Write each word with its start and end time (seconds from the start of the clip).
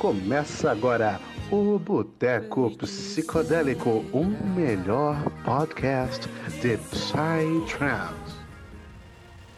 Começa 0.00 0.70
agora 0.70 1.20
o 1.50 1.78
Boteco 1.78 2.70
Psicodélico, 2.70 4.02
o 4.14 4.24
melhor 4.24 5.22
podcast 5.44 6.26
de 6.62 6.78
Psytrance. 6.78 8.34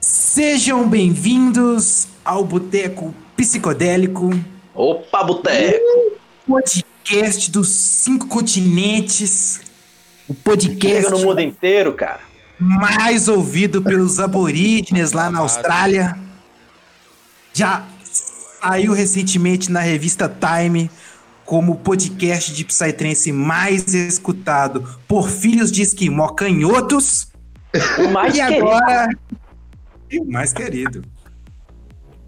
Sejam 0.01 0.89
bem-vindos 0.89 2.09
ao 2.25 2.45
Boteco 2.45 3.15
Psicodélico. 3.37 4.31
Opa, 4.75 5.23
Boteco! 5.23 6.17
Podcast 6.45 7.49
dos 7.49 7.69
cinco 7.69 8.27
continentes. 8.27 9.61
O 10.27 10.35
podcast 10.35 11.05
Chega 11.05 11.11
no 11.11 11.21
mundo 11.21 11.41
inteiro, 11.41 11.95
cara. 11.95 12.21
mais 12.59 13.29
ouvido 13.29 13.81
pelos 13.81 14.19
aborígenes 14.19 15.13
lá 15.13 15.31
na 15.31 15.39
Austrália. 15.39 16.19
Já 17.55 17.87
saiu 18.63 18.93
recentemente 18.93 19.73
na 19.73 19.81
revista 19.81 20.29
Time 20.29 20.89
como 21.45 21.73
o 21.73 21.77
podcast 21.77 22.55
de 22.55 22.65
Psytrance 22.65 23.33
mais 23.33 23.93
escutado 23.93 24.85
por 25.09 25.29
filhos 25.29 25.73
de 25.73 25.83
esquimó 25.83 26.29
canhotos. 26.29 27.29
O 27.99 28.09
mais 28.09 28.35
e 28.35 28.39
querido. 28.39 28.69
agora, 28.69 29.09
e 30.09 30.21
o 30.21 30.25
mais 30.31 30.53
querido. 30.53 31.03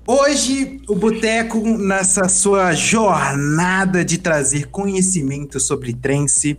Hoje, 0.07 0.81
o 0.89 0.97
Boteco, 0.97 1.61
nessa 1.79 2.29
sua 2.29 2.73
jornada 2.73 4.05
de 4.05 4.19
trazer 4.19 4.67
conhecimento 4.69 5.61
sobre 5.61 5.95
trance, 5.95 6.59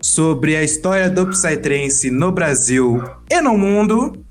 sobre 0.00 0.56
a 0.56 0.64
história 0.64 1.10
do 1.10 1.28
Psytrance 1.28 2.10
no 2.10 2.32
Brasil 2.32 3.02
e 3.30 3.40
no 3.40 3.58
mundo, 3.58 4.24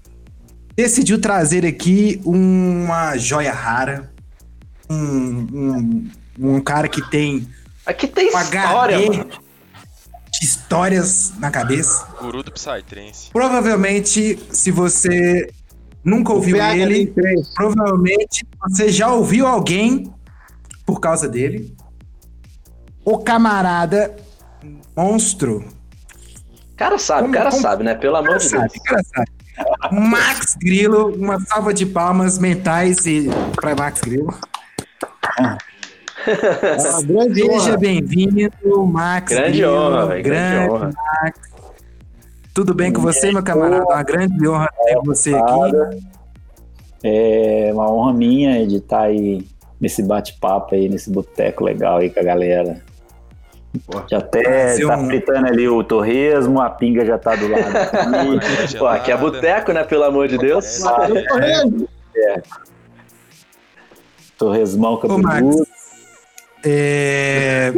decidiu 0.76 1.22
trazer 1.22 1.66
aqui 1.66 2.20
uma 2.26 3.16
joia 3.16 3.54
rara, 3.54 4.11
um, 4.92 5.48
um, 6.40 6.56
um 6.56 6.62
cara 6.62 6.88
que 6.88 7.02
tem 7.10 7.48
Aqui 7.86 8.08
tem 8.08 8.30
uma 8.30 8.42
história, 8.44 8.96
HD 8.98 9.18
mano. 9.18 9.30
de 9.30 10.46
histórias 10.46 11.34
na 11.40 11.50
cabeça. 11.50 12.08
Guru 12.22 12.44
do 12.44 12.52
Psytrance. 12.52 13.30
Provavelmente, 13.32 14.38
se 14.52 14.70
você 14.72 15.50
nunca 16.04 16.32
ouviu 16.34 16.58
ele, 16.62 17.14
provavelmente 17.56 18.46
você 18.62 18.90
já 18.92 19.12
ouviu 19.12 19.48
alguém 19.48 20.14
por 20.86 21.00
causa 21.00 21.28
dele. 21.28 21.76
O 23.04 23.18
camarada 23.18 24.16
monstro. 24.96 25.66
O 26.72 26.76
cara 26.76 26.98
sabe, 26.98 27.22
o 27.22 27.24
Como- 27.26 27.34
cara 27.34 27.50
como- 27.50 27.62
sabe, 27.62 27.84
né? 27.84 27.96
Pelo 27.96 28.16
amor 28.16 28.38
de 28.38 28.50
Deus. 28.50 28.62
Sabe, 28.62 28.80
cara 28.86 29.02
sabe. 29.04 29.32
Max 29.92 30.56
Grilo, 30.60 31.14
uma 31.16 31.40
salva 31.40 31.74
de 31.74 31.86
palmas 31.86 32.38
mentais 32.40 33.06
e 33.06 33.28
para 33.56 33.76
Max 33.76 34.02
Grilo. 34.02 34.34
Uma 35.42 35.58
grande 37.04 37.42
Seja 37.42 37.52
honra. 37.70 37.78
bem-vindo, 37.78 38.86
Max. 38.86 39.32
Grande 39.34 39.66
honra, 39.66 40.06
velho, 40.08 40.24
grande 40.24 40.50
grande 40.56 40.72
honra. 40.72 40.92
Max. 41.24 41.40
Tudo 42.54 42.74
bem 42.74 42.92
com 42.92 43.02
você, 43.02 43.32
meu 43.32 43.42
camarada? 43.44 43.84
Uma 43.86 44.04
grande 44.04 44.48
honra 44.48 44.70
ter 44.86 44.98
você 45.06 45.34
aqui. 45.34 46.02
É 47.04 47.72
uma 47.74 47.92
honra 47.92 48.14
minha 48.14 48.68
de 48.68 48.76
estar 48.78 49.02
aí 49.02 49.48
nesse 49.80 50.04
bate-papo 50.04 50.76
aí, 50.76 50.88
nesse 50.88 51.10
boteco 51.10 51.64
legal 51.64 51.98
aí 51.98 52.10
com 52.10 52.20
a 52.20 52.24
galera. 52.24 52.82
Já 54.10 54.18
até 54.18 54.78
tá 54.78 54.98
um- 54.98 55.08
fritando 55.08 55.48
ali 55.48 55.68
o 55.68 55.82
torresmo, 55.82 56.60
a 56.62 56.70
pinga 56.70 57.06
já 57.06 57.18
tá 57.18 57.36
do 57.36 57.48
lado. 57.48 57.64
aqui. 58.38 58.78
Pô, 58.78 58.86
aqui 58.88 59.12
é 59.12 59.18
boteco, 59.18 59.72
né? 59.72 59.84
Pelo 59.86 60.04
amor 60.04 60.28
de 60.28 60.38
Deus. 60.38 60.84
É, 60.84 61.24
Torresmão 61.24 61.88
Ô, 61.88 61.88
Max, 65.20 65.36
cabeludo. 65.36 65.68
é, 66.64 67.74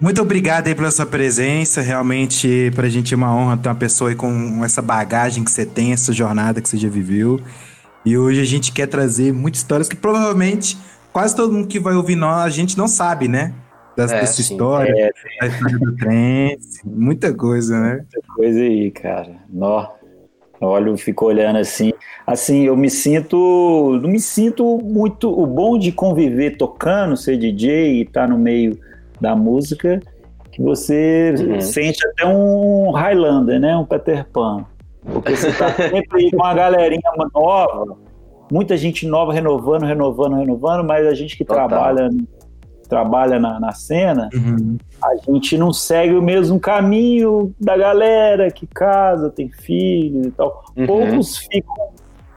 muito 0.00 0.20
obrigado 0.22 0.66
aí 0.66 0.74
pela 0.74 0.90
sua 0.90 1.06
presença. 1.06 1.80
Realmente, 1.80 2.70
pra 2.74 2.88
gente 2.88 3.12
é 3.14 3.16
uma 3.16 3.34
honra 3.34 3.56
ter 3.56 3.68
uma 3.68 3.74
pessoa 3.74 4.10
aí 4.10 4.16
com 4.16 4.64
essa 4.64 4.80
bagagem 4.82 5.44
que 5.44 5.50
você 5.50 5.66
tem, 5.66 5.92
essa 5.92 6.12
jornada 6.12 6.60
que 6.60 6.68
você 6.68 6.76
já 6.76 6.88
viveu. 6.88 7.40
E 8.04 8.16
hoje 8.16 8.40
a 8.40 8.44
gente 8.44 8.72
quer 8.72 8.86
trazer 8.86 9.32
muitas 9.32 9.60
histórias 9.60 9.88
que 9.88 9.96
provavelmente 9.96 10.78
quase 11.12 11.36
todo 11.36 11.52
mundo 11.52 11.68
que 11.68 11.78
vai 11.78 11.94
ouvir 11.94 12.16
nós, 12.16 12.44
a 12.44 12.48
gente 12.48 12.78
não 12.78 12.88
sabe, 12.88 13.28
né? 13.28 13.52
Das, 13.96 14.10
É, 14.10 14.20
dessa 14.20 14.42
sim. 14.42 14.52
história, 14.54 14.90
É, 14.96 15.10
da 15.40 15.46
história 15.48 15.78
do 15.78 15.94
trance, 15.96 16.80
muita 16.84 17.34
coisa, 17.34 17.78
né? 17.78 18.04
coisa 18.34 18.58
aí, 18.60 18.90
cara. 18.90 19.36
Nó. 19.52 19.86
Olha, 20.60 20.88
eu 20.90 20.96
fico 20.98 21.24
olhando 21.26 21.56
assim. 21.58 21.92
Assim, 22.26 22.64
eu 22.64 22.76
me 22.76 22.90
sinto. 22.90 23.98
Não 24.02 24.10
me 24.10 24.20
sinto 24.20 24.78
muito. 24.78 25.30
O 25.30 25.46
bom 25.46 25.78
de 25.78 25.90
conviver 25.90 26.56
tocando, 26.56 27.16
ser 27.16 27.36
DJ 27.38 27.94
e 27.94 28.02
estar 28.02 28.28
no 28.28 28.38
meio 28.38 28.78
da 29.20 29.34
música, 29.34 30.00
que 30.52 30.60
você 30.62 31.34
Uhum. 31.38 31.60
sente 31.60 31.98
até 32.06 32.26
um 32.26 32.90
Highlander, 32.90 33.58
né? 33.58 33.76
Um 33.76 33.84
Peter 33.86 34.26
Pan. 34.30 34.64
Porque 35.12 35.34
você 35.34 35.50
tá 35.52 35.72
sempre 35.88 36.24
aí 36.24 36.30
com 36.30 36.36
uma 36.36 36.52
galerinha 36.52 37.10
nova, 37.34 37.96
muita 38.52 38.76
gente 38.76 39.06
nova 39.06 39.32
renovando, 39.32 39.84
renovando, 39.84 40.36
renovando, 40.36 40.86
mas 40.86 41.06
a 41.06 41.14
gente 41.14 41.36
que 41.38 41.44
Total. 41.44 41.68
trabalha, 41.68 42.10
trabalha 42.90 43.38
na, 43.38 43.58
na 43.60 43.72
cena, 43.72 44.28
Uhum. 44.34 44.76
a 45.02 45.16
gente 45.32 45.56
não 45.56 45.72
segue 45.72 46.14
o 46.14 46.20
mesmo 46.22 46.60
caminho 46.60 47.54
da 47.58 47.76
galera 47.76 48.50
que 48.50 48.66
casa, 48.66 49.30
tem 49.30 49.48
filhos 49.48 50.26
e 50.26 50.30
tal. 50.32 50.64
Uhum. 50.76 50.86
Poucos 50.86 51.38
ficam 51.38 51.74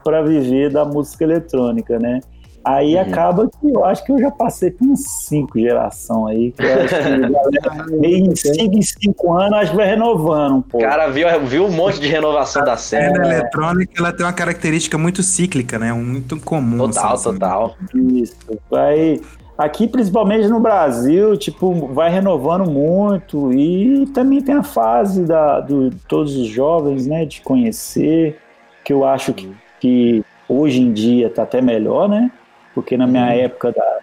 para 0.04 0.22
viver 0.22 0.70
da 0.70 0.84
música 0.84 1.24
eletrônica, 1.24 1.98
né? 1.98 2.20
Aí 2.66 2.94
Uhum. 2.94 3.00
acaba 3.02 3.46
que 3.46 3.70
eu 3.70 3.84
acho 3.84 4.02
que 4.06 4.10
eu 4.12 4.18
já 4.18 4.30
passei 4.30 4.70
por 4.70 4.86
uns 4.86 5.00
cinco 5.26 5.58
gerações 5.58 6.34
aí, 6.34 6.50
que 6.52 6.62
eu 6.62 6.72
acho 6.82 6.88
que 6.88 6.94
a 6.94 7.18
galera, 7.18 7.86
meio 8.00 8.24
em 8.32 8.34
cinco 8.36 8.74
em 8.78 8.80
cinco 8.82 9.32
anos, 9.34 9.58
acho 9.58 9.70
que 9.72 9.76
vai 9.76 9.86
renovando 9.86 10.54
um 10.54 10.58
O 10.60 10.62
pouco. 10.62 10.86
cara 10.86 11.08
viu, 11.08 11.26
viu 11.46 11.66
um 11.66 11.70
monte 11.70 12.00
de 12.00 12.08
renovação 12.08 12.64
da 12.64 12.72
A 12.72 12.76
cena. 12.78 13.12
cena 13.16 13.26
eletrônica 13.34 13.92
ela 13.98 14.12
tem 14.14 14.24
uma 14.24 14.32
característica 14.32 14.96
muito 14.96 15.22
cíclica, 15.22 15.78
né? 15.78 15.92
Muito 15.92 16.40
comum. 16.40 16.78
Total, 16.78 17.12
assim, 17.12 17.24
total. 17.32 17.76
Isso, 17.94 18.34
vai. 18.70 19.20
Aqui, 19.56 19.86
principalmente 19.86 20.48
no 20.48 20.58
Brasil, 20.58 21.36
tipo, 21.36 21.72
vai 21.94 22.10
renovando 22.10 22.68
muito 22.68 23.52
e 23.52 24.04
também 24.08 24.40
tem 24.40 24.56
a 24.56 24.64
fase 24.64 25.24
da, 25.24 25.60
do 25.60 25.90
todos 26.08 26.36
os 26.36 26.48
jovens, 26.48 27.06
né, 27.06 27.24
de 27.24 27.40
conhecer, 27.40 28.40
que 28.84 28.92
eu 28.92 29.04
acho 29.04 29.32
que, 29.32 29.54
que 29.80 30.24
hoje 30.48 30.80
em 30.80 30.92
dia 30.92 31.30
tá 31.30 31.44
até 31.44 31.60
melhor, 31.60 32.08
né? 32.08 32.32
Porque 32.74 32.96
na 32.96 33.06
minha 33.06 33.32
época 33.32 33.70
da, 33.70 33.98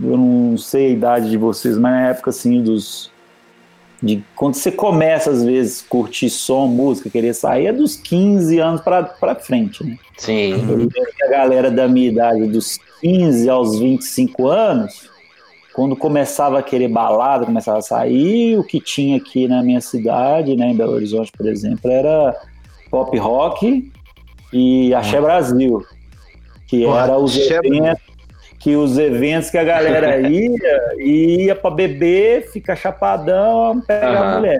eu 0.00 0.16
não 0.16 0.56
sei 0.56 0.86
a 0.86 0.90
idade 0.90 1.30
de 1.30 1.36
vocês, 1.36 1.76
mas 1.76 1.92
na 1.92 2.08
época 2.08 2.30
assim 2.30 2.62
dos 2.62 3.12
de 4.06 4.24
quando 4.34 4.54
você 4.54 4.70
começa 4.70 5.30
às 5.30 5.44
vezes 5.44 5.82
curtir 5.82 6.30
som, 6.30 6.66
música, 6.66 7.10
querer 7.10 7.34
sair 7.34 7.66
é 7.66 7.72
dos 7.72 7.96
15 7.96 8.58
anos 8.58 8.80
para 8.80 9.02
para 9.02 9.34
frente, 9.34 9.84
né? 9.84 9.98
Sim. 10.16 10.52
Eu 10.52 10.76
lembro 10.76 10.88
que 10.88 11.24
a 11.24 11.28
galera 11.28 11.70
da 11.70 11.88
minha 11.88 12.08
idade, 12.08 12.46
dos 12.46 12.78
15 13.00 13.48
aos 13.50 13.78
25 13.78 14.46
anos, 14.46 15.10
quando 15.74 15.94
começava 15.94 16.58
a 16.58 16.62
querer 16.62 16.88
balada, 16.88 17.44
começava 17.44 17.78
a 17.78 17.82
sair, 17.82 18.56
o 18.58 18.64
que 18.64 18.80
tinha 18.80 19.18
aqui 19.18 19.46
na 19.46 19.62
minha 19.62 19.80
cidade, 19.80 20.56
né, 20.56 20.70
em 20.70 20.76
Belo 20.76 20.92
Horizonte, 20.92 21.30
por 21.36 21.46
exemplo, 21.46 21.90
era 21.90 22.34
pop 22.90 23.18
rock 23.18 23.92
e 24.52 24.94
Axé 24.94 25.20
Brasil, 25.20 25.84
que 26.66 26.84
Pô, 26.84 26.96
era 26.96 27.18
os 27.18 27.36
Axé 27.36 27.56
eventos 27.56 28.05
que 28.66 28.74
os 28.74 28.98
eventos 28.98 29.48
que 29.48 29.58
a 29.58 29.62
galera 29.62 30.18
ia, 30.28 30.80
ia 30.98 31.54
pra 31.54 31.70
beber, 31.70 32.50
ficar 32.50 32.74
chapadão, 32.74 33.80
pegar 33.80 34.08
a 34.08 34.22
Aham. 34.22 34.36
mulher. 34.38 34.58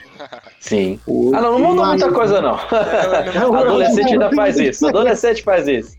Sim. 0.61 1.01
Ah, 1.35 1.41
não, 1.41 1.59
não 1.59 1.71
mudou 1.71 1.87
muita 1.87 2.13
coisa, 2.13 2.41
não. 2.41 2.55
Adolescente 3.59 4.13
ainda 4.13 4.31
faz 4.31 4.61
isso. 4.61 4.87
Adolescente 4.87 5.43
faz 5.43 5.67
isso. 5.67 5.97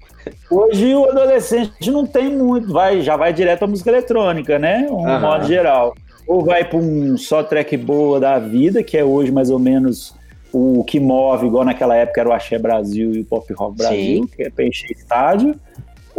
Hoje 0.49 0.95
o 0.95 1.09
adolescente 1.09 1.91
não 1.91 2.05
tem 2.05 2.29
muito, 2.33 2.71
vai, 2.71 3.01
já 3.01 3.17
vai 3.17 3.33
direto 3.33 3.63
à 3.63 3.67
música 3.67 3.89
eletrônica, 3.89 4.57
né? 4.57 4.87
Um 4.89 5.05
Aham. 5.05 5.19
modo 5.19 5.45
geral. 5.45 5.93
Ou 6.25 6.45
vai 6.45 6.63
para 6.63 6.77
um 6.79 7.17
só 7.17 7.43
track 7.43 7.75
boa 7.75 8.21
da 8.21 8.39
vida, 8.39 8.81
que 8.83 8.97
é 8.97 9.03
hoje 9.03 9.33
mais 9.33 9.49
ou 9.49 9.59
menos 9.59 10.15
o 10.53 10.81
que 10.85 10.97
move, 10.97 11.47
igual 11.47 11.65
naquela 11.65 11.93
época 11.97 12.21
era 12.21 12.29
o 12.29 12.31
Axé 12.31 12.57
Brasil 12.57 13.13
e 13.13 13.19
o 13.19 13.25
Pop 13.25 13.51
Rock 13.53 13.77
Brasil, 13.77 14.23
Sim. 14.23 14.27
que 14.33 14.43
é 14.43 14.49
para 14.49 14.63
encher 14.63 14.91
estádio. 14.91 15.59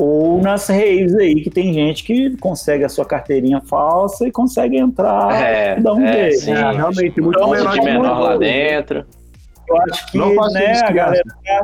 Ou 0.00 0.40
nas 0.40 0.68
raves 0.68 1.12
aí, 1.16 1.40
que 1.42 1.50
tem 1.50 1.72
gente 1.74 2.04
que 2.04 2.36
consegue 2.36 2.84
a 2.84 2.88
sua 2.88 3.04
carteirinha 3.04 3.60
falsa 3.60 4.28
e 4.28 4.30
consegue 4.30 4.76
entrar 4.78 5.34
É, 5.42 5.76
e 5.76 5.82
dar 5.82 5.92
um 5.94 6.06
é, 6.06 6.12
jeito. 6.30 6.38
sim. 6.44 6.52
né? 6.54 6.70
realmente, 6.72 7.20
muito 7.20 7.44
Um 7.44 7.50
menor 7.50 7.72
de 7.72 7.80
menor 7.84 8.18
lá 8.20 8.36
dentro. 8.36 9.04
Eu 9.68 9.76
acho 9.82 10.06
que 10.12 10.16
né, 10.18 10.72
isso, 10.72 10.84
a 10.84 10.92
galera 10.92 11.22
tá, 11.44 11.62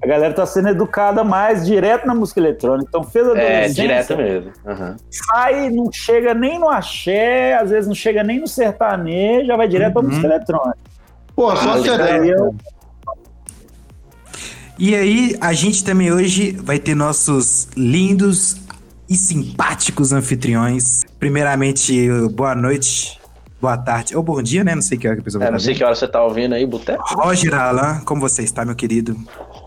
a 0.00 0.06
galera 0.06 0.32
tá 0.34 0.46
sendo 0.46 0.68
educada 0.68 1.24
mais 1.24 1.66
direto 1.66 2.06
na 2.06 2.14
música 2.14 2.38
eletrônica. 2.38 2.86
Então 2.88 3.02
fez 3.02 3.26
a 3.28 3.36
É, 3.36 3.68
direto 3.68 4.16
mesmo. 4.16 4.52
Aham. 4.64 4.96
sai, 5.10 5.68
não 5.68 5.90
chega 5.92 6.32
nem 6.34 6.60
no 6.60 6.68
axé, 6.68 7.54
às 7.56 7.70
vezes 7.70 7.88
não 7.88 7.94
chega 7.94 8.22
nem 8.22 8.38
no 8.38 8.46
sertanejo, 8.46 9.46
já 9.46 9.56
vai 9.56 9.66
direto 9.66 9.94
pra 9.94 10.02
Uhum. 10.02 10.08
música 10.08 10.26
eletrônica. 10.28 10.78
Pô, 11.34 11.56
só 11.56 11.72
Ah, 11.72 11.78
E 14.78 14.94
aí, 14.94 15.34
a 15.40 15.52
gente 15.52 15.82
também 15.82 16.12
hoje 16.12 16.52
vai 16.52 16.78
ter 16.78 16.94
nossos 16.94 17.66
lindos 17.76 18.58
e 19.08 19.16
simpáticos 19.16 20.12
anfitriões. 20.12 21.04
Primeiramente, 21.18 22.08
boa 22.30 22.54
noite, 22.54 23.18
boa 23.60 23.76
tarde, 23.76 24.16
ou 24.16 24.22
bom 24.22 24.40
dia, 24.40 24.62
né? 24.62 24.76
Não 24.76 24.82
sei 24.82 24.96
que 24.96 25.08
hora 25.08 25.16
que 25.16 25.22
a 25.22 25.24
pessoa 25.24 25.40
vai 25.40 25.48
É, 25.48 25.50
não 25.50 25.58
sei 25.58 25.74
que 25.74 25.82
hora 25.82 25.96
você 25.96 26.06
tá 26.06 26.22
ouvindo 26.22 26.54
aí, 26.54 26.64
Boteco. 26.64 27.02
Roger 27.16 27.54
Alan, 27.54 28.02
como 28.04 28.20
você 28.20 28.42
está, 28.42 28.64
meu 28.64 28.76
querido? 28.76 29.16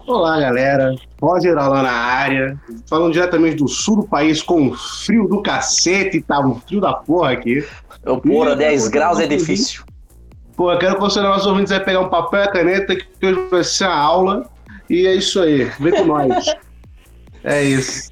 Olá, 0.08 0.40
galera. 0.40 0.96
Roger 1.22 1.56
lá 1.56 1.84
na 1.84 1.92
área. 1.92 2.58
Falando 2.88 3.12
diretamente 3.12 3.58
do 3.58 3.68
sul 3.68 3.98
do 3.98 4.04
país 4.04 4.42
com 4.42 4.74
frio 4.74 5.28
do 5.28 5.42
cacete. 5.42 6.22
Tá 6.22 6.40
um 6.40 6.56
frio 6.56 6.80
da 6.80 6.94
porra 6.94 7.32
aqui. 7.32 7.68
Eu 8.06 8.18
porra, 8.22 8.56
10 8.56 8.88
graus 8.88 9.20
é 9.20 9.28
difícil. 9.28 9.84
Pô, 10.56 10.72
eu 10.72 10.80
quero 10.80 10.96
que 10.96 11.02
você, 11.02 11.20
nossos 11.20 11.48
ouvintes, 11.48 11.74
aí 11.74 11.82
pegar 11.82 12.00
um 12.00 12.10
papel 12.10 12.40
e 12.40 12.44
a 12.44 12.52
caneta, 12.52 12.96
que 12.96 13.26
hoje 13.26 13.50
vai 13.50 13.64
ser 13.66 13.84
a 13.84 13.94
aula. 13.94 14.50
E 14.92 15.08
é 15.08 15.16
isso 15.16 15.40
aí. 15.40 15.64
Vem 15.80 15.94
com 15.94 16.04
nós. 16.04 16.54
É 17.46 17.64
isso. 17.64 18.12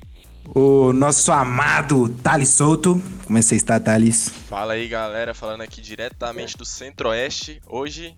O 0.55 0.93
nosso 0.93 1.29
amado 1.29 2.07
Thales 2.23 2.47
Souto. 2.47 3.03
Como 3.25 3.37
é 3.37 3.41
que 3.41 3.47
você 3.47 3.57
está, 3.57 3.77
Thales? 3.81 4.29
Fala 4.47 4.73
aí, 4.73 4.87
galera, 4.87 5.33
falando 5.33 5.59
aqui 5.59 5.81
diretamente 5.81 6.57
do 6.57 6.63
Centro-Oeste. 6.63 7.61
Hoje, 7.67 8.15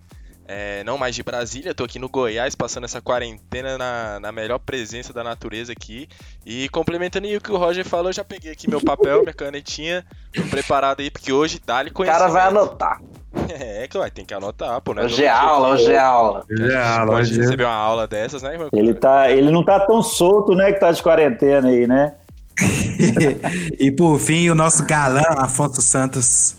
é, 0.54 0.84
não 0.84 0.98
mais 0.98 1.14
de 1.14 1.22
Brasília, 1.22 1.74
tô 1.74 1.84
aqui 1.84 1.98
no 1.98 2.08
Goiás, 2.10 2.54
passando 2.54 2.84
essa 2.84 3.00
quarentena 3.00 3.78
na, 3.78 4.20
na 4.20 4.30
melhor 4.30 4.58
presença 4.58 5.10
da 5.12 5.24
natureza 5.24 5.72
aqui. 5.72 6.06
E 6.44 6.68
complementando 6.68 7.26
aí 7.26 7.36
o 7.36 7.40
que 7.40 7.50
o 7.50 7.56
Roger 7.56 7.86
falou, 7.86 8.08
eu 8.08 8.12
já 8.12 8.22
peguei 8.22 8.52
aqui 8.52 8.68
meu 8.68 8.80
papel, 8.82 9.22
minha 9.22 9.32
canetinha, 9.32 10.04
tô 10.34 10.42
preparado 10.42 11.00
aí, 11.00 11.10
porque 11.10 11.32
hoje 11.32 11.58
dá-lhe 11.64 11.90
O 11.90 11.94
cara 11.94 12.28
vai 12.28 12.48
anotar. 12.48 13.00
É, 13.48 13.88
que 13.88 13.96
vai, 13.98 14.10
tem 14.10 14.24
que 14.26 14.32
anotar, 14.34 14.78
pô. 14.82 14.92
Não 14.94 15.02
é 15.02 15.06
Hoje 15.06 15.24
é 15.24 15.28
aula, 15.30 15.68
que- 15.76 15.82
hoje 15.82 15.92
é 15.92 15.98
aula. 15.98 16.44
gente 16.50 16.70
É, 16.70 16.96
pode 17.06 17.10
hoje 17.14 17.38
é. 17.40 17.42
receber 17.42 17.64
uma 17.64 17.74
aula 17.74 18.06
dessas, 18.06 18.42
né, 18.42 18.56
meu 18.58 18.68
Ele, 18.72 18.92
tá, 18.94 19.30
ele 19.30 19.50
não 19.50 19.64
tá 19.64 19.80
tão 19.80 20.02
solto, 20.02 20.54
né, 20.54 20.70
que 20.72 20.78
tá 20.78 20.92
de 20.92 21.02
quarentena 21.02 21.68
aí, 21.68 21.86
né? 21.86 22.14
e 23.80 23.90
por 23.90 24.18
fim, 24.18 24.48
o 24.50 24.54
nosso 24.54 24.84
galã, 24.84 25.22
Afonso 25.38 25.80
Santos. 25.80 26.56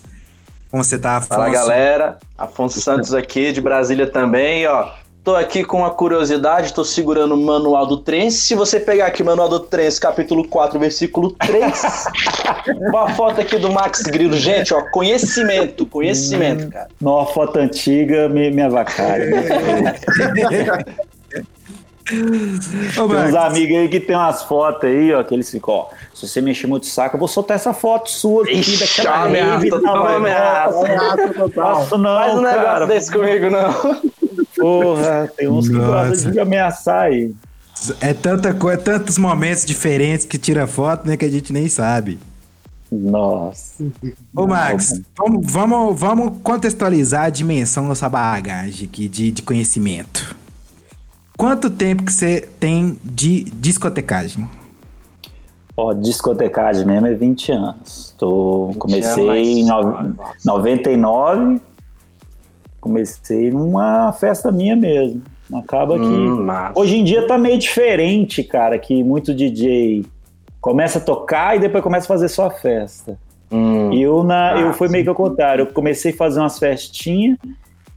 Como 0.73 0.83
você 0.83 0.97
tá, 0.97 1.17
Afonso? 1.17 1.29
Fala 1.29 1.49
galera, 1.51 2.17
Afonso 2.35 2.81
Santos 2.81 3.13
aqui 3.13 3.51
de 3.51 3.61
Brasília 3.61 4.09
também, 4.09 4.65
ó. 4.65 4.89
Tô 5.23 5.35
aqui 5.35 5.63
com 5.63 5.77
uma 5.77 5.91
curiosidade, 5.91 6.73
tô 6.73 6.83
segurando 6.83 7.35
o 7.35 7.37
manual 7.37 7.85
do 7.85 7.97
Trense. 7.97 8.37
Se 8.37 8.55
você 8.55 8.79
pegar 8.79 9.05
aqui 9.05 9.21
o 9.21 9.25
manual 9.27 9.47
do 9.47 9.59
Trense, 9.59 10.01
capítulo 10.01 10.47
4, 10.47 10.79
versículo 10.79 11.29
3, 11.33 12.05
uma 12.89 13.07
foto 13.13 13.39
aqui 13.39 13.59
do 13.59 13.71
Max 13.71 14.01
Grilo. 14.01 14.35
Gente, 14.35 14.73
ó, 14.73 14.81
conhecimento, 14.89 15.85
conhecimento, 15.85 16.67
cara. 16.71 16.87
Numa 16.99 17.27
foto 17.27 17.59
antiga, 17.59 18.27
me, 18.27 18.49
me 18.49 18.63
avacalha. 18.63 19.29
Ô, 22.11 23.07
Tem 23.07 23.17
uns 23.29 23.35
amigos 23.35 23.77
aí 23.77 23.87
que 23.87 23.99
tem 23.99 24.15
umas 24.15 24.43
fotos 24.43 24.89
aí, 24.89 25.13
ó, 25.13 25.23
que 25.23 25.33
eles 25.33 25.49
ficam, 25.49 25.73
ó, 25.73 25.87
se 26.13 26.27
você 26.27 26.41
mexer 26.41 26.67
muito 26.67 26.83
o 26.83 26.87
saco, 26.87 27.15
eu 27.15 27.19
vou 27.19 27.27
soltar 27.27 27.55
essa 27.55 27.73
foto 27.73 28.09
sua 28.11 28.43
aqui 28.43 28.59
Ixi, 28.59 28.77
daquela 28.79 29.23
ameaça, 29.25 29.55
rave, 29.57 29.69
não, 29.69 30.03
vai, 30.03 30.15
ameaça. 30.15 31.33
não, 31.37 31.49
Faço 31.49 31.97
não, 31.97 32.15
Faz 32.15 32.33
um 32.33 32.41
negócio 32.41 32.63
cara. 32.63 32.87
desse 32.87 33.11
comigo, 33.11 33.49
não. 33.49 33.73
Porra, 34.57 35.31
tem 35.37 35.47
uns 35.47 35.67
que 35.67 35.73
Nossa. 35.75 36.09
gostam 36.09 36.31
de 36.31 36.39
ameaçar 36.39 37.03
aí. 37.03 37.33
é 38.01 38.13
tanta 38.13 38.53
coisa, 38.53 38.81
tantos 38.81 39.17
momentos 39.17 39.65
diferentes 39.65 40.25
que 40.25 40.37
tira 40.37 40.67
foto, 40.67 41.07
né, 41.07 41.15
que 41.17 41.25
a 41.25 41.29
gente 41.29 41.51
nem 41.53 41.67
sabe. 41.69 42.19
Nossa. 42.91 43.83
Ô, 44.35 44.45
Max, 44.45 45.01
vamos, 45.17 45.51
vamos, 45.51 45.99
vamos 45.99 46.33
contextualizar 46.43 47.25
a 47.25 47.29
dimensão 47.29 47.83
da 47.83 47.89
nossa 47.89 48.07
bagagem 48.07 48.87
aqui 48.87 49.07
de, 49.07 49.31
de 49.31 49.41
conhecimento. 49.41 50.35
Quanto 51.43 51.69
tempo 51.69 52.05
que 52.05 52.13
você 52.13 52.47
tem 52.57 52.97
de 53.03 53.43
discotecagem? 53.43 54.47
Ó, 55.75 55.91
discotecagem 55.91 56.85
mesmo 56.85 57.05
é 57.05 57.13
20 57.13 57.51
anos. 57.51 58.15
Tô, 58.17 58.67
20 58.67 58.77
comecei 58.77 59.29
anos, 59.29 59.47
em 59.49 59.65
no- 59.65 60.13
nossa. 60.13 60.33
99, 60.45 61.59
comecei 62.79 63.51
numa 63.51 64.13
festa 64.13 64.53
minha 64.53 64.73
mesmo. 64.73 65.21
Acaba 65.53 65.99
que. 65.99 66.05
Hum. 66.05 66.47
Hoje 66.75 66.95
em 66.99 67.03
dia 67.03 67.27
tá 67.27 67.37
meio 67.37 67.57
diferente, 67.57 68.41
cara, 68.41 68.79
que 68.79 69.03
muito 69.03 69.33
DJ 69.33 70.05
começa 70.61 70.99
a 70.99 71.01
tocar 71.01 71.57
e 71.57 71.59
depois 71.59 71.83
começa 71.83 72.05
a 72.05 72.07
fazer 72.07 72.29
só 72.29 72.45
a 72.45 72.51
festa. 72.51 73.19
Hum. 73.51 73.91
E 73.91 74.01
eu, 74.01 74.23
na, 74.23 74.61
eu 74.61 74.69
Ah, 74.69 74.73
fui 74.73 74.87
meio 74.87 75.03
que 75.03 75.09
ao 75.09 75.13
contrário. 75.15 75.63
Eu 75.63 75.73
comecei 75.73 76.13
a 76.13 76.15
fazer 76.15 76.39
umas 76.39 76.57
festinhas, 76.57 77.37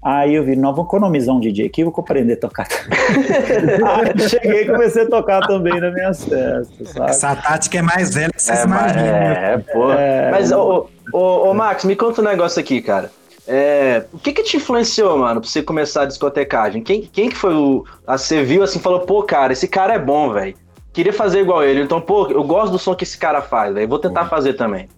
aí 0.08 0.34
eu 0.34 0.44
vi, 0.44 0.54
não, 0.56 0.74
vou 0.74 0.84
economizar 0.84 1.34
um 1.34 1.40
DJ 1.40 1.66
aqui, 1.66 1.82
vou 1.84 1.94
aprender 1.96 2.34
a 2.34 2.36
tocar. 2.40 2.66
aí 4.16 4.28
cheguei 4.28 4.62
e 4.62 4.66
comecei 4.66 5.02
a 5.02 5.08
tocar 5.08 5.46
também 5.46 5.80
nas 5.80 5.92
minhas 5.92 6.24
festas, 6.24 6.88
sabe? 6.90 7.10
Essa 7.10 7.36
tática 7.36 7.78
é 7.78 7.82
mais 7.82 8.14
velha 8.14 8.30
que 8.32 8.42
vocês 8.42 8.60
É, 8.60 8.64
imaginam. 8.64 9.04
né? 9.04 9.54
é, 9.54 9.58
pô. 9.72 9.92
É, 9.92 10.30
Mas, 10.30 10.52
ô, 10.52 10.88
ô, 11.12 11.18
ô, 11.50 11.54
Max, 11.54 11.84
me 11.84 11.96
conta 11.96 12.20
um 12.20 12.24
negócio 12.24 12.60
aqui, 12.60 12.80
cara. 12.80 13.10
É, 13.48 14.04
o 14.12 14.18
que 14.18 14.32
que 14.32 14.42
te 14.42 14.56
influenciou, 14.56 15.16
mano, 15.18 15.40
pra 15.40 15.48
você 15.48 15.62
começar 15.62 16.02
a 16.02 16.06
discotecagem? 16.06 16.82
Quem, 16.82 17.02
quem 17.02 17.28
que 17.28 17.36
foi 17.36 17.54
o... 17.54 17.84
a- 18.06 18.18
Você 18.18 18.42
viu 18.42 18.62
assim, 18.62 18.80
falou, 18.80 19.00
pô, 19.00 19.22
cara, 19.22 19.52
esse 19.52 19.68
cara 19.68 19.94
é 19.94 19.98
bom, 19.98 20.32
velho. 20.32 20.54
Queria 20.92 21.12
fazer 21.12 21.40
igual 21.40 21.62
ele. 21.62 21.82
Então, 21.82 22.00
pô, 22.00 22.26
eu 22.28 22.42
gosto 22.42 22.72
do 22.72 22.78
som 22.78 22.94
que 22.94 23.04
esse 23.04 23.16
cara 23.18 23.40
faz, 23.42 23.72
velho. 23.74 23.86
Vou 23.88 23.98
tentar 23.98 24.24
fazer 24.26 24.54
também. 24.54 24.88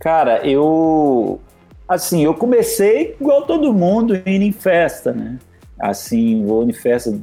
Cara, 0.00 0.46
eu. 0.46 1.40
Assim, 1.88 2.22
eu 2.22 2.34
comecei 2.34 3.16
igual 3.18 3.42
todo 3.42 3.72
mundo, 3.72 4.14
indo 4.14 4.44
em 4.44 4.52
festa, 4.52 5.12
né? 5.12 5.38
Assim, 5.80 6.44
vou 6.44 6.68
em 6.68 6.72
festa. 6.72 7.18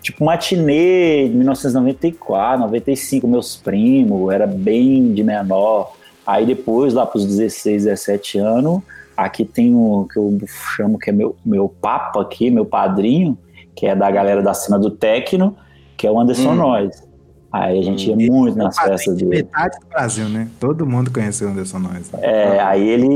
Tipo, 0.00 0.24
matinê, 0.24 1.28
1994, 1.28 2.60
95, 2.60 3.26
meus 3.26 3.56
primos, 3.56 4.32
era 4.32 4.46
bem 4.46 5.12
de 5.12 5.24
menor. 5.24 5.92
Aí 6.26 6.46
depois, 6.46 6.94
lá 6.94 7.04
pros 7.04 7.26
16, 7.26 7.84
17 7.84 8.38
anos, 8.38 8.82
aqui 9.16 9.44
tem 9.44 9.74
o 9.74 10.06
que 10.12 10.18
eu 10.18 10.38
chamo 10.76 10.98
que 10.98 11.10
é 11.10 11.12
meu, 11.12 11.34
meu 11.44 11.68
papa 11.68 12.22
aqui, 12.22 12.50
meu 12.50 12.64
padrinho, 12.64 13.36
que 13.74 13.86
é 13.86 13.94
da 13.94 14.10
galera 14.10 14.42
da 14.42 14.54
cena 14.54 14.78
do 14.78 14.90
Tecno, 14.90 15.56
que 15.96 16.06
é 16.06 16.10
o 16.10 16.20
Anderson 16.20 16.52
Hum. 16.52 16.56
Noyes. 16.56 17.11
Aí 17.52 17.78
a 17.78 17.82
gente 17.82 18.08
ia 18.08 18.16
muito 18.16 18.56
nas 18.56 18.78
Ah, 18.78 18.82
tem 18.82 18.90
festas 18.92 19.14
dele. 19.16 19.28
Metade 19.28 19.78
do 19.80 19.86
Brasil, 19.88 20.28
né? 20.28 20.48
Todo 20.58 20.86
mundo 20.86 21.10
conheceu 21.12 21.48
o 21.48 21.50
Anderson 21.50 21.78
Noyes. 21.80 22.10
É, 22.22 22.58
aí 22.60 22.88
ele, 22.88 23.06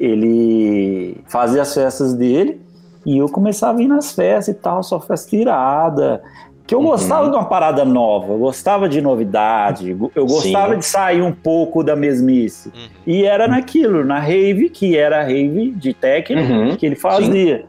ele 0.00 1.16
fazia 1.26 1.62
as 1.62 1.74
festas 1.74 2.14
dele 2.14 2.60
e 3.04 3.18
eu 3.18 3.28
começava 3.28 3.78
a 3.78 3.82
ir 3.82 3.88
nas 3.88 4.12
festas 4.12 4.54
e 4.54 4.58
tal, 4.58 4.82
só 4.82 5.00
festa 5.00 5.34
irada. 5.34 6.22
Que 6.64 6.76
eu 6.76 6.78
Uhum. 6.78 6.86
gostava 6.86 7.28
de 7.28 7.34
uma 7.34 7.44
parada 7.46 7.84
nova, 7.84 8.32
eu 8.34 8.38
gostava 8.38 8.88
de 8.88 9.02
novidade, 9.02 9.96
eu 10.14 10.26
gostava 10.26 10.74
Sim. 10.74 10.78
de 10.78 10.84
sair 10.86 11.20
um 11.20 11.32
pouco 11.32 11.82
da 11.82 11.96
mesmice. 11.96 12.68
Uhum. 12.68 12.88
E 13.04 13.24
era 13.24 13.48
naquilo, 13.48 14.04
na 14.04 14.20
rave, 14.20 14.70
que 14.70 14.96
era 14.96 15.20
a 15.20 15.24
rave 15.24 15.72
de 15.72 15.92
techno, 15.92 16.40
Uhum. 16.40 16.76
que 16.76 16.86
ele 16.86 16.94
fazia. 16.94 17.64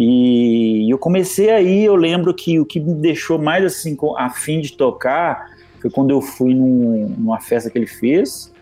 E 0.00 0.88
eu 0.88 0.96
comecei 0.96 1.50
aí, 1.50 1.84
eu 1.84 1.96
lembro 1.96 2.32
que 2.32 2.60
o 2.60 2.64
que 2.64 2.78
me 2.78 2.94
deixou 2.94 3.36
mais 3.36 3.64
assim 3.64 3.96
a 4.16 4.30
fim 4.30 4.60
de 4.60 4.72
tocar 4.74 5.48
foi 5.80 5.90
quando 5.90 6.10
eu 6.10 6.22
fui 6.22 6.54
num- 6.54 7.08
numa 7.18 7.40
festa 7.40 7.68
que 7.68 7.76
ele 7.76 7.86
fez, 7.88 8.52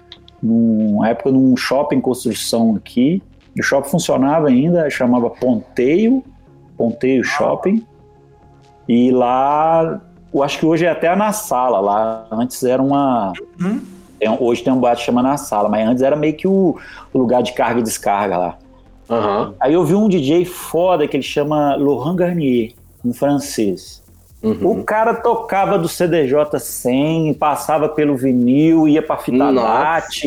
numa 0.43 1.07
época 1.11 1.31
num 1.31 1.55
shopping 1.55 1.97
em 1.97 2.01
construção 2.01 2.75
aqui. 2.77 3.23
O 3.59 3.63
shopping 3.63 3.91
funcionava 3.91 4.49
ainda, 4.49 4.89
chamava 4.89 5.29
Ponteio, 5.29 6.25
Ponteio 6.77 7.23
Shopping. 7.23 7.87
E 8.89 9.11
lá, 9.11 10.01
eu 10.33 10.43
acho 10.43 10.59
que 10.59 10.65
hoje 10.65 10.87
é 10.87 10.91
até 10.91 11.15
na 11.15 11.33
sala, 11.33 11.81
lá 11.81 12.27
antes 12.31 12.63
era 12.65 12.83
uma 12.83 13.33
Uhum. 13.61 13.81
tem- 14.19 14.37
hoje 14.41 14.63
tem 14.65 14.73
um 14.73 14.81
bar 14.81 14.97
que 14.97 15.03
chama 15.03 15.23
na 15.23 15.37
sala, 15.37 15.69
mas 15.69 15.87
antes 15.87 16.03
era 16.03 16.17
meio 16.17 16.35
que 16.35 16.49
o, 16.49 16.79
o 17.13 17.19
lugar 17.19 17.43
de 17.43 17.53
carga 17.53 17.81
e 17.81 17.83
descarga 17.83 18.39
lá. 18.39 18.59
Aham. 19.09 19.55
Aí 19.61 19.73
eu 19.75 19.85
vi 19.85 19.95
um 19.95 20.09
DJ 20.09 20.45
foda 20.45 21.07
que 21.07 21.17
ele 21.17 21.23
chama 21.23 21.77
Laurent 21.77 22.17
Garnier, 22.17 22.73
um 23.05 23.13
francês. 23.13 24.05
Uhum. 24.43 24.81
O 24.81 24.85
cara 24.85 25.15
tocava 25.15 25.79
do 25.79 25.89
CDJ 25.89 26.59
100, 26.61 27.35
passava 27.35 27.89
pelo 27.89 28.17
vinil, 28.17 28.87
ia 28.87 29.03
pra 29.03 29.17
fita. 29.17 29.39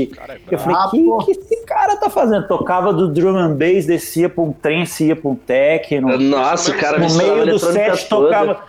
Cara, 0.07 0.33
é 0.33 0.39
Eu 0.51 0.57
falei, 0.59 0.77
Ah, 0.77 0.87
que, 0.89 1.03
pô. 1.03 1.17
que 1.19 1.31
esse 1.31 1.65
cara 1.65 1.95
tá 1.95 2.09
fazendo? 2.09 2.47
Tocava 2.47 2.91
do 2.91 3.07
drum 3.07 3.37
and 3.37 3.55
bass, 3.55 3.85
descia 3.85 4.27
pra 4.27 4.43
um 4.43 4.51
trance, 4.51 5.05
ia 5.05 5.15
pra 5.15 5.29
um 5.29 5.35
techno. 5.35 6.17
Nossa, 6.17 6.71
o 6.71 6.77
cara 6.77 6.97
no 6.99 7.13
meio 7.15 7.45
do 7.45 7.59
set 7.59 8.09
toda. 8.09 8.27
tocava... 8.27 8.68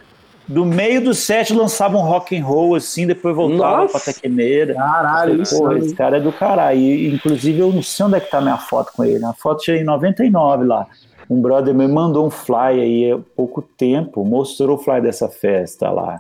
Do 0.51 0.65
meio 0.65 1.01
do 1.01 1.15
set 1.15 1.55
lançava 1.55 1.97
um 1.97 2.01
rock 2.01 2.37
and 2.37 2.45
roll 2.45 2.75
assim, 2.75 3.07
depois 3.07 3.37
voltava 3.37 3.83
Nossa. 3.83 4.01
pra 4.01 4.13
tecneira. 4.13 4.75
Caralho, 4.75 5.41
isso 5.41 5.57
Pô, 5.57 5.69
aí. 5.69 5.79
esse 5.79 5.95
cara 5.95 6.17
é 6.17 6.21
do 6.21 6.33
caralho. 6.33 6.77
E, 6.77 7.15
Inclusive, 7.15 7.61
eu 7.61 7.73
não 7.73 7.83
sei 7.85 8.07
onde 8.07 8.17
é 8.17 8.21
que 8.21 8.29
tá 8.29 8.41
minha 8.41 8.59
foto 8.59 8.91
com 8.97 9.05
ele. 9.05 9.25
A 9.25 9.33
foto 9.33 9.63
tirei 9.63 9.83
em 9.83 9.85
99 9.85 10.65
lá. 10.65 10.89
Um 11.31 11.41
brother 11.41 11.73
me 11.73 11.87
mandou 11.87 12.27
um 12.27 12.31
fly 12.31 12.81
aí 12.81 13.13
há 13.13 13.19
pouco 13.37 13.63
tempo, 13.63 14.25
mostrou 14.25 14.77
o 14.77 14.79
fly 14.79 15.01
dessa 15.01 15.29
festa 15.29 15.89
lá. 15.89 16.19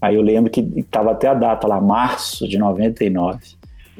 Aí 0.00 0.14
eu 0.14 0.22
lembro 0.22 0.48
que 0.52 0.62
tava 0.88 1.10
até 1.10 1.26
a 1.26 1.34
data 1.34 1.66
lá, 1.66 1.80
março 1.80 2.46
de 2.46 2.58
99. 2.58 3.40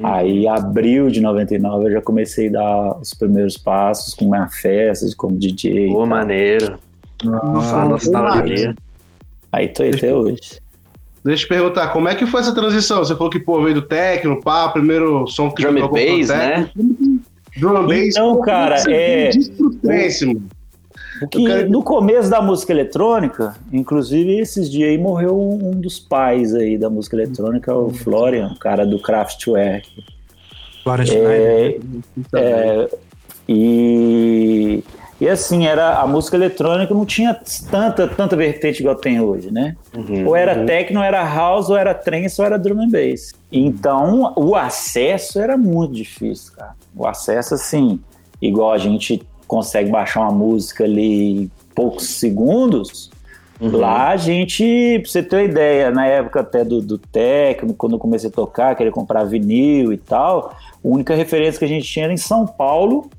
Aí, 0.01 0.47
abril 0.47 1.09
de 1.09 1.19
99, 1.19 1.87
eu 1.87 1.91
já 1.91 2.01
comecei 2.01 2.47
a 2.47 2.51
dar 2.53 2.97
os 2.99 3.13
primeiros 3.13 3.57
passos 3.57 4.13
com 4.13 4.29
minha 4.29 4.47
festa, 4.47 5.05
como 5.17 5.37
DJ. 5.37 5.91
Pô, 5.91 6.05
maneiro. 6.05 6.79
Nossa, 7.21 7.83
nostalgia. 7.83 8.73
Aí 9.51 9.67
tô 9.69 9.83
aí 9.83 9.89
até 9.89 10.13
hoje. 10.13 10.59
Deixa 11.23 11.43
eu 11.43 11.47
te 11.47 11.47
perguntar, 11.47 11.89
como 11.89 12.07
é 12.07 12.15
que 12.15 12.25
foi 12.25 12.39
essa 12.39 12.53
transição? 12.53 12.99
Você 12.99 13.13
falou 13.15 13.29
que, 13.29 13.39
pô, 13.39 13.61
veio 13.61 13.75
do 13.75 13.81
techno, 13.81 14.41
pá, 14.41 14.69
primeiro 14.69 15.27
som 15.27 15.51
que 15.51 15.61
Drum 15.63 15.83
and 15.83 15.89
bass, 15.89 16.29
né? 16.29 16.69
Drum 17.57 17.77
and 17.77 17.87
bass. 17.87 18.07
Então, 18.07 18.35
Pô, 18.35 18.41
cara, 18.41 18.75
é- 18.89 19.29
trance, 19.81 20.37
Eu 21.21 21.27
quero- 21.27 21.69
no 21.69 21.83
começo 21.83 22.29
da 22.29 22.41
música 22.41 22.71
eletrônica, 22.71 23.55
inclusive 23.73 24.39
esses 24.39 24.71
dias 24.71 24.89
aí 24.91 24.97
morreu 24.97 25.37
um, 25.37 25.71
dos 25.81 25.99
pais 25.99 26.55
aí 26.55 26.77
da 26.77 26.89
música 26.89 27.17
eletrônica, 27.17 27.75
o 27.75 27.93
Florian, 27.93 28.53
o 28.55 28.59
cara 28.59 28.85
do 28.85 28.97
Kraftwerk. 28.99 29.89
Schneider. 31.05 31.81
É, 32.33 32.39
é, 32.39 32.89
e, 33.47 34.81
e 35.19 35.27
assim, 35.27 35.65
era, 35.65 35.99
a 35.99 36.07
música 36.07 36.37
eletrônica 36.37 36.93
não 36.93 37.05
tinha 37.05 37.37
tanta, 37.69 38.07
tanta 38.07 38.35
vertente 38.35 38.79
igual 38.79 38.95
tem 38.95 39.19
hoje, 39.19 39.51
né? 39.51 39.75
Uhum. 39.93 40.27
Ou 40.27 40.35
era 40.35 40.65
techno, 40.65 40.99
ou 40.99 41.05
era 41.05 41.23
house, 41.23 41.69
ou 41.69 41.77
era 41.77 41.93
trance, 41.93 42.39
ou 42.39 42.45
era 42.45 42.57
drum 42.57 42.81
and 42.81 42.89
bass. 42.89 43.33
Então, 43.51 44.33
o 44.35 44.55
acesso 44.55 45.39
era 45.39 45.57
muito 45.57 45.93
difícil, 45.93 46.53
cara. 46.53 46.73
O 46.95 47.05
acesso, 47.05 47.53
assim, 47.55 47.99
igual 48.41 48.71
a 48.71 48.77
gente 48.77 49.21
consegue 49.47 49.89
baixar 49.89 50.21
uma 50.21 50.31
música 50.31 50.85
ali 50.85 51.43
em 51.43 51.51
poucos 51.75 52.07
segundos, 52.07 53.09
Uhum. 53.59 53.75
Lá 53.75 54.09
a 54.09 54.17
gente, 54.17 54.99
pra 55.01 55.11
você 55.11 55.21
ter 55.21 55.35
uma 55.35 55.43
ideia, 55.43 55.91
na 55.91 56.05
época 56.05 56.39
até 56.39 56.63
do, 56.63 56.81
do 56.81 56.97
techno, 56.97 57.73
quando 57.73 57.93
eu 57.93 57.99
comecei 57.99 58.29
a 58.29 58.31
tocar, 58.31 58.73
queria 58.75 58.91
comprar 58.91 59.25
vinil 59.25 59.91
e 59.91 59.97
tal, 59.97 60.51
a 60.51 60.77
única 60.81 61.13
referência 61.13 61.59
que 61.59 61.65
a 61.65 61.67
gente 61.67 61.85
tinha 61.85 62.05
era 62.05 62.13
em 62.13 62.17
São 62.17 62.47
Paulo, 62.47 63.09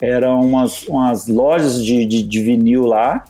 eram 0.00 0.40
umas, 0.40 0.82
umas 0.84 1.26
lojas 1.28 1.84
de, 1.84 2.04
de, 2.06 2.22
de 2.22 2.42
vinil 2.42 2.86
lá, 2.86 3.24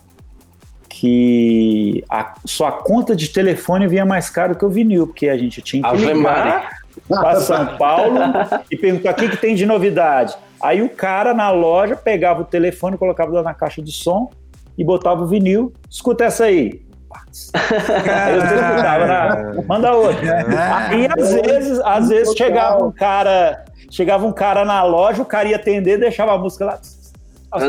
que 0.87 2.03
a 2.09 2.35
sua 2.45 2.71
conta 2.71 3.15
de 3.15 3.29
telefone 3.29 3.87
vinha 3.87 4.05
mais 4.05 4.29
caro 4.29 4.55
que 4.55 4.63
o 4.63 4.69
vinil, 4.69 5.07
porque 5.07 5.29
a 5.29 5.37
gente 5.37 5.61
tinha 5.61 5.83
que 5.83 5.95
ligar 5.97 6.81
para 7.07 7.39
São 7.41 7.77
Paulo 7.77 8.19
e 8.69 8.77
perguntar 8.77 9.11
o 9.11 9.15
que, 9.15 9.29
que 9.29 9.37
tem 9.37 9.55
de 9.55 9.65
novidade. 9.65 10.35
Aí 10.61 10.81
o 10.81 10.89
cara 10.89 11.33
na 11.33 11.49
loja 11.49 11.95
pegava 11.95 12.41
o 12.41 12.45
telefone, 12.45 12.97
colocava 12.97 13.31
lá 13.31 13.43
na 13.43 13.53
caixa 13.53 13.81
de 13.81 13.91
som 13.91 14.29
e 14.77 14.83
botava 14.83 15.23
o 15.23 15.27
vinil. 15.27 15.73
Escuta 15.89 16.25
essa 16.25 16.45
aí. 16.45 16.81
Aí 17.53 18.35
eu 18.35 18.43
escutava, 18.43 19.05
na, 19.05 19.63
manda 19.67 19.91
outra. 19.93 20.45
Aí 20.87 21.07
às 21.07 21.33
vezes, 21.33 21.79
às 21.79 22.09
vezes 22.09 22.37
chegava 22.37 22.85
um 22.85 22.91
cara, 22.91 23.65
chegava 23.91 24.25
um 24.25 24.31
cara 24.31 24.65
na 24.65 24.81
loja, 24.83 25.21
o 25.21 25.25
cara 25.25 25.49
ia 25.49 25.57
atender, 25.57 25.99
deixava 25.99 26.33
a 26.33 26.37
música 26.37 26.65
lá. 26.65 26.79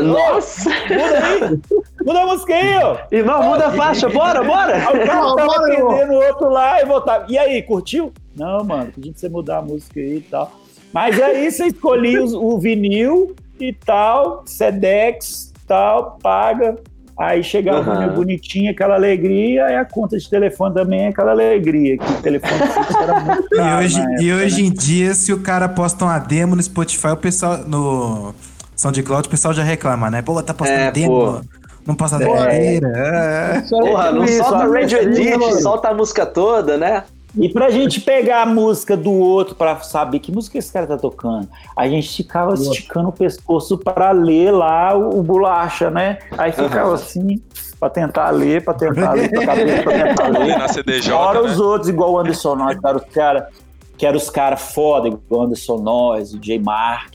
Nossa! 0.01 0.69
Muda 0.69 1.25
aí! 1.25 1.61
Muda 2.05 2.21
a 2.21 2.25
música 2.25 2.53
aí, 2.55 2.77
ó! 2.77 2.97
Irmão, 3.11 3.43
muda 3.43 3.67
a 3.67 3.73
faixa, 3.73 4.09
bora, 4.09 4.41
bora! 4.41 4.75
Aí 4.75 5.03
o 5.03 5.05
cara 5.05 5.35
tava 5.35 5.45
bora, 5.45 5.73
atendendo 5.73 6.13
o 6.13 6.25
outro 6.25 6.49
lá 6.49 6.81
e 6.81 6.85
voltava. 6.85 7.25
E 7.27 7.37
aí, 7.37 7.61
curtiu? 7.61 8.13
Não, 8.35 8.63
mano, 8.63 8.91
pedi 8.93 9.11
pra 9.11 9.19
você 9.19 9.29
mudar 9.29 9.57
a 9.57 9.61
música 9.61 9.99
aí 9.99 10.17
e 10.17 10.21
tal. 10.21 10.51
Mas 10.93 11.21
aí 11.21 11.51
você 11.51 11.65
escolhia 11.65 12.23
o 12.23 12.57
vinil 12.57 13.35
e 13.59 13.73
tal, 13.73 14.43
Sedex 14.45 15.51
tal, 15.67 16.17
paga. 16.21 16.77
Aí 17.19 17.43
chegava 17.43 17.79
o 17.79 17.81
Aham. 17.81 17.99
vinil 18.01 18.13
bonitinho, 18.15 18.71
aquela 18.71 18.95
alegria, 18.95 19.69
e 19.69 19.75
a 19.75 19.85
conta 19.85 20.17
de 20.17 20.27
telefone 20.29 20.73
também 20.73 21.01
é 21.05 21.07
aquela 21.09 21.31
alegria, 21.31 21.97
que 21.97 22.11
o 22.11 22.21
telefone 22.21 22.53
era 23.01 23.19
muito 23.19 23.47
E 23.51 23.55
caro 23.57 23.83
hoje, 23.85 23.99
na 24.01 24.09
e 24.21 24.29
época, 24.29 24.43
hoje 24.45 24.61
né? 24.63 24.67
em 24.67 24.71
dia, 24.73 25.13
se 25.13 25.31
o 25.31 25.39
cara 25.39 25.69
posta 25.69 26.05
uma 26.05 26.17
demo 26.19 26.55
no 26.55 26.63
Spotify, 26.63 27.07
o 27.09 27.17
pessoal. 27.17 27.59
No 27.59 28.33
SoundCloud, 28.75 29.27
o 29.27 29.29
pessoal 29.31 29.53
já 29.53 29.63
reclama, 29.63 30.09
né? 30.09 30.21
Pô, 30.23 30.41
tá 30.41 30.53
postando 30.53 30.79
É, 30.81 30.91
demo. 30.91 31.07
pô. 31.07 31.41
Não 31.85 31.95
posta 31.95 32.17
doideira. 32.17 32.87
É. 32.95 33.61
Porra, 33.69 34.11
não 34.11 34.23
Isso, 34.23 34.37
solta 34.37 34.55
a 34.55 34.59
Radio 34.67 34.81
música, 34.81 35.03
Edit, 35.03 35.37
mano. 35.37 35.61
solta 35.61 35.87
a 35.89 35.93
música 35.93 36.25
toda, 36.25 36.77
né? 36.77 37.03
E 37.35 37.49
pra 37.49 37.71
gente 37.71 37.99
pegar 37.99 38.43
a 38.43 38.45
música 38.45 38.95
do 38.95 39.11
outro 39.11 39.55
pra 39.55 39.79
saber 39.81 40.19
que 40.19 40.31
música 40.31 40.57
esse 40.57 40.71
cara 40.71 40.85
tá 40.85 40.97
tocando, 40.97 41.47
a 41.75 41.87
gente 41.87 42.07
ficava 42.17 42.53
esticando 42.53 43.09
o 43.09 43.11
pescoço 43.11 43.77
pra 43.77 44.11
ler 44.11 44.51
lá 44.51 44.95
o, 44.95 45.19
o 45.19 45.23
bolacha, 45.23 45.89
né? 45.89 46.19
Aí 46.37 46.51
ficava 46.51 46.93
assim, 46.93 47.41
pra 47.79 47.89
tentar 47.89 48.29
ler, 48.29 48.63
pra 48.63 48.75
tentar 48.75 49.13
ler, 49.13 49.29
pra 49.31 49.45
cabeça, 49.47 49.83
pra 49.83 49.93
tentar 49.93 50.27
ler. 50.39 50.57
na 50.57 50.67
CDJ, 50.67 51.11
Fora 51.11 51.41
né? 51.41 51.49
os 51.49 51.59
outros, 51.59 51.89
igual 51.89 52.11
o 52.11 52.19
Anderson 52.19 52.55
Noyes, 52.55 52.79
que 52.79 52.87
era 52.87 52.97
os 52.97 53.03
cara, 53.05 53.49
que 53.97 54.05
eram 54.05 54.17
os 54.17 54.29
caras 54.29 54.61
foda, 54.73 55.07
igual 55.07 55.41
o 55.41 55.41
Anderson 55.41 55.77
Noyes, 55.77 56.33
o 56.35 56.39
J. 56.39 56.59
Mark, 56.59 57.13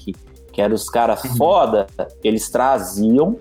que 0.52 0.60
eram 0.60 0.74
os 0.74 0.90
caras 0.90 1.22
foda, 1.36 1.86
eles 2.24 2.50
traziam 2.50 3.36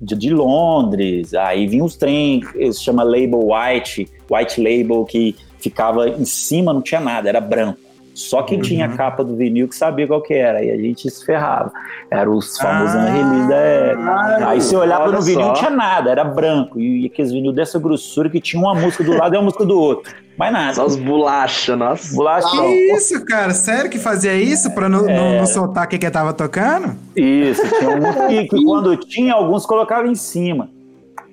de, 0.00 0.14
de 0.14 0.30
Londres, 0.30 1.34
aí 1.34 1.66
vinha 1.66 1.84
os 1.84 1.96
trem, 1.96 2.42
eles 2.54 2.80
chama 2.80 3.02
label 3.02 3.48
white, 3.48 4.08
white 4.30 4.60
label, 4.60 5.04
que 5.04 5.34
ficava 5.70 6.08
em 6.08 6.24
cima, 6.24 6.72
não 6.72 6.82
tinha 6.82 7.00
nada, 7.00 7.28
era 7.28 7.40
branco. 7.40 7.78
Só 8.14 8.42
quem 8.42 8.58
tinha 8.62 8.86
a 8.86 8.88
capa 8.96 9.22
do 9.22 9.36
vinil 9.36 9.68
que 9.68 9.76
sabia 9.76 10.06
qual 10.06 10.22
que 10.22 10.32
era, 10.32 10.64
e 10.64 10.70
a 10.70 10.76
gente 10.78 11.10
se 11.10 11.22
ferrava. 11.26 11.70
Era 12.10 12.30
os 12.30 12.56
famosos 12.56 12.94
Ah, 12.96 13.46
da 13.46 13.56
época. 13.56 14.48
Aí 14.48 14.58
você 14.62 14.74
olhava 14.74 15.02
olha 15.04 15.12
no 15.12 15.20
vinil, 15.22 15.40
só. 15.42 15.46
não 15.48 15.54
tinha 15.54 15.68
nada, 15.70 16.10
era 16.10 16.24
branco. 16.24 16.80
E, 16.80 17.02
e 17.02 17.06
aqueles 17.06 17.30
vinil 17.30 17.52
dessa 17.52 17.78
grossura 17.78 18.30
que 18.30 18.40
tinha 18.40 18.58
uma 18.62 18.74
música 18.74 19.04
do 19.04 19.12
lado 19.12 19.34
e 19.34 19.36
uma 19.36 19.44
música 19.44 19.66
do 19.66 19.78
outro. 19.78 20.14
Mais 20.38 20.50
nada. 20.50 20.72
Só 20.72 20.86
os 20.86 20.96
bolachas, 20.96 21.76
nossa. 21.78 22.14
Bolacha. 22.16 22.48
Que 22.56 22.92
isso, 22.94 23.22
cara? 23.26 23.52
Sério 23.52 23.90
que 23.90 23.98
fazia 23.98 24.34
isso 24.34 24.70
pra 24.70 24.88
não, 24.88 25.02
não- 25.02 25.38
não 25.40 25.46
soltar 25.46 25.84
o 25.84 25.88
que 25.88 25.98
que 25.98 26.10
tava 26.10 26.32
tocando? 26.32 26.96
Isso, 27.14 27.60
tinha 27.68 27.90
um 27.90 28.28
que, 28.28 28.44
que 28.48 28.64
quando 28.64 28.96
tinha, 28.96 29.34
alguns 29.34 29.66
colocavam 29.66 30.10
em 30.10 30.14
cima. 30.14 30.70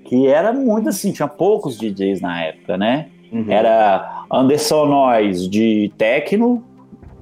Que 0.03 0.27
era 0.27 0.51
muito 0.51 0.89
assim, 0.89 1.13
tinha 1.13 1.29
poucos 1.29 1.77
DJs 1.77 2.19
na 2.19 2.43
época, 2.43 2.77
né? 2.77 3.07
Uhum. 3.33 3.45
Era 3.49 4.25
Anderson 4.31 4.85
Noyes 4.85 5.49
de 5.49 5.91
techno, 5.97 6.63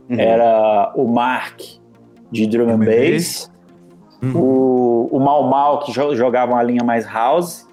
Uhum. 0.09 0.19
era 0.19 0.91
o 0.95 1.07
Mark 1.07 1.61
de 2.31 2.45
drum 2.45 2.69
and 2.69 2.79
bass, 2.79 3.49
Uhum. 4.21 4.33
o, 4.35 5.09
o 5.13 5.19
Mal 5.19 5.43
Mal 5.49 5.79
que 5.79 5.91
jo- 5.91 6.15
jogava 6.15 6.51
uma 6.53 6.61
linha 6.63 6.83
mais 6.83 7.05
house, 7.05 7.65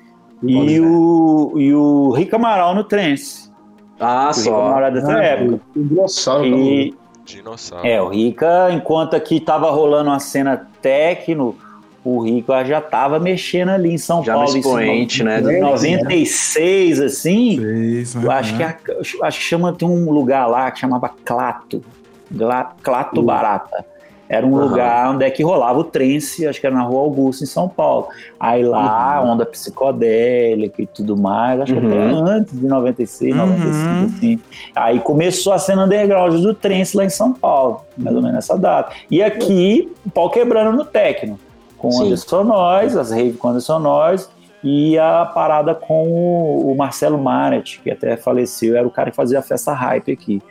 e 0.42 0.57
Olha. 0.57 0.88
o, 0.88 1.52
e 1.59 1.75
o 1.75 2.11
Rick 2.12 2.33
Amaral 2.35 2.75
no 2.75 2.85
trance. 2.85 3.50
Ah, 3.99 4.33
só. 4.33 4.68
Amaral 4.68 4.92
dessa 4.92 5.12
Ah, 5.18 5.25
época. 5.25 5.61
Dinossauro, 5.75 6.47
E, 6.47 6.95
Dinossauro. 7.25 7.85
É, 7.87 8.00
o 8.00 8.09
Rica, 8.09 8.68
enquanto 8.71 9.14
aqui 9.14 9.40
tava 9.40 9.68
rolando 9.71 10.11
uma 10.11 10.21
cena 10.21 10.68
techno, 10.80 11.57
o 12.05 12.21
Rica 12.23 12.64
já 12.64 12.81
tava 12.81 13.19
mexendo 13.19 13.71
ali 13.71 13.93
em 13.93 13.99
São 13.99 14.23
Já 14.25 14.35
Paulo. 14.35 14.55
em 14.55 14.61
expoente, 14.61 15.23
né? 15.25 15.40
Em 15.40 15.61
96, 15.61 17.00
assim, 17.00 17.61
Isso, 18.00 18.19
eu 18.23 18.31
acho 18.31 18.57
que, 18.57 18.62
a- 18.62 18.76
acho 19.23 19.38
que 19.38 19.45
chama, 19.45 19.73
tem 19.73 19.87
um 19.88 20.11
lugar 20.11 20.47
lá 20.47 20.71
que 20.71 20.78
chamava 20.81 21.11
Clato. 21.25 21.83
Gla- 22.31 22.73
Clato 22.83 23.23
Barata. 23.23 23.85
Era 24.31 24.47
um 24.47 24.55
Aham. 24.57 24.64
lugar 24.69 25.11
onde 25.14 25.25
é 25.25 25.31
que 25.31 25.43
rolava 25.43 25.78
o 25.78 25.85
trance, 25.85 26.47
acho 26.47 26.61
que 26.61 26.67
era 26.67 26.76
na 26.76 26.83
Rua 26.83 27.00
Augusta, 27.00 27.45
em 27.45 27.47
São 27.47 27.67
Paulo. 27.67 28.09
Aí 28.38 28.62
lá, 28.62 29.23
onda 29.23 29.47
psicodélica 29.47 30.83
e 30.83 30.87
tudo 30.87 31.17
mais, 31.17 31.59
acho 31.62 31.73
que 31.73 31.78
até 31.78 31.97
Uhum. 31.97 32.26
antes 32.26 32.61
de 32.61 32.67
96, 32.67 33.35
Uhum. 33.35 33.47
95, 33.47 34.05
assim. 34.17 34.38
Aí 34.76 35.00
começou 35.00 35.55
a 35.55 35.59
cena 35.59 35.85
underground 35.87 36.35
do 36.43 36.52
trance 36.55 36.95
lá 36.95 37.07
em 37.07 37.09
São 37.11 37.33
Paulo, 37.33 37.81
mais 37.97 38.14
ou 38.14 38.21
menos 38.21 38.35
nessa 38.37 38.59
data. 38.59 38.93
E 39.11 39.23
aqui, 39.23 39.90
o 40.05 40.11
pau 40.11 40.28
quebrando 40.28 40.76
no 40.76 40.85
techno, 40.85 41.38
com 41.78 41.90
Sim. 41.90 42.06
Anderson 42.06 42.44
Noyes, 42.44 42.97
as 42.97 43.11
rave 43.11 43.32
com 43.38 43.49
Anderson 43.49 43.78
Noyes, 43.78 44.28
e 44.62 44.99
a 44.99 45.25
parada 45.25 45.75
com 45.75 46.08
o, 46.08 46.73
o 46.73 46.76
Marcelo 46.76 47.16
Maret, 47.16 47.80
que 47.82 47.90
até 47.90 48.16
faleceu, 48.16 48.76
era 48.76 48.87
o 48.87 48.90
cara 48.90 49.11
que 49.11 49.16
fazia 49.16 49.38
a 49.38 49.42
festa 49.42 49.73
hype 49.73 50.11
aqui. 50.12 50.42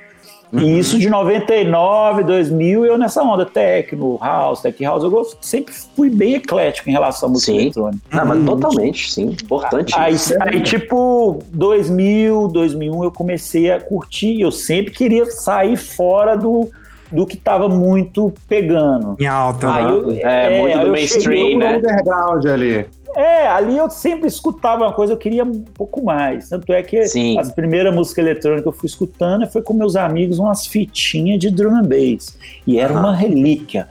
Uhum. 0.51 0.62
E 0.62 0.79
isso 0.79 0.98
de 0.98 1.10
99, 1.10 2.24
2000, 2.24 2.86
eu 2.86 2.98
nessa 2.98 3.22
onda, 3.22 3.46
techno, 3.46 4.17
house, 4.22 4.62
tech 4.62 4.81
house, 4.81 5.03
eu 5.03 5.12
gosto- 5.12 5.38
sempre 5.41 5.74
fui 5.74 6.10
bem 6.10 6.36
eclético 6.36 6.89
em 6.89 6.93
relação 6.93 7.27
à 7.27 7.31
música 7.34 7.51
Sim. 7.51 7.60
eletrônica. 7.63 8.01
Não, 8.13 8.25
mas 8.25 8.46
totalmente, 8.46 9.12
sim. 9.12 9.36
Importante. 9.43 9.93
Aí, 9.98 10.13
isso. 10.13 10.34
aí, 10.41 10.62
tipo, 10.62 11.39
2000, 11.50 12.48
2001, 12.48 13.03
eu 13.03 13.12
comecei 13.12 13.69
a 13.72 13.79
curtir. 13.81 14.39
Eu 14.39 14.51
sempre 14.51 14.93
queria 14.93 15.25
sair 15.25 15.75
fora 15.75 16.38
do, 16.38 16.69
do 17.12 17.26
que 17.26 17.38
tava 17.38 17.70
muito 17.70 18.34
pegando. 18.48 19.16
Em 19.20 19.26
alta, 19.28 19.72
Aí 19.74 19.84
né? 19.86 19.92
eu- 19.92 20.12
É, 20.28 20.62
muito 20.62 20.78
aí 20.78 20.86
do 20.86 20.92
mainstream, 20.92 21.60
né? 21.60 21.78
underground 21.78 22.46
ali. 22.46 22.86
É, 23.16 23.48
ali 23.48 23.76
eu 23.78 23.90
sempre 23.90 24.28
escutava 24.28 24.84
uma 24.84 24.94
coisa, 24.94 25.14
eu 25.14 25.18
queria 25.18 25.44
um 25.44 25.62
pouco 25.74 26.04
mais. 26.04 26.50
Tanto 26.50 26.72
é 26.72 26.84
que 26.84 27.08
Sim. 27.08 27.40
as 27.40 27.52
primeiras 27.52 27.94
músicas 27.96 28.24
eletrônicas 28.26 28.62
que 28.64 28.68
eu 28.68 28.72
fui 28.80 28.88
escutando 28.88 29.48
foi 29.48 29.62
com 29.64 29.74
meus 29.74 29.96
amigos 29.96 30.38
umas 30.38 30.68
fitinhas 30.68 31.40
de 31.40 31.50
drum 31.50 31.76
and 31.78 31.84
bass. 31.86 32.38
E 32.68 32.80
era 32.80 32.94
uma 32.94 33.16
relíquia. 33.16 33.88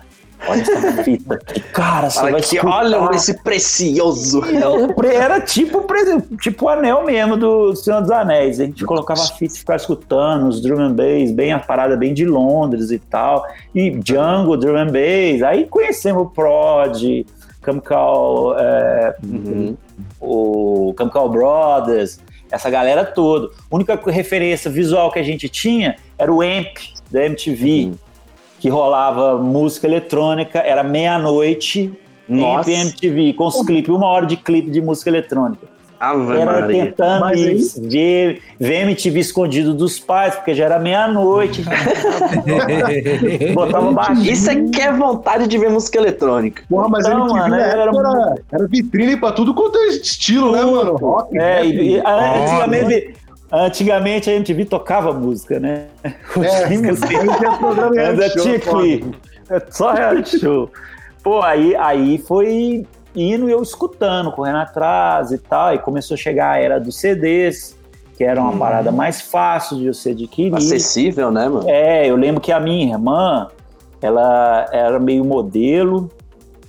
Olha 0.48 0.60
essa 0.60 1.02
fita 1.02 1.34
aqui. 1.34 1.60
Cara, 1.60 2.08
você 2.10 2.16
Fala 2.18 2.30
vai 2.32 2.40
que 2.40 2.56
escutar. 2.56 2.74
olha 2.76 3.16
esse 3.16 3.34
precioso. 3.42 4.40
Era 5.04 5.40
tipo, 5.40 5.84
tipo 6.40 6.66
o 6.66 6.68
anel 6.68 7.04
mesmo 7.04 7.36
do 7.36 7.74
Senhor 7.74 8.00
dos 8.00 8.10
Anéis. 8.10 8.60
A 8.60 8.64
gente 8.64 8.84
colocava 8.84 9.20
a 9.20 9.26
fita 9.26 9.54
e 9.54 9.58
ficava 9.58 9.76
escutando 9.76 10.46
os 10.48 10.60
drum 10.60 10.80
and 10.80 10.92
bass, 10.94 11.30
bem 11.32 11.52
a 11.52 11.58
parada 11.58 11.96
bem 11.96 12.12
de 12.14 12.24
Londres 12.24 12.90
e 12.90 12.98
tal. 12.98 13.44
E 13.74 13.90
Django, 13.90 14.56
drum 14.56 14.76
and 14.76 14.86
bass. 14.92 15.42
Aí 15.42 15.64
conhecemos 15.66 16.22
o 16.22 16.26
Prod, 16.30 17.24
Chemical, 17.64 18.54
é, 18.58 19.16
Uhum. 19.24 19.76
o 20.20 20.94
Chemical 20.96 21.28
Brothers. 21.28 22.20
essa 22.48 22.70
galera 22.70 23.04
toda. 23.04 23.48
A 23.70 23.74
única 23.74 23.98
referência 24.06 24.70
visual 24.70 25.10
que 25.10 25.18
a 25.18 25.22
gente 25.24 25.48
tinha 25.48 25.96
era 26.16 26.32
o 26.32 26.40
AMP 26.40 26.76
da 27.10 27.24
MTV, 27.24 27.92
que 28.66 28.70
rolava 28.70 29.38
música 29.38 29.87
eletrônica, 29.87 30.58
era 30.58 30.82
meia-noite, 30.82 31.92
AMP 32.28 32.40
Nossa. 32.40 32.68
MTV, 32.73 33.35
com 33.35 33.46
os 33.46 33.62
clipes, 33.64 33.94
uma 33.94 34.08
hora 34.08 34.26
de 34.26 34.37
clipe 34.37 34.68
de 34.73 34.80
música 34.82 35.08
eletrônica. 35.08 35.68
Ave 36.00 36.37
Era 36.37 36.61
Maria. 36.62 36.87
tentando 36.87 37.20
Mas 37.20 37.78
ver, 37.78 38.42
ver 38.58 38.82
MTV 38.82 39.20
escondido 39.20 39.73
dos 39.73 40.00
pais, 40.00 40.35
porque 40.35 40.52
já 40.52 40.64
era 40.64 40.80
meia-noite. 40.80 41.62
Botava 43.54 43.92
baixinho. 43.92 44.32
Isso 44.32 44.50
é 44.50 44.56
que 44.68 44.80
é 44.82 44.92
vontade 44.92 45.46
de 45.46 45.56
ver 45.58 45.70
música 45.70 45.99
eletrônica. 45.99 46.64
Porra, 46.68 46.88
mas 46.88 47.06
Então, 47.06 47.23
ele 47.25 47.32
mano, 47.32 47.54
era, 47.54 47.64
era- 47.66 47.82
era, 47.92 48.35
era 48.52 48.66
vitrine 48.66 49.16
pra 49.16 49.30
tudo 49.30 49.54
quanto 49.54 49.78
é 49.78 49.87
estilo, 49.87 50.50
né, 50.50 50.62
mano? 50.64 50.96
Rock, 50.96 51.38
É, 51.38 51.62
rap, 51.62 51.66
e, 51.68 51.90
e- 51.94 52.02
antigamente, 52.04 53.14
antigamente 53.50 54.30
a 54.30 54.34
MTV 54.34 54.64
tocava 54.66 55.12
música, 55.12 55.60
né? 55.60 55.86
É, 56.02 56.14
música. 56.78 57.08
tinha 58.42 58.60
foda. 58.60 58.80
clipe. 58.80 59.18
É 59.48 59.62
Só 59.70 59.92
reality 59.92 60.40
show. 60.40 60.70
Pô, 61.22 61.42
aí, 61.42 61.74
aí 61.76 62.18
foi 62.18 62.86
indo 63.14 63.48
e 63.48 63.52
eu 63.52 63.62
escutando, 63.62 64.30
correndo 64.32 64.58
atrás 64.58 65.32
e 65.32 65.38
tal. 65.38 65.74
E 65.74 65.78
começou 65.78 66.14
a 66.14 66.18
chegar 66.18 66.52
a 66.52 66.58
era 66.58 66.78
dos 66.78 66.96
CDs, 66.96 67.76
que 68.16 68.24
era 68.24 68.40
uma 68.40 68.56
parada 68.56 68.92
mais 68.92 69.20
fácil 69.20 69.78
de 69.78 69.88
você 69.88 70.10
adquirir. 70.10 70.54
Acessível, 70.54 71.30
né, 71.30 71.48
mano? 71.48 71.68
É, 71.68 72.08
eu 72.08 72.16
lembro 72.16 72.40
que 72.40 72.52
a 72.52 72.60
minha 72.60 72.94
irmã, 72.94 73.48
ela 74.00 74.68
era 74.72 74.98
meio 74.98 75.24
modelo, 75.24 76.10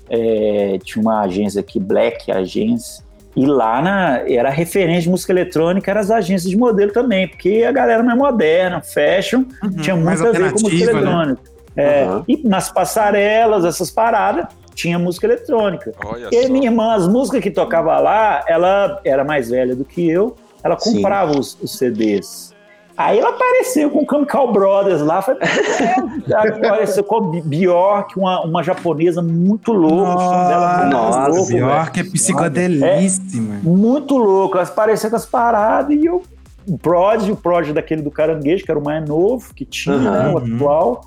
é, 0.09 0.79
tinha 0.83 1.01
uma 1.01 1.21
agência 1.21 1.59
aqui, 1.59 1.79
Black 1.79 2.31
Agência, 2.31 3.03
e 3.37 3.45
lá 3.45 3.79
na, 3.83 4.23
era 4.27 4.49
referência 4.49 5.03
de 5.03 5.09
música 5.11 5.31
eletrônica, 5.31 5.91
eram 5.91 6.01
as 6.01 6.09
agências 6.09 6.49
de 6.49 6.57
modelo 6.57 6.91
também, 6.91 7.27
porque 7.27 7.63
a 7.63 7.71
galera 7.71 8.01
mais 8.01 8.17
moderna, 8.17 8.81
fashion, 8.81 9.43
tinha 9.79 9.95
Uhum, 9.95 10.03
mais 10.03 10.19
muito 10.19 10.35
a 10.35 10.39
ver 10.39 10.51
com 10.53 10.59
música 10.59 10.91
né? 10.91 10.99
eletrônica. 10.99 11.41
É, 11.75 12.03
Aham. 12.03 12.25
E 12.27 12.47
nas 12.47 12.71
passarelas, 12.71 13.63
essas 13.63 13.91
paradas, 13.91 14.47
tinha 14.73 14.97
música 14.97 15.27
eletrônica. 15.27 15.93
Olha 16.03 16.29
E 16.31 16.47
só. 16.47 16.51
minha 16.51 16.67
irmã, 16.69 16.95
as 16.95 17.07
músicas 17.07 17.41
que 17.43 17.51
tocava 17.51 17.99
lá, 17.99 18.43
ela 18.47 18.99
era 19.05 19.23
mais 19.23 19.51
velha 19.51 19.75
do 19.75 19.85
que 19.85 20.09
eu, 20.09 20.35
ela 20.63 20.75
comprava 20.75 21.37
os, 21.37 21.55
os 21.61 21.77
CDs. 21.77 22.55
Aí 22.97 23.19
ela 23.19 23.29
apareceu 23.29 23.91
com 23.91 23.99
o 24.03 24.05
Chemical 24.09 24.51
Brothers 24.51 25.01
lá, 25.01 25.21
foi, 25.21 25.35
é, 25.35 26.47
apareceu 26.49 27.03
com 27.03 27.17
a 27.37 27.41
Bjork, 27.43 28.17
uma, 28.17 28.43
uma 28.43 28.63
japonesa 28.63 29.21
muito 29.21 29.71
louca, 29.71 30.15
dela 30.47 30.73
é 30.73 30.81
muito 30.81 30.97
Nossa, 30.97 31.27
louco, 31.27 31.45
velho. 31.45 31.91
Que 31.91 31.99
é 31.99 32.03
psicodelíssima. 32.03 33.59
muito 33.61 34.17
louco, 34.17 34.57
elas 34.57 34.71
pareciam 34.71 35.11
com 35.11 35.15
as 35.15 35.25
paradas 35.27 35.95
e 35.95 36.05
eu, 36.05 36.23
o 36.67 36.77
Prod, 36.77 37.29
o 37.29 37.35
Prod 37.35 37.71
daquele 37.71 38.01
do 38.01 38.09
Caranguejo, 38.09 38.65
que 38.65 38.71
era 38.71 38.79
o 38.79 38.83
mais 38.83 39.07
novo 39.07 39.53
que 39.53 39.63
tinha, 39.63 39.97
né, 39.97 40.27
o 40.33 40.37
Uhum. 40.39 40.55
atual, 40.55 41.05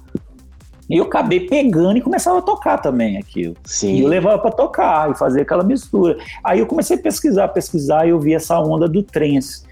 e 0.90 0.96
eu 0.96 1.04
acabei 1.04 1.40
pegando 1.46 1.96
e 1.96 2.00
começava 2.00 2.40
a 2.40 2.42
tocar 2.42 2.78
também 2.78 3.16
aquilo. 3.16 3.52
E 3.52 3.52
eu 3.52 3.56
Sim. 3.64 4.06
levava 4.08 4.38
pra 4.40 4.50
tocar 4.50 5.08
e 5.12 5.16
fazer 5.16 5.42
aquela 5.42 5.62
mistura. 5.62 6.18
Aí 6.42 6.58
eu 6.58 6.66
comecei 6.66 6.96
a 6.96 7.00
pesquisar, 7.00 7.46
pesquisar, 7.48 8.06
e 8.06 8.10
eu 8.10 8.18
vi 8.18 8.34
essa 8.34 8.58
onda 8.58 8.88
do 8.88 9.00
trance. 9.00 9.62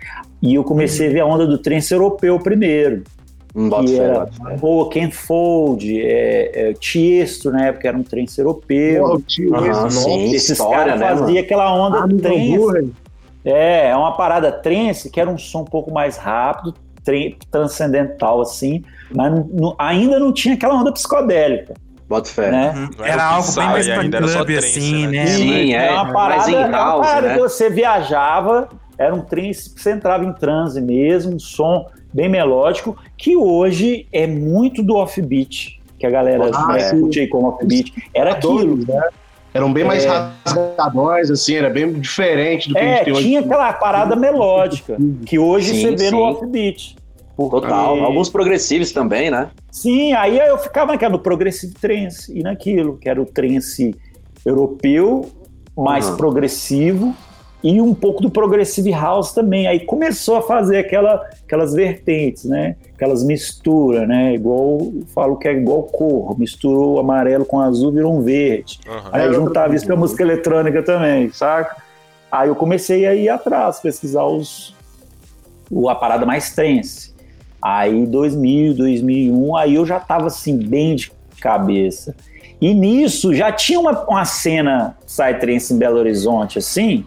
E 0.41 0.55
eu 0.55 0.63
comecei 0.63 1.09
a 1.09 1.11
ver 1.11 1.21
a 1.21 1.27
onda 1.27 1.45
do 1.45 1.59
trance 1.59 1.93
europeu 1.93 2.39
primeiro. 2.39 3.03
Bota 3.53 3.85
que 3.85 3.97
fé, 3.97 4.05
era, 4.05 4.27
pô, 4.61 4.87
Ken 4.87 5.11
Fold, 5.11 6.01
é, 6.01 6.71
é, 6.71 6.73
Tiesto, 6.75 7.51
na 7.51 7.67
época 7.67 7.89
era 7.89 7.99
um 7.99 8.05
trance 8.05 8.39
europeu. 8.39 9.05
O 9.05 9.21
tio, 9.21 9.57
esse, 9.57 9.69
nossa. 9.69 9.91
sim, 9.91 10.33
Esses 10.33 10.59
caras 10.59 11.01
né, 11.01 11.17
faziam 11.17 11.43
aquela 11.43 11.75
onda 11.75 12.05
Ah, 12.05 12.07
do 12.07 12.17
trance. 12.19 12.93
É, 13.45 13.89
é 13.89 13.97
uma 13.97 14.17
parada 14.17 14.53
trance 14.53 15.11
que 15.11 15.21
era 15.21 15.29
um 15.29 15.39
som 15.39 15.63
um 15.63 15.65
pouco 15.65 15.91
mais 15.91 16.17
rápido, 16.17 16.75
transcendental 17.51 18.41
assim, 18.41 18.85
mas 19.15 19.33
não- 19.51 19.75
ainda 19.79 20.19
não 20.19 20.33
tinha 20.33 20.55
aquela 20.55 20.75
onda 20.75 20.93
psicodélica, 20.93 21.75
Bota 22.09 22.29
fé. 22.31 22.51
né? 22.51 22.73
Uhum. 22.77 23.05
Era 23.05 23.13
Era 23.13 23.25
algo 23.25 23.53
bem 23.53 23.67
mais 23.67 23.89
era 23.89 24.09
trance, 24.09 24.57
assim, 24.59 25.07
né? 25.07 25.13
né? 25.25 25.27
Sim, 25.27 25.75
é. 25.75 25.87
É 25.89 25.93
uma 25.93 26.13
parada, 26.13 26.51
em 26.51 26.55
é 26.55 26.67
uma 26.67 26.79
house, 26.79 27.07
parada 27.07 27.29
né? 27.29 27.35
que 27.35 27.41
você 27.41 27.69
viajava, 27.71 28.69
era 28.97 29.15
um 29.15 29.21
trance 29.21 29.75
que 29.75 29.81
você 29.81 29.93
entrava 29.93 30.25
em 30.25 30.33
transe 30.33 30.81
mesmo, 30.81 31.35
um 31.35 31.39
som 31.39 31.87
bem 32.13 32.29
melódico, 32.29 32.97
que 33.17 33.37
hoje 33.37 34.07
é 34.13 34.27
muito 34.27 34.83
do 34.83 34.97
offbeat, 34.97 35.79
que 35.99 36.07
a 36.07 36.11
galera 36.11 36.51
Ah, 36.55 36.69
né, 36.73 36.81
é. 36.89 36.91
curte 36.91 37.21
aí 37.21 37.27
como 37.29 37.49
offbeat. 37.49 37.93
Era 38.15 38.33
aquilo. 38.33 38.77
né? 38.87 39.03
Eram 39.53 39.73
bem 39.73 39.85
mais 39.85 40.05
É. 40.05 40.31
rasgadões, 40.47 41.31
assim, 41.31 41.55
era 41.55 41.69
bem 41.71 41.93
diferente 41.95 42.69
do 42.69 42.75
que 42.75 42.81
a 42.81 42.85
É, 42.85 42.95
gente 42.97 43.05
tem 43.05 43.13
hoje. 43.15 43.23
tinha 43.25 43.41
aquela 43.41 43.73
parada 43.73 44.15
melódica, 44.17 44.97
que 45.27 45.39
hoje 45.39 45.73
Sim, 45.75 45.81
você 45.83 45.97
vê 45.97 46.11
no 46.11 46.19
sim. 46.19 46.23
offbeat. 46.23 46.97
Porque- 47.39 47.61
Total. 47.69 48.03
Alguns 48.03 48.29
progressivos 48.29 48.91
também, 48.91 49.31
né? 49.31 49.49
Sim, 49.71 50.13
aí 50.13 50.37
eu 50.41 50.59
ficava 50.59 50.91
naquela, 50.91 51.13
no 51.13 51.21
Progressive 51.21 51.73
Trance 51.73 52.37
e 52.37 52.43
naquilo, 52.43 52.97
que 52.99 53.09
era 53.09 53.23
o 53.23 53.25
trance 53.25 53.95
europeu, 54.45 55.25
mais 55.77 56.09
Uhum. 56.09 56.17
progressivo, 56.17 57.15
e 57.63 57.81
um 57.81 57.95
pouco 57.95 58.21
do 58.23 58.29
Progressive 58.29 58.91
House 58.91 59.33
também. 59.33 59.69
Aí 59.69 59.81
começou 59.87 60.37
a 60.37 60.43
fazer 60.43 60.79
aquela, 60.79 61.15
aquelas 61.45 61.75
vertentes, 61.75 62.45
né? 62.45 62.75
Aquelas 62.97 63.23
misturas, 63.25 64.09
né? 64.09 64.35
Igual, 64.35 64.79
eu 64.81 65.03
falo 65.15 65.37
que 65.37 65.47
é 65.47 65.53
igual 65.53 65.85
cor, 65.85 66.37
misturou 66.39 66.95
o 66.95 66.99
amarelo 66.99 67.45
com 67.45 67.61
azul, 67.61 67.93
virou 67.93 68.17
um 68.17 68.23
verde. 68.23 68.81
Aham. 68.89 69.11
Aí 69.13 69.21
É, 69.23 69.25
eu 69.27 69.29
outra 69.31 69.45
juntava 69.45 69.77
isso 69.77 69.87
com 69.87 69.93
a 69.93 69.95
coisa. 69.97 70.01
música 70.01 70.23
eletrônica 70.25 70.83
também, 70.83 71.31
saca? 71.33 71.77
Aí 72.33 72.49
eu 72.49 72.57
comecei 72.57 73.07
a 73.07 73.15
ir 73.15 73.29
atrás, 73.29 73.79
pesquisar 73.81 74.25
os, 74.25 74.75
o, 75.71 75.89
a 75.89 75.95
parada 75.95 76.27
mais 76.27 76.53
trance. 76.53 77.17
Aí 77.61 78.07
2000, 78.07 78.75
2001, 78.75 79.57
aí 79.57 79.75
eu 79.75 79.85
já 79.85 79.99
tava 79.99 80.27
assim, 80.27 80.57
bem 80.57 80.95
de 80.95 81.13
cabeça. 81.41 82.15
E 82.61 82.75
nisso 82.75 83.35
já 83.35 83.53
tinha 83.53 83.79
uma, 83.79 84.05
uma 84.05 84.25
cena 84.25 84.97
psytrance 85.07 85.73
em 85.73 85.79
Belo 85.79 85.99
Horizonte, 85.99 86.59
assim, 86.59 87.05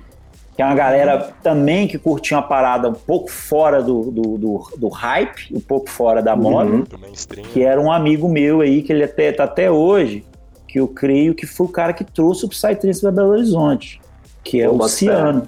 que 0.55 0.61
é 0.61 0.65
uma 0.65 0.75
galera 0.75 1.33
também 1.43 1.87
que 1.87 1.97
curtia 1.97 2.37
uma 2.37 2.43
parada 2.43 2.89
um 2.89 2.93
pouco 2.93 3.29
fora 3.29 3.81
do, 3.81 4.11
do, 4.11 4.37
do, 4.37 4.71
do 4.77 4.87
hype, 4.89 5.53
um 5.53 5.59
pouco 5.59 5.89
fora 5.89 6.21
da 6.21 6.35
moda 6.35 6.71
Uhum. 6.71 6.83
Do 6.83 6.99
mainstream. 6.99 7.45
que 7.47 7.63
era 7.63 7.79
um 7.79 7.91
amigo 7.91 8.29
meu 8.29 8.61
aí, 8.61 8.81
que 8.81 8.93
ele 8.93 9.03
até 9.03 9.31
tá 9.31 9.43
até 9.43 9.69
hoje, 9.69 10.25
que 10.67 10.79
eu 10.79 10.87
creio 10.87 11.35
que 11.35 11.45
foi 11.45 11.65
o 11.65 11.69
cara 11.69 11.91
que 11.91 12.03
trouxe 12.03 12.45
o 12.45 12.49
Psytrance 12.49 13.01
para 13.01 13.11
Belo 13.11 13.31
Horizonte, 13.31 13.99
que 14.43 14.61
é 14.61 14.69
o 14.69 14.79
fé. 14.83 14.87
Ciano. 14.87 15.47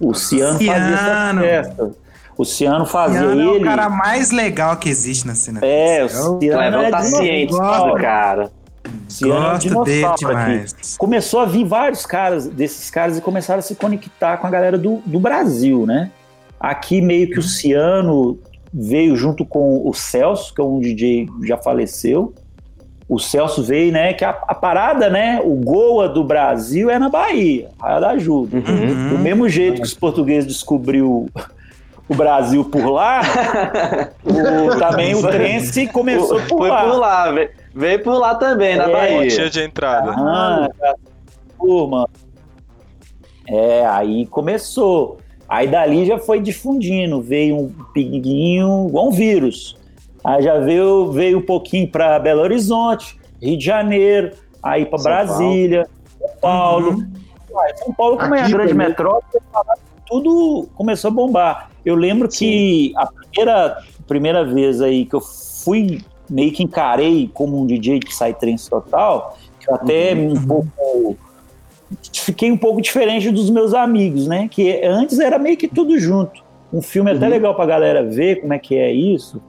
O 0.00 0.14
Ciano 0.14 0.58
fazia 0.58 0.74
essa 0.74 1.40
festa. 1.40 2.05
O 2.36 2.44
Ciano 2.44 2.84
fazia 2.84 3.20
Ciano 3.20 3.40
é 3.40 3.46
o 3.46 3.54
ele. 3.56 3.64
cara 3.64 3.88
mais 3.88 4.30
legal 4.30 4.76
que 4.76 4.88
existe 4.88 5.26
na 5.26 5.34
cena. 5.34 5.60
É, 5.62 6.04
o 6.04 6.08
Ciano 6.08 6.82
é 6.82 6.90
tá 6.90 7.02
ciente 7.02 7.52
gosto, 7.52 7.84
disso, 7.84 7.96
cara. 7.96 8.50
Ciano 9.08 9.34
é 9.34 9.38
um 9.38 9.52
gosto 9.52 9.84
dele 9.84 9.96
dinossauro 10.00 10.36
aqui. 10.36 10.50
demais. 10.50 10.96
Começou 10.98 11.40
a 11.40 11.46
vir 11.46 11.64
vários 11.64 12.04
caras, 12.04 12.46
desses 12.46 12.90
caras, 12.90 13.16
e 13.16 13.20
começaram 13.20 13.60
a 13.60 13.62
se 13.62 13.74
conectar 13.74 14.36
com 14.36 14.46
a 14.46 14.50
galera 14.50 14.76
do, 14.76 15.02
do 15.06 15.18
Brasil, 15.18 15.86
né? 15.86 16.10
Aqui 16.60 17.00
meio 17.00 17.30
que 17.30 17.38
o 17.38 17.42
Ciano 17.42 18.38
veio 18.72 19.16
junto 19.16 19.44
com 19.44 19.88
o 19.88 19.94
Celso, 19.94 20.54
que 20.54 20.60
é 20.60 20.64
um 20.64 20.78
DJ 20.78 21.26
que 21.26 21.46
já 21.46 21.56
faleceu. 21.56 22.34
O 23.08 23.18
Celso 23.18 23.62
veio, 23.62 23.92
né? 23.92 24.12
Que 24.12 24.24
a, 24.24 24.30
a 24.30 24.54
parada, 24.54 25.08
né? 25.08 25.40
O 25.42 25.54
Goa 25.54 26.08
do 26.08 26.22
Brasil 26.22 26.90
é 26.90 26.98
na 26.98 27.08
Bahia, 27.08 27.68
Raia 27.80 28.00
da 28.00 28.10
Ajuda. 28.10 28.56
Uhum. 28.56 29.08
Do 29.10 29.18
mesmo 29.18 29.48
jeito 29.48 29.80
que 29.80 29.86
os 29.86 29.94
portugueses 29.94 30.46
descobriu 30.46 31.30
o 32.08 32.14
Brasil 32.14 32.64
por 32.64 32.88
lá, 32.90 33.20
o- 34.24 34.78
também 34.78 35.14
o 35.14 35.22
trance 35.22 35.86
começou 35.88 36.40
por 36.42 36.58
Foi 36.58 36.68
lá. 36.70 36.82
por 36.84 36.98
lá, 36.98 37.30
ve- 37.32 37.50
veio 37.74 38.02
por 38.02 38.18
lá 38.18 38.34
também, 38.36 38.76
na 38.76 38.84
É, 38.84 38.92
Bahia. 38.92 39.22
Botinha 39.22 39.50
de 39.50 39.60
entrada. 39.62 40.12
Ah, 40.16 40.68
turma. 41.58 42.08
É, 43.48 43.86
aí 43.86 44.26
começou. 44.26 45.18
Aí 45.48 45.68
dali 45.68 46.04
já 46.06 46.18
foi 46.18 46.40
difundindo, 46.40 47.20
veio 47.20 47.56
um 47.56 47.72
pinguinho, 47.94 48.86
igual 48.88 49.08
um 49.08 49.12
vírus. 49.12 49.76
Aí 50.24 50.42
já 50.42 50.58
veio, 50.58 51.12
veio 51.12 51.38
um 51.38 51.42
pouquinho 51.42 51.88
para 51.88 52.18
Belo 52.18 52.40
Horizonte, 52.42 53.16
Rio 53.40 53.56
de 53.56 53.64
Janeiro, 53.64 54.32
aí 54.60 54.84
para 54.84 54.98
São 54.98 55.04
Brasília, 55.10 55.86
São 56.18 56.30
Paulo. 56.40 56.90
Uhum. 56.90 57.12
São 57.76 57.94
Paulo, 57.94 58.18
como 58.18 58.34
é 58.34 58.40
a 58.40 58.42
Aqui 58.42 58.52
grande 58.52 58.72
também. 58.72 58.88
metrópole, 58.88 59.42
tudo 60.06 60.68
começou 60.74 61.10
a 61.10 61.14
bombar. 61.14 61.70
Eu 61.86 61.94
lembro 61.94 62.28
que 62.28 62.92
a 62.96 63.06
primeira, 63.06 63.78
primeira 64.08 64.44
vez 64.44 64.82
aí 64.82 65.06
que 65.06 65.14
eu 65.14 65.20
fui, 65.20 66.00
meio 66.28 66.50
que 66.52 66.62
encarei 66.64 67.30
como 67.32 67.60
um 67.62 67.64
DJ 67.66 68.00
de 68.00 68.06
Psytrance 68.08 68.68
total, 68.68 69.38
que 69.60 69.70
eu 69.70 69.74
até 69.76 70.12
um 70.14 70.34
pouco 70.44 71.16
fiquei 72.12 72.50
um 72.50 72.56
pouco 72.56 72.82
diferente 72.82 73.30
dos 73.30 73.48
meus 73.50 73.72
amigos, 73.72 74.26
né? 74.26 74.48
Que 74.50 74.82
antes 74.84 75.18
era 75.20 75.38
meio 75.38 75.56
que 75.56 75.68
tudo 75.68 75.96
junto. 75.98 76.44
Um 76.72 76.82
filme 76.82 77.12
até 77.12 77.24
Uhum. 77.26 77.30
legal 77.30 77.54
pra 77.54 77.64
galera 77.64 78.02
ver 78.04 78.40
como 78.40 78.52
é 78.52 78.58
que 78.58 78.74
é 78.76 78.92
isso. 78.92 79.40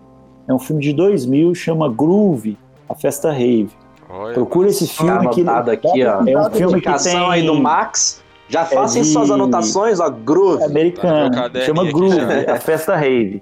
É 0.47 0.53
um 0.53 0.59
filme 0.59 0.81
de 0.81 0.93
2000, 0.93 1.53
chama 1.55 1.89
Groove, 1.91 2.55
a 2.87 2.93
Festa 2.93 3.31
Rave. 3.31 3.69
Olha, 4.09 4.33
Procura 4.35 4.69
esse 4.69 4.87
Tá 4.87 4.93
filme 4.93 5.29
que 5.29 5.41
anotado 5.41 5.71
aqui, 5.71 6.05
ó. 6.05 6.21
é 6.27 6.39
um 6.47 6.51
filme 6.51 6.79
que 6.79 7.03
tem 7.03 7.17
aí 7.17 7.43
do 7.45 7.55
Max. 7.55 8.23
Já 8.49 8.65
façam 8.65 9.01
de- 9.01 9.07
suas 9.09 9.29
anotações, 9.31 9.99
ó, 9.99 10.09
Groove. 10.09 10.59
Tá 10.59 10.67
no 10.67 10.73
meu 10.73 10.81
americana, 10.81 11.31
caderninho 11.31 11.65
chama 11.65 11.91
Groove, 11.91 12.15
já. 12.17 12.53
a 12.53 12.59
festa 12.59 12.95
rave. 12.95 13.41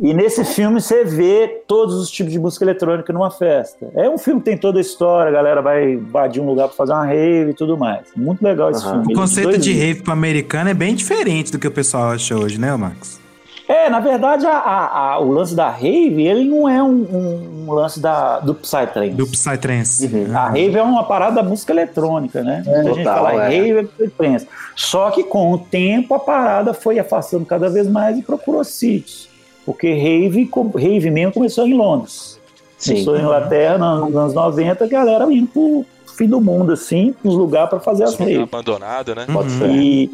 E 0.00 0.14
nesse 0.14 0.44
filme 0.46 0.80
você 0.80 1.04
vê 1.04 1.62
todos 1.68 1.94
os 1.96 2.10
tipos 2.10 2.32
de 2.32 2.38
música 2.38 2.64
eletrônica 2.64 3.12
numa 3.12 3.30
festa. 3.30 3.86
É 3.94 4.08
um 4.08 4.16
filme 4.16 4.40
que 4.40 4.46
tem 4.46 4.56
toda 4.56 4.78
a 4.78 4.80
história, 4.80 5.28
a 5.28 5.32
galera 5.32 5.60
vai 5.60 5.92
invadir 5.92 6.42
um 6.42 6.46
lugar 6.46 6.68
pra 6.68 6.76
fazer 6.76 6.92
uma 6.92 7.04
rave 7.04 7.50
e 7.50 7.54
tudo 7.54 7.76
mais. 7.76 8.06
Muito 8.16 8.42
legal 8.42 8.70
esse 8.70 8.82
Aham. 8.84 8.92
filme. 9.02 9.08
O 9.08 9.12
é 9.12 9.14
conceito 9.20 9.58
de 9.58 9.72
rave 9.74 10.02
pro 10.02 10.12
americano 10.12 10.70
é 10.70 10.74
bem 10.74 10.94
diferente 10.94 11.52
do 11.52 11.58
que 11.58 11.68
o 11.68 11.70
pessoal 11.70 12.10
acha 12.12 12.34
hoje, 12.34 12.58
né, 12.58 12.74
Marcos? 12.74 13.20
É, 13.66 13.88
na 13.88 13.98
verdade, 13.98 14.44
a- 14.46 14.58
a- 14.58 15.12
a- 15.14 15.18
o 15.20 15.30
lance 15.32 15.54
da 15.54 15.70
rave, 15.70 16.22
ele 16.22 16.44
não 16.44 16.68
é 16.68 16.82
um, 16.82 16.86
um- 16.88 17.64
um 17.66 17.72
lance 17.72 17.98
da, 17.98 18.38
do 18.40 18.54
Psytrance. 18.54 19.10
Do 19.14 19.26
Psytrance. 19.26 20.06
Uhum. 20.06 20.36
A 20.36 20.48
rave 20.50 20.76
é 20.76 20.82
uma 20.82 21.02
parada 21.04 21.36
da 21.36 21.42
música 21.42 21.72
eletrônica, 21.72 22.42
né? 22.42 22.62
Muita 22.66 22.82
gente 22.94 23.04
total, 23.04 23.24
fala 23.24 23.44
é. 23.44 23.48
rave 23.48 23.78
é 23.78 23.82
Psytrance. 23.84 24.46
Só 24.76 25.10
que 25.10 25.24
com 25.24 25.52
o 25.52 25.58
tempo 25.58 26.14
a 26.14 26.18
parada 26.18 26.74
foi 26.74 26.98
afastando 26.98 27.46
cada 27.46 27.70
vez 27.70 27.88
mais 27.88 28.18
e 28.18 28.22
procurou 28.22 28.62
sítios. 28.64 29.28
Porque 29.64 29.94
rave, 29.94 30.44
com- 30.46 30.68
rave 30.68 31.10
mesmo 31.10 31.32
começou 31.32 31.66
em 31.66 31.72
Londres. 31.72 32.38
Sim. 32.76 32.92
Começou 32.92 33.16
em 33.16 33.20
Inglaterra 33.22 33.78
nos 33.78 34.14
anos 34.14 34.34
90, 34.34 34.84
a 34.84 34.88
galera 34.88 35.24
indo 35.32 35.46
pro 35.46 35.86
fim 36.18 36.28
do 36.28 36.38
mundo, 36.38 36.72
assim, 36.72 37.14
pros 37.22 37.34
lugares 37.34 37.70
pra 37.70 37.80
fazer 37.80 38.04
as 38.04 38.14
raves. 38.14 38.40
abandonado, 38.40 39.14
né? 39.14 39.24
Pode 39.32 39.50
Uhum. 39.54 39.58
ser. 39.58 39.70
E 39.70 40.10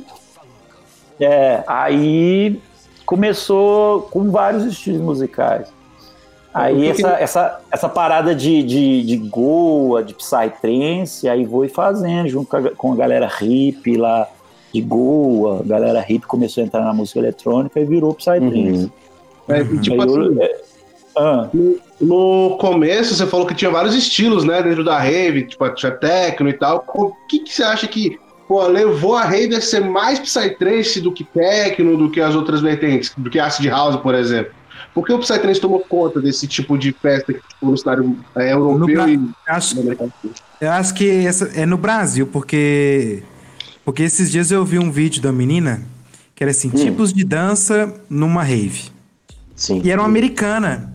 é, 1.21 1.65
aí 1.67 2.61
começou 3.11 4.03
com 4.03 4.31
vários 4.31 4.65
estilos 4.65 5.01
musicais. 5.01 5.67
Aí 6.55 6.87
essa, 6.87 7.09
essa, 7.11 7.61
essa 7.69 7.89
parada 7.89 8.37
de, 8.37 8.63
de, 8.63 9.03
de 9.03 9.17
Goa, 9.17 10.01
de 10.01 10.15
Psytrance, 10.15 11.29
aí 11.29 11.45
foi 11.45 11.69
fazendo 11.69 12.29
junto 12.29 12.49
com 12.49 12.57
a, 12.57 12.71
com 12.71 12.93
a 12.93 12.97
galera 12.97 13.29
hip 13.43 13.97
lá 13.97 14.29
de 14.73 14.81
Goa. 14.81 15.59
A 15.59 15.63
galera 15.65 16.07
hip 16.09 16.25
começou 16.25 16.63
a 16.63 16.67
entrar 16.67 16.85
na 16.85 16.95
música 16.95 17.19
eletrônica 17.19 17.81
e 17.81 17.85
virou 17.85 18.15
Psytrance. 18.15 18.85
Uhum. 18.85 18.91
É, 19.49 19.65
tipo 19.81 20.01
Aí 20.01 20.09
eu- 20.09 20.23
assim, 20.23 20.41
é, 20.41 20.61
ah, 21.17 21.49
no 22.01 22.59
começo 22.61 23.17
você 23.17 23.27
falou 23.27 23.45
que 23.45 23.57
tinha 23.57 23.73
vários 23.73 23.97
estilos, 23.97 24.45
né, 24.45 24.63
dentro 24.63 24.85
da 24.85 25.01
rave, 25.01 25.49
tipo, 25.49 25.69
tinha 25.71 25.91
techno 25.91 26.49
e 26.49 26.53
tal. 26.53 26.85
O 26.95 27.13
que, 27.29 27.41
que 27.41 27.53
você 27.53 27.65
acha 27.65 27.89
que 27.89 28.21
pô, 28.51 28.67
levou 28.67 29.15
a 29.15 29.23
rave 29.23 29.55
a 29.55 29.61
ser 29.61 29.79
mais 29.79 30.19
psytrance 30.19 31.01
do 31.01 31.13
que 31.13 31.23
techno, 31.23 31.97
do 31.97 32.11
que 32.11 32.21
as 32.21 32.35
outras 32.35 32.61
vertentes, 32.61 33.13
do 33.17 33.31
que 33.31 33.39
acid 33.39 33.67
house, 33.69 33.95
por 33.95 34.13
exemplo? 34.13 34.53
Por 34.93 35.07
que 35.07 35.13
o 35.13 35.21
psytrance 35.21 35.61
tomou 35.61 35.79
conta 35.79 36.21
desse 36.21 36.49
tipo 36.49 36.77
de 36.77 36.91
festa 36.91 37.33
tipo, 37.33 37.47
no 37.63 37.79
cenário 37.79 38.19
é, 38.35 38.53
europeu 38.53 38.77
No 38.77 38.87
Bra- 38.93 39.09
e 39.09 39.15
Eu 39.15 39.31
acho, 39.47 39.77
eu 40.61 40.71
acho 40.73 40.95
que 40.95 41.09
essa 41.25 41.45
é 41.55 41.65
no 41.65 41.77
Brasil, 41.79 42.27
porque 42.27 43.23
porque 43.85 44.03
esses 44.03 44.33
dias 44.33 44.51
eu 44.51 44.65
vi 44.65 44.81
um 44.81 44.91
vídeo 44.91 45.23
da 45.23 45.31
menina 45.31 45.83
que 46.35 46.43
era 46.43 46.51
assim, 46.51 46.71
Hum. 46.71 46.73
tipos 46.73 47.13
de 47.13 47.23
dança 47.23 47.95
numa 48.11 48.43
rave. 48.43 48.91
Sim. 49.55 49.81
E 49.85 49.91
era 49.93 50.01
uma 50.01 50.09
americana. 50.09 50.93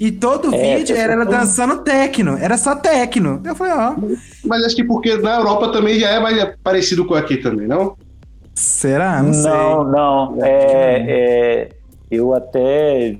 E 0.00 0.10
todo 0.10 0.54
É, 0.54 0.76
vídeo 0.78 0.96
era 0.96 1.12
ela 1.12 1.26
dançando 1.26 1.82
techno. 1.82 2.38
Era 2.38 2.56
só 2.56 2.74
techno. 2.74 3.40
Eu 3.44 3.54
falei, 3.54 3.74
ó, 3.74 3.94
Mas 4.46 4.64
acho 4.64 4.74
que 4.74 4.82
porque 4.84 5.14
na 5.18 5.36
Europa 5.36 5.70
também 5.72 6.00
já 6.00 6.08
é 6.08 6.18
mais 6.18 6.56
parecido 6.64 7.04
com 7.04 7.14
aqui 7.14 7.36
também, 7.36 7.66
não? 7.68 7.94
será? 8.54 9.22
Não, 9.22 9.32
sei. 9.32 9.50
Não, 9.50 9.84
não. 9.84 10.38
É, 10.44 11.04
é, 11.06 11.68
eu 12.10 12.34
até 12.34 13.16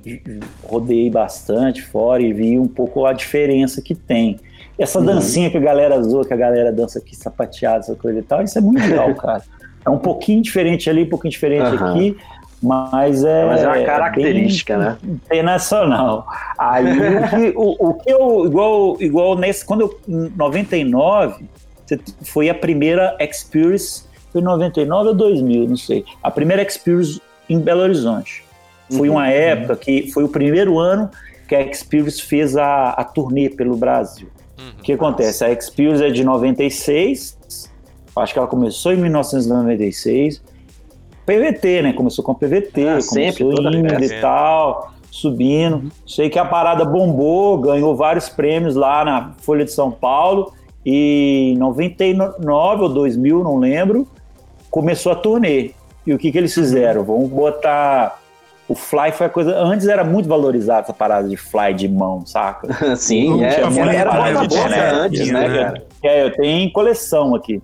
rodei 0.63 1.09
bastante 1.09 1.81
fora 1.83 2.21
e 2.21 2.33
vi 2.33 2.57
um 2.59 2.67
pouco 2.67 3.05
a 3.05 3.13
diferença 3.13 3.81
que 3.81 3.93
tem. 3.95 4.39
Essa 4.77 4.99
Uhum. 4.99 5.05
dancinha 5.05 5.49
que 5.51 5.57
a 5.57 5.61
galera 5.61 6.01
zoa, 6.01 6.25
que 6.25 6.33
a 6.33 6.37
galera 6.37 6.71
dança 6.71 6.97
aqui 6.99 7.15
sapateada, 7.15 7.79
essa 7.79 7.95
coisa 7.95 8.19
e 8.19 8.23
tal, 8.23 8.41
isso 8.43 8.57
é 8.57 8.61
muito 8.61 8.81
legal, 8.87 9.13
cara. 9.15 9.43
É 9.85 9.89
um 9.89 9.97
pouquinho 9.97 10.41
diferente 10.41 10.89
ali, 10.89 11.03
um 11.03 11.09
pouquinho 11.09 11.31
diferente 11.31 11.75
Aham. 11.75 11.91
aqui, 11.91 12.17
mas 12.61 13.23
é. 13.23 13.45
Mas 13.45 13.61
é 13.63 13.67
uma 13.67 13.73
bem 13.75 13.85
característica, 13.85 14.77
né? 14.77 14.97
internacional. 15.03 16.27
Aí 16.57 16.85
o 16.85 17.29
que, 17.29 17.53
o, 17.57 17.89
o 17.89 17.93
que 17.95 18.11
eu, 18.11 18.45
igual, 18.45 18.97
igual 19.01 19.35
nesse, 19.37 19.65
quando 19.65 19.81
eu, 19.81 19.99
em 20.07 20.31
99, 20.35 21.45
você- 21.85 21.99
foi 22.23 22.49
a 22.49 22.53
primeira 22.55 23.15
Experience, 23.19 24.03
foi 24.31 24.41
99 24.41 25.09
ou 25.09 25.15
2000, 25.15 25.67
não 25.67 25.77
sei. 25.77 26.05
A 26.23 26.29
primeira 26.31 26.61
Experience 26.61 27.19
em 27.49 27.59
Belo 27.59 27.81
Horizonte. 27.81 28.43
Foi 28.89 29.07
Uhum. 29.09 29.15
uma 29.15 29.27
época 29.29 29.75
que 29.77 30.11
foi 30.11 30.23
o 30.23 30.29
primeiro 30.29 30.77
ano 30.77 31.09
que 31.47 31.55
a 31.55 31.61
Experience 31.61 32.21
fez 32.21 32.55
a, 32.55 32.89
a 32.91 33.03
turnê 33.03 33.49
pelo 33.49 33.75
Brasil. 33.75 34.29
Uhum. 34.59 34.69
O 34.79 34.81
que 34.83 34.93
acontece? 34.93 35.43
A 35.43 35.51
Experience 35.51 36.03
é 36.03 36.09
de 36.09 36.23
96, 36.23 37.37
acho 38.15 38.33
que 38.33 38.39
ela 38.39 38.47
começou 38.47 38.93
em 38.93 38.97
1996. 38.97 40.41
PVT, 41.35 41.81
né? 41.81 41.93
Começou 41.93 42.23
com 42.23 42.33
PVT, 42.33 42.87
Ah, 42.87 43.01
sempre, 43.01 43.43
começou 43.43 43.63
toda 43.63 43.77
indo 43.77 43.89
festa. 43.89 44.15
e 44.15 44.21
tal, 44.21 44.91
subindo. 45.09 45.91
Sei 46.05 46.29
que 46.29 46.37
a 46.39 46.45
parada 46.45 46.83
bombou, 46.85 47.57
ganhou 47.57 47.95
vários 47.95 48.29
prêmios 48.29 48.75
lá 48.75 49.03
na 49.05 49.31
Folha 49.39 49.63
de 49.65 49.71
São 49.71 49.91
Paulo. 49.91 50.53
E 50.85 51.53
em 51.53 51.57
99 51.57 52.81
ou 52.83 52.89
2000, 52.89 53.43
não 53.43 53.57
lembro, 53.57 54.07
começou 54.69 55.11
a 55.11 55.15
turnê. 55.15 55.71
E 56.05 56.13
o 56.13 56.17
que, 56.17 56.31
que 56.31 56.37
eles 56.37 56.53
fizeram? 56.53 57.03
Vamos 57.03 57.29
botar. 57.29 58.19
O 58.67 58.73
fly 58.73 59.11
foi 59.11 59.27
a 59.27 59.29
coisa. 59.29 59.55
Antes 59.59 59.87
era 59.87 60.03
muito 60.03 60.27
valorizada 60.29 60.81
essa 60.81 60.93
parada 60.93 61.27
de 61.27 61.35
fly 61.37 61.73
de 61.73 61.87
mão, 61.87 62.25
saca? 62.25 62.95
Sim, 62.95 63.43
é. 63.43 63.55
Era, 63.55 63.69
mulher 63.69 64.07
era 64.07 64.33
bosta 64.43 64.69
né? 64.69 64.89
antes, 64.91 65.31
né, 65.31 65.47
Né? 65.47 65.63
cara? 65.63 65.83
É, 66.01 66.23
eu 66.25 66.31
tenho 66.31 66.71
coleção 66.71 67.35
aqui. 67.35 67.61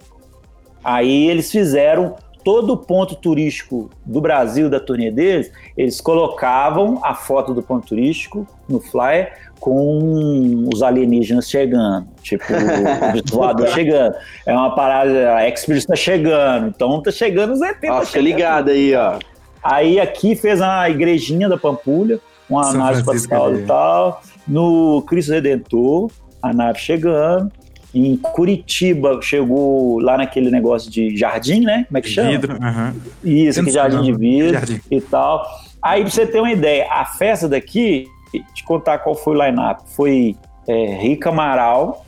Aí 0.84 1.28
eles 1.30 1.50
fizeram 1.52 2.16
todo 2.48 2.72
o 2.72 2.78
ponto 2.78 3.14
turístico 3.14 3.90
do 4.06 4.22
Brasil, 4.22 4.70
da 4.70 4.80
turnê 4.80 5.12
deles, 5.12 5.52
eles 5.76 6.00
colocavam 6.00 7.02
a 7.04 7.14
foto 7.14 7.54
do 7.54 7.62
ponto 7.62 7.86
turístico 7.86 8.48
no 8.70 8.80
flyer 8.80 9.34
com 9.60 10.66
os 10.74 10.82
alienígenas 10.82 11.50
chegando, 11.50 12.08
tipo, 12.22 12.46
o 12.56 13.36
voador 13.36 13.68
chegando. 13.68 14.16
É 14.46 14.54
uma 14.54 14.74
parada, 14.74 15.36
a 15.36 15.50
Experience 15.50 15.86
tá 15.86 15.98
chegando, 15.98 16.70
então 16.70 17.02
tá 17.02 17.12
chegando 17.12 17.52
os 17.52 17.62
ET. 17.62 17.80
Ó, 17.84 18.00
tá 18.00 18.06
fica 18.06 18.22
ligado 18.22 18.70
aí, 18.70 18.96
ó. 18.96 19.20
Aí 19.62 20.00
aqui 20.00 20.34
fez 20.34 20.62
a 20.62 20.90
igrejinha 20.90 21.50
da 21.50 21.58
Pampulha, 21.58 22.18
uma 22.50 22.64
São 22.64 22.80
nave 22.80 23.00
espacial 23.00 23.54
e 23.56 23.64
tal. 23.64 24.22
No 24.48 25.02
Cristo 25.02 25.34
Redentor, 25.34 26.10
a 26.42 26.54
nave 26.54 26.80
chegando. 26.80 27.52
Em 27.98 28.16
Curitiba 28.18 29.20
chegou 29.22 30.00
lá 30.00 30.18
naquele 30.18 30.52
negócio 30.52 30.92
de 30.92 31.16
jardim, 31.18 31.62
né? 31.62 31.86
Como 31.88 31.98
é 31.98 32.02
que 32.02 32.10
chama? 32.10 32.32
Vidro, 32.32 32.58
aham. 32.62 32.96
Isso, 33.24 33.64
que 33.64 33.72
jardim 33.72 34.02
de 34.02 34.14
vidro 34.14 34.54
jardim. 34.54 34.80
e 34.92 35.02
tal. 35.02 35.46
Aí 35.82 36.02
pra 36.02 36.12
você 36.12 36.26
ter 36.26 36.40
uma 36.40 36.52
ideia, 36.52 36.88
a 36.92 37.06
festa 37.06 37.48
daqui, 37.48 38.08
te 38.54 38.64
contar 38.64 39.00
qual 39.00 39.16
foi 39.16 39.36
o 39.36 39.44
line-up. 39.44 39.82
Foi 39.96 40.36
é, 40.68 40.96
Rica 40.98 41.30
Amaral, 41.30 42.06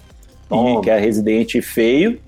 Toma. 0.47 0.81
que 0.81 0.89
é 0.89 0.99
residente 0.99 1.61
feio, 1.61 2.19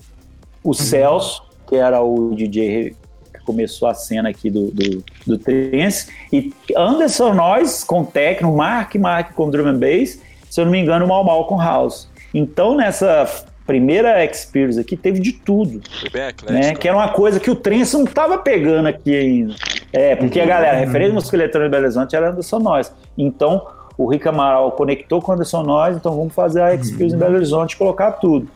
o 0.63 0.74
Celso, 0.74 1.43
que 1.67 1.76
era 1.76 2.02
o 2.02 2.34
DJ 2.36 2.95
que 3.34 3.45
começou 3.45 3.88
a 3.88 3.93
cena 3.93 4.30
aqui 4.30 4.50
do, 4.50 4.71
do, 4.71 5.04
do 5.26 5.38
trance, 5.38 6.12
e 6.32 6.54
Anderson 6.76 7.34
Nós 7.34 7.84
com 7.84 8.04
techno, 8.04 8.56
Mark 8.56 8.95
Mark 8.95 9.34
com 9.34 9.50
drum 9.50 9.67
and 9.67 9.80
bass, 9.80 10.19
se 10.50 10.62
eu 10.62 10.65
não 10.65 10.71
me 10.71 10.80
engano, 10.80 11.08
Mal 11.08 11.24
Mal 11.24 11.45
com 11.47 11.58
house. 11.58 12.10
Então 12.34 12.76
nessa 12.76 13.45
primeira 13.65 14.24
Experience 14.24 14.80
aqui 14.80 14.97
teve 14.97 15.19
de 15.19 15.32
tudo 15.32 15.82
Foi 16.00 16.10
bem 16.10 16.21
né? 16.21 16.30
eclético. 16.30 16.80
Que 16.80 16.88
era 16.88 16.97
uma 16.97 17.10
coisa 17.10 17.39
que 17.39 17.50
o 17.50 17.56
trance 17.56 17.95
não 17.95 18.06
tava 18.06 18.38
pegando 18.38 18.88
aqui 18.88 19.15
ainda. 19.15 19.56
É, 19.93 20.15
porque 20.15 20.39
a 20.39 20.45
galera, 20.45 20.78
a 20.78 20.80
referência 20.80 21.10
de 21.10 21.15
música 21.15 21.36
eletrônica 21.36 21.69
de 21.69 21.71
Belo 21.71 21.84
Horizonte 21.84 22.15
era 22.15 22.30
Anderson 22.30 22.60
Nós. 22.60 22.93
Então, 23.17 23.65
o 23.97 24.10
Rick 24.10 24.28
Amaral 24.28 24.71
conectou 24.71 25.21
com 25.21 25.32
o 25.32 25.36
Anderson 25.36 25.63
Nós, 25.63 25.95
então 25.95 26.15
vamos 26.15 26.34
fazer 26.34 26.62
a 26.62 26.74
Experience 26.74 27.15
em 27.15 27.19
Belo 27.19 27.36
Horizonte 27.36 27.74
e 27.74 27.78
colocar 27.78 28.13
tudo. 28.13 28.47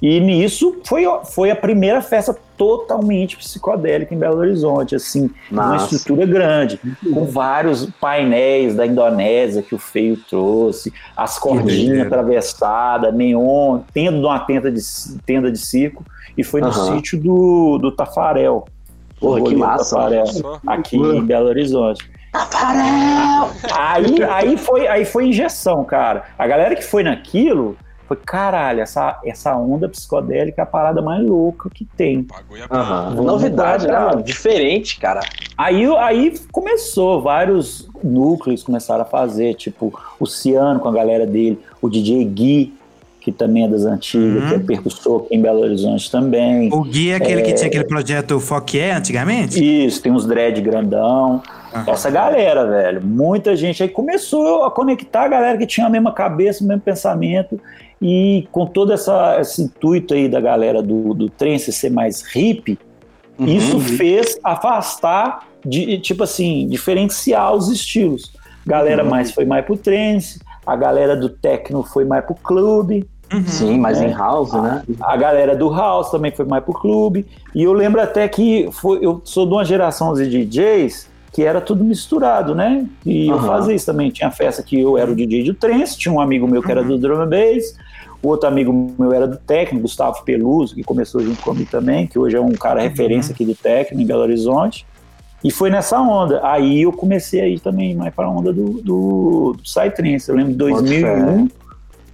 E 0.00 0.20
nisso 0.20 0.80
foi, 0.84 1.04
foi 1.24 1.50
a 1.50 1.56
primeira 1.56 2.02
festa 2.02 2.36
totalmente 2.56 3.36
psicodélica 3.36 4.14
em 4.14 4.18
Belo 4.18 4.38
Horizonte, 4.38 4.94
assim, 4.94 5.30
uma 5.50 5.74
Nossa. 5.74 5.94
estrutura 5.94 6.26
grande, 6.26 6.80
com 7.12 7.24
vários 7.24 7.86
painéis 8.00 8.74
da 8.74 8.86
Indonésia 8.86 9.62
que 9.62 9.74
o 9.74 9.78
Feio 9.78 10.16
trouxe, 10.28 10.92
as 11.16 11.38
cordinhas 11.38 12.06
atravessadas, 12.06 13.14
neon, 13.14 13.80
tenda 13.92 14.18
de 14.18 14.24
uma 14.24 14.38
tenda 14.40 14.70
de, 14.70 14.80
tenda 15.24 15.50
de 15.50 15.58
circo, 15.58 16.04
e 16.36 16.44
foi 16.44 16.60
no 16.60 16.68
Aham. 16.68 16.96
sítio 16.96 17.20
do, 17.20 17.78
do 17.78 17.92
Tafarel. 17.92 18.66
Porra, 19.18 19.40
O 19.40 19.44
que 19.44 19.56
massa, 19.56 19.96
Tafarel, 19.96 20.24
aqui 20.66 20.96
em 20.96 21.24
Belo 21.24 21.48
Horizonte. 21.48 22.10
Aí, 23.72 24.22
aí, 24.22 24.58
foi, 24.58 24.86
aí 24.86 25.04
foi 25.04 25.28
injeção, 25.28 25.84
cara. 25.84 26.24
A 26.38 26.46
galera 26.46 26.76
que 26.76 26.84
foi 26.84 27.02
naquilo 27.02 27.76
foi, 28.06 28.16
caralho, 28.16 28.80
essa, 28.80 29.20
essa 29.24 29.56
onda 29.56 29.88
psicodélica 29.88 30.60
é 30.60 30.64
a 30.64 30.66
parada 30.66 31.02
mais 31.02 31.24
louca 31.26 31.68
que 31.68 31.84
tem. 31.96 32.26
É. 32.52 32.66
Vamos 32.68 33.24
Novidade, 33.24 33.86
né, 33.86 33.98
mano? 33.98 34.22
Diferente, 34.22 34.98
cara. 34.98 35.20
Aí, 35.58 35.84
aí 35.96 36.34
começou, 36.52 37.20
vários 37.20 37.88
núcleos 38.02 38.62
começaram 38.62 39.02
a 39.02 39.06
fazer, 39.06 39.54
tipo 39.54 39.92
o 40.20 40.26
Ciano 40.26 40.78
com 40.78 40.88
a 40.88 40.92
galera 40.92 41.26
dele, 41.26 41.58
o 41.82 41.88
DJ 41.88 42.24
Gui, 42.24 42.74
que 43.20 43.32
também 43.32 43.64
é 43.64 43.68
das 43.68 43.84
antigas, 43.84 44.40
Uhum. 44.44 44.48
que 44.50 44.54
é 44.54 44.58
percussor 44.60 45.22
aqui 45.24 45.34
em 45.34 45.42
Belo 45.42 45.58
Horizonte 45.60 46.08
também. 46.08 46.72
O 46.72 46.82
Gui 46.84 47.10
é 47.10 47.16
aquele 47.16 47.42
que 47.42 47.54
tinha 47.54 47.66
aquele 47.66 47.84
projeto 47.84 48.38
Foquier 48.38 48.96
antigamente? 48.96 49.58
Isso, 49.84 50.00
tem 50.00 50.12
uns 50.12 50.24
dread 50.24 50.60
grandão. 50.60 51.42
Essa 51.88 52.08
galera, 52.08 52.64
velho, 52.64 53.02
muita 53.04 53.56
gente 53.56 53.82
aí 53.82 53.88
começou 53.88 54.62
a 54.64 54.70
conectar 54.70 55.24
a 55.24 55.28
galera 55.28 55.58
que 55.58 55.66
tinha 55.66 55.88
a 55.88 55.90
mesma 55.90 56.12
cabeça, 56.12 56.62
o 56.62 56.66
mesmo 56.68 56.80
pensamento, 56.82 57.60
e 58.00 58.46
com 58.52 58.66
todo 58.66 58.92
essa, 58.92 59.38
esse 59.40 59.62
intuito 59.62 60.14
aí 60.14 60.28
da 60.28 60.40
galera 60.40 60.82
do, 60.82 61.14
do 61.14 61.28
trance 61.30 61.72
ser 61.72 61.90
mais 61.90 62.22
hippie, 62.34 62.78
Uhum. 63.38 63.46
isso 63.48 63.78
fez 63.80 64.38
afastar, 64.42 65.46
de, 65.64 65.98
tipo 65.98 66.22
assim, 66.22 66.66
diferenciar 66.68 67.52
os 67.54 67.70
estilos. 67.70 68.32
Galera 68.66 69.02
Uhum. 69.04 69.10
mais 69.10 69.30
foi 69.30 69.44
mais 69.44 69.64
pro 69.64 69.76
trance, 69.76 70.40
a 70.66 70.74
galera 70.74 71.14
do 71.16 71.28
techno 71.28 71.82
foi 71.82 72.04
mais 72.04 72.24
pro 72.24 72.34
clube, 72.34 73.06
Uhum. 73.32 73.44
Sim, 73.44 73.78
mas 73.80 74.00
É. 74.00 74.06
em 74.06 74.12
house, 74.12 74.52
né? 74.52 74.84
a 75.02 75.16
galera 75.16 75.56
do 75.56 75.68
house 75.68 76.10
também 76.12 76.30
foi 76.30 76.44
mais 76.44 76.62
pro 76.62 76.72
clube. 76.72 77.26
E 77.52 77.60
eu 77.64 77.72
lembro 77.72 78.00
até 78.00 78.28
que 78.28 78.68
foi, 78.70 79.00
eu 79.04 79.20
sou 79.24 79.44
de 79.44 79.52
uma 79.52 79.64
geração 79.64 80.14
de 80.14 80.28
DJs 80.28 81.08
que 81.32 81.42
era 81.42 81.60
tudo 81.60 81.82
misturado, 81.82 82.54
né? 82.54 82.86
E 83.04 83.26
eu 83.28 83.34
Aham. 83.34 83.46
fazia 83.48 83.74
isso 83.74 83.84
também. 83.84 84.10
Tinha 84.10 84.30
festa 84.30 84.62
que 84.62 84.78
eu 84.80 84.96
era 84.96 85.10
o 85.10 85.14
DJ 85.14 85.42
do 85.42 85.54
trance, 85.54 85.98
tinha 85.98 86.14
um 86.14 86.20
amigo 86.20 86.46
meu 86.46 86.62
que 86.62 86.70
era 86.70 86.84
do 86.84 86.96
drum 86.96 87.20
and 87.20 87.28
bass, 87.28 87.74
o 88.26 88.30
outro 88.30 88.48
amigo 88.48 88.92
meu 88.98 89.12
era 89.12 89.28
do 89.28 89.36
techno, 89.36 89.78
Gustavo 89.78 90.24
Peluso, 90.24 90.74
que 90.74 90.82
começou 90.82 91.20
junto 91.20 91.40
comigo 91.42 91.70
também, 91.70 92.08
que 92.08 92.18
hoje 92.18 92.36
é 92.36 92.40
um 92.40 92.50
cara 92.52 92.82
referência 92.82 93.32
aqui 93.32 93.44
do 93.44 93.54
techno 93.54 94.00
em 94.00 94.04
Belo 94.04 94.22
Horizonte. 94.22 94.84
E 95.44 95.50
foi 95.52 95.70
nessa 95.70 96.00
onda. 96.00 96.40
Aí 96.44 96.82
eu 96.82 96.92
comecei 96.92 97.40
a 97.40 97.46
ir 97.46 97.60
também 97.60 97.94
mais 97.94 98.12
para 98.12 98.26
a 98.26 98.30
onda 98.30 98.52
do, 98.52 98.82
do, 98.82 99.52
do 99.52 99.62
Psytrance. 99.62 100.28
Eu 100.28 100.34
lembro 100.34 100.52
de 100.52 100.58
Bota 100.58 100.88
fé. 100.88 101.00
2001, 101.00 101.48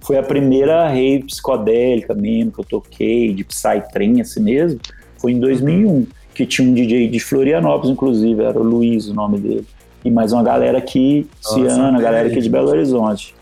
foi 0.01 0.17
a 0.19 0.23
primeira 0.23 0.87
rave 0.87 1.23
psicodélica 1.23 2.13
mesmo 2.13 2.51
que 2.51 2.59
eu 2.59 2.65
toquei, 2.65 3.33
de 3.33 3.43
Psytrance 3.43 4.39
mesmo. 4.39 4.79
Foi 5.17 5.31
em 5.31 5.39
2001, 5.39 6.05
que 6.35 6.45
tinha 6.45 6.69
um 6.69 6.75
DJ 6.75 7.07
de 7.07 7.19
Florianópolis, 7.19 7.89
inclusive, 7.89 8.43
era 8.43 8.59
o 8.59 8.63
Luiz 8.63 9.07
o 9.07 9.15
nome 9.15 9.39
dele. 9.39 9.65
E 10.05 10.11
mais 10.11 10.31
uma 10.31 10.43
galera 10.43 10.77
aqui, 10.77 11.27
Nossa, 11.43 11.55
Ciana, 11.55 11.99
galera 11.99 12.27
aqui 12.27 12.39
de 12.39 12.49
Belo 12.49 12.69
Horizonte. 12.69 13.33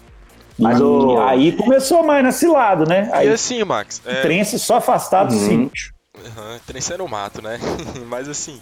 Mas 0.62 0.80
E 0.80 0.84
o- 0.84 1.19
aí 1.21 1.52
começou 1.54 2.04
mais 2.04 2.24
nesse 2.24 2.47
lado, 2.47 2.86
né? 2.88 3.10
E 3.10 3.13
Aí 3.13 3.30
assim, 3.30 3.63
Max, 3.63 4.02
é, 4.06 4.21
trance 4.21 4.58
só 4.60 4.78
afastado, 4.78 5.32
Uhum. 5.34 5.39
sim. 5.39 5.71
Uhum, 6.17 6.60
trem 6.67 6.82
no 6.97 7.08
mato, 7.08 7.41
né? 7.41 7.58
Mas 8.08 8.28
assim, 8.30 8.62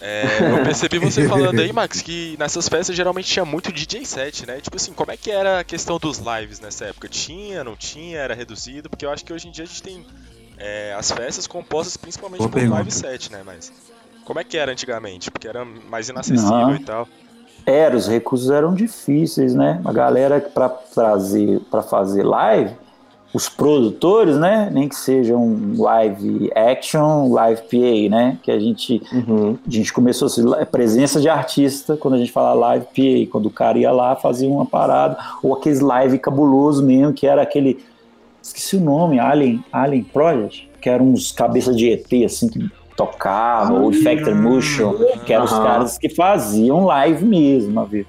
é, 0.00 0.38
eu 0.50 0.62
percebi 0.62 0.98
você 0.98 1.28
falando 1.28 1.58
aí, 1.60 1.72
Max, 1.72 2.00
que 2.00 2.36
nessas 2.38 2.68
festas 2.68 2.94
geralmente 2.96 3.28
tinha 3.30 3.44
muito 3.44 3.72
DJ 3.72 4.04
set, 4.06 4.46
né? 4.46 4.60
Tipo 4.60 4.76
assim, 4.76 4.92
como 4.92 5.10
é 5.10 5.16
que 5.16 5.30
era 5.30 5.60
a 5.60 5.64
questão 5.64 5.98
dos 5.98 6.18
lives 6.18 6.60
nessa 6.60 6.86
época? 6.86 7.08
Tinha, 7.08 7.64
não 7.64 7.74
tinha, 7.76 8.18
era 8.18 8.32
reduzido? 8.34 8.88
Porque 8.88 9.04
eu 9.04 9.10
acho 9.10 9.24
que 9.24 9.32
hoje 9.32 9.48
em 9.48 9.50
dia 9.50 9.64
a 9.64 9.66
gente 9.66 9.82
tem 9.82 10.06
é, 10.56 10.94
as 10.96 11.10
festas 11.10 11.46
compostas 11.46 11.96
principalmente 11.96 12.38
Boa 12.38 12.48
por 12.48 12.54
pergunta. 12.58 12.76
live 12.76 12.90
set, 12.92 13.30
né? 13.32 13.42
Mas 13.44 13.72
como 14.24 14.38
é 14.38 14.44
que 14.44 14.56
era 14.56 14.70
antigamente? 14.70 15.30
Porque 15.30 15.48
era 15.48 15.64
mais 15.64 16.08
inacessível 16.08 16.68
Não. 16.68 16.74
e 16.76 16.80
tal. 16.80 17.08
Era, 17.68 17.96
os 17.96 18.08
recursos 18.08 18.50
eram 18.50 18.72
difíceis, 18.74 19.54
né? 19.54 19.80
A 19.84 19.92
galera 19.92 20.40
para 20.40 20.68
trazer, 20.68 21.60
para 21.70 21.82
fazer 21.82 22.22
live, 22.22 22.72
os 23.34 23.46
produtores, 23.46 24.36
né? 24.38 24.70
Nem 24.72 24.88
que 24.88 24.96
seja 24.96 25.36
um 25.36 25.74
live 25.76 26.50
action, 26.54 27.30
live 27.30 27.60
PA, 27.62 28.16
né? 28.16 28.38
Que 28.42 28.50
a 28.50 28.58
gente, 28.58 29.02
Uhum. 29.12 29.58
a 29.66 29.70
gente 29.70 29.92
começou 29.92 30.26
a 30.26 30.28
ser 30.30 30.66
presença 30.66 31.20
de 31.20 31.28
artista 31.28 31.94
quando 31.94 32.14
a 32.14 32.18
gente 32.18 32.32
fala 32.32 32.54
live 32.54 32.86
PA, 32.86 33.30
quando 33.30 33.46
o 33.46 33.50
cara 33.50 33.78
ia 33.78 33.92
lá 33.92 34.16
fazia 34.16 34.48
uma 34.48 34.64
parada, 34.64 35.18
ou 35.42 35.54
aqueles 35.54 35.80
live 35.80 36.18
cabuloso 36.18 36.82
mesmo, 36.82 37.12
que 37.12 37.26
era 37.26 37.42
aquele, 37.42 37.84
esqueci 38.42 38.76
o 38.76 38.80
nome, 38.80 39.18
Alien, 39.20 39.62
Alien 39.70 40.04
Project, 40.04 40.70
que 40.80 40.88
eram 40.88 41.12
uns 41.12 41.30
cabeças 41.30 41.76
de 41.76 41.90
ET 41.90 42.24
assim 42.24 42.48
que 42.48 42.66
tocavam, 42.98 43.84
ou 43.84 43.92
Factor 43.92 44.34
Motion, 44.34 44.92
que 45.24 45.32
eram 45.32 45.44
os 45.44 45.52
caras 45.52 45.96
que 45.96 46.08
faziam 46.08 46.84
live 46.84 47.24
mesmo, 47.24 47.84
viu? 47.86 48.04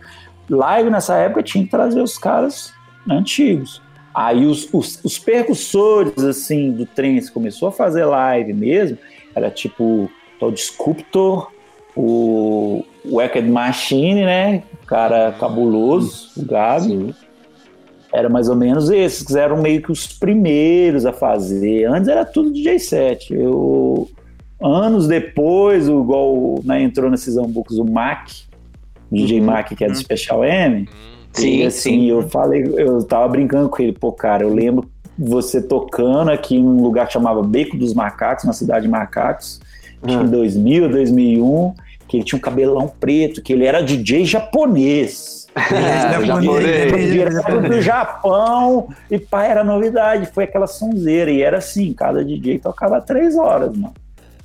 Live 0.49 0.89
nessa 0.89 1.15
época 1.15 1.43
tinha 1.43 1.63
que 1.63 1.69
trazer 1.69 2.01
os 2.01 2.17
caras 2.17 2.73
antigos. 3.07 3.83
Aí 4.11 4.47
os, 4.47 4.67
os, 4.73 4.99
os 5.03 5.19
percussores, 5.19 6.17
assim, 6.23 6.71
do 6.71 6.87
trance 6.87 7.31
começou 7.31 7.67
a 7.69 7.71
fazer 7.71 8.03
live 8.03 8.51
mesmo, 8.51 8.97
era 9.35 9.51
tipo 9.51 10.09
o 10.41 10.55
Sculptor, 10.55 11.51
o 11.95 12.83
Wicked 13.05 13.47
Machine, 13.47 14.25
né? 14.25 14.63
O 14.81 14.87
cara 14.87 15.35
cabuloso, 15.39 16.31
o 16.35 16.45
Gabi. 16.45 16.87
Sim. 16.87 17.13
Era 18.11 18.27
mais 18.27 18.49
ou 18.49 18.55
menos 18.55 18.89
esses, 18.89 19.23
que 19.23 19.37
eram 19.37 19.61
meio 19.61 19.83
que 19.83 19.91
os 19.91 20.07
primeiros 20.07 21.05
a 21.05 21.13
fazer. 21.13 21.85
Antes 21.85 22.07
era 22.07 22.25
tudo 22.25 22.51
DJ 22.51 22.79
set. 22.79 23.31
Eu, 23.31 24.09
anos 24.61 25.07
depois, 25.07 25.87
o, 25.87 26.01
igual 26.01 26.61
né, 26.63 26.81
entrou 26.81 27.09
nesses 27.09 27.37
hamburgos 27.37 27.77
o 27.77 27.85
Mac, 27.85 28.29
o 29.11 29.15
DJ 29.15 29.39
Uhum. 29.39 29.45
Mac, 29.45 29.69
que 29.73 29.83
é 29.83 29.87
do 29.87 29.95
Special 29.95 30.43
M. 30.43 30.81
Hum, 30.81 30.85
Sim, 31.33 31.57
e 31.57 31.65
assim, 31.65 32.01
sim. 32.01 32.05
eu 32.09 32.27
falei, 32.29 32.63
eu 32.75 33.03
tava 33.03 33.27
brincando 33.27 33.69
com 33.69 33.81
ele, 33.81 33.93
pô, 33.93 34.11
cara, 34.11 34.43
eu 34.43 34.53
lembro 34.53 34.89
você 35.17 35.61
tocando 35.61 36.31
aqui 36.31 36.55
em 36.55 36.63
um 36.63 36.81
lugar 36.81 37.07
que 37.07 37.13
chamava 37.13 37.43
Beco 37.43 37.77
dos 37.77 37.93
Macacos, 37.93 38.45
na 38.45 38.53
cidade 38.53 38.83
de 38.83 38.87
Macacos, 38.89 39.59
que 40.01 40.11
em 40.11 40.17
Hum. 40.17 40.29
2000, 40.29 40.89
2001, 40.89 41.73
que 42.07 42.17
ele 42.17 42.23
tinha 42.23 42.37
um 42.37 42.41
cabelão 42.41 42.87
preto, 42.99 43.41
que 43.41 43.53
ele 43.53 43.65
era 43.65 43.81
DJ 43.81 44.25
japonês. 44.25 45.37
É, 45.59 46.25
japonês. 46.25 47.69
Do 47.69 47.81
Japão, 47.81 48.87
e 49.09 49.17
pá, 49.19 49.43
era 49.45 49.63
novidade, 49.63 50.27
foi 50.27 50.45
aquela 50.45 50.67
sonzeira, 50.67 51.29
e 51.31 51.41
era 51.41 51.57
assim, 51.57 51.91
cada 51.91 52.23
DJ 52.23 52.59
tocava 52.59 53.01
três 53.01 53.35
horas, 53.35 53.75
mano. 53.75 53.93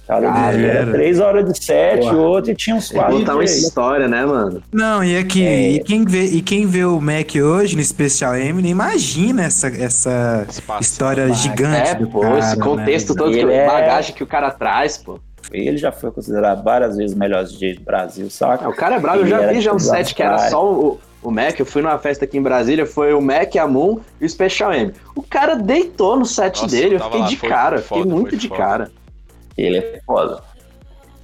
Cada 0.06 0.30
Ah, 0.32 0.52
era 0.52 0.92
três 0.92 1.18
horas 1.18 1.50
de 1.50 1.64
set, 1.64 2.00
Porra. 2.00 2.16
outro, 2.16 2.50
e 2.50 2.54
tinha 2.54 2.76
uns 2.76 2.88
que 2.90 2.94
quatro 2.94 3.16
contar 3.18 3.34
uma 3.36 3.44
história, 3.44 4.06
né, 4.06 4.26
mano? 4.26 4.62
Não, 4.70 5.02
e 5.02 5.16
aqui, 5.16 5.42
É. 5.46 5.70
e, 5.70 5.80
quem 5.82 6.04
vê, 6.04 6.24
e 6.26 6.42
quem 6.42 6.66
vê 6.66 6.84
o 6.84 7.00
Mac 7.00 7.34
hoje 7.36 7.74
no 7.74 7.82
Special 7.82 8.36
M, 8.36 8.60
nem 8.60 8.70
imagina 8.72 9.44
essa, 9.44 9.68
essa 9.68 10.46
espaço. 10.48 10.82
história 10.82 11.32
gigante 11.32 11.90
É, 11.90 11.94
do 11.94 12.06
pô, 12.06 12.20
cara, 12.20 12.38
esse 12.38 12.56
contexto 12.58 13.14
né? 13.14 13.18
todo, 13.18 13.32
que, 13.32 13.38
Ele 13.38 13.52
é- 13.54 13.66
bagagem 13.66 14.14
que 14.14 14.22
o 14.22 14.26
cara 14.26 14.50
traz, 14.50 14.98
pô. 14.98 15.18
Ele 15.52 15.76
já 15.76 15.90
foi 15.92 16.10
considerado 16.10 16.62
várias 16.62 16.96
vezes 16.96 17.14
o 17.14 17.18
melhor 17.18 17.44
DJ 17.44 17.74
do 17.74 17.82
Brasil, 17.82 18.28
saca? 18.28 18.64
É, 18.64 18.68
o 18.68 18.74
cara 18.74 18.96
é 18.96 18.98
brabo, 18.98 19.20
eu 19.20 19.26
já 19.26 19.46
vi 19.46 19.60
já 19.60 19.70
um 19.72 19.76
era 19.76 19.78
set 19.84 20.14
que 20.14 20.22
era 20.22 20.36
só 20.50 20.64
o, 20.70 20.98
o 21.22 21.30
Mac, 21.30 21.58
eu 21.58 21.66
fui 21.66 21.80
numa 21.80 21.98
festa 21.98 22.24
aqui 22.26 22.36
em 22.36 22.42
Brasília, 22.42 22.84
foi 22.84 23.14
o 23.14 23.20
Mac, 23.22 23.54
a 23.56 23.66
Moon 23.66 24.00
e 24.20 24.26
o 24.26 24.28
Special 24.28 24.72
M. 24.72 24.92
O 25.14 25.22
cara 25.22 25.54
deitou 25.54 26.18
no 26.18 26.24
set 26.26 26.60
Nossa, 26.62 26.74
dele, 26.76 26.96
eu 26.96 27.00
fiquei 27.00 27.20
lá, 27.20 27.26
de 27.26 27.36
foi 27.36 27.48
cara, 27.48 27.78
foda, 27.78 28.00
fiquei 28.02 28.12
muito 28.12 28.36
de 28.36 28.48
foda. 28.48 28.60
cara. 28.60 28.90
Ele 29.56 29.78
é 29.78 30.00
foda. 30.06 30.40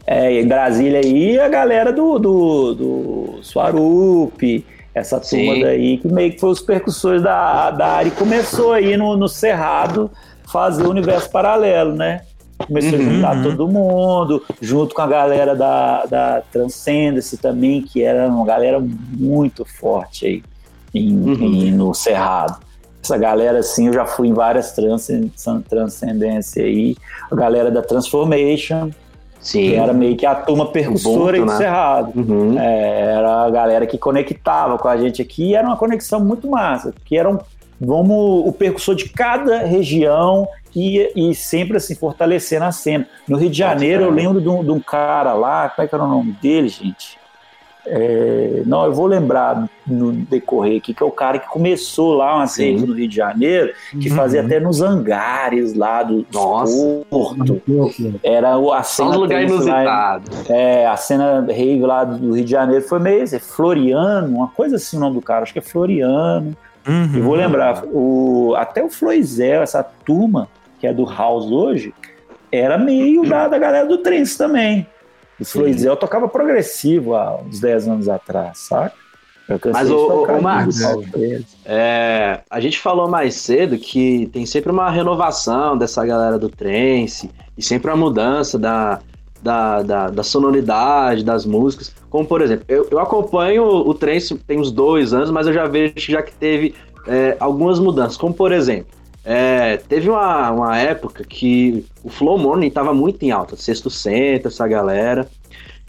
É, 0.06 0.40
em 0.40 0.46
Brasília 0.46 1.00
aí, 1.00 1.38
a 1.38 1.48
galera 1.48 1.92
do, 1.92 2.18
do, 2.18 2.74
do 2.74 3.38
Swarup, 3.42 4.64
essa 4.94 5.20
turma 5.20 5.54
Sim. 5.54 5.60
daí, 5.62 5.98
que 5.98 6.08
meio 6.08 6.32
que 6.32 6.38
foi 6.40 6.50
os 6.50 6.60
percussores 6.60 7.22
da, 7.22 7.70
da 7.70 7.86
área 7.86 8.08
e 8.08 8.12
começou 8.12 8.72
aí 8.72 8.96
no, 8.96 9.16
no 9.16 9.28
Cerrado 9.28 10.10
fazer 10.50 10.84
o 10.84 10.90
universo 10.90 11.30
paralelo, 11.30 11.94
né? 11.94 12.22
Começou 12.66 12.98
Uhum. 12.98 13.06
a 13.08 13.12
juntar 13.12 13.36
Uhum. 13.36 13.42
todo 13.42 13.68
mundo, 13.68 14.44
junto 14.60 14.94
com 14.94 15.00
a 15.02 15.06
galera 15.06 15.54
da, 15.54 16.04
da 16.06 16.42
Transcendence 16.52 17.36
também, 17.38 17.80
que 17.82 18.02
era 18.02 18.26
uma 18.28 18.44
galera 18.44 18.78
muito 18.80 19.64
forte 19.64 20.26
aí 20.26 20.42
em, 20.92 21.14
Uhum. 21.16 21.34
em- 21.34 21.70
no 21.72 21.94
Cerrado. 21.94 22.58
Essa 23.02 23.16
galera, 23.16 23.58
assim, 23.58 23.86
eu 23.86 23.92
já 23.92 24.04
fui 24.04 24.28
em 24.28 24.34
várias 24.34 24.72
transcen- 24.72 25.32
transcendências 25.68 26.64
aí. 26.64 26.96
A 27.30 27.34
galera 27.34 27.70
da 27.70 27.82
Transformation, 27.82 28.90
Sim. 29.40 29.70
que 29.70 29.74
era 29.74 29.92
meio 29.92 30.16
que 30.16 30.26
a 30.26 30.34
turma 30.34 30.66
percussora 30.66 31.38
Ubuntu, 31.38 31.46
do 31.46 31.46
né? 31.46 31.56
Cerrado. 31.56 32.12
Uhum. 32.14 32.58
É, 32.58 33.14
era 33.16 33.44
a 33.46 33.50
galera 33.50 33.86
que 33.86 33.96
conectava 33.96 34.78
com 34.78 34.88
a 34.88 34.96
gente 34.96 35.22
aqui 35.22 35.50
e 35.50 35.54
era 35.54 35.66
uma 35.66 35.76
conexão 35.76 36.20
muito 36.20 36.48
massa, 36.48 36.92
porque 36.92 37.16
eram 37.16 37.40
vamos 37.80 38.46
o 38.46 38.52
percussor 38.52 38.94
de 38.94 39.08
cada 39.08 39.60
região 39.60 40.46
e, 40.76 41.10
e 41.16 41.34
sempre 41.34 41.78
assim 41.78 41.94
fortalecendo 41.94 42.66
a 42.66 42.72
cena. 42.72 43.06
No 43.26 43.38
Rio 43.38 43.48
de 43.48 43.56
Janeiro, 43.56 44.04
eu 44.04 44.10
lembro 44.10 44.40
de 44.40 44.48
um, 44.50 44.62
de 44.62 44.70
um 44.70 44.80
cara 44.80 45.32
lá, 45.32 45.70
como 45.70 45.84
é 45.86 45.88
que 45.88 45.94
era 45.94 46.04
o 46.04 46.08
nome 46.08 46.32
dele, 46.42 46.68
gente? 46.68 47.18
É, 47.92 48.62
não, 48.66 48.84
eu 48.84 48.92
vou 48.92 49.06
lembrar 49.06 49.68
no 49.84 50.12
decorrer 50.12 50.78
aqui, 50.78 50.94
que 50.94 51.02
é 51.02 51.06
o 51.06 51.10
cara 51.10 51.40
que 51.40 51.48
começou 51.48 52.14
lá 52.14 52.36
uma 52.36 52.46
Sim. 52.46 52.74
rede 52.74 52.86
no 52.86 52.92
Rio 52.94 53.08
de 53.08 53.16
Janeiro, 53.16 53.72
que 54.00 54.08
Uhum. 54.08 54.14
fazia 54.16 54.42
até 54.42 54.60
nos 54.60 54.80
hangares 54.80 55.74
lá 55.74 56.04
do 56.04 56.24
Nossa. 56.32 57.04
Porto. 57.10 57.60
Era 58.22 58.56
o- 58.56 58.72
a 58.72 58.84
cena 58.84 59.10
um 59.10 59.18
lugar 59.20 59.40
tensa 59.40 59.54
lá- 59.54 59.60
inusitado. 60.20 60.30
é, 60.48 60.86
a 60.86 60.96
cena 60.96 61.40
rave 61.48 61.80
lá 61.80 62.04
do 62.04 62.32
Rio 62.34 62.44
de 62.44 62.50
Janeiro 62.50 62.84
foi 62.84 63.00
meio 63.00 63.22
assim, 63.24 63.38
Floriano, 63.40 64.36
uma 64.36 64.48
coisa 64.48 64.76
assim 64.76 64.96
o 64.96 65.00
nome 65.00 65.16
do 65.16 65.22
cara, 65.22 65.42
acho 65.42 65.52
que 65.52 65.58
é 65.58 65.62
Floriano. 65.62 66.56
Uhum. 66.86 67.10
Eu 67.16 67.22
vou 67.24 67.34
lembrar, 67.34 67.82
o, 67.92 68.54
até 68.56 68.82
o 68.84 68.88
Floizel, 68.88 69.62
essa 69.62 69.82
turma 69.82 70.48
que 70.78 70.86
é 70.86 70.92
do 70.94 71.04
House 71.04 71.50
hoje, 71.50 71.92
era 72.52 72.78
meio 72.78 73.28
da, 73.28 73.48
da 73.48 73.58
galera 73.58 73.86
do 73.86 73.98
trance 73.98 74.38
também. 74.38 74.86
O 75.40 75.44
Floizel 75.44 75.96
tocava 75.96 76.28
progressivo 76.28 77.14
há 77.14 77.36
uns 77.40 77.58
10 77.60 77.88
anos 77.88 78.08
atrás? 78.08 78.68
Eu 79.48 79.58
cansei 79.58 79.82
Mas, 79.82 79.90
ô, 79.90 80.24
aqui, 80.24 80.42
Marcos. 80.42 80.78
É, 81.64 82.40
a 82.48 82.60
gente 82.60 82.78
falou 82.78 83.08
mais 83.08 83.34
cedo 83.34 83.76
que 83.78 84.28
tem 84.32 84.46
sempre 84.46 84.70
uma 84.70 84.88
renovação 84.90 85.76
dessa 85.76 86.04
galera 86.04 86.38
do 86.38 86.48
trance 86.48 87.30
e 87.58 87.62
sempre 87.62 87.90
uma 87.90 87.96
mudança 87.96 88.56
da, 88.56 89.00
da, 89.42 89.82
da, 89.82 90.10
da 90.10 90.22
sonoridade 90.22 91.24
das 91.24 91.44
músicas. 91.44 91.92
Como, 92.08 92.26
por 92.26 92.42
exemplo, 92.42 92.64
eu, 92.68 92.86
eu 92.90 93.00
acompanho 93.00 93.64
o 93.64 93.94
trance 93.94 94.36
tem 94.46 94.60
uns 94.60 94.70
dois 94.70 95.12
anos, 95.12 95.30
mas 95.30 95.46
eu 95.46 95.52
já 95.52 95.66
vejo 95.66 95.94
já 95.96 96.22
que 96.22 96.32
teve 96.32 96.74
é, 97.08 97.36
algumas 97.40 97.80
mudanças. 97.80 98.16
Como, 98.16 98.32
por 98.32 98.52
exemplo, 98.52 98.99
é, 99.24 99.76
teve 99.76 100.08
uma, 100.08 100.50
uma 100.50 100.78
época 100.78 101.24
que 101.24 101.84
o 102.02 102.08
Flow 102.08 102.38
Morning 102.38 102.68
estava 102.68 102.94
muito 102.94 103.22
em 103.22 103.30
alta, 103.30 103.56
Sexto 103.56 103.90
Centro, 103.90 104.48
essa 104.48 104.66
galera. 104.66 105.28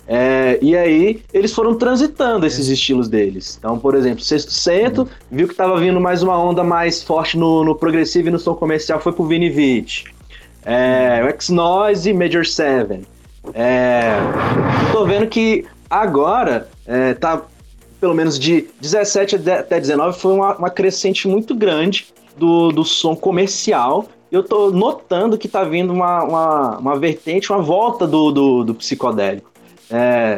É, 0.08 0.60
e 0.62 0.76
aí 0.76 1.22
eles 1.34 1.54
foram 1.54 1.76
transitando 1.76 2.46
esses 2.46 2.68
estilos 2.68 3.08
deles. 3.08 3.58
Então, 3.58 3.80
por 3.80 3.96
exemplo, 3.96 4.22
Sexto 4.22 4.52
Cento 4.52 5.08
viu 5.32 5.48
que 5.48 5.54
estava 5.54 5.80
vindo 5.80 6.02
mais 6.02 6.22
uma 6.22 6.38
onda 6.38 6.64
mais 6.64 7.02
forte 7.02 7.38
no, 7.38 7.64
no 7.64 7.76
progressivo 7.76 8.28
e 8.28 8.32
no 8.32 8.40
som 8.40 8.54
comercial, 8.56 9.00
foi 9.00 9.14
pro 9.14 9.26
Vini 9.26 9.50
Vici. 9.50 10.06
É, 10.66 11.22
o 11.24 11.30
X-Noise 11.30 12.10
e 12.10 12.14
Major 12.14 12.46
Seven. 12.46 13.04
É, 13.54 14.18
tô 14.92 15.06
vendo 15.06 15.28
que 15.28 15.66
agora 15.90 16.68
é, 16.86 17.14
tá 17.14 17.42
pelo 18.00 18.14
menos 18.14 18.38
de 18.38 18.68
17 18.82 19.36
até 19.50 19.80
19 19.80 20.20
foi 20.20 20.34
uma, 20.34 20.56
uma 20.56 20.70
crescente 20.70 21.28
muito 21.28 21.56
grande 21.56 22.08
do, 22.38 22.72
do 22.72 22.84
som 22.84 23.16
comercial. 23.16 24.06
Eu 24.32 24.44
tô 24.44 24.72
notando 24.72 25.38
que 25.38 25.48
tá 25.48 25.64
vindo 25.64 25.92
uma, 25.92 26.24
uma, 26.24 26.78
uma 26.78 27.00
vertente, 27.00 27.52
uma 27.52 27.62
volta 27.62 28.08
do, 28.08 28.32
do, 28.32 28.64
do 28.64 28.76
psicodélico. 28.76 29.52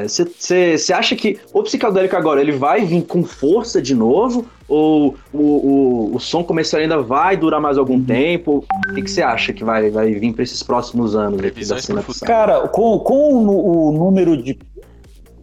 Você 0.07 0.91
acha 0.91 1.15
que 1.15 1.39
o 1.53 1.61
psicodélico 1.61 2.15
agora 2.15 2.41
ele 2.41 2.53
vai 2.53 2.83
vir 2.85 3.03
com 3.03 3.23
força 3.23 3.79
de 3.81 3.93
novo? 3.93 4.45
Ou 4.67 5.15
o, 5.31 5.37
o, 5.37 6.15
o 6.15 6.19
som 6.19 6.43
comercial 6.43 6.81
ainda 6.81 7.01
vai 7.01 7.37
durar 7.37 7.61
mais 7.61 7.77
algum 7.77 8.03
tempo? 8.03 8.65
O 8.89 8.93
que 8.95 9.07
você 9.07 9.21
acha 9.21 9.53
que 9.53 9.63
vai, 9.63 9.91
vai 9.91 10.11
vir 10.13 10.33
para 10.33 10.43
esses 10.43 10.63
próximos 10.63 11.15
anos 11.15 11.39
aqui 11.43 11.65
da 11.65 11.79
cena? 11.79 12.03
Cara, 12.25 12.67
com, 12.67 12.97
com 12.99 13.45
o, 13.45 13.89
o 13.89 13.91
número 13.91 14.35
de. 14.35 14.57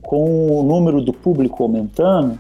Com 0.03 0.59
o 0.59 0.63
número 0.65 1.01
do 1.01 1.13
público 1.13 1.63
aumentando, 1.63 2.37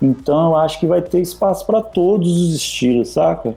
então 0.00 0.50
eu 0.50 0.56
acho 0.56 0.78
que 0.80 0.86
vai 0.86 1.02
ter 1.02 1.20
espaço 1.20 1.66
para 1.66 1.82
todos 1.82 2.40
os 2.40 2.54
estilos, 2.54 3.10
saca? 3.10 3.54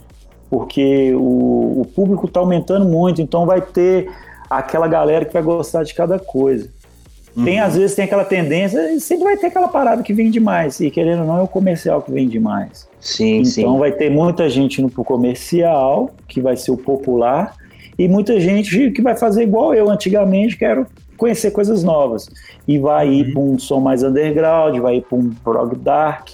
Porque 0.50 1.14
o, 1.16 1.82
o 1.82 1.88
público 1.96 2.28
tá 2.28 2.40
aumentando 2.40 2.86
muito, 2.86 3.22
então 3.22 3.46
vai 3.46 3.62
ter 3.62 4.12
aquela 4.50 4.88
galera 4.88 5.26
que 5.26 5.34
vai 5.34 5.42
gostar 5.42 5.84
de 5.84 5.94
cada 5.94 6.20
coisa. 6.20 6.70
Tem, 7.44 7.60
às 7.60 7.76
vezes, 7.76 7.96
tem 7.96 8.06
aquela 8.06 8.24
tendência, 8.24 9.00
sempre 9.00 9.24
vai 9.24 9.36
ter 9.36 9.48
aquela 9.48 9.68
parada 9.68 10.04
que 10.04 10.14
vende 10.14 10.40
mais. 10.40 10.80
E 10.80 10.92
querendo 10.92 11.22
ou 11.22 11.26
não, 11.26 11.38
é 11.40 11.42
o 11.42 11.48
comercial 11.48 12.00
que 12.02 12.12
vende 12.12 12.40
mais. 12.40 12.88
Sim, 13.00 13.38
então 13.40 13.74
sim. 13.74 13.80
vai 13.80 13.92
ter 13.92 14.12
muita 14.12 14.48
gente 14.48 14.80
indo 14.80 14.90
pro 14.90 15.04
comercial, 15.04 16.12
que 16.28 16.40
vai 16.40 16.56
ser 16.56 16.72
o 16.72 16.78
popular, 16.78 17.56
e 17.98 18.08
muita 18.08 18.40
gente 18.40 18.92
que 18.92 19.02
vai 19.02 19.16
fazer 19.16 19.44
igual 19.44 19.74
eu 19.74 19.90
antigamente, 19.90 20.56
quero 20.56 20.86
conhecer 21.18 21.52
coisas 21.52 21.84
novas. 21.84 22.30
E 22.68 22.78
vai 22.78 23.10
ir 23.10 23.34
para 23.34 23.42
um 23.42 23.58
som 23.60 23.80
mais 23.80 24.04
underground, 24.04 24.78
vai 24.80 24.98
ir 24.98 25.02
para 25.02 25.18
um 25.18 25.30
prog 25.30 25.76
dark, 25.76 26.30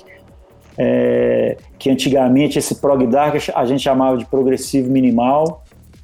é, 0.77 1.57
que 1.77 1.89
antigamente 1.89 2.57
esse 2.57 2.75
prog 2.75 3.05
dark 3.07 3.35
a 3.53 3.65
gente 3.65 3.81
chamava 3.81 4.17
de 4.17 4.25
progressivo 4.25 4.89
minimal, 4.89 5.63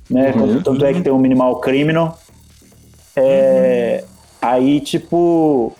né? 0.09 0.33
Uhum. 0.35 0.61
Tanto 0.61 0.85
é 0.85 0.93
que 0.93 1.01
tem 1.01 1.11
o 1.11 1.17
minimal 1.17 1.59
criminal. 1.59 2.19
É, 3.15 4.03
Aí, 4.45 4.79
tipo, 4.79 5.75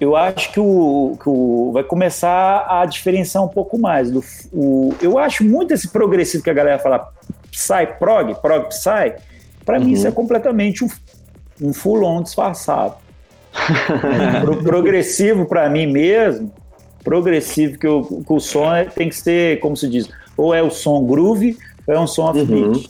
eu 0.00 0.16
acho 0.16 0.50
que 0.50 0.58
o, 0.58 1.18
que 1.22 1.28
o 1.28 1.72
vai 1.72 1.84
começar 1.84 2.66
a 2.66 2.86
diferenciar 2.86 3.44
um 3.44 3.48
pouco 3.48 3.78
mais. 3.78 4.10
Do, 4.10 4.24
o, 4.50 4.94
eu 5.02 5.18
acho 5.18 5.44
muito 5.44 5.74
esse 5.74 5.88
progressivo 5.88 6.42
que 6.42 6.48
a 6.48 6.54
galera 6.54 6.78
fala 6.78 7.12
Psy 7.50 7.86
prog, 7.98 8.34
prog 8.40 8.66
Psy, 8.68 9.14
pra 9.62 9.78
mim 9.78 9.92
isso 9.92 10.06
é 10.06 10.10
completamente 10.10 10.82
um, 10.82 10.88
um 11.60 11.72
full-on 11.72 12.22
disfarçado. 12.22 12.94
Pro, 14.42 14.62
progressivo 14.62 15.46
pra 15.46 15.68
mim 15.68 15.86
mesmo, 15.86 16.52
progressivo 17.02 17.78
que, 17.78 17.86
o 17.88 18.02
que 18.04 18.32
o 18.32 18.38
som 18.40 18.72
é- 18.74 18.84
tem 18.84 19.08
que 19.08 19.16
ser, 19.16 19.58
como 19.60 19.76
se 19.76 19.88
diz, 19.88 20.08
ou 20.36 20.54
é 20.54 20.62
o 20.62 20.70
som 20.70 21.04
groove 21.04 21.56
ou 21.86 21.94
é 21.94 21.98
um 21.98 22.06
som 22.06 22.24
offbeat. 22.30 22.88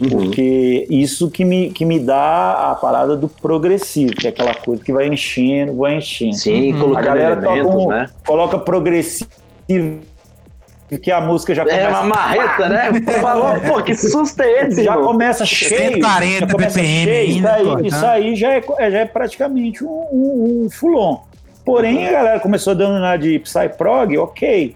Uhum. 0.00 0.08
Porque 0.10 0.86
isso 0.88 1.28
que 1.28 1.44
me, 1.44 1.70
que 1.70 1.84
me 1.84 1.98
dá 1.98 2.70
a 2.70 2.74
parada 2.76 3.16
do 3.16 3.28
progressivo, 3.28 4.12
que 4.12 4.28
é 4.28 4.30
aquela 4.30 4.54
coisa 4.54 4.82
que 4.82 4.92
vai 4.92 5.08
enchendo, 5.08 5.76
vai 5.76 5.96
enchendo. 5.96 6.36
Sim, 6.36 6.72
Uhum. 6.72 6.78
colocando 6.80 6.98
A 6.98 7.02
galera 7.08 7.36
toca 7.36 7.48
elementos, 7.56 7.74
um- 7.84 7.88
né? 7.88 8.10
Coloca 8.24 8.58
progressivo, 8.60 9.28
que 10.96 11.10
a 11.10 11.20
música 11.20 11.54
já 11.54 11.62
É 11.62 11.66
começa. 11.66 11.88
uma 11.90 12.04
marreta, 12.04 12.68
né? 12.68 13.00
Falou, 13.20 13.60
pô, 13.60 13.82
que 13.82 13.94
susto 13.94 14.40
é 14.40 14.66
esse, 14.66 14.84
já 14.84 14.96
começa 14.96 15.44
cheio. 15.44 15.92
140 15.94 16.38
já 16.46 16.46
começa 16.52 16.78
BPM 16.78 17.04
cheio, 17.04 17.34
ainda, 17.36 17.48
isso 17.48 17.68
aí, 17.70 17.76
pô, 17.76 17.80
isso 17.86 18.00
tá? 18.00 18.10
aí 18.12 18.36
já, 18.36 18.52
é, 18.54 18.62
é- 18.78 18.90
já 18.90 18.98
é 19.00 19.04
praticamente 19.04 19.84
um, 19.84 19.88
um, 19.88 20.62
um 20.64 20.70
fulon. 20.70 21.18
Porém, 21.64 22.08
a 22.08 22.12
galera 22.12 22.40
começou 22.40 22.74
dando 22.74 22.98
na 22.98 23.16
de 23.18 23.38
Psyprog, 23.40 24.16
ok. 24.16 24.74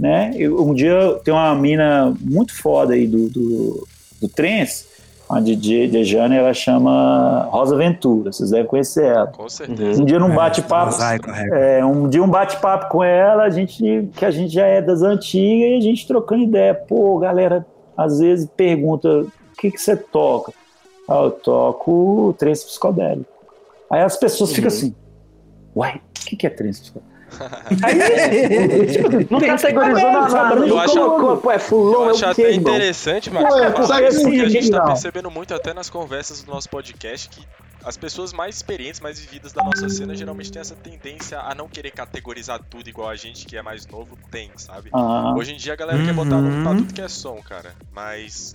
Né? 0.00 0.32
Eu- 0.36 0.60
um 0.66 0.74
dia 0.74 1.20
tem 1.24 1.32
uma 1.32 1.54
mina 1.54 2.12
muito 2.20 2.52
foda 2.60 2.94
aí 2.94 3.06
do, 3.06 3.28
do, 3.28 3.86
do 4.20 4.28
trance, 4.28 4.86
a 5.32 5.40
DJ 5.40 5.88
Dejane, 5.88 6.36
ela 6.36 6.52
chama 6.52 7.48
Rosa 7.50 7.76
Ventura, 7.76 8.30
vocês 8.32 8.50
devem 8.50 8.66
conhecer 8.66 9.04
ela. 9.06 9.26
Com 9.28 9.48
certeza. 9.48 10.02
Um 10.02 10.04
dia 10.04 10.18
num 10.18 10.32
É, 10.32 10.36
bate-papo, 10.36 10.96
Record. 10.96 11.36
é, 11.52 11.84
um 11.84 12.08
dia 12.08 12.22
um 12.22 12.28
bate-papo 12.28 12.88
com 12.90 13.02
ela, 13.02 13.44
a 13.44 13.50
gente, 13.50 14.08
que 14.14 14.24
a 14.24 14.30
gente 14.30 14.52
já 14.52 14.66
é 14.66 14.82
das 14.82 15.02
antigas 15.02 15.70
e 15.72 15.76
a 15.78 15.80
gente 15.80 16.06
trocando 16.06 16.42
ideia. 16.42 16.74
Pô, 16.74 17.18
galera, 17.18 17.64
às 17.96 18.18
vezes 18.18 18.48
pergunta, 18.56 19.08
o 19.08 19.32
que 19.58 19.70
que 19.70 19.78
você 19.78 19.96
toca? 19.96 20.52
Ah, 21.08 21.22
eu 21.24 21.30
toco 21.30 22.34
trance 22.38 22.64
psicodélico. 22.66 23.26
Aí 23.90 24.02
as 24.02 24.16
pessoas 24.16 24.52
ficam 24.52 24.68
assim, 24.68 24.94
uai, 25.74 25.96
o 25.96 26.26
que 26.26 26.36
que 26.36 26.46
é 26.46 26.50
trance 26.50 26.80
psicodélico? 26.80 27.11
Não 29.30 29.40
categorizou 29.46 30.08
É, 30.08 30.12
nada, 30.12 30.54
não 30.56 30.66
eu 30.66 30.78
acho- 30.78 30.94
colocou, 30.94 31.36
pô, 31.38 31.50
é 31.50 31.56
Eu 31.56 32.06
é 32.06 32.10
acho 32.10 32.24
o 32.24 32.28
até 32.28 32.34
quê, 32.42 32.48
irmão? 32.50 32.74
interessante, 32.74 33.30
Marcos, 33.30 33.54
Pô, 33.54 33.60
é, 33.60 33.70
falar 33.72 34.02
isso, 34.02 34.16
assim, 34.18 34.24
porque 34.24 34.40
a 34.40 34.48
gente 34.48 34.70
tá 34.70 34.84
percebendo 34.84 35.30
muito 35.30 35.54
até 35.54 35.72
nas 35.74 35.88
conversas 35.90 36.42
do 36.42 36.50
nosso 36.50 36.68
podcast 36.68 37.28
que 37.28 37.44
as 37.84 37.96
pessoas 37.96 38.32
mais 38.32 38.56
experientes, 38.56 39.00
mais 39.00 39.18
vividas 39.18 39.52
da 39.52 39.62
nossa 39.64 39.88
cena, 39.88 40.14
geralmente 40.14 40.52
têm 40.52 40.60
essa 40.60 40.76
tendência 40.76 41.40
a 41.40 41.52
não 41.54 41.68
querer 41.68 41.90
categorizar 41.90 42.60
tudo 42.70 42.88
igual 42.88 43.08
a 43.08 43.16
gente 43.16 43.44
que 43.44 43.56
é 43.56 43.62
mais 43.62 43.86
novo 43.88 44.16
tem, 44.30 44.50
sabe? 44.56 44.88
Ah, 44.92 45.34
Hoje 45.36 45.52
em 45.52 45.56
dia 45.56 45.72
a 45.72 45.76
galera 45.76 46.00
quer 46.04 46.14
botar 46.14 46.40
nome 46.40 46.62
pra 46.62 46.70
Uhum. 46.72 46.76
tudo 46.78 46.94
que 46.94 47.00
é 47.00 47.08
som, 47.08 47.40
cara. 47.42 47.72
Mas 47.92 48.54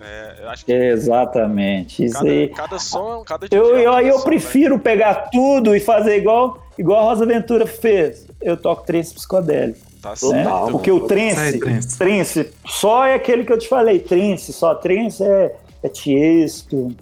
é, 0.00 0.42
eu 0.42 0.50
acho 0.50 0.64
que 0.64 0.72
exatamente, 0.72 2.04
isso 2.04 2.14
cada, 2.14 2.28
aí. 2.28 2.48
cada 2.48 2.78
som, 2.78 3.22
cada 3.24 3.46
Eu, 3.50 3.76
é 3.76 3.84
eu, 3.84 3.92
eu 3.92 4.12
som, 4.12 4.18
né? 4.18 4.24
prefiro 4.24 4.78
pegar 4.78 5.30
tudo 5.30 5.74
e 5.74 5.80
fazer 5.80 6.16
igual, 6.16 6.62
igual 6.78 7.00
a 7.00 7.02
Rosa 7.10 7.24
Ventura 7.24 7.66
fez. 7.66 8.26
Eu 8.40 8.56
toco 8.56 8.84
trance 8.84 9.14
psicodélico. 9.14 9.78
Tá 10.02 10.10
né? 10.10 10.44
Total. 10.44 10.70
Porque 10.70 10.90
o 10.90 11.00
trance, 11.06 11.58
trance. 11.58 11.98
trance, 11.98 12.52
só 12.66 13.06
é 13.06 13.14
aquele 13.14 13.44
que 13.44 13.52
eu 13.52 13.58
te 13.58 13.66
falei, 13.66 13.98
trance, 13.98 14.52
só 14.52 14.74
trance 14.74 15.22
é, 15.22 15.56
é 15.82 15.88
Tiesto. 15.88 16.94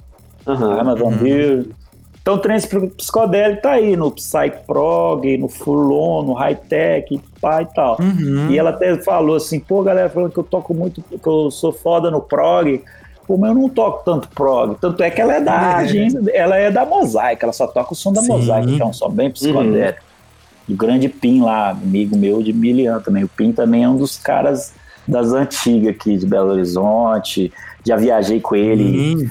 Ana 0.47 0.95
Van 0.95 1.17
Der. 1.17 1.65
Então, 2.23 2.39
trance 2.39 2.69
psicodélico 2.69 3.63
tá 3.63 3.73
aí 3.73 3.97
no 3.97 4.09
Psyprog, 4.13 5.37
no 5.37 5.49
Fulon, 5.49 6.23
no 6.23 6.33
High-Tech, 6.35 7.21
pá 7.41 7.63
e 7.63 7.67
tal. 7.67 7.99
Uhum. 8.01 8.49
E 8.49 8.57
ela 8.57 8.71
até 8.71 8.97
falou 9.03 9.35
assim, 9.35 9.59
pô, 9.59 9.83
galera, 9.83 10.09
falando 10.09 10.31
que 10.31 10.39
eu 10.39 10.45
toco 10.45 10.73
muito, 10.73 11.03
que 11.03 11.27
eu 11.27 11.51
sou 11.51 11.73
foda 11.73 12.13
no 12.13 12.21
prog. 12.21 12.81
Pô, 13.27 13.37
mas 13.37 13.51
eu 13.51 13.61
não 13.61 13.69
toco 13.69 14.05
tanto 14.05 14.29
prog. 14.29 14.77
Tanto 14.81 15.03
é 15.03 15.11
que 15.11 15.21
ela 15.21 15.35
é 15.35 15.41
da 15.41 15.77
agenda, 15.79 16.31
ela 16.31 16.57
é 16.57 16.71
da 16.71 16.87
Mosaic, 16.87 17.43
ela 17.43 17.53
só 17.53 17.67
toca 17.67 17.93
o 17.93 17.97
som 17.97 18.13
da 18.13 18.21
Sim. 18.21 18.29
Mosaic, 18.29 18.77
que 18.77 18.83
é 18.83 18.87
um 18.87 18.93
som 18.93 19.11
bem 19.11 19.29
psicodélico. 19.29 20.01
O 20.69 20.75
grande 20.77 21.09
Pim 21.09 21.43
lá, 21.43 21.71
amigo 21.71 22.17
meu 22.17 22.41
de 22.41 22.53
Milian 22.53 23.01
também. 23.01 23.25
O 23.25 23.29
Pim 23.29 23.51
também 23.51 23.83
é 23.83 23.89
um 23.89 23.97
dos 23.97 24.17
caras 24.17 24.73
das 25.09 25.33
antigas 25.33 25.97
aqui 25.97 26.17
de 26.17 26.25
Belo 26.25 26.51
Horizonte. 26.51 27.53
Já 27.85 27.97
viajei 27.97 28.41
com 28.41 28.55
ele 28.55 29.19
Sim. 29.19 29.31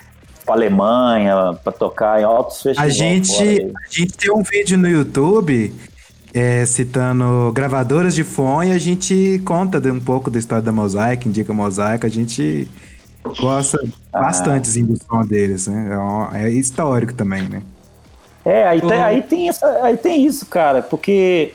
Pra 0.51 0.53
Alemanha 0.53 1.53
pra 1.63 1.71
tocar 1.71 2.19
em 2.21 2.23
altos 2.23 2.59
A 2.59 2.63
festivais. 2.63 2.95
gente, 2.95 3.31
fora 3.33 3.49
aí. 3.49 3.71
a 3.75 3.89
gente 3.99 4.13
tem 4.17 4.31
um 4.31 4.43
vídeo 4.43 4.77
no 4.77 4.87
YouTube 4.89 5.73
é, 6.33 6.65
citando 6.65 7.51
gravadoras 7.53 8.13
de 8.15 8.23
fone 8.23 8.69
e 8.71 8.73
a 8.73 8.77
gente 8.79 9.41
conta 9.45 9.79
de 9.79 9.89
um 9.91 9.99
pouco 9.99 10.29
da 10.29 10.39
história 10.39 10.61
da 10.63 10.71
Mosaic, 10.71 11.27
indica 11.27 11.53
Mosaic, 11.53 12.05
a 12.05 12.09
gente 12.09 12.67
gosta 13.39 13.77
Ah. 14.13 14.21
bastante 14.21 14.69
assim, 14.69 14.85
do 14.85 14.97
som 14.97 15.25
deles, 15.25 15.67
né? 15.67 15.89
É 15.91 15.97
um- 15.97 16.35
É, 16.35 16.49
histórico 16.49 17.13
também, 17.13 17.43
né? 17.43 17.61
É, 18.43 18.67
aí, 18.67 18.81
tem, 18.81 18.89
Uhum. 18.97 19.03
aí, 19.03 19.21
tem 19.21 19.49
essa, 19.49 19.67
aí 19.83 19.95
tem 19.97 20.25
isso, 20.25 20.45
cara, 20.47 20.81
porque 20.81 21.53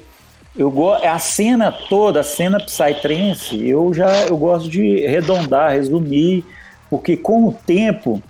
eu 0.56 0.70
gosto. 0.70 1.04
A 1.04 1.18
cena 1.18 1.72
toda, 1.72 2.20
a 2.20 2.22
cena 2.22 2.58
Psytrance, 2.60 3.66
eu 3.66 3.92
já 3.92 4.26
eu 4.26 4.36
gosto 4.36 4.68
de 4.70 5.04
arredondar, 5.04 5.72
resumir, 5.72 6.44
porque 6.88 7.16
com 7.16 7.48
o 7.48 7.52
tempo 7.52 8.22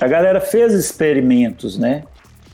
a 0.00 0.06
galera 0.06 0.40
fez 0.40 0.72
experimentos, 0.72 1.78
né? 1.78 2.04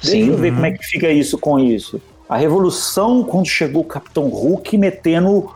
Deixa 0.02 0.16
Sim. 0.16 0.30
eu 0.30 0.36
ver 0.36 0.52
como 0.52 0.66
é 0.66 0.72
que 0.72 0.84
fica 0.84 1.10
isso 1.10 1.38
com 1.38 1.58
isso. 1.58 2.00
A 2.28 2.36
revolução 2.36 3.22
quando 3.24 3.46
chegou 3.46 3.82
o 3.82 3.86
Capitão 3.86 4.28
Hulk 4.28 4.78
metendo 4.78 5.50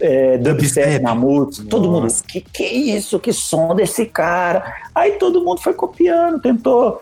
é, 0.00 0.38
dubstep 0.38 1.02
na 1.02 1.14
música. 1.14 1.68
Todo 1.68 1.90
mundo, 1.90 2.06
que 2.26 2.40
que 2.40 2.62
é 2.62 2.72
isso? 2.72 3.18
Que 3.18 3.32
som 3.32 3.74
desse 3.74 4.06
cara? 4.06 4.74
Aí 4.94 5.12
todo 5.12 5.44
mundo 5.44 5.60
foi 5.60 5.74
copiando, 5.74 6.40
tentou 6.40 7.00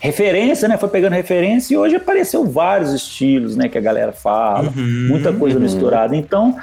referência, 0.00 0.68
né? 0.68 0.76
Foi 0.76 0.88
pegando 0.88 1.14
referência 1.14 1.74
e 1.74 1.76
hoje 1.76 1.96
apareceu 1.96 2.44
vários 2.44 2.92
estilos, 2.92 3.56
né? 3.56 3.68
Que 3.68 3.78
a 3.78 3.80
galera 3.80 4.12
fala, 4.12 4.70
Uhum, 4.76 5.08
muita 5.08 5.32
coisa 5.32 5.56
uhum. 5.56 5.62
misturada. 5.62 6.16
Então, 6.16 6.56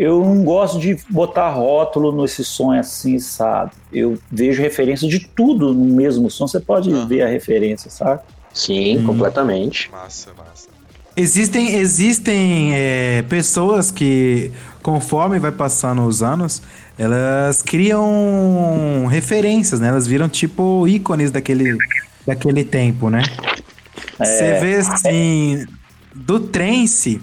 eu 0.00 0.24
não 0.24 0.42
gosto 0.42 0.78
de 0.78 0.96
botar 1.10 1.50
rótulo 1.50 2.22
nesse 2.22 2.42
som 2.42 2.72
assim, 2.72 3.18
sabe? 3.18 3.72
Eu 3.92 4.18
vejo 4.32 4.62
referência 4.62 5.06
de 5.06 5.20
tudo 5.36 5.74
no 5.74 5.84
mesmo 5.94 6.30
som. 6.30 6.48
Você 6.48 6.58
pode 6.58 6.90
Aham. 6.90 7.06
ver 7.06 7.20
a 7.20 7.28
referência, 7.28 7.90
sabe? 7.90 8.22
Sim, 8.54 8.98
Hum. 8.98 9.04
completamente. 9.06 9.90
Massa, 9.92 10.30
massa. 10.38 10.70
Existem, 11.14 11.74
existem 11.74 12.72
é, 12.74 13.22
pessoas 13.28 13.90
que, 13.90 14.50
conforme 14.82 15.38
vai 15.38 15.52
passando 15.52 16.06
os 16.06 16.22
anos, 16.22 16.62
elas 16.96 17.60
criam 17.60 19.06
referências, 19.06 19.80
né? 19.80 19.88
Elas 19.88 20.06
viram 20.06 20.30
tipo 20.30 20.88
ícones 20.88 21.30
daquele, 21.30 21.78
daquele 22.26 22.64
tempo, 22.64 23.10
né? 23.10 23.22
Você 24.18 24.60
vê 24.60 24.76
assim, 24.76 25.66
do 26.14 26.40
trance, 26.40 27.20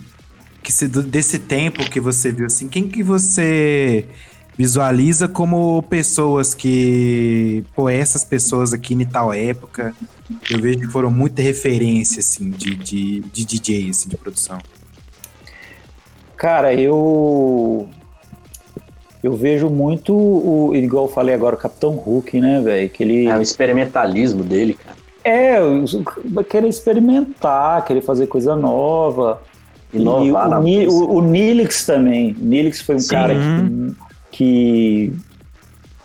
que 0.67 0.73
se, 0.73 0.85
desse 0.85 1.39
tempo 1.39 1.89
que 1.89 1.97
você 1.97 2.29
viu, 2.29 2.45
assim, 2.45 2.67
quem 2.67 2.89
que 2.89 3.01
você 3.01 4.05
visualiza 4.57 5.25
como 5.25 5.81
pessoas 5.83 6.53
que, 6.53 7.63
pô, 7.73 7.87
essas 7.87 8.25
pessoas 8.25 8.73
aqui 8.73 8.93
em 8.93 9.05
tal 9.05 9.33
época, 9.33 9.95
eu 10.51 10.59
vejo 10.59 10.79
que 10.79 10.87
foram 10.87 11.09
muita 11.09 11.41
referência, 11.41 12.19
assim, 12.19 12.49
de, 12.49 12.75
de, 12.75 13.21
de 13.21 13.45
DJ, 13.45 13.91
assim, 13.91 14.09
de 14.09 14.17
produção. 14.17 14.57
Cara, 16.35 16.73
eu. 16.73 17.87
Eu 19.23 19.37
vejo 19.37 19.69
muito, 19.69 20.13
o, 20.13 20.75
igual 20.75 21.05
eu 21.05 21.11
falei 21.11 21.33
agora, 21.33 21.55
o 21.55 21.59
Capitão 21.59 21.91
Hulk, 21.91 22.41
né, 22.41 22.59
velho? 22.59 22.89
Que 22.89 23.03
ele. 23.03 23.25
É 23.27 23.37
o 23.37 23.41
experimentalismo 23.41 24.43
dele, 24.43 24.73
cara. 24.73 24.97
É, 25.23 25.59
querer 26.43 26.67
experimentar, 26.67 27.85
querer 27.85 28.01
fazer 28.01 28.27
coisa 28.27 28.53
nova. 28.53 29.41
Inovar 29.93 30.47
e 30.47 30.49
na 30.49 30.59
o, 30.59 30.89
o, 30.89 31.15
o 31.17 31.21
Nilix 31.21 31.85
também. 31.85 32.35
Nilix 32.39 32.81
foi 32.81 32.95
um 32.95 32.99
Sim. 32.99 33.09
cara 33.09 33.33
que, 33.35 33.95
que 34.31 35.13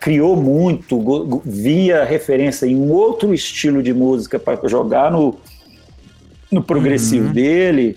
criou 0.01 0.37
muito, 0.37 1.43
via 1.45 2.05
referência 2.05 2.67
em 2.67 2.77
um 2.77 2.91
outro 2.93 3.33
estilo 3.35 3.83
de 3.83 3.93
música 3.93 4.39
para 4.39 4.69
jogar 4.69 5.11
no, 5.11 5.37
no 6.51 6.63
progressivo 6.63 7.27
Uhum. 7.29 7.33
dele. 7.33 7.97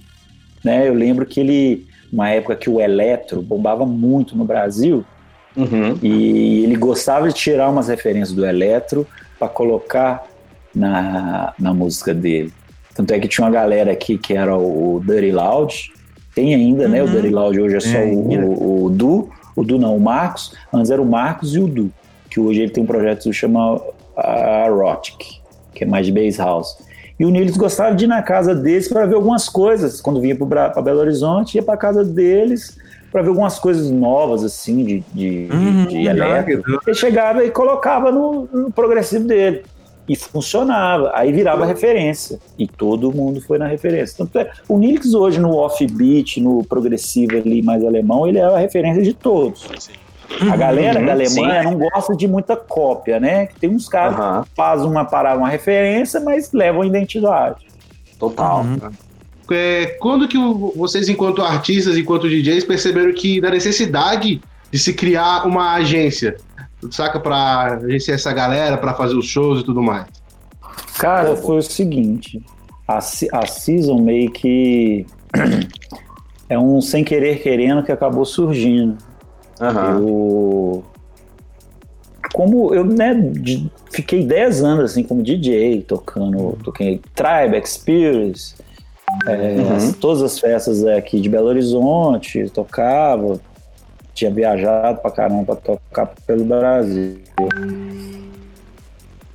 Né? 0.64 0.88
Eu 0.88 0.94
lembro 0.94 1.26
que 1.26 1.40
ele, 1.40 1.86
uma 2.12 2.30
época 2.30 2.56
que 2.56 2.70
o 2.70 2.80
eletro 2.82 3.42
bombava 3.42 3.86
muito 3.86 4.36
no 4.38 4.46
Brasil, 4.46 5.04
Uhum. 5.58 5.98
e 6.04 6.64
ele 6.66 6.76
gostava 6.76 7.30
de 7.30 7.34
tirar 7.34 7.70
umas 7.70 7.88
referências 7.88 8.34
do 8.34 8.46
eletro 8.46 9.08
para 9.40 9.48
colocar 9.48 10.22
na, 10.76 11.54
na 11.58 11.74
música 11.74 12.14
dele. 12.14 12.52
Tanto 12.96 13.12
é 13.14 13.20
que 13.20 13.28
tinha 13.28 13.46
uma 13.46 13.52
galera 13.52 13.92
aqui 13.92 14.18
que 14.18 14.34
era 14.34 14.58
o 14.58 15.02
Dirty 15.06 15.32
Loud, 15.32 15.92
tem 16.34 16.56
ainda, 16.56 16.88
né? 16.88 17.04
O 17.04 17.06
Uhum. 17.06 17.12
Dirty 17.12 17.30
Loud 17.30 17.62
hoje 17.62 17.76
é 17.76 17.80
só 17.82 17.98
É, 17.98 18.06
o, 18.06 18.48
o, 18.48 18.86
o 18.86 18.90
Du, 18.90 19.30
o 19.56 19.64
Du 19.64 19.78
não, 19.78 19.96
o 19.96 20.00
Marcos, 20.00 20.54
antes 20.74 20.90
era 20.90 21.02
o 21.02 21.06
Marcos 21.06 21.54
e 21.56 21.60
o 21.60 21.68
Du, 21.68 21.92
que 22.30 22.40
hoje 22.40 22.62
ele 22.62 22.72
tem 22.72 22.84
um 22.84 22.88
projeto 22.88 23.18
que 23.20 23.24
se 23.26 23.34
chama 23.34 23.80
Erotic, 24.66 25.42
que 25.74 25.84
é 25.84 25.88
mais 25.88 26.06
de 26.06 26.12
bass 26.12 26.38
house. 26.38 26.78
E 27.20 27.26
o 27.26 27.30
Nils 27.30 27.56
gostava 27.56 27.96
de 27.96 28.04
ir 28.06 28.08
na 28.08 28.22
casa 28.22 28.54
deles 28.54 28.88
para 28.90 29.06
ver 29.06 29.16
algumas 29.16 29.48
coisas. 29.48 30.02
Quando 30.02 30.20
vinha 30.20 30.36
para 30.36 30.82
Belo 30.82 31.00
Horizonte, 31.00 31.56
ia 31.56 31.64
para 31.64 31.78
casa 31.78 32.04
deles 32.04 32.78
para 33.12 33.22
ver 33.22 33.30
algumas 33.30 33.58
coisas 33.58 33.90
novas, 33.90 34.44
assim, 34.44 34.84
de, 34.84 35.04
de, 35.14 35.48
Uhum, 35.50 35.86
de 35.88 36.08
eletro. 36.08 36.62
Ele 36.86 36.94
chegava 36.96 37.46
e 37.46 37.50
colocava 37.52 38.12
no, 38.12 38.50
no 38.52 38.72
progressivo 38.72 39.26
dele. 39.26 39.64
E 40.08 40.16
funcionava. 40.16 41.12
Aí 41.16 41.32
virava 41.32 41.66
referência. 41.66 42.40
E 42.58 42.68
todo 42.68 43.12
mundo 43.12 43.42
foi 43.42 43.58
na 43.58 43.68
referência. 43.68 44.18
Tanto 44.18 44.38
é, 44.38 44.52
o 44.68 44.78
Nilix 44.78 45.14
hoje 45.14 45.40
no 45.40 45.56
offbeat, 45.56 46.40
no 46.40 46.64
progressivo 46.64 47.38
ali 47.38 47.62
mais 47.62 47.84
alemão, 47.84 48.28
ele 48.28 48.38
é 48.38 48.44
a 48.44 48.58
referência 48.58 49.02
de 49.02 49.14
todos. 49.14 49.68
Sim. 49.80 49.94
A 50.50 50.56
galera 50.56 51.00
Uhum, 51.00 51.06
da 51.06 51.12
Alemanha 51.14 51.64
sim. 51.64 51.70
não 51.70 51.78
gosta 51.78 52.16
de 52.16 52.28
muita 52.28 52.56
cópia, 52.56 53.20
né? 53.20 53.48
Tem 53.60 53.70
uns 53.70 53.88
caras 53.88 54.18
Aham. 54.20 54.44
que 54.44 54.50
fazem 54.56 54.88
uma 54.90 55.06
parada, 55.06 55.38
uma 55.38 55.50
referência, 55.50 56.20
mas 56.20 56.52
levam 56.52 56.82
a 56.82 56.88
identidade. 56.88 57.66
Total. 58.20 58.62
Uhum. 58.62 58.92
É, 59.52 59.98
quando 60.00 60.28
que 60.28 60.38
vocês, 60.76 61.08
enquanto 61.08 61.42
artistas, 61.42 61.98
enquanto 61.98 62.28
DJs, 62.28 62.64
perceberam 62.64 63.14
que 63.14 63.40
da 63.40 63.52
necessidade 63.52 64.42
de 64.72 64.80
se 64.80 64.94
criar 64.94 65.46
uma 65.46 65.74
agência? 65.76 66.38
Saca 66.92 67.20
pra 67.20 67.80
agenciar 67.84 68.16
essa 68.16 68.32
galera, 68.34 68.78
pra 68.78 68.94
fazer 68.94 69.16
os 69.16 69.26
shows 69.26 69.62
e 69.62 69.64
tudo 69.64 69.82
mais? 69.82 70.06
Cara, 71.00 71.36
foi 71.36 71.58
o 71.58 71.62
seguinte: 71.62 72.42
a, 72.88 72.98
a 72.98 73.46
Season 73.46 74.00
meio 74.00 74.32
que 74.32 75.06
é 76.50 76.58
um 76.58 76.82
sem 76.82 77.04
querer 77.04 77.42
querendo 77.42 77.84
que 77.84 77.92
acabou 77.92 78.26
surgindo. 78.26 78.98
Aham. 79.60 80.00
Eu. 80.00 80.84
Como 82.34 82.74
eu, 82.74 82.84
né, 82.84 83.14
de- 83.14 83.72
fiquei 83.92 84.26
10 84.26 84.62
anos 84.64 84.92
assim 84.92 85.04
como 85.04 85.24
DJ, 85.24 85.82
tocando, 85.84 86.58
toquei 86.64 87.00
Tribe, 87.14 87.56
Experience, 87.58 88.56
é, 89.26 89.56
Uhum. 89.62 89.76
as- 89.76 89.96
todas 89.96 90.22
as 90.22 90.38
festas 90.38 90.84
aqui 90.86 91.22
de 91.22 91.30
Belo 91.30 91.48
Horizonte, 91.48 92.50
tocava, 92.50 93.40
tinha 94.16 94.32
viajado 94.32 95.02
pra 95.02 95.12
caramba 95.12 95.56
pra 95.56 95.56
tocar 95.56 96.08
pelo 96.26 96.46
Brasil. 96.46 97.20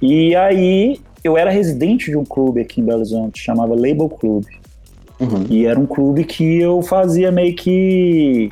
E 0.00 0.34
aí 0.34 0.98
eu 1.22 1.36
era 1.36 1.50
residente 1.50 2.10
de 2.10 2.16
um 2.16 2.24
clube 2.24 2.62
aqui 2.62 2.80
em 2.80 2.84
Belo 2.84 2.98
Horizonte, 3.00 3.42
chamava 3.42 3.74
Label 3.74 4.08
Club. 4.08 4.44
Uhum. 5.20 5.44
E 5.50 5.66
era 5.66 5.78
um 5.78 5.84
clube 5.84 6.24
que 6.24 6.58
eu 6.60 6.80
fazia 6.80 7.30
meio 7.30 7.54
que 7.54 8.50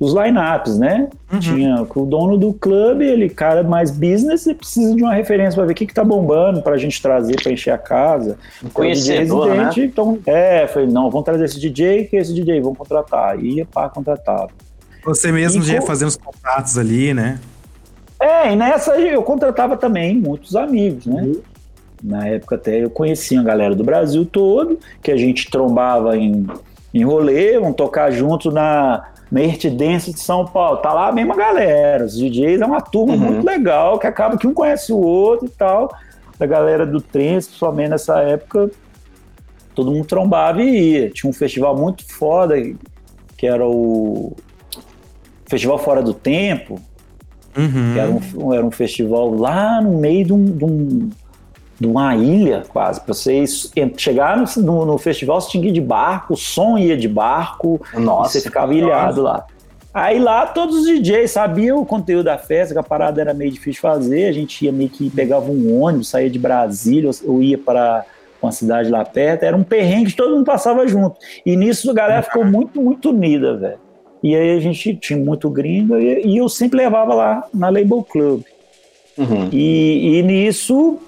os 0.00 0.12
lineups, 0.12 0.76
né? 0.76 1.08
Uhum. 1.32 1.38
Tinha 1.38 1.86
o 1.94 2.04
dono 2.04 2.36
do 2.36 2.52
clube, 2.52 3.04
ele, 3.04 3.28
cara 3.28 3.62
mais 3.62 3.92
business, 3.92 4.46
e 4.46 4.54
precisa 4.54 4.96
de 4.96 5.00
uma 5.00 5.14
referência 5.14 5.54
para 5.54 5.66
ver 5.66 5.72
o 5.72 5.76
que, 5.76 5.86
que 5.86 5.94
tá 5.94 6.02
bombando 6.02 6.60
pra 6.60 6.76
gente 6.76 7.00
trazer 7.00 7.40
pra 7.40 7.52
encher 7.52 7.70
a 7.70 7.78
casa. 7.78 8.36
Então, 8.58 8.70
Conhecedor, 8.72 9.46
né? 9.46 9.66
residente, 9.66 9.80
Então, 9.82 10.18
é, 10.26 10.66
falei, 10.66 10.88
não, 10.88 11.08
vamos 11.08 11.24
trazer 11.24 11.44
esse 11.44 11.60
DJ, 11.60 12.06
que 12.06 12.16
esse 12.16 12.34
DJ, 12.34 12.60
vamos 12.60 12.78
contratar. 12.78 13.38
Ia 13.38 13.64
para 13.64 13.88
contratar. 13.90 14.48
Você 15.04 15.32
mesmo 15.32 15.62
E 15.62 15.66
já 15.66 15.74
ia 15.74 15.82
fazendo 15.82 16.08
os 16.08 16.16
contatos 16.16 16.78
ali, 16.78 17.12
né? 17.12 17.38
É, 18.20 18.52
e 18.52 18.56
nessa 18.56 18.96
eu 19.00 19.22
contratava 19.22 19.76
também 19.76 20.16
muitos 20.16 20.54
amigos, 20.54 21.06
né? 21.06 21.22
Uhum. 21.22 21.40
Na 22.02 22.26
época 22.28 22.56
até 22.56 22.82
eu 22.84 22.90
conhecia 22.90 23.40
a 23.40 23.42
galera 23.42 23.74
do 23.74 23.84
Brasil 23.84 24.24
todo, 24.24 24.78
que 25.02 25.10
a 25.10 25.16
gente 25.16 25.50
trombava 25.50 26.16
em, 26.16 26.46
em 26.92 27.04
rolê, 27.04 27.58
vamos 27.58 27.76
tocar 27.76 28.10
junto 28.10 28.50
na, 28.50 29.04
na 29.30 29.40
Earth 29.40 29.66
Dance 29.66 30.12
de 30.12 30.20
São 30.20 30.44
Paulo. 30.44 30.78
Tá 30.78 30.92
lá 30.92 31.08
a 31.08 31.12
mesma 31.12 31.34
galera. 31.34 32.04
Os 32.04 32.16
DJs 32.16 32.60
é 32.60 32.66
uma 32.66 32.80
turma 32.80 33.14
Uhum. 33.14 33.18
muito 33.20 33.46
legal, 33.46 33.98
que 33.98 34.06
acaba 34.06 34.36
que 34.36 34.46
um 34.46 34.54
conhece 34.54 34.92
o 34.92 34.98
outro 34.98 35.46
e 35.46 35.50
tal. 35.50 35.92
A 36.38 36.46
galera 36.46 36.84
do 36.84 37.00
trance, 37.00 37.48
principalmente 37.48 37.90
nessa 37.90 38.20
época, 38.20 38.70
todo 39.74 39.90
mundo 39.92 40.06
trombava 40.06 40.60
e 40.60 40.92
ia. 40.92 41.10
Tinha 41.10 41.30
um 41.30 41.32
festival 41.32 41.76
muito 41.76 42.04
foda, 42.12 42.54
que 43.36 43.46
era 43.46 43.66
o 43.66 44.36
Festival 45.52 45.78
Fora 45.78 46.02
do 46.02 46.14
Tempo, 46.14 46.80
Uhum. 47.56 47.92
que 47.92 47.98
era 47.98 48.10
um, 48.10 48.54
era 48.54 48.64
um 48.64 48.70
festival 48.70 49.34
lá 49.34 49.80
no 49.82 49.98
meio 49.98 50.24
de, 50.24 50.32
um, 50.32 50.44
de, 50.46 50.64
um- 50.64 51.10
de 51.78 51.86
uma 51.86 52.16
ilha, 52.16 52.62
quase. 52.68 52.98
Pra 53.02 53.12
vocês 53.12 53.70
en- 53.76 53.92
chegar 53.98 54.38
no, 54.38 54.86
no, 54.86 54.96
festival, 54.96 55.38
você 55.40 55.50
tinha 55.50 55.62
que 55.64 55.68
ir 55.68 55.72
de 55.72 55.80
barco, 55.80 56.32
o 56.32 56.36
som 56.36 56.78
ia 56.78 56.96
de 56.96 57.06
barco, 57.08 57.78
Nossa. 57.94 58.30
você 58.32 58.40
ficava 58.40 58.74
ilhado 58.74 59.20
lá. 59.20 59.44
Aí 59.92 60.18
lá 60.18 60.46
todos 60.46 60.74
os 60.78 60.86
DJs 60.86 61.30
sabiam 61.30 61.78
o 61.78 61.84
conteúdo 61.84 62.24
da 62.24 62.38
festa, 62.38 62.72
que 62.72 62.80
a 62.80 62.82
parada 62.82 63.20
era 63.20 63.34
meio 63.34 63.50
difícil 63.50 63.72
de 63.74 63.80
fazer. 63.80 64.28
A 64.28 64.32
gente 64.32 64.64
ia 64.64 64.72
meio 64.72 64.88
que 64.88 65.10
pegava 65.10 65.50
um 65.50 65.78
ônibus, 65.82 66.08
saía 66.08 66.30
de 66.30 66.38
Brasília 66.38 67.10
ou 67.26 67.34
ou 67.34 67.42
ia 67.42 67.58
para 67.58 68.06
uma 68.40 68.50
cidade 68.52 68.88
lá 68.88 69.04
perto. 69.04 69.42
Era 69.42 69.54
um 69.54 69.62
perrengue 69.62 70.12
que 70.12 70.16
todo 70.16 70.34
mundo 70.34 70.46
passava 70.46 70.88
junto. 70.88 71.16
E 71.44 71.54
nisso 71.54 71.90
a 71.90 71.94
galera 71.94 72.22
ficou 72.22 72.42
muito, 72.42 72.80
muito 72.80 73.10
unida, 73.10 73.54
velho. 73.58 73.81
E 74.22 74.34
aí 74.36 74.56
a 74.56 74.60
gente 74.60 74.94
tinha 74.96 75.18
muito 75.18 75.50
gringo 75.50 75.96
e, 75.98 76.24
e 76.26 76.36
eu 76.38 76.48
sempre 76.48 76.78
levava 76.78 77.12
lá 77.14 77.44
na 77.52 77.68
Label 77.68 78.02
Club. 78.04 78.42
Uhum. 79.18 79.48
E, 79.52 80.18
e 80.18 80.22
nisso, 80.22 80.98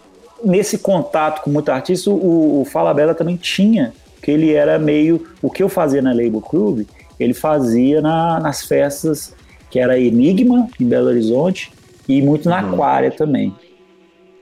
nesse 0.45 0.79
contato 0.79 1.43
com 1.43 1.51
muito 1.51 1.69
artista, 1.71 2.11
o, 2.11 2.61
o 2.61 2.65
Fala 2.65 2.93
Bela 2.93 3.15
também 3.15 3.37
tinha, 3.37 3.93
que 4.23 4.31
ele 4.31 4.53
era 4.53 4.79
meio. 4.79 5.25
O 5.41 5.51
que 5.51 5.62
eu 5.62 5.69
fazia 5.69 6.03
na 6.03 6.12
Label 6.12 6.41
Club, 6.41 6.87
ele 7.19 7.35
fazia 7.35 8.01
na- 8.01 8.41
nas 8.41 8.65
festas 8.65 9.35
que 9.71 9.79
era 9.79 9.99
Enigma, 9.99 10.69
em 10.81 10.85
Belo 10.87 11.09
Horizonte, 11.09 11.73
e 12.09 12.21
muito 12.23 12.49
na 12.49 12.62
Uhum. 12.62 12.75
Aquária 12.75 13.11
também. 13.11 13.55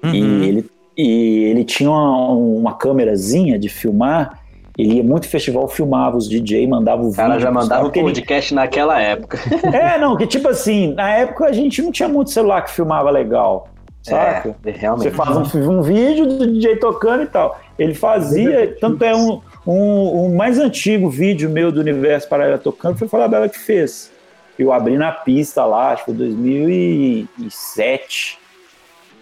Uhum. 0.02 0.12
E, 0.14 0.48
ele, 0.48 0.70
e 0.96 1.44
ele 1.44 1.64
tinha 1.64 1.90
uma, 1.90 2.28
uma 2.32 2.74
câmerazinha 2.74 3.58
de 3.58 3.68
filmar 3.68 4.41
Ele 4.78 4.94
ia 4.94 5.04
muito 5.04 5.28
festival, 5.28 5.68
filmava 5.68 6.16
os 6.16 6.26
DJ, 6.28 6.66
mandava 6.66 7.02
o 7.02 7.10
vídeo. 7.10 7.16
Cara 7.16 7.38
já 7.38 7.50
mandava 7.50 7.82
o 7.82 7.84
porque 7.86 7.98
ele- 7.98 8.06
podcast 8.08 8.54
naquela 8.54 8.98
época. 9.00 9.38
É, 9.72 9.98
não, 9.98 10.16
que 10.16 10.26
tipo 10.26 10.48
assim, 10.48 10.94
na 10.94 11.10
época 11.14 11.44
a 11.46 11.52
gente 11.52 11.82
não 11.82 11.92
tinha 11.92 12.08
muito 12.08 12.30
celular 12.30 12.62
que 12.62 12.70
filmava 12.70 13.10
legal, 13.10 13.68
saca? 14.02 14.56
É, 14.64 14.70
realmente. 14.70 15.04
Você 15.04 15.10
faz 15.10 15.54
um, 15.54 15.78
um 15.78 15.82
vídeo 15.82 16.26
do 16.26 16.46
DJ 16.46 16.76
tocando 16.76 17.24
e 17.24 17.26
tal. 17.26 17.60
Ele 17.78 17.94
fazia, 17.94 18.74
tanto 18.80 19.04
é 19.04 19.14
um, 19.14 19.40
um, 19.66 20.24
um 20.26 20.34
mais 20.34 20.58
antigo 20.58 21.10
vídeo 21.10 21.50
meu 21.50 21.70
do 21.70 21.80
Universo 21.80 22.28
Paralelo 22.28 22.58
tocando, 22.58 22.96
foi 22.96 23.06
o 23.06 23.10
Falabella 23.10 23.48
que 23.48 23.58
fez. 23.58 24.10
Eu 24.58 24.72
abri 24.72 24.96
na 24.96 25.12
pista 25.12 25.64
lá, 25.64 25.92
acho 25.92 26.04
que 26.04 26.10
foi 26.12 26.18
2007. 26.18 28.38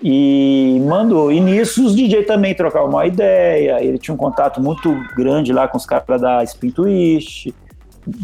E 0.03 0.81
mandou. 0.87 1.31
E 1.31 1.41
nisso 1.41 1.85
os 1.85 1.95
DJ 1.95 2.23
também 2.23 2.55
trocavam 2.55 2.89
uma 2.89 3.07
ideia. 3.07 3.83
Ele 3.83 3.99
tinha 3.99 4.15
um 4.15 4.19
contato 4.19 4.61
muito 4.61 4.95
grande 5.15 5.53
lá 5.53 5.69
com 5.69 5.77
os 5.77 5.85
caras 5.85 6.21
da 6.21 6.43
Spin 6.45 6.71
Twist. 6.71 7.55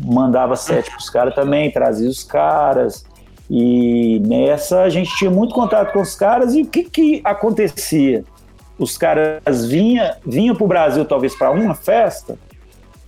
Mandava 0.02 0.56
set 0.56 0.90
pros 0.90 1.10
caras 1.10 1.34
também, 1.34 1.70
trazia 1.70 2.08
os 2.08 2.24
caras. 2.24 3.04
E 3.50 4.20
nessa 4.26 4.82
a 4.82 4.88
gente 4.88 5.14
tinha 5.16 5.30
muito 5.30 5.54
contato 5.54 5.92
com 5.92 6.00
os 6.00 6.14
caras. 6.14 6.54
E 6.54 6.62
o 6.62 6.66
que, 6.66 6.84
que 6.84 7.20
acontecia? 7.24 8.24
Os 8.78 8.96
caras 8.98 9.66
vinham 9.66 10.10
vinha 10.24 10.54
pro 10.54 10.66
Brasil, 10.66 11.04
talvez, 11.04 11.34
para 11.34 11.50
uma 11.50 11.74
festa, 11.74 12.38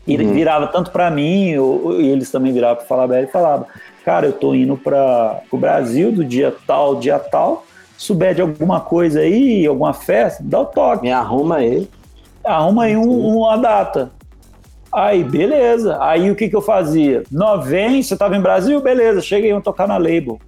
e 0.07 0.15
ele 0.15 0.25
Uhum. 0.25 0.33
virava 0.33 0.67
tanto 0.69 0.91
para 0.91 1.11
mim, 1.11 1.57
ou, 1.59 2.01
e 2.01 2.09
eles 2.09 2.31
também 2.31 2.53
viravam 2.53 2.77
para 2.77 2.87
Falabella 2.87 3.25
e 3.25 3.31
falava: 3.31 3.67
Cara, 4.05 4.27
eu 4.27 4.33
tô 4.33 4.55
indo 4.55 4.77
para 4.79 5.41
o 5.51 5.59
Brasil 5.59 6.11
do 6.11 6.25
dia 6.25 6.55
tal, 6.67 6.97
dia 6.97 7.19
tal. 7.19 7.67
Souber 7.99 8.33
de 8.35 8.41
alguma 8.41 8.81
coisa 8.81 9.19
aí, 9.21 9.67
alguma 9.67 9.93
festa, 9.93 10.41
dá 10.47 10.61
o 10.61 10.65
toque 10.67 11.03
Me 11.03 11.11
arruma 11.13 11.57
aí. 11.57 11.89
arruma 12.45 12.85
aí 12.85 12.97
um- 12.97 13.37
uma 13.37 13.57
data. 13.59 14.13
Aí, 14.93 15.23
beleza. 15.25 15.99
Aí 16.01 16.31
o 16.31 16.37
que, 16.37 16.49
que 16.49 16.55
eu 16.57 16.63
fazia? 16.63 17.25
Não, 17.31 17.61
vem, 17.61 18.01
você 18.03 18.17
tava 18.17 18.37
em 18.37 18.41
Brasil? 18.41 18.81
Beleza, 18.81 19.21
cheguei, 19.21 19.51
vamos 19.51 19.65
tocar 19.65 19.87
na 19.89 19.99
label. 19.99 20.39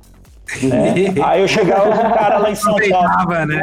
né? 0.62 0.94
Aí 1.24 1.40
eu 1.42 1.48
chegava 1.48 1.90
com 1.90 2.06
o 2.08 2.14
cara 2.14 2.38
lá 2.38 2.50
em 2.50 2.54
São 2.54 2.74
Paulo. 2.76 3.46
Né? 3.46 3.60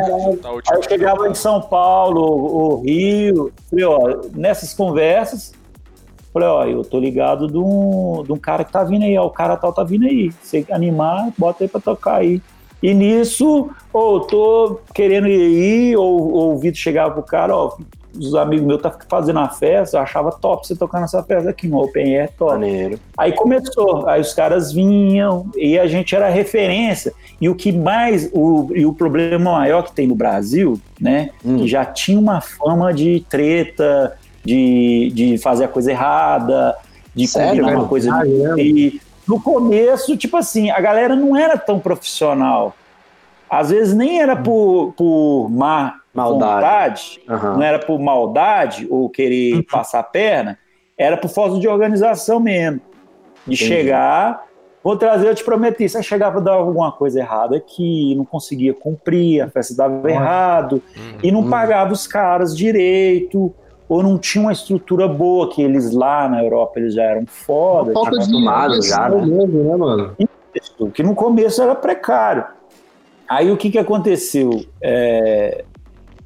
Aí 0.69 0.77
eu 0.77 0.83
chegava 0.83 1.27
em 1.29 1.33
São 1.33 1.61
Paulo, 1.61 2.21
o 2.21 2.81
Rio, 2.81 3.51
falei, 3.69 3.85
ó, 3.85 4.21
nessas 4.35 4.73
conversas, 4.73 5.53
falei, 6.33 6.47
ó, 6.47 6.65
eu 6.65 6.83
tô 6.83 6.99
ligado 6.99 7.47
de 7.47 7.57
um, 7.57 8.23
de 8.25 8.31
um 8.33 8.38
cara 8.38 8.63
que 8.63 8.71
tá 8.71 8.83
vindo 8.83 9.03
aí, 9.03 9.17
ó, 9.17 9.25
o 9.25 9.29
cara 9.31 9.55
tal 9.57 9.71
tá 9.73 9.83
vindo 9.83 10.05
aí. 10.05 10.31
Se 10.43 10.65
animar, 10.71 11.29
bota 11.38 11.63
aí 11.63 11.67
pra 11.69 11.79
tocar 11.81 12.15
aí. 12.17 12.41
E 12.82 12.93
nisso, 12.93 13.69
ou 13.91 14.19
tô 14.21 14.80
querendo 14.93 15.28
ir 15.28 15.41
aí, 15.41 15.97
ou, 15.97 16.32
ou 16.32 16.53
o 16.53 16.57
Vitor 16.57 16.78
chegava 16.80 17.13
pro 17.13 17.23
cara, 17.23 17.55
ó, 17.55 17.75
os 18.15 18.34
amigos 18.36 18.65
meus 18.65 18.82
tá 18.82 18.95
fazendo 19.09 19.39
a 19.39 19.49
festa, 19.49 19.97
eu 19.97 20.01
achava 20.01 20.32
top 20.32 20.65
você 20.67 20.75
tocar 20.75 20.99
nessa 21.01 21.21
festa 21.23 21.49
aqui 21.49 21.67
no 21.67 21.80
Open 21.84 22.17
Air, 22.17 22.32
top. 22.38 22.51
Maneiro. 22.53 22.99
Aí 23.17 23.32
começou, 23.32 24.07
aí 24.07 24.21
os 24.21 24.34
caras 24.34 24.71
vinham 24.71 25.45
e 25.55 25.78
a 25.78 25.86
gente 25.88 26.15
era 26.15 26.30
referência. 26.30 27.13
E 27.39 27.47
o 27.49 27.53
que 27.55 27.71
mais, 27.71 28.30
o, 28.34 28.69
e 28.73 28.86
o 28.86 28.93
problema 28.93 29.51
maior 29.53 29.84
que 29.84 29.91
tem 29.91 30.07
no 30.07 30.15
Brasil, 30.15 30.80
né, 30.99 31.30
Hum. 31.45 31.57
que 31.57 31.67
já 31.67 31.86
tinha 31.86 32.19
uma 32.19 32.41
fama 32.41 32.91
de 32.93 33.23
treta, 33.30 34.17
de, 34.43 35.11
de 35.13 35.38
fazer 35.38 35.65
a 35.65 35.67
coisa 35.67 35.91
errada, 35.91 36.75
de 37.13 37.28
Sério, 37.28 37.49
combinar 37.49 37.67
velho? 37.67 37.80
uma 37.82 37.88
coisa 37.88 38.13
Ah, 38.13 38.23
é? 38.28 38.61
e 38.61 39.01
no 39.28 39.41
começo, 39.41 40.15
tipo 40.15 40.38
assim, 40.38 40.69
a 40.69 40.80
galera 40.80 41.15
não 41.15 41.36
era 41.36 41.57
tão 41.57 41.80
profissional. 41.80 42.75
Às 43.49 43.69
vezes 43.69 43.93
nem 43.93 44.21
era 44.21 44.36
por, 44.36 44.93
por 44.93 45.49
má 45.49 45.95
Maldade. 46.13 46.55
vontade, 46.55 47.21
Aham. 47.30 47.53
não 47.55 47.63
era 47.63 47.80
por 47.80 47.99
maldade 47.99 48.88
ou 48.89 49.09
querer 49.09 49.63
passar 49.71 49.99
a 49.99 50.03
perna, 50.03 50.57
era 50.97 51.15
por 51.17 51.30
falta 51.30 51.59
de 51.59 51.67
organização 51.67 52.39
mesmo. 52.39 52.82
De 53.45 53.53
Entendi. 53.55 53.57
chegar, 53.65 54.43
vou 54.84 54.97
trazer, 54.97 55.28
eu 55.30 55.36
te 55.36 55.43
prometi, 55.43 55.88
você 55.88 56.01
chegava 56.03 56.39
a 56.39 56.41
dar 56.41 56.53
alguma 56.53 56.91
coisa 56.91 57.19
errada 57.19 57.55
aqui, 57.55 58.13
não 58.15 58.25
conseguia 58.25 58.73
cumprir, 58.73 59.41
a 59.41 59.49
festa 59.49 59.75
dava 59.75 60.09
errado, 60.11 60.84
Uhum. 60.95 61.19
e 61.23 61.32
não 61.32 61.43
Hum. 61.43 61.49
pagava 61.49 61.93
os 61.93 62.05
caras 62.07 62.55
direito, 62.57 63.53
ou 63.89 64.03
não 64.03 64.17
tinha 64.17 64.41
uma 64.43 64.51
estrutura 64.51 65.07
boa, 65.07 65.49
que 65.49 65.61
eles 65.61 65.91
lá 65.93 66.27
na 66.27 66.43
Europa 66.43 66.79
eles 66.79 66.93
já 66.93 67.03
eram 67.03 67.25
foda, 67.25 67.93
Falta 67.93 68.11
de 68.11 68.15
acostumado 68.17 68.81
já, 68.81 69.09
né? 69.09 69.25
mesmo, 69.25 69.63
né, 69.63 69.75
mano? 69.77 70.15
isso, 70.55 70.89
que 70.91 71.03
no 71.03 71.13
começo 71.15 71.61
era 71.61 71.75
precário. 71.75 72.43
Aí 73.29 73.51
o 73.51 73.57
que, 73.57 73.69
que 73.69 73.77
aconteceu? 73.77 74.65
É, 74.81 75.63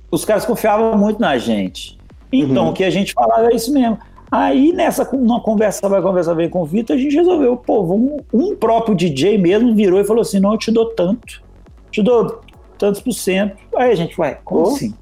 os 0.09 0.23
caras 0.25 0.45
confiavam 0.45 0.97
muito 0.97 1.19
na 1.19 1.37
gente. 1.37 1.97
Então 2.31 2.65
Uhum. 2.65 2.69
o 2.69 2.73
que 2.73 2.83
a 2.83 2.89
gente 2.89 3.13
falava 3.13 3.51
é 3.51 3.55
isso 3.55 3.73
mesmo. 3.73 3.97
Aí 4.31 4.71
nessa 4.71 5.03
numa 5.11 5.41
conversa 5.41 5.89
vai, 5.89 6.01
conversa 6.01 6.33
vem 6.33 6.47
com 6.49 6.61
o 6.61 6.65
Vitor, 6.65 6.95
a 6.95 6.99
gente 6.99 7.13
resolveu, 7.15 7.57
pô, 7.57 7.83
vamos, 7.83 8.21
um 8.33 8.55
próprio 8.55 8.95
DJ 8.95 9.37
mesmo 9.37 9.75
virou 9.75 9.99
e 9.99 10.05
falou 10.05 10.21
assim: 10.21 10.39
não, 10.39 10.53
eu 10.53 10.57
te 10.57 10.71
dou 10.71 10.85
tanto, 10.91 11.43
te 11.91 12.01
dou 12.01 12.39
tantos 12.77 13.01
por 13.01 13.11
cento. 13.11 13.57
Aí 13.75 13.91
a 13.91 13.95
gente, 13.95 14.15
vai, 14.15 14.39
como 14.45 14.61
Oh. 14.61 14.67
assim? 14.69 14.93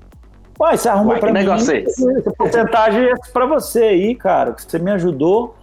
Uai, 0.60 0.78
você 0.78 0.90
arrumou 0.90 1.12
Uai, 1.14 1.20
pra 1.20 1.32
mim. 1.32 1.40
negócio 1.40 1.72
é 1.72 1.80
esse? 1.80 2.18
Essa 2.18 2.32
porcentagem 2.32 3.06
é 3.06 3.14
pra 3.32 3.46
você 3.46 3.84
aí, 3.84 4.16
cara, 4.16 4.54
que 4.54 4.64
você 4.64 4.78
me 4.78 4.92
ajudou. 4.92 5.56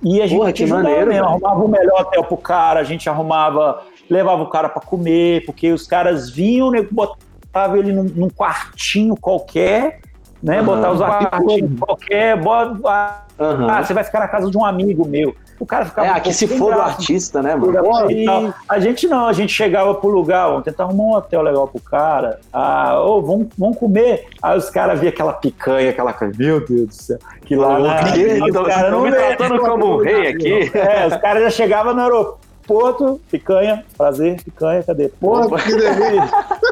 E 0.00 0.22
a 0.22 0.26
gente 0.28 0.38
Porra, 0.38 0.52
que 0.52 0.64
maneiro, 0.66 1.08
mesmo, 1.08 1.24
arrumava 1.24 1.64
o 1.64 1.68
melhor 1.68 2.02
hotel 2.02 2.22
pro 2.22 2.36
cara, 2.36 2.78
a 2.78 2.84
gente 2.84 3.10
arrumava, 3.10 3.82
levava 4.08 4.42
o 4.42 4.48
cara 4.48 4.68
pra 4.68 4.80
comer, 4.80 5.44
porque 5.44 5.72
os 5.72 5.88
caras 5.88 6.30
vinham, 6.30 6.70
né, 6.70 6.86
botava 6.88 7.76
ele 7.76 7.92
num, 7.92 8.04
num 8.04 8.30
quartinho 8.30 9.16
qualquer, 9.16 10.00
né? 10.42 10.56
Aham. 10.58 10.64
Botava 10.64 10.94
os 10.94 11.00
quartinhos 11.00 11.78
qualquer, 11.80 12.36
bota, 12.40 12.78
ah, 12.86 13.22
Aham. 13.40 13.82
você 13.84 13.94
vai 13.94 14.04
ficar 14.04 14.20
na 14.20 14.28
casa 14.28 14.50
de 14.50 14.56
um 14.58 14.64
amigo 14.64 15.06
meu. 15.06 15.34
O 15.60 15.66
cara 15.66 15.84
ficava 15.86 16.06
É, 16.06 16.10
aqui 16.10 16.32
se 16.32 16.46
for 16.46 16.72
do 16.72 16.80
artista, 16.80 17.42
né, 17.42 17.56
mano? 17.56 18.08
E 18.12 18.24
a 18.68 18.78
gente 18.78 19.08
não, 19.08 19.26
a 19.26 19.32
gente 19.32 19.52
chegava 19.52 19.92
pro 19.92 20.08
lugar, 20.08 20.46
vamos 20.46 20.62
tentar 20.62 20.84
arrumar 20.84 21.02
um 21.02 21.12
hotel 21.14 21.42
legal 21.42 21.66
pro 21.66 21.80
cara. 21.80 22.38
Ah, 22.52 23.00
ô, 23.00 23.20
vamos, 23.20 23.48
vamos 23.58 23.76
comer. 23.76 24.26
Aí 24.40 24.56
os 24.56 24.70
caras 24.70 25.00
viam 25.00 25.10
aquela 25.10 25.32
picanha, 25.32 25.90
aquela 25.90 26.12
coisa, 26.12 26.32
meu 26.38 26.64
Deus 26.64 26.86
do 26.86 26.94
céu. 26.94 27.18
Que 27.44 27.56
lá 27.56 27.76
na, 27.80 28.04
que- 28.12 28.40
os 28.40 28.52
caras 28.68 28.92
você 28.92 28.92
tá 28.92 29.00
me 29.00 29.10
tratando 29.10 29.58
como 29.60 29.94
um 29.96 29.98
rei 30.04 30.28
aqui? 30.28 30.70
É, 30.78 31.06
os 31.08 31.16
caras 31.16 31.42
já 31.42 31.50
chegavam 31.50 31.92
no 31.92 32.02
aeroporto, 32.02 33.20
picanha, 33.28 33.84
prazer, 33.96 34.40
picanha, 34.44 34.84
cadê? 34.84 35.08
Porra, 35.08 35.58
que 35.60 35.74
delícia. 35.74 36.30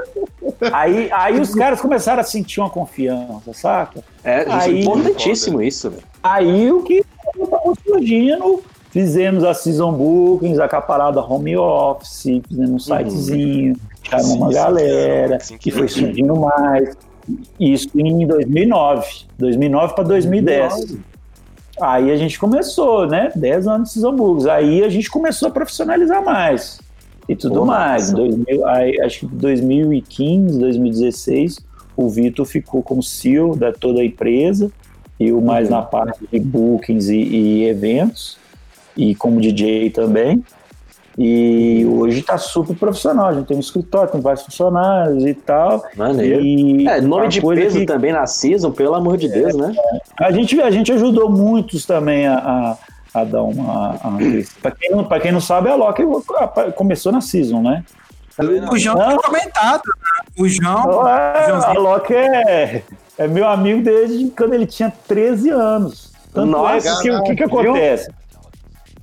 Aí, 0.72 1.08
aí 1.12 1.40
os 1.40 1.54
caras 1.54 1.80
começaram 1.80 2.20
a 2.20 2.24
sentir 2.24 2.60
uma 2.60 2.70
confiança, 2.70 3.52
saca? 3.52 4.02
É, 4.24 4.42
isso 4.42 4.50
é 4.50 4.54
Aí- 4.54 4.80
importantíssimo 4.80 5.62
isso, 5.62 5.90
velho. 5.90 6.02
Aí 6.22 6.72
o 6.72 6.82
que 6.82 7.04
estava 7.38 7.72
surgindo, 7.86 8.62
fizemos 8.90 9.44
a 9.44 9.54
season 9.54 9.92
bookings, 9.92 10.58
a 10.58 10.68
caparada 10.68 11.20
home 11.20 11.56
office, 11.56 12.40
fizemos 12.48 12.70
um 12.70 12.78
sitezinho, 12.78 13.76
chamamos 14.02 14.34
uma 14.34 14.52
galera, 14.52 15.38
sim, 15.40 15.58
e 15.64 15.70
foi 15.70 15.88
sim. 15.88 16.00
surgindo 16.00 16.36
mais. 16.36 16.96
Isso 17.58 17.88
em 17.96 18.26
2009, 18.26 19.26
2009 19.38 19.94
para 19.94 20.04
2010. 20.04 20.96
Aí 21.80 22.10
a 22.10 22.16
gente 22.16 22.38
começou, 22.38 23.06
né? 23.06 23.30
10 23.34 23.66
anos 23.66 23.88
de 23.88 23.94
season 23.94 24.12
bookings. 24.14 24.48
Aí 24.48 24.82
a 24.82 24.88
gente 24.88 25.10
começou 25.10 25.48
a 25.48 25.50
profissionalizar 25.50 26.24
mais 26.24 26.80
e 27.28 27.34
tudo 27.36 27.54
Porra, 27.56 27.66
mais. 27.66 28.10
Em 28.10 28.14
massa. 28.14 28.28
2000, 28.28 28.66
aí, 28.68 29.00
acho 29.00 29.20
que 29.20 29.26
em 29.26 29.38
2015, 29.38 30.58
2016, 30.58 31.60
o 31.96 32.08
Vitor 32.08 32.44
ficou 32.46 32.82
como 32.82 33.02
CEO 33.02 33.56
da 33.56 33.72
toda 33.72 34.00
a 34.00 34.04
empresa, 34.04 34.70
eu 35.18 35.40
mais 35.40 35.68
Uhum. 35.68 35.76
na 35.76 35.82
parte 35.82 36.20
de 36.30 36.38
bookings 36.38 37.08
e, 37.08 37.16
e 37.16 37.64
eventos, 37.68 38.36
e 38.96 39.14
como 39.14 39.40
DJ 39.40 39.90
também. 39.90 40.44
E 41.18 41.86
hoje 41.86 42.20
está 42.20 42.36
super 42.36 42.76
profissional, 42.76 43.28
a 43.28 43.32
gente 43.32 43.46
tem 43.46 43.56
um 43.56 43.60
escritório, 43.60 44.12
tem 44.12 44.20
vários 44.20 44.44
funcionários 44.44 45.24
e 45.24 45.32
tal. 45.32 45.82
Maneiro. 45.96 46.42
E 46.42 46.86
É, 46.86 47.00
nome 47.00 47.28
de 47.28 47.40
peso 47.40 47.78
que- 47.78 47.86
também 47.86 48.12
na 48.12 48.26
Season, 48.26 48.70
pelo 48.70 48.94
amor 48.94 49.16
de 49.16 49.26
Deus, 49.28 49.54
né? 49.56 49.74
a 50.20 50.30
gente, 50.30 50.60
a 50.60 50.70
gente 50.70 50.92
ajudou 50.92 51.30
muitos 51.30 51.86
também 51.86 52.26
a, 52.26 52.36
a, 52.36 52.76
a 53.14 53.24
dar 53.24 53.42
uma. 53.42 53.98
Para 54.62 54.70
quem, 54.72 54.90
não- 54.90 55.04
pra 55.04 55.20
quem 55.20 55.32
não 55.32 55.40
sabe, 55.40 55.68
a 55.68 55.74
Loki 55.74 56.02
começou 56.74 57.12
na 57.12 57.20
Season, 57.20 57.62
né? 57.62 57.84
O 58.70 58.76
João 58.78 58.98
Não. 58.98 59.08
tem 59.08 59.16
comentado, 59.16 59.82
né? 59.86 60.28
O 60.38 60.46
João. 60.46 61.08
É, 61.08 61.50
a. 61.50 61.72
Loki 61.72 62.12
é, 62.14 62.82
é 63.16 63.26
meu 63.26 63.48
amigo 63.48 63.82
desde 63.82 64.28
quando 64.30 64.52
ele 64.52 64.66
tinha 64.66 64.92
13 65.08 65.48
anos. 65.50 66.12
Tanto 66.34 66.50
Nossa, 66.50 66.86
é 66.86 67.02
que 67.02 67.10
o 67.10 67.22
que, 67.22 67.34
que 67.36 67.42
acontece? 67.44 68.10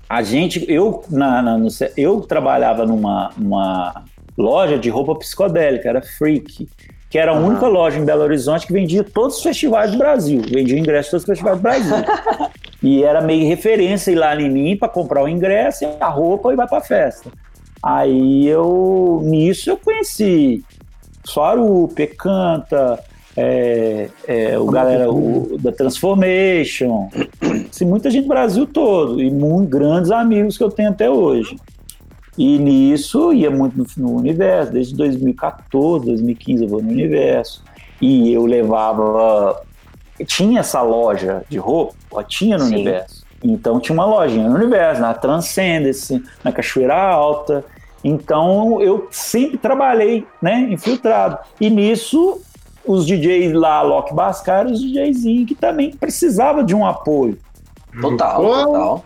A 0.08 0.22
gente, 0.22 0.64
eu, 0.72 1.04
na, 1.10 1.42
na- 1.42 1.58
no 1.58 1.68
eu 1.98 2.22
trabalhava 2.22 2.86
numa, 2.86 3.32
numa 3.36 4.04
loja 4.38 4.78
de 4.78 4.88
roupa 4.92 5.16
psicodélica, 5.16 5.90
era 5.90 6.02
Freak, 6.04 6.70
que 7.10 7.18
era 7.18 7.32
a 7.32 7.36
Aham. 7.36 7.48
única 7.48 7.66
loja 7.66 7.98
em 7.98 8.06
Belo 8.06 8.22
Horizonte 8.22 8.68
que 8.68 8.74
vendia 8.74 9.04
todos 9.04 9.38
os 9.38 9.42
festivais 9.44 9.92
do 9.92 9.98
Brasil, 9.98 10.42
vendia 10.48 10.78
ingresso 10.78 11.08
em 11.08 11.12
todos 11.12 11.24
os 11.24 11.28
festivais 11.30 11.58
do 11.58 11.64
Brasil. 11.64 11.96
e 12.84 13.04
era 13.04 13.22
meio 13.22 13.48
referência 13.48 14.12
ir 14.12 14.16
lá 14.16 14.36
em 14.40 14.50
mim 14.50 14.78
para 14.78 14.90
comprar 14.90 15.24
o 15.24 15.28
ingresso, 15.28 15.86
e 15.86 15.88
a 16.00 16.10
roupa 16.10 16.52
e 16.52 16.56
vai 16.56 16.68
para 16.68 16.82
festa. 16.82 17.32
Aí 17.82 18.48
eu, 18.48 19.22
nisso 19.24 19.70
eu 19.70 19.78
conheci 19.78 20.64
Suaru, 21.24 21.88
Pecanta, 21.96 23.00
é, 23.36 24.10
é, 24.28 24.60
o 24.60 24.66
galera 24.66 25.10
o, 25.10 25.58
da 25.60 25.72
Transformation, 25.72 27.10
assim, 27.70 27.86
muita 27.86 28.12
gente 28.12 28.24
do 28.24 28.30
Brasil 28.30 28.68
todo, 28.68 29.22
e 29.22 29.32
muito 29.32 29.70
grandes 29.70 30.12
amigos 30.12 30.58
que 30.58 30.64
eu 30.64 30.70
tenho 30.70 30.90
até 30.90 31.10
hoje. 31.10 31.56
E 32.38 32.58
nisso 32.58 33.32
ia 33.32 33.52
muito 33.52 33.78
no, 33.78 33.86
no 33.98 34.18
universo, 34.18 34.72
desde 34.72 34.96
2014, 34.96 36.06
2015 36.06 36.64
eu 36.64 36.70
vou 36.70 36.82
no 36.82 36.90
universo. 36.90 37.64
E 38.02 38.34
eu 38.34 38.46
levava. 38.46 39.62
Tinha 40.26 40.60
essa 40.60 40.82
loja 40.82 41.44
de 41.50 41.58
roupa, 41.58 42.24
tinha 42.24 42.58
no 42.58 42.66
Sim. 42.66 42.76
universo. 42.76 43.24
Então 43.44 43.80
tinha 43.80 43.94
uma 43.94 44.06
lojinha 44.06 44.48
no 44.48 44.56
universo, 44.56 45.02
na 45.02 45.14
Transcendence, 45.14 46.24
na 46.44 46.52
Cachoeira 46.52 46.96
Alta. 46.96 47.66
Então 48.04 48.82
eu 48.82 49.08
sempre 49.12 49.58
trabalhei, 49.58 50.26
né, 50.42 50.68
infiltrado. 50.70 51.38
E 51.60 51.70
nisso 51.70 52.42
os 52.86 53.06
DJs 53.06 53.54
lá, 53.54 53.82
Loki 53.82 54.14
Bascar, 54.14 54.66
os 54.68 54.82
DJzinhos 54.82 55.48
que 55.48 55.56
também 55.56 55.92
precisava 55.92 56.64
de 56.64 56.76
um 56.76 56.86
apoio. 56.86 57.38
Total, 58.02 58.42
Pô. 58.42 58.66
total. 58.66 59.06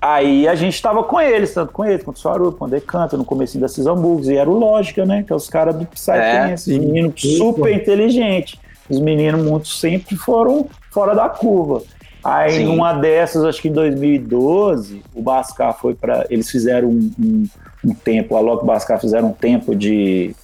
Aí 0.00 0.46
a 0.46 0.54
gente 0.54 0.74
estava 0.74 1.02
com 1.02 1.20
eles, 1.20 1.54
tanto 1.54 1.72
com 1.72 1.84
eles, 1.84 2.04
quanto 2.04 2.16
o 2.16 2.20
Suaru, 2.20 2.52
com 2.52 2.66
o 2.66 2.68
Decanta, 2.68 3.16
no 3.16 3.24
começo 3.24 3.58
da 3.58 3.66
Season 3.66 3.96
Bugs, 3.96 4.28
e 4.28 4.36
era 4.36 4.48
o 4.48 4.56
Lógica, 4.58 5.04
né? 5.06 5.24
Que 5.26 5.32
é 5.32 5.36
os 5.36 5.48
caras 5.48 5.74
do 5.74 5.86
Psytrance, 5.86 6.70
É, 6.70 6.78
os 6.78 6.84
meninos 6.84 7.20
super 7.20 7.74
inteligentes. 7.74 8.58
Os 8.88 9.00
meninos 9.00 9.44
muito 9.44 9.68
sempre 9.68 10.16
foram 10.16 10.68
fora 10.90 11.14
da 11.14 11.28
curva. 11.28 11.82
Aí 12.22 12.50
Sim. 12.50 12.64
numa 12.64 12.92
dessas, 12.92 13.44
acho 13.44 13.62
que 13.62 13.68
em 13.68 13.72
2012, 13.72 15.02
o 15.14 15.22
Bascar 15.22 15.78
foi 15.78 15.94
para 15.94 16.26
Eles 16.28 16.50
fizeram 16.50 16.88
um, 16.88 17.12
um, 17.18 17.46
um 17.84 17.94
tempo, 17.94 18.34
a 18.34 18.40
Loki 18.40 18.64
e 18.64 18.66
Bascar 18.66 19.00
fizeram 19.00 19.28
um 19.28 19.32
tempo 19.32 19.76
de. 19.76 20.34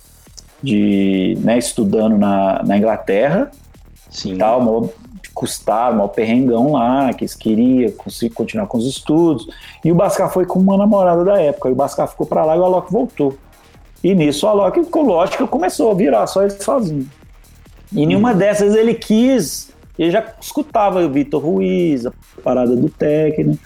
de 0.62 1.36
né, 1.40 1.58
estudando 1.58 2.16
na, 2.16 2.62
na 2.62 2.78
Inglaterra 2.78 3.50
Sim. 4.12 4.36
tal, 4.36 4.60
mó, 4.60 4.86
custaram, 5.34 5.96
mó 5.96 6.06
perrengão 6.06 6.72
lá, 6.72 7.12
que 7.14 7.24
eles 7.24 7.34
queriam 7.34 7.92
continuar 8.34 8.66
com 8.66 8.78
os 8.78 8.86
estudos. 8.86 9.46
E 9.84 9.90
o 9.90 9.94
Bascar 9.94 10.30
foi 10.30 10.44
com 10.44 10.60
uma 10.60 10.76
namorada 10.76 11.24
da 11.24 11.40
época, 11.40 11.68
e 11.68 11.72
o 11.72 11.74
Bascar 11.74 12.06
ficou 12.06 12.26
pra 12.26 12.44
lá 12.44 12.56
e 12.56 12.60
o 12.60 12.64
Alok 12.64 12.92
voltou. 12.92 13.36
E 14.04 14.14
nisso 14.14 14.46
o 14.46 14.48
Alok 14.48 14.80
lógico 14.94 15.48
começou 15.48 15.90
a 15.90 15.94
virar 15.94 16.26
só 16.26 16.42
ele 16.42 16.50
sozinho. 16.50 17.08
E 17.94 18.06
nenhuma 18.06 18.32
dessas 18.34 18.74
ele 18.74 18.94
quis, 18.94 19.70
ele 19.98 20.10
já 20.10 20.24
escutava 20.40 21.04
o 21.04 21.10
Vitor 21.10 21.42
Ruiz, 21.42 22.06
a 22.06 22.12
parada 22.42 22.74
do 22.74 22.88
técnico, 22.88 23.58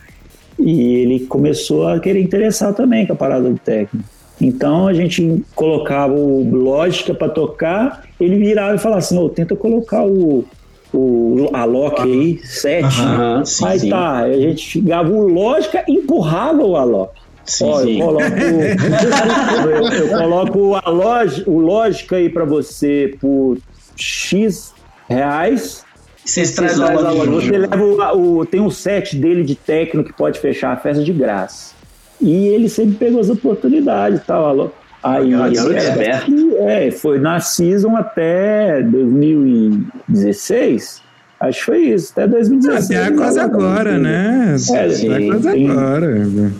e 0.58 0.94
ele 0.96 1.20
começou 1.20 1.86
a 1.86 2.00
querer 2.00 2.20
interessar 2.20 2.72
também 2.74 3.06
com 3.06 3.12
a 3.12 3.16
parada 3.16 3.48
do 3.48 3.58
técnico. 3.58 4.08
Então 4.40 4.86
a 4.86 4.92
gente 4.92 5.42
colocava 5.54 6.12
o 6.12 6.48
lógica 6.50 7.14
para 7.14 7.28
tocar, 7.28 8.04
ele 8.20 8.36
virava 8.36 8.74
e 8.74 8.78
falava 8.78 8.98
assim: 8.98 9.18
"Ô, 9.18 9.28
tenta 9.28 9.56
colocar 9.56 10.04
o, 10.04 10.44
o 10.92 11.48
Alok 11.52 12.02
aí, 12.02 12.38
sete. 12.44 12.84
Aham, 13.00 13.44
sim, 13.44 13.66
Aí 13.66 13.80
sim. 13.80 13.88
tá, 13.90 14.18
a 14.20 14.32
gente 14.32 14.60
chegava 14.60 15.10
o 15.10 15.26
lógica 15.26 15.84
e 15.88 15.92
empurrava 15.92 16.62
o 16.62 16.76
Alok. 16.76 17.12
Sim, 17.46 17.64
Ó, 17.64 17.80
sim. 17.80 17.98
eu 17.98 18.06
coloco, 18.06 18.26
eu, 19.64 19.92
eu 19.92 20.18
coloco 20.18 20.74
a 20.84 20.90
lógica, 20.90 21.50
o 21.50 21.58
lógica 21.58 22.16
aí 22.16 22.28
para 22.28 22.44
você 22.44 23.16
por 23.20 23.56
X 23.96 24.74
reais. 25.08 25.84
Vocês 26.24 26.48
Você 26.50 26.56
trazem 26.56 26.84
traz. 26.86 27.00
Você 27.28 27.58
leva 27.58 27.84
o, 27.84 28.38
o- 28.40 28.46
tem 28.46 28.60
um 28.60 28.70
set 28.70 29.16
dele 29.16 29.42
de 29.44 29.54
técnico 29.54 30.10
que 30.10 30.16
pode 30.16 30.38
fechar 30.40 30.72
a 30.72 30.76
festa 30.76 31.02
de 31.02 31.12
graça. 31.12 31.74
E 32.20 32.48
ele 32.48 32.68
sempre 32.68 32.96
pegou 32.96 33.20
as 33.20 33.30
oportunidades 33.30 34.20
e 34.20 34.24
tal. 34.24 34.44
Alô. 34.46 34.70
Aí, 35.02 35.32
é, 35.34 35.52
esperto. 35.78 36.32
é, 36.58 36.90
foi 36.90 37.18
na 37.20 37.38
season 37.38 37.94
até 37.96 38.82
2016. 38.82 41.04
Acho 41.38 41.58
que 41.58 41.64
foi 41.66 41.78
isso, 41.90 42.12
até 42.12 42.26
2016. 42.26 42.98
Até 42.98 43.14
quase 43.14 43.38
agora, 43.38 43.98
né? 43.98 44.54
É, 44.54 44.58
sim. 44.58 44.74
Até 45.12 45.26
quase 45.26 45.52
Sim. 45.52 45.68
agora. 45.70 46.06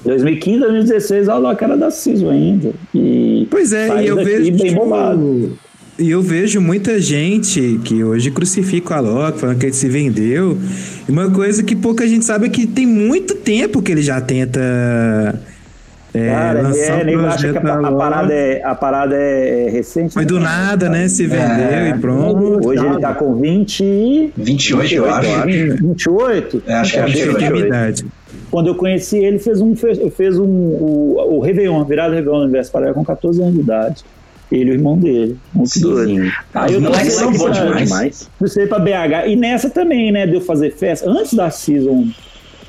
2015, 0.05 0.59
2016, 0.61 1.29
a 1.31 1.33
Alok 1.33 1.65
era 1.65 1.77
da 1.79 1.91
season 1.91 2.29
ainda. 2.31 2.73
E 2.95 3.49
Pois 3.51 3.73
é, 3.73 4.03
e 4.03 4.07
eu 4.07 4.17
vejo. 4.17 4.53
bem 4.53 4.57
tipo, 4.69 4.85
bombado. 4.85 5.59
E 5.99 6.11
eu 6.11 6.21
vejo 6.21 6.61
muita 6.61 7.01
gente 7.01 7.81
que 7.83 8.05
hoje 8.05 8.31
crucifica 8.31 8.95
o 8.95 8.97
Alok, 8.99 9.39
falando 9.39 9.59
que 9.59 9.67
ele 9.67 9.73
se 9.73 9.89
vendeu. 9.89 10.59
E 11.09 11.11
uma 11.11 11.31
coisa 11.31 11.63
que 11.63 11.75
pouca 11.75 12.07
gente 12.07 12.25
sabe 12.25 12.47
é 12.47 12.49
que 12.51 12.67
tem 12.67 12.87
muito 12.87 13.35
tempo 13.35 13.81
que 13.81 13.93
ele 13.93 14.03
já 14.03 14.21
tenta. 14.21 14.61
É, 16.13 16.31
Cara, 16.31 16.63
lançar 16.63 17.01
é, 17.01 17.03
um 17.03 17.07
nego 17.07 17.21
acha 17.27 17.53
que 17.53 17.59
a, 17.59 17.75
a 17.75 17.93
parada 17.93 18.33
é, 18.33 18.63
a 18.63 18.75
parada 18.75 19.17
é, 19.17 19.67
é 19.67 19.71
recente. 19.71 20.15
Foi 20.15 20.25
do 20.25 20.35
Não, 20.35 20.43
nada, 20.43 20.89
né? 20.89 21.09
Se 21.09 21.27
vendeu 21.27 21.67
É. 21.67 21.91
e 21.91 21.99
pronto. 21.99 22.69
Hoje 22.69 22.85
ele 22.85 23.01
tá 23.01 23.15
com 23.15 23.35
20 23.35 23.81
e... 23.83 24.33
28, 24.37 24.95
eu 24.95 25.11
acho. 25.11 25.43
28? 25.45 26.63
É, 26.67 26.75
acho 26.75 26.93
que 26.93 26.99
é 26.99 27.03
Acho 27.03 27.13
que 27.13 27.21
28. 27.21 27.43
é 27.43 27.47
Intimidade. 27.49 28.07
Quando 28.51 28.69
eu 28.69 28.75
conheci 28.75 29.19
ele, 29.19 29.39
fez 29.39 29.61
um, 29.61 29.75
fez, 29.75 29.99
fez 30.15 30.39
um, 30.39 30.47
o, 30.47 31.37
o 31.37 31.41
Réveillon, 31.41 31.85
virado 31.85 32.15
Réveillon 32.15 32.39
no 32.39 32.45
Universo 32.45 32.71
Paraíba 32.71 32.95
com 32.95 33.05
14 33.05 33.43
anos 33.43 33.55
de 33.55 33.61
idade. 33.61 34.05
Ele 34.51 34.71
e 34.71 34.73
o 34.73 34.75
irmão 34.75 34.97
dele. 34.99 35.37
Muito 35.53 35.81
doido. 35.81 36.33
Aí 36.55 36.73
eu 36.73 36.79
Os 36.79 36.85
moleques 36.85 37.13
são 37.15 37.33
bons 37.33 37.59
pra- 37.59 37.73
demais. 37.83 38.31
Trouxe 38.39 38.67
pra 38.67 38.79
BH. 38.79 39.27
E 39.29 39.35
nessa 39.37 39.69
também, 39.69 40.13
né, 40.13 40.27
de 40.27 40.35
eu 40.37 40.41
fazer 40.41 40.71
festa. 40.73 41.11
Antes 41.11 41.35
da 41.35 41.51
season 41.51 42.07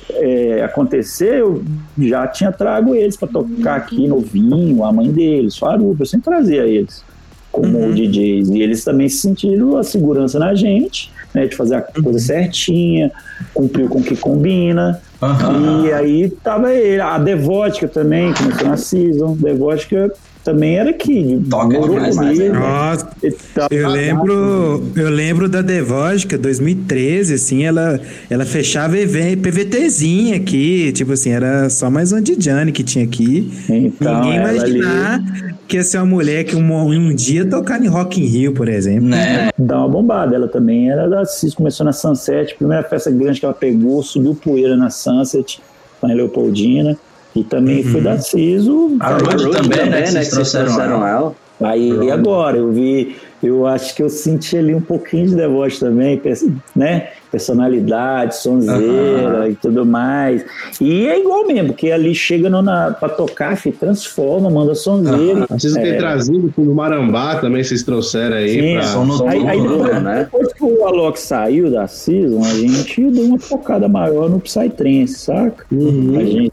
é, 0.10 0.64
acontecer, 0.64 1.40
eu 1.40 1.64
já 2.00 2.26
tinha 2.28 2.52
trago 2.52 2.96
eles 2.96 3.16
pra 3.18 3.28
tocar 3.28 3.76
aqui 3.76 4.08
novinho, 4.08 4.84
a 4.84 4.92
mãe 4.92 5.12
deles, 5.12 5.58
Farupa. 5.58 6.02
Eu 6.02 6.06
sempre 6.08 6.26
trazia 6.32 6.64
eles 6.66 7.04
como 7.52 7.78
Uhum. 7.78 7.92
DJs. 7.94 8.50
E 8.50 8.62
eles 8.62 8.84
também 8.84 9.10
sentiram 9.10 9.78
a 9.78 9.84
segurança 9.84 10.40
na 10.40 10.56
gente, 10.56 11.12
né, 11.34 11.46
de 11.46 11.56
fazer 11.56 11.76
a 11.76 11.82
coisa 11.82 12.20
certinha, 12.20 13.12
cumprir 13.54 13.88
com 13.88 14.00
o 14.00 14.04
que 14.04 14.16
combina. 14.16 15.00
Aham. 15.22 15.86
E 15.86 15.92
aí 15.94 16.30
tava 16.44 16.74
ele, 16.74 17.02
a 17.02 17.18
Devotica 17.20 17.88
também, 17.88 18.34
começou 18.34 18.68
na 18.68 18.78
season. 18.78 19.36
Devotica 19.36 20.12
também 20.48 20.78
era 20.78 20.92
aqui. 20.92 21.44
Toca 21.50 21.78
demais, 21.78 22.16
comigo 22.16 22.54
né? 22.54 22.60
Nossa, 22.60 23.10
e 23.22 23.32
tal. 23.54 23.68
eu 23.70 23.90
lembro, 23.90 24.84
eu 24.96 25.10
lembro 25.10 25.50
da 25.50 25.62
Devógica 25.62 26.38
2013, 26.38 27.34
assim, 27.34 27.66
ela, 27.66 28.00
ela 28.30 28.46
fechava 28.46 28.98
evento, 28.98 29.42
PVTzinha 29.42 30.38
aqui, 30.38 30.94
tipo 30.94 31.12
assim, 31.12 31.32
era 31.32 31.70
só 31.70 31.90
mais 31.90 32.14
um 32.14 32.22
Dijane 32.22 32.72
que 32.72 32.82
tinha 32.82 33.04
aqui. 33.04 33.52
Então, 33.70 34.22
Ninguém 34.22 34.38
ela 34.38 34.50
ali 34.50 34.80
imaginar 34.80 35.22
que 35.68 35.76
ia 35.76 35.84
ser 35.84 35.98
uma 35.98 36.06
mulher 36.06 36.46
que 36.46 36.56
um, 36.56 36.74
um 36.74 37.14
dia 37.14 37.46
tocar 37.46 37.84
em 37.84 37.88
Rock 37.88 38.22
in 38.22 38.26
Rio, 38.26 38.54
por 38.54 38.70
exemplo. 38.70 39.10
Né? 39.10 39.50
dá 39.60 39.80
uma 39.80 39.90
bombada. 39.90 40.34
Ela 40.34 40.48
também 40.48 40.90
era 40.90 41.10
da 41.10 41.26
CIS, 41.26 41.56
começou 41.56 41.86
na 41.86 41.92
Sunset, 41.92 42.56
primeira 42.56 42.84
festa 42.84 43.12
grande 43.12 43.42
que 43.42 43.46
ela 43.46 43.54
pegou, 43.54 44.02
subiu 44.02 44.34
poeira 44.34 44.78
na 44.78 44.90
Sunset, 44.90 45.60
lá 46.02 46.10
em 46.10 46.16
Leopoldina. 46.16 46.98
E 47.38 47.44
também 47.44 47.84
foi 47.84 48.02
da 48.02 48.18
CISO. 48.18 48.98
A 49.00 49.14
Rude 49.14 49.52
também, 49.52 49.90
né? 49.90 50.02
que 50.04 50.08
Vocês 50.12 50.30
trouxeram 50.30 50.82
ela. 50.82 51.10
ela. 51.10 51.36
Aí 51.60 51.90
e 51.92 52.12
agora, 52.12 52.58
eu 52.58 52.72
vi, 52.72 53.16
eu 53.42 53.66
acho 53.66 53.96
que 53.96 54.04
eu 54.04 54.10
senti 54.10 54.56
ali 54.56 54.76
um 54.76 54.82
pouquinho 54.82 55.28
de 55.28 55.36
devote 55.36 55.80
também, 55.80 56.16
pers- 56.18 56.46
né? 56.76 57.08
Personalidade, 57.32 58.36
sonzeira 58.38 59.50
e 59.50 59.56
tudo 59.56 59.84
mais. 59.84 60.46
E 60.80 61.08
é 61.08 61.20
igual 61.20 61.48
mesmo, 61.48 61.70
porque 61.70 61.92
ali 61.92 62.14
chega 62.14 62.48
no, 62.48 62.62
na, 62.62 62.92
pra 62.92 63.10
tocar, 63.10 63.58
fi, 63.58 63.72
transforma, 63.72 64.52
manda 64.52 64.76
sonzeira. 64.76 65.48
Vocês 65.50 65.74
têm 65.74 65.88
É. 65.94 65.98
trazido 65.98 66.52
pro 66.54 66.64
Marambá 66.76 67.38
também, 67.38 67.64
vocês 67.64 67.82
trouxeram 67.82 68.36
aí. 68.38 68.50
Sim, 68.50 68.74
pra... 68.76 68.84
som 68.84 69.06
noturno, 69.06 69.32
Aí, 69.32 69.48
aí 69.48 69.62
depois, 69.62 70.04
né? 70.04 70.20
depois 70.32 70.54
que 70.54 70.64
o 70.64 70.86
Alok 70.86 71.20
saiu 71.20 71.72
da 71.72 71.88
Season, 71.88 72.44
a 72.44 72.54
gente 72.54 73.10
deu 73.10 73.24
uma 73.26 73.40
focada 73.40 73.88
maior 73.88 74.30
no 74.30 74.40
Psytrance, 74.40 75.16
saca? 75.16 75.66
Uhum. 75.72 76.18
A, 76.20 76.24
gente, 76.24 76.52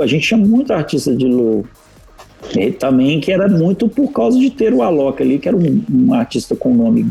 a 0.00 0.06
gente 0.06 0.28
tinha 0.28 0.38
muito 0.38 0.72
artista 0.72 1.14
de 1.14 1.26
low. 1.26 1.64
E 2.56 2.70
também 2.70 3.20
que 3.20 3.32
era 3.32 3.48
muito 3.48 3.88
por 3.88 4.12
causa 4.12 4.38
de 4.38 4.50
ter 4.50 4.72
o 4.72 4.82
Alok 4.82 5.22
ali, 5.22 5.38
que 5.38 5.48
era 5.48 5.56
um, 5.56 5.82
um 5.90 6.14
artista 6.14 6.54
com 6.54 6.74
nome 6.74 7.10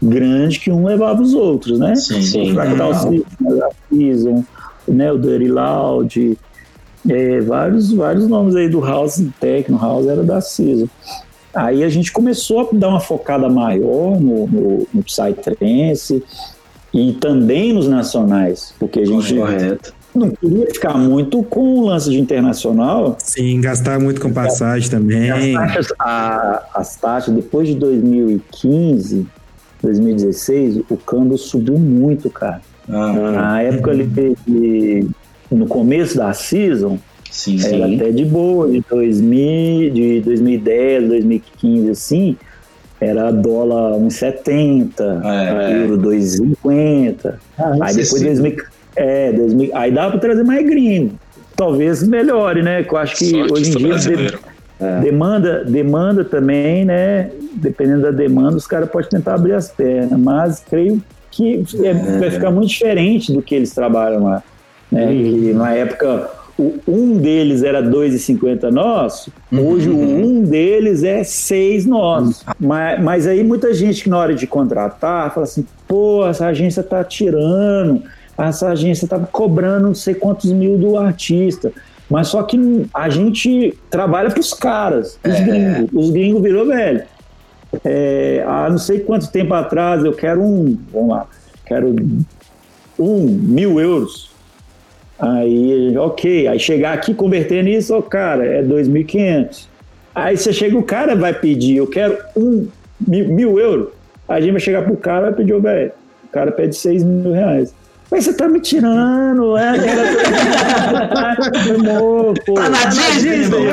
grande 0.00 0.58
que 0.58 0.70
um 0.70 0.84
levava 0.84 1.22
os 1.22 1.34
outros, 1.34 1.78
né? 1.78 1.94
Sim, 1.94 2.22
sim. 2.22 2.50
O 2.50 2.54
Fractal 2.54 2.94
System, 2.94 3.62
a 3.62 3.68
Season, 3.88 4.44
né, 4.88 5.12
o 5.12 5.18
Dirty 5.18 5.48
Loud, 5.48 6.38
é, 7.08 7.40
vários, 7.40 7.92
vários 7.92 8.26
nomes 8.26 8.54
aí 8.56 8.68
do 8.68 8.80
House, 8.80 9.24
Techno 9.40 9.78
House 9.78 10.06
era 10.06 10.22
da 10.22 10.40
Season. 10.40 10.88
Aí 11.54 11.84
a 11.84 11.88
gente 11.88 12.10
começou 12.10 12.60
a 12.60 12.68
dar 12.72 12.88
uma 12.88 13.00
focada 13.00 13.48
maior 13.48 14.18
no, 14.18 14.46
no, 14.46 14.88
no 14.92 15.02
Psytrance 15.02 16.22
e 16.94 17.12
também 17.14 17.72
nos 17.72 17.88
nacionais, 17.88 18.74
porque 18.78 19.00
a 19.00 19.04
gente 19.04 19.34
Correto. 19.34 19.94
Não 20.14 20.30
queria 20.30 20.66
ficar 20.66 20.94
muito 20.96 21.42
com 21.44 21.60
o 21.80 21.86
lance 21.86 22.10
de 22.10 22.18
internacional. 22.20 23.16
Sim, 23.18 23.60
gastar 23.60 23.98
muito 24.00 24.20
com 24.20 24.32
passagem 24.32 24.90
também. 24.90 25.30
As 25.30 25.52
taxas, 25.52 25.92
a- 25.98 26.62
as 26.74 26.96
taxas, 26.96 27.34
depois 27.34 27.68
de 27.68 27.74
2015, 27.76 29.26
2016, 29.82 30.80
o 30.90 30.96
câmbio 30.96 31.36
subiu 31.38 31.78
muito, 31.78 32.30
cara. 32.30 32.60
Ah, 32.88 33.12
Na 33.32 33.62
época 33.62 33.90
ali, 33.90 34.04
de- 34.46 35.06
no 35.50 35.66
começo 35.66 36.16
da 36.16 36.32
season, 36.32 36.98
sim, 37.30 37.58
era 37.64 37.86
sim. 37.86 37.94
até 37.96 38.10
de 38.10 38.24
boa, 38.24 38.68
de, 38.70 38.80
2000, 38.88 39.90
de 39.92 40.20
2010, 40.20 41.08
2015, 41.08 41.90
assim, 41.90 42.36
era 43.00 43.30
dólar 43.30 43.96
1,70, 43.96 45.20
É. 45.24 45.82
euro 45.82 45.96
2,50. 45.98 47.38
Ah, 47.58 47.72
Aí 47.82 47.94
depois 47.96 48.22
2000, 48.22 48.56
é, 48.96 49.32
2000, 49.32 49.70
aí 49.74 49.90
dá 49.90 50.10
pra 50.10 50.18
trazer 50.18 50.42
mais 50.44 50.64
gringo. 50.66 51.14
Talvez 51.56 52.02
melhore, 52.06 52.62
né? 52.62 52.84
Eu 52.88 52.96
acho 52.96 53.16
que 53.16 53.30
Só 53.30 53.54
hoje 53.54 53.70
em 53.70 53.76
dia 53.76 53.94
de- 53.96 54.38
demanda, 55.00 55.64
demanda 55.64 56.24
também, 56.24 56.84
né? 56.84 57.30
Dependendo 57.54 58.02
da 58.02 58.10
demanda, 58.10 58.56
os 58.56 58.66
caras 58.66 58.90
podem 58.90 59.08
tentar 59.08 59.34
abrir 59.34 59.52
as 59.52 59.70
pernas, 59.70 60.18
mas 60.18 60.60
creio 60.68 61.00
que 61.30 61.62
é- 61.84 61.94
vai 62.18 62.30
ficar 62.30 62.50
muito 62.50 62.68
diferente 62.68 63.32
do 63.32 63.40
que 63.40 63.54
eles 63.54 63.72
trabalham 63.74 64.24
lá. 64.24 64.42
Né? 64.90 65.06
Que 65.06 65.52
na 65.54 65.72
época 65.72 66.30
o 66.58 66.74
um 66.86 67.16
deles 67.16 67.62
era 67.62 67.80
2,50 67.80 68.70
nosso, 68.70 69.32
hoje 69.50 69.88
o 69.88 69.96
um 69.96 70.42
deles 70.42 71.02
é 71.02 71.24
6 71.24 71.86
nosso. 71.86 72.44
Mas, 72.60 73.02
mas 73.02 73.26
aí 73.26 73.42
muita 73.42 73.72
gente 73.72 74.04
que 74.04 74.10
na 74.10 74.18
hora 74.18 74.34
de 74.34 74.46
contratar 74.46 75.32
fala 75.32 75.44
assim, 75.44 75.64
pô, 75.88 76.26
essa 76.26 76.46
agência 76.46 76.82
tá 76.82 77.02
tirando, 77.04 78.02
essa 78.48 78.68
agência 78.68 79.06
tá 79.08 79.18
cobrando 79.18 79.86
não 79.88 79.94
sei 79.94 80.14
quantos 80.14 80.50
mil 80.52 80.78
do 80.78 80.96
artista. 80.96 81.72
Mas 82.08 82.28
só 82.28 82.42
que 82.42 82.86
a 82.92 83.08
gente 83.08 83.78
trabalha 83.88 84.30
pros 84.30 84.52
caras, 84.52 85.18
os 85.24 85.40
gringos. 85.40 85.90
Os 85.92 86.10
gringos 86.10 86.42
virou 86.42 86.66
velho. 86.66 87.02
É, 87.84 88.44
há 88.46 88.68
não 88.68 88.76
sei 88.76 89.00
quanto 89.00 89.30
tempo 89.30 89.54
atrás 89.54 90.04
eu 90.04 90.12
quero 90.12 90.42
um, 90.42 90.76
vamos 90.92 91.08
lá, 91.08 91.26
quero 91.64 91.96
um 92.98 93.26
mil 93.26 93.80
euros. 93.80 94.30
Aí, 95.18 95.96
ok, 95.96 96.48
aí 96.48 96.58
chegar 96.58 96.92
aqui 96.92 97.14
converter 97.14 97.62
nisso, 97.62 97.94
ó, 97.94 98.02
cara, 98.02 98.44
é 98.44 98.62
2.500. 98.62 99.66
Aí 100.14 100.36
você 100.36 100.52
chega, 100.52 100.76
o 100.76 100.82
cara 100.82 101.16
vai 101.16 101.32
pedir, 101.32 101.76
eu 101.76 101.86
quero 101.86 102.18
um 102.36 102.66
mil, 103.00 103.28
mil 103.28 103.58
euros. 103.58 103.88
Aí 104.28 104.38
a 104.38 104.40
gente 104.40 104.52
vai 104.52 104.60
chegar 104.60 104.82
pro 104.82 104.96
cara 104.96 105.20
e 105.20 105.30
vai 105.30 105.32
pedir, 105.34 105.54
ô, 105.54 105.60
velho, 105.60 105.92
o 106.24 106.28
cara 106.28 106.52
pede 106.52 106.76
6 106.76 107.04
mil 107.04 107.32
reais. 107.32 107.74
Mas 108.12 108.24
você 108.26 108.34
tá 108.34 108.46
me 108.46 108.60
tirando, 108.60 109.56
é? 109.56 109.70
Amor, 111.74 112.34
pô. 112.44 112.52
Tá 112.60 112.68
na 112.68 112.84
Disney, 112.84 113.48
né? 113.48 113.72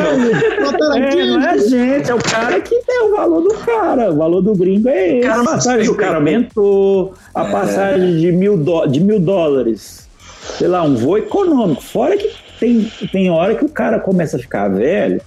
É, 0.95 1.25
não 1.25 1.41
é 1.41 1.49
a 1.49 1.57
gente, 1.57 2.09
é 2.09 2.15
o 2.15 2.19
cara 2.23 2.59
que 2.61 2.73
tem 2.85 3.01
o 3.03 3.15
valor 3.15 3.41
do 3.41 3.53
cara. 3.55 4.09
O 4.11 4.15
valor 4.15 4.41
do 4.41 4.55
gringo 4.55 4.87
é 4.87 5.17
esse. 5.17 5.27
Cara, 5.27 5.41
a 5.41 5.45
passagem 5.45 5.85
do 5.85 5.95
cara 5.95 6.15
aumentou, 6.15 7.13
a 7.35 7.45
É. 7.45 7.51
passagem 7.51 8.17
de 8.17 8.31
mil, 8.31 8.55
dó- 8.57 8.85
de 8.85 9.01
mil 9.01 9.19
dólares. 9.19 10.07
Sei 10.57 10.67
lá, 10.69 10.83
um 10.83 10.95
voo 10.95 11.17
econômico. 11.17 11.83
Fora 11.83 12.15
que 12.15 12.29
tem, 12.61 12.89
tem 13.11 13.29
hora 13.29 13.55
que 13.55 13.65
o 13.65 13.69
cara 13.69 13.99
começa 13.99 14.37
a 14.37 14.39
ficar 14.39 14.69
velho. 14.69 15.21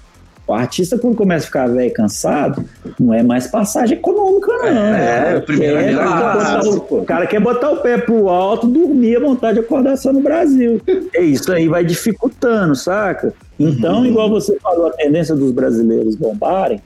O 0.52 0.54
artista, 0.54 0.98
quando 0.98 1.16
começa 1.16 1.44
a 1.44 1.46
ficar 1.46 1.66
velho 1.68 1.86
e 1.88 1.90
cansado, 1.90 2.62
não 3.00 3.14
é 3.14 3.22
mais 3.22 3.46
passagem 3.46 3.96
econômica, 3.96 4.48
não. 4.48 4.68
É, 4.94 5.40
primeira 5.40 5.82
Quer 5.82 5.94
classe. 5.94 6.68
botar 6.78 6.94
o- 6.94 6.98
o 7.00 7.04
cara 7.04 7.26
quer 7.26 7.40
botar 7.40 7.70
o 7.70 7.76
pé 7.78 7.96
pro 7.98 8.28
alto, 8.28 8.66
dormir 8.66 9.16
à 9.16 9.20
vontade 9.20 9.54
de 9.58 9.60
acordar 9.64 9.96
só 9.96 10.12
no 10.12 10.20
Brasil. 10.20 10.80
É 11.14 11.22
isso 11.22 11.50
aí 11.52 11.68
vai 11.68 11.84
dificultando, 11.84 12.74
saca? 12.76 13.32
Então, 13.58 14.00
Uhum. 14.00 14.06
igual 14.06 14.28
você 14.28 14.58
falou, 14.60 14.86
a 14.86 14.90
tendência 14.90 15.34
dos 15.34 15.50
brasileiros 15.52 16.16
bombarem 16.16 16.80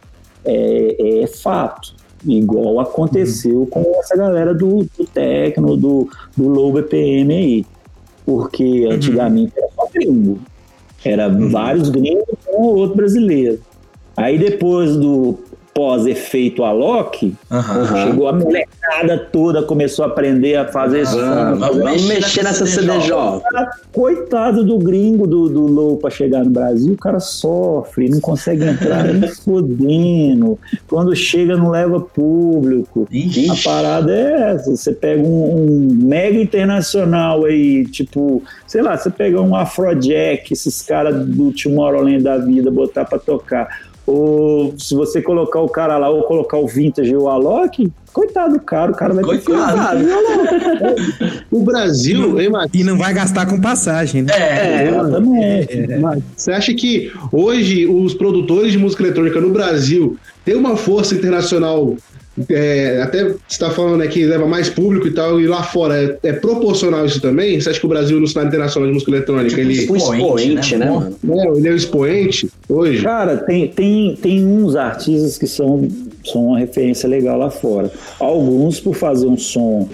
é, 0.45 1.23
é 1.23 1.27
fato. 1.27 1.93
Igual 2.25 2.79
aconteceu 2.81 3.67
com 3.71 3.83
essa 3.99 4.17
galera 4.17 4.55
do, 4.55 4.87
do 4.97 5.05
Tecno, 5.13 5.77
do, 5.77 6.09
do 6.37 6.49
Low 6.49 6.73
BPM 6.73 7.35
aí. 7.35 7.67
Porque 8.25 8.87
antigamente 8.91 9.53
era 9.57 9.69
só 9.75 9.89
gringo. 9.93 10.39
Era 11.05 11.29
vários 11.29 11.89
gringos 11.89 12.36
com 12.57 12.69
outro 12.69 12.97
brasileiro. 12.97 13.61
Aí 14.17 14.39
depois 14.39 14.97
do 14.97 15.39
pós-efeito 15.77 16.65
Alok, 16.65 17.35
Aham. 17.51 18.03
chegou 18.03 18.29
a 18.29 18.33
molecada 18.33 19.19
toda, 19.31 19.63
começou 19.63 20.07
a 20.07 20.09
aprender 20.09 20.57
a 20.57 20.67
fazer 20.67 21.07
som. 21.07 21.19
Vamos, 21.19 21.77
Vamos 21.77 22.05
mexer 22.07 22.43
nessa 22.43 22.65
CDJ. 22.65 23.13
Coitado 23.93 24.65
do 24.65 24.79
gringo 24.79 25.27
do, 25.27 25.49
do 25.51 25.67
Low 25.67 25.99
pra 25.99 26.09
chegar 26.09 26.43
no 26.45 26.51
Brasil, 26.51 26.95
o 26.95 26.97
cara 26.97 27.21
sofre, 27.21 28.09
não 28.09 28.21
consegue 28.21 28.65
entrar 28.65 29.05
nem 29.05 29.29
fodendo. 29.29 30.59
Quando 30.89 31.15
chega, 31.15 31.57
não 31.57 31.71
leva 31.71 32.01
público. 32.01 33.07
Ixi. 33.11 33.51
A 33.51 33.55
parada 33.63 34.13
é 34.13 34.53
essa. 34.55 34.75
Você 34.75 34.93
pega 34.93 35.23
um, 35.23 35.57
um 35.57 35.95
mega 35.95 36.41
internacional 36.41 37.45
aí, 37.45 37.85
tipo, 37.87 38.43
sei 38.67 38.81
lá, 38.81 38.97
você 38.97 39.11
pega 39.11 39.41
um 39.41 39.55
Afrojack, 39.55 40.53
esses 40.53 40.81
caras 40.83 41.27
do 41.27 41.53
Tomorrowland 41.53 42.23
da 42.23 42.39
vida, 42.39 42.71
botar 42.71 43.05
pra 43.05 43.19
tocar. 43.19 43.69
Ou 44.07 44.75
se 44.79 44.95
você 44.95 45.21
colocar 45.21 45.61
o 45.61 45.69
cara 45.69 45.99
lá, 45.99 46.09
ou 46.09 46.23
colocar 46.23 46.59
o 46.59 46.67
Vintage 46.67 47.15
ou 47.17 47.25
o 47.25 47.29
Alok, 47.29 47.91
coitado 48.13 48.55
do 48.55 48.61
cara, 48.61 48.93
o 48.93 48.95
cara 48.95 49.13
vai 49.13 49.25
ter 49.25 49.39
que 49.39 49.45
Coitado. 49.47 50.07
O 51.51 51.65
Brasil, 51.65 52.41
hein, 52.41 52.49
Matheus? 52.49 52.75
E 52.75 52.85
não 52.85 52.97
vai 52.97 53.13
gastar 53.13 53.47
com 53.47 53.61
passagem, 53.61 54.23
né? 54.23 54.33
É, 54.33 54.89
Exatamente. 54.89 55.97
Mas 56.01 56.23
Você 56.37 56.53
acha 56.53 56.73
que 56.73 57.13
hoje 57.33 57.87
os 57.87 58.15
produtores 58.15 58.73
de 58.73 58.79
música 58.79 59.03
eletrônica 59.03 59.41
no 59.41 59.51
Brasil 59.51 60.17
têm 60.45 60.55
uma 60.55 60.77
força 60.77 61.15
internacional? 61.15 61.97
É, 62.51 63.01
até 63.03 63.25
você 63.25 63.37
está 63.49 63.71
falando 63.71 63.99
né, 63.99 64.07
que 64.07 64.25
leva 64.25 64.47
mais 64.47 64.69
público 64.69 65.07
e 65.07 65.11
tal, 65.11 65.41
e 65.41 65.47
lá 65.47 65.63
fora 65.63 66.19
é, 66.23 66.29
é 66.29 66.33
proporcional 66.33 67.07
isso 67.07 67.21
também? 67.21 67.59
Você 67.61 67.71
acha 67.71 67.81
que 67.81 67.87
o 67.87 67.89
Brasil 67.89 68.21
no 68.21 68.27
cenário 68.27 68.49
internacional 68.49 68.89
de 68.89 68.95
música 68.95 69.11
eletrônica 69.11 69.61
ele, 69.61 69.89
O 69.89 69.97
expoente, 69.97 70.77
né, 70.77 70.91
mano? 70.91 71.17
né, 71.23 71.45
ele 71.57 71.69
é 71.69 71.71
o 71.73 71.77
expoente 71.77 72.51
hoje? 72.69 73.03
Cara, 73.03 73.39
tem, 73.39 73.69
tem, 73.69 74.17
tem 74.17 74.45
uns 74.45 74.77
artistas 74.77 75.39
que 75.39 75.47
são, 75.47 75.89
são 76.25 76.49
uma 76.49 76.59
referência 76.59 77.09
legal 77.09 77.39
lá 77.39 77.51
fora. 77.51 77.91
Alguns 78.21 78.81
por 78.81 78.95
fazer 78.95 79.27
um 79.27 79.39
som 79.39 79.89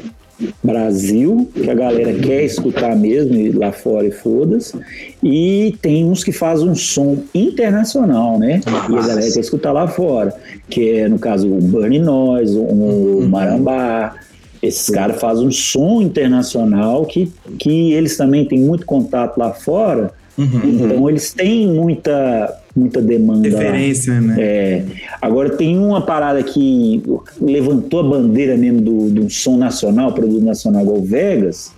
Brasil, 0.62 1.48
que 1.54 1.70
a 1.70 1.74
galera 1.74 2.12
quer 2.14 2.44
escutar 2.44 2.96
mesmo, 2.96 3.34
e 3.34 3.50
lá 3.50 3.72
fora 3.72 4.06
e 4.06 4.10
foda-se. 4.10 4.78
E 5.22 5.76
tem 5.80 6.04
uns 6.04 6.24
que 6.24 6.32
fazem 6.32 6.68
um 6.68 6.74
som 6.74 7.18
internacional, 7.34 8.38
né? 8.38 8.60
E 8.66 8.96
a 8.96 9.02
galera 9.02 9.32
quer 9.32 9.40
escutar 9.40 9.72
lá 9.72 9.88
fora. 9.88 10.34
Que 10.68 10.98
é, 10.98 11.08
no 11.08 11.18
caso, 11.18 11.48
o 11.48 11.60
Burning 11.60 12.00
Noise, 12.00 12.56
o 12.56 13.26
Marambá. 13.28 14.14
Esses 14.62 14.88
caras 14.90 15.20
fazem 15.20 15.48
um 15.48 15.50
som 15.50 16.00
internacional 16.00 17.04
que, 17.04 17.32
que 17.58 17.92
eles 17.92 18.16
também 18.16 18.44
têm 18.44 18.60
muito 18.60 18.86
contato 18.86 19.36
lá 19.36 19.52
fora. 19.52 20.12
Então 20.38 21.08
eles 21.10 21.32
têm 21.32 21.66
muita, 21.66 22.61
muita 22.74 23.00
demanda 23.02 23.48
lá. 23.52 23.58
Referência, 23.58 24.20
né? 24.20 24.36
É, 24.38 24.84
agora 25.20 25.50
tem 25.50 25.78
uma 25.78 26.00
parada 26.00 26.42
que 26.42 27.02
levantou 27.40 28.00
a 28.00 28.02
bandeira 28.02 28.56
mesmo 28.56 28.80
do, 28.80 29.10
do 29.10 29.30
som 29.30 29.56
nacional, 29.56 30.12
produto 30.12 30.42
nacional 30.42 30.82
igual 30.82 30.98
o 30.98 31.04
Vegas. 31.04 31.72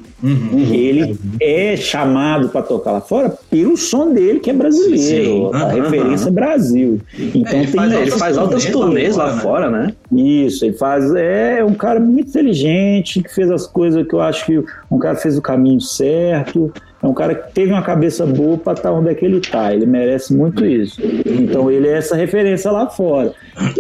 Ele 0.73 1.19
é 1.41 1.77
chamado 1.77 2.49
para 2.49 2.63
tocar 2.63 2.93
lá 2.93 3.01
fora 3.01 3.37
pelo 3.51 3.77
som 3.77 4.11
dele, 4.13 4.41
que 4.41 4.49
é 4.49 4.55
brasileiro. 4.55 4.99
Sim, 4.99 5.51
a 5.53 5.59
aham, 5.67 5.83
referência 5.83 6.29
é 6.29 6.31
Brasil. 6.31 7.01
Então 7.35 7.59
ele 7.59 7.67
tem 7.67 7.67
faz- 7.67 7.93
Ele 7.93 8.11
faz 8.13 8.39
altas 8.39 8.65
turnês 8.65 9.17
lá 9.17 9.35
né? 9.35 9.43
fora, 9.43 9.71
né? 9.71 9.93
isso, 10.13 10.65
ele 10.65 10.77
faz. 10.77 11.13
É 11.15 11.63
um 11.65 11.75
cara 11.75 12.01
muito 12.01 12.29
inteligente, 12.31 13.23
que 13.23 13.35
fez 13.35 13.51
as 13.51 13.67
coisas 13.67 14.07
que 14.07 14.15
eu 14.15 14.21
acho 14.21 14.47
que 14.47 14.63
um 14.91 14.99
cara 14.99 15.17
fez 15.17 15.37
o 15.37 15.43
caminho 15.43 15.81
certo. 15.81 16.73
É 17.05 17.07
um 17.07 17.13
cara 17.13 17.35
que 17.35 17.53
teve 17.53 17.71
uma 17.71 17.83
cabeça 17.83 18.25
boa 18.25 18.57
para 18.57 18.73
estar 18.73 18.91
onde 18.91 19.11
é 19.11 19.15
que 19.15 19.27
ele 19.27 19.39
tá. 19.39 19.75
Ele 19.75 19.85
merece 19.85 20.33
muito 20.33 20.65
isso. 20.65 20.99
Então 21.27 21.71
ele 21.71 21.87
é 21.87 21.99
essa 21.99 22.17
referência 22.17 22.71
lá 22.71 22.89
fora. 22.89 23.35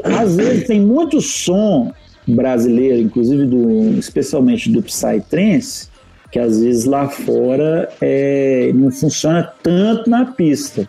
Às 0.05 0.37
vezes 0.37 0.66
tem 0.66 0.79
muito 0.79 1.22
som 1.22 1.91
brasileiro, 2.29 2.99
inclusive 2.99 3.47
do, 3.47 3.99
especialmente 3.99 4.70
do 4.70 4.83
Psytrance, 4.83 5.89
que 6.31 6.39
às 6.39 6.61
vezes 6.61 6.85
lá 6.85 7.09
fora 7.09 7.89
é, 7.99 8.70
não 8.75 8.91
funciona 8.91 9.51
tanto 9.62 10.11
na 10.11 10.27
pista. 10.27 10.87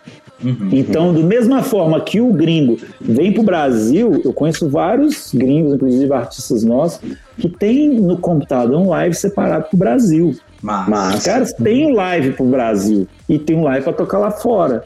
Então, 0.70 1.14
da 1.14 1.20
mesma 1.20 1.62
forma 1.62 2.00
que 2.00 2.20
o 2.20 2.32
gringo 2.32 2.78
vem 3.00 3.32
para 3.32 3.40
o 3.40 3.44
Brasil, 3.44 4.20
eu 4.24 4.32
conheço 4.32 4.68
vários 4.68 5.32
gringos, 5.32 5.74
inclusive 5.74 6.12
artistas 6.12 6.62
nossos, 6.62 7.00
que 7.38 7.48
tem 7.48 7.88
no 8.00 8.18
computador 8.18 8.78
um 8.78 8.88
live 8.90 9.14
separado 9.14 9.64
para 9.68 9.74
o 9.74 9.78
Brasil. 9.78 10.36
Mas, 10.62 11.16
Os 11.16 11.24
caras 11.24 11.52
têm 11.52 11.86
um 11.86 11.94
live 11.94 12.32
para 12.32 12.44
o 12.44 12.48
Brasil 12.48 13.06
e 13.28 13.38
tem 13.38 13.56
um 13.56 13.62
live 13.64 13.84
para 13.84 13.92
tocar 13.92 14.18
lá 14.18 14.30
fora. 14.30 14.84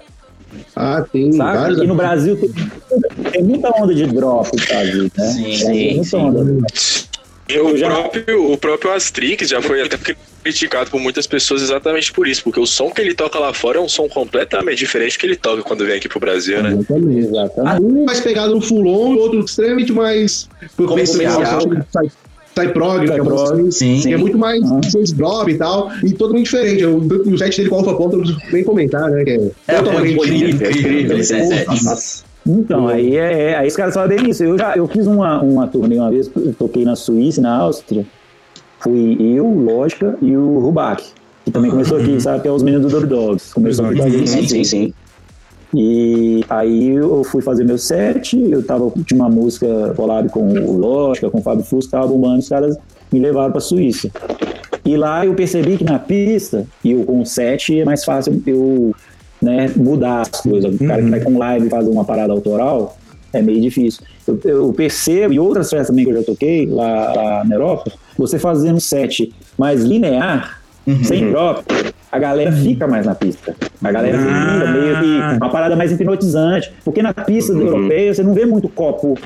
Ah, 0.75 1.05
tem 1.13 1.33
Sabe? 1.33 1.59
vários. 1.59 1.79
E 1.83 1.87
no 1.87 1.95
Brasil 1.95 2.37
tem, 2.37 2.51
tem 3.33 3.43
muita 3.43 3.71
onda 3.71 3.95
de 3.95 4.07
drop 4.07 4.51
no 4.57 4.67
Brasil, 4.67 5.03
né? 5.17 5.25
Sim, 5.27 5.43
Tem 5.45 5.55
sim, 5.57 5.95
muita 5.95 6.05
sim. 6.05 6.17
onda. 6.17 6.67
E 7.53 7.59
o, 7.61 7.77
já- 7.77 7.89
próprio, 7.91 8.53
o 8.53 8.57
próprio 8.59 8.93
Astrix 8.93 9.49
já 9.49 9.61
foi 9.63 9.83
até 9.83 9.99
criticado 10.43 10.91
por 10.91 11.01
muitas 11.01 11.27
pessoas 11.27 11.63
exatamente 11.63 12.13
por 12.13 12.27
isso, 12.27 12.43
porque 12.43 12.59
o 12.61 12.67
som 12.67 12.91
que 12.91 13.01
ele 13.01 13.15
toca 13.15 13.39
lá 13.39 13.53
fora 13.53 13.79
é 13.79 13.81
um 13.81 13.89
som 13.89 14.09
completamente 14.09 14.79
diferente 14.79 15.17
do 15.17 15.21
que 15.21 15.27
ele 15.27 15.37
toca 15.37 15.63
quando 15.63 15.85
vem 15.85 15.97
aqui 15.97 16.09
pro 16.09 16.19
Brasil, 16.21 16.63
né? 16.63 16.71
Exatamente, 16.73 17.27
exatamente. 17.27 17.83
Um 17.83 18.05
mais 18.05 18.21
pegado 18.21 18.55
no 18.55 18.61
full 18.61 18.87
on, 18.87 19.17
outro 19.17 19.41
extremamente 19.41 19.93
mais 19.93 20.49
Comercial, 20.77 21.43
Sai- 21.91 22.11
Sai 22.53 22.73
prog, 22.73 23.07
que 23.07 23.13
é 23.13 23.17
prog, 23.23 23.51
coisa 23.53 23.71
sim. 23.71 24.01
que 24.01 24.13
é 24.13 24.17
muito 24.17 24.37
mais 24.37 24.61
Ah. 24.73 24.81
seis 24.91 25.13
drop 25.13 25.49
e 25.51 25.55
tal, 25.57 25.91
e 26.03 26.13
totalmente 26.13 26.45
diferente. 26.47 26.85
O, 26.85 26.97
o 26.99 27.39
set 27.39 27.57
dele 27.57 27.69
com 27.69 27.77
Alpha 27.77 27.95
Ponto, 27.95 28.15
eu 28.17 28.19
não 28.19 28.25
preciso 28.27 28.53
nem 28.53 28.65
comentar, 28.65 29.09
né? 29.09 29.23
Que 29.25 29.31
é, 29.31 29.51
É 29.69 29.75
totalmente 29.83 30.15
incrível, 30.17 30.49
diferente. 30.51 30.79
incrível 30.81 31.19
esse 31.19 31.47
set. 31.47 31.67
Nossa. 31.69 32.25
Então, 32.47 32.89
aí, 32.89 33.17
é, 33.17 33.51
é- 33.51 33.57
aí 33.57 33.69
os 33.69 33.77
caras 33.77 33.95
sabem 33.95 34.29
isso. 34.31 34.43
Eu 34.43 34.59
já 34.59 34.75
eu 34.77 34.87
fiz 34.89 35.07
uma, 35.07 35.43
uma 35.43 35.67
turnê 35.67 35.99
uma 35.99 36.11
vez, 36.11 36.31
eu 36.35 36.55
toquei 36.55 36.85
na 36.85 36.97
Suíça 36.97 37.41
na 37.41 37.55
Áustria. 37.57 38.05
Fui 38.81 39.17
eu, 39.21 39.47
Lógica 39.47 40.17
e 40.23 40.35
o 40.35 40.59
Rubac, 40.59 41.05
que 41.45 41.51
também 41.51 41.71
começou 41.71 41.99
aqui, 41.99 42.19
sabe? 42.21 42.41
Que 42.43 42.49
é 42.49 42.51
os 42.51 42.63
meninos 42.63 42.91
do 42.91 42.99
Dirty 42.99 43.15
Dogs. 43.15 43.53
Começou 43.55 43.87
aqui 43.87 43.99
com 43.99 44.05
a 44.05 44.09
gente. 44.09 44.31
Sim, 44.31 44.47
sim, 44.49 44.65
sim. 44.65 44.95
E 45.75 46.45
aí 46.49 46.89
eu 46.89 47.23
fui 47.23 47.43
fazer 47.43 47.63
meu 47.65 47.79
set, 47.79 48.37
eu 48.37 48.63
tava, 48.63 48.91
tinha 49.07 49.21
uma 49.21 49.29
música 49.29 49.93
collab 49.95 50.29
com 50.31 50.43
o 50.53 50.77
Lógica, 50.77 51.31
com 51.31 51.39
o 51.39 51.43
Fábio 51.43 51.65
Fusco, 51.65 51.91
tava 51.93 52.09
bombando, 52.09 52.39
os 52.41 52.49
caras 52.49 52.77
me 53.13 53.21
levaram 53.21 53.53
pra 53.53 53.61
Suíça. 53.61 54.11
E 54.85 54.97
lá 54.97 55.25
eu 55.25 55.35
percebi 55.35 55.77
que 55.77 55.85
na 55.85 55.99
pista, 55.99 56.67
e 56.83 56.93
eu 56.93 57.05
com 57.05 57.21
o 57.21 57.27
set, 57.27 57.79
é 57.79 57.85
mais 57.85 58.03
fácil 58.03 58.43
eu 58.47 58.95
né, 59.41 59.71
mudar 59.77 60.23
as 60.23 60.41
coisas. 60.41 60.75
O 60.75 60.79
cara 60.87 61.03
que 61.03 61.11
vai 61.11 61.21
com 61.21 61.39
live 61.39 61.67
e 61.67 61.71
faz 61.71 61.87
uma 61.89 62.05
parada 62.05 62.33
autoral, 62.33 62.97
é 63.33 63.41
meio 63.41 63.61
difícil. 63.61 64.03
Eu, 64.27 64.39
eu 64.45 64.73
percebo, 64.73 65.33
e 65.33 65.39
outras 65.41 65.71
festas 65.71 65.89
também 65.89 66.05
que 66.05 66.11
eu 66.11 66.17
já 66.17 66.23
toquei 66.23 66.67
lá, 66.67 67.13
lá 67.15 67.45
na 67.45 67.55
Europa, 67.55 67.93
você 68.19 68.39
fazendo 68.39 68.77
um 68.77 68.81
set 68.81 69.33
mais 69.59 69.83
linear, 69.83 70.61
sem 71.05 71.31
drop, 71.31 71.65
a 72.11 72.19
galera 72.19 72.51
fica 72.53 72.87
mais 72.89 73.07
na 73.07 73.15
pista. 73.15 73.55
A 73.83 73.93
galera 73.93 74.19
Ah. 74.19 74.55
fica 74.55 74.73
meio 74.73 74.99
que 75.01 75.37
uma 75.37 75.51
parada 75.51 75.77
mais 75.77 75.93
hipnotizante. 75.93 76.73
Porque 76.85 77.01
na 77.03 77.15
pista 77.15 77.53
europeia 77.53 78.13
você 78.13 78.23
não 78.23 78.35
vê 78.35 78.45
muito 78.45 78.69
copo, 78.69 79.17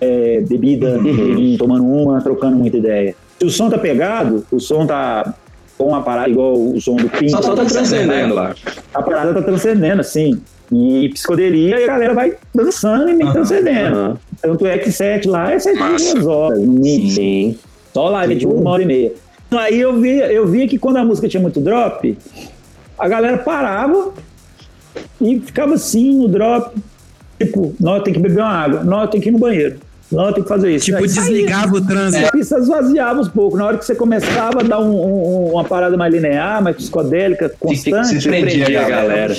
é, 0.00 0.40
bebida, 0.48 0.98
neguinho 0.98 1.58
tomando 1.58 1.84
uma, 1.84 2.20
trocando 2.20 2.56
muita 2.56 2.76
ideia. 2.78 3.14
Se 3.38 3.44
o 3.46 3.50
som 3.50 3.68
tá 3.68 3.78
pegado, 3.78 4.44
o 4.50 4.58
som 4.58 4.86
tá 4.86 5.34
com 5.76 5.88
uma 5.88 6.02
parada 6.02 6.30
igual 6.30 6.54
o 6.54 6.80
som 6.80 6.96
do 6.96 7.08
Pink. 7.08 7.30
Só, 7.30 7.42
só 7.42 7.54
tá 7.54 7.64
transcendendo 7.64 8.34
lá. 8.34 8.54
A 8.92 9.02
parada 9.02 9.34
tá 9.34 9.42
transcendendo, 9.42 10.00
assim. 10.00 10.40
E 10.72 11.08
psicodelia, 11.10 11.78
e 11.78 11.84
a 11.84 11.86
galera 11.86 12.14
vai 12.14 12.34
dançando 12.54 13.10
e 13.10 13.14
meio 13.14 13.32
transcendendo. 13.32 13.96
Aham. 13.96 14.18
Tanto 14.40 14.66
é 14.66 14.78
que 14.78 14.90
set 14.90 15.28
lá 15.28 15.52
é 15.52 15.58
set 15.58 15.74
de 15.74 15.80
Massa. 15.80 16.14
duas 16.14 16.26
horas, 16.26 16.58
no 16.58 16.72
mínimo. 16.72 17.10
Sim. 17.10 17.58
Só 17.92 18.08
live 18.08 18.34
de 18.34 18.46
uma 18.46 18.70
hora 18.70 18.82
e 18.82 18.86
meia. 18.86 19.12
Então, 19.46 19.58
Aí 19.58 19.80
eu 19.80 20.00
vi, 20.00 20.18
eu 20.18 20.46
vi 20.46 20.66
que 20.66 20.78
quando 20.78 20.96
a 20.96 21.04
música 21.04 21.28
tinha 21.28 21.40
muito 21.40 21.60
drop, 21.60 22.16
a 22.98 23.08
galera 23.08 23.38
parava 23.38 24.12
e 25.20 25.38
ficava 25.40 25.74
assim 25.74 26.14
no 26.14 26.28
drop. 26.28 26.74
Tipo, 27.38 27.74
nós 27.78 28.02
tem 28.02 28.14
que 28.14 28.20
beber 28.20 28.40
uma 28.40 28.48
água, 28.48 28.84
nós 28.84 29.10
tem 29.10 29.20
que 29.20 29.28
ir 29.28 29.32
no 29.32 29.38
banheiro, 29.38 29.78
nós 30.14 30.34
tem 30.34 30.42
que 30.42 30.48
fazer 30.48 30.74
isso. 30.74 30.84
Tipo, 30.86 30.98
Aí 30.98 31.08
saía. 31.08 31.28
desligava 31.30 31.76
o 31.76 31.80
trânsito. 31.86 32.26
A 32.26 32.30
pista 32.32 32.58
esvaziava 32.58 33.20
uns 33.20 33.28
pouco. 33.28 33.56
Na 33.56 33.66
hora 33.66 33.78
que 33.78 33.84
você 33.84 33.94
começava 33.94 34.60
a 34.60 34.62
dar 34.62 34.80
um- 34.80 34.94
um- 34.94 35.50
uma 35.52 35.64
parada 35.64 35.96
mais 35.96 36.12
linear, 36.12 36.62
mais 36.62 36.76
psicodélica, 36.76 37.52
constante, 37.60 38.20
se 38.20 38.28
prendia 38.28 38.80
a 38.84 38.88
galera. 38.88 39.34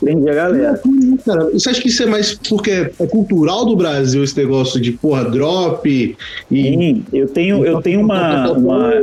Prendia 0.00 0.32
a 0.32 0.34
galera. 0.34 0.80
Cara, 1.24 1.44
você 1.50 1.70
acha 1.70 1.80
que 1.82 1.88
isso 1.88 2.02
é 2.02 2.06
mais 2.06 2.34
porque 2.34 2.90
é 2.98 3.06
cultural 3.06 3.64
do 3.66 3.76
Brasil 3.76 4.24
esse 4.24 4.36
negócio 4.36 4.80
de 4.80 4.92
porra, 4.92 5.24
drop 5.24 5.88
e. 5.88 6.16
Sim, 6.50 7.04
eu 7.12 7.28
tenho, 7.28 7.64
eu 7.64 7.80
tenho 7.82 8.00
uma, 8.00 8.50
uma- 8.52 9.00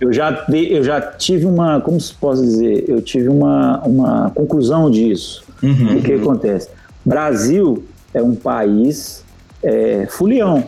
eu 0.00 0.12
já 0.12 0.44
eu 0.52 0.82
já 0.84 1.00
tive 1.00 1.46
uma, 1.46 1.80
como 1.80 1.98
se 2.00 2.12
posso 2.14 2.42
dizer, 2.42 2.84
eu 2.88 3.00
tive 3.00 3.28
uma, 3.28 3.80
uma 3.84 4.30
conclusão 4.34 4.90
disso. 4.90 5.42
O 5.62 6.02
que 6.02 6.12
acontece? 6.12 6.68
Brasil 7.04 7.84
é 8.12 8.22
um 8.22 8.34
país 8.34 9.24
é, 9.66 10.06
fulião. 10.08 10.64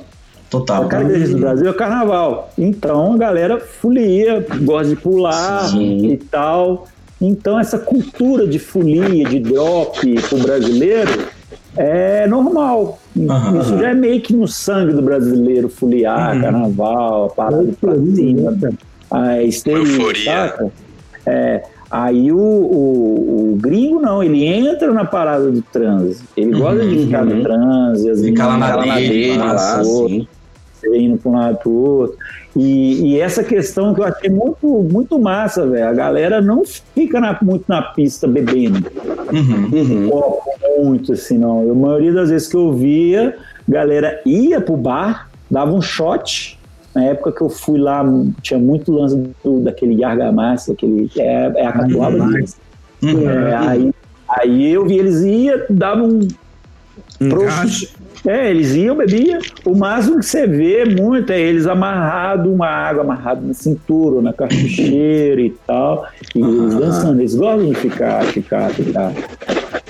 Total. 0.51 0.84
A 0.84 0.86
característica 0.86 1.34
do 1.36 1.40
Brasil 1.40 1.68
é 1.70 1.72
carnaval. 1.74 2.51
Então 2.57 3.12
a 3.12 3.18
galera 3.18 3.61
folia, 3.61 4.44
gosta 4.62 4.88
de 4.88 4.96
pular 4.96 5.68
Sim. 5.68 6.07
e 6.07 6.16
tal. 6.16 6.86
Então 7.20 7.59
essa 7.61 7.78
cultura 7.78 8.46
de 8.46 8.59
folia, 8.59 9.24
de 9.24 9.40
drop 9.40 10.01
pro 10.28 10.38
brasileiro 10.38 11.26
é 11.76 12.26
normal. 12.26 12.99
Aham, 13.28 13.61
Isso 13.61 13.78
já 13.78 13.90
é 13.90 13.94
meio 13.94 14.20
que 14.20 14.32
no 14.32 14.49
sangue 14.49 14.92
do 14.94 15.03
brasileiro, 15.03 15.68
foliar, 15.68 16.40
carnaval, 16.40 17.26
a 17.26 17.28
parada 17.28 17.68
pra 17.80 17.94
cima, 17.94 18.57
a 19.11 19.42
histeria, 19.42 19.78
Euforia. 19.78 20.24
saca? 20.24 20.72
É, 21.26 21.62
aí 21.91 22.30
o, 22.32 22.36
o, 22.39 23.53
o 23.53 23.57
gringo 23.61 24.01
não, 24.01 24.22
ele 24.22 24.45
entra 24.45 24.93
na 24.93 25.05
parada 25.05 25.51
do 25.51 25.62
transe. 25.62 26.22
Ele 26.36 26.59
gosta 26.59 26.84
de 26.86 26.99
ficar 27.05 27.24
no 27.24 27.43
transe, 27.43 28.11
as 28.11 28.20
Fica 28.22 28.47
lá 28.47 28.57
na 28.59 28.76
meninas 28.76 28.95
dele, 28.97 29.09
dele, 29.09 29.39
lá, 29.39 29.59
solto, 29.82 30.09
sim. 30.11 30.28
você 30.74 30.99
indo 30.99 31.16
para 31.18 31.30
um 31.30 31.34
lado 31.34 31.57
para 31.59 31.68
o 31.68 31.72
outro. 31.72 32.16
E, 32.57 33.12
e 33.12 33.20
essa 33.20 33.45
questão 33.45 33.95
que 33.95 34.01
eu 34.01 34.05
achei 34.05 34.28
muito, 34.30 34.66
muito 34.91 35.18
massa, 35.18 35.66
velho. 35.66 35.86
A 35.89 35.93
galera 35.93 36.41
não 36.41 36.64
fica 36.64 37.20
na- 37.20 37.39
muito 37.41 37.64
na 37.68 37.82
pista 37.82 38.26
bebendo 38.26 38.84
Uhum. 39.32 40.09
Uhum. 40.09 40.84
muito, 40.84 41.12
assim, 41.12 41.39
não. 41.39 41.62
Eu, 41.62 41.72
a 41.72 41.74
maioria 41.74 42.12
das 42.12 42.30
vezes 42.30 42.49
que 42.49 42.57
eu 42.57 42.72
via, 42.72 43.36
galera 43.68 44.20
ia 44.26 44.61
pro 44.61 44.76
bar, 44.76 45.28
dava 45.51 45.72
um 45.72 45.80
shot. 45.80 46.58
Na 46.99 47.05
época 47.05 47.30
que 47.30 47.40
eu 47.42 47.49
fui 47.49 47.78
lá, 47.78 48.05
tinha 48.42 48.59
muito 48.59 48.90
lance 48.90 49.16
do, 49.44 49.61
daquele 49.61 50.03
argamassa, 50.03 50.72
aquele. 50.72 51.09
É, 51.16 51.53
é 51.55 51.66
a 51.66 51.72
catuaba. 51.72 52.26
né? 52.26 52.44
Uhum. 53.03 53.30
É, 53.30 53.55
aí, 53.57 53.90
aí 54.28 54.72
eu 54.72 54.84
vi, 54.84 54.99
eles 54.99 55.20
iam, 55.22 55.61
davam 55.70 56.18
Um 57.20 57.28
Pro- 57.28 57.44
gacho. 57.44 57.88
é, 58.26 58.51
eles 58.51 58.74
iam, 58.74 58.96
bebiam. 58.96 59.38
O 59.64 59.76
máximo 59.76 60.18
que 60.18 60.26
você 60.26 60.44
vê 60.44 60.84
muito 60.84 61.30
é 61.32 61.40
eles 61.40 61.68
amarrado 61.68 62.53
uma 62.53 62.66
água 62.66 63.05
amarrado 63.05 63.46
na 63.46 63.55
cintura, 63.55 64.20
na 64.20 64.32
cartucheira 64.32 65.40
e 65.40 65.51
tal. 65.64 66.05
E 66.34 66.40
eles 66.40 66.74
dançando. 66.74 67.20
Eles 67.20 67.36
gostam 67.36 67.68
de 67.68 67.74
ficar, 67.76 68.24
ficar, 68.24 68.70
ficar. 68.70 69.12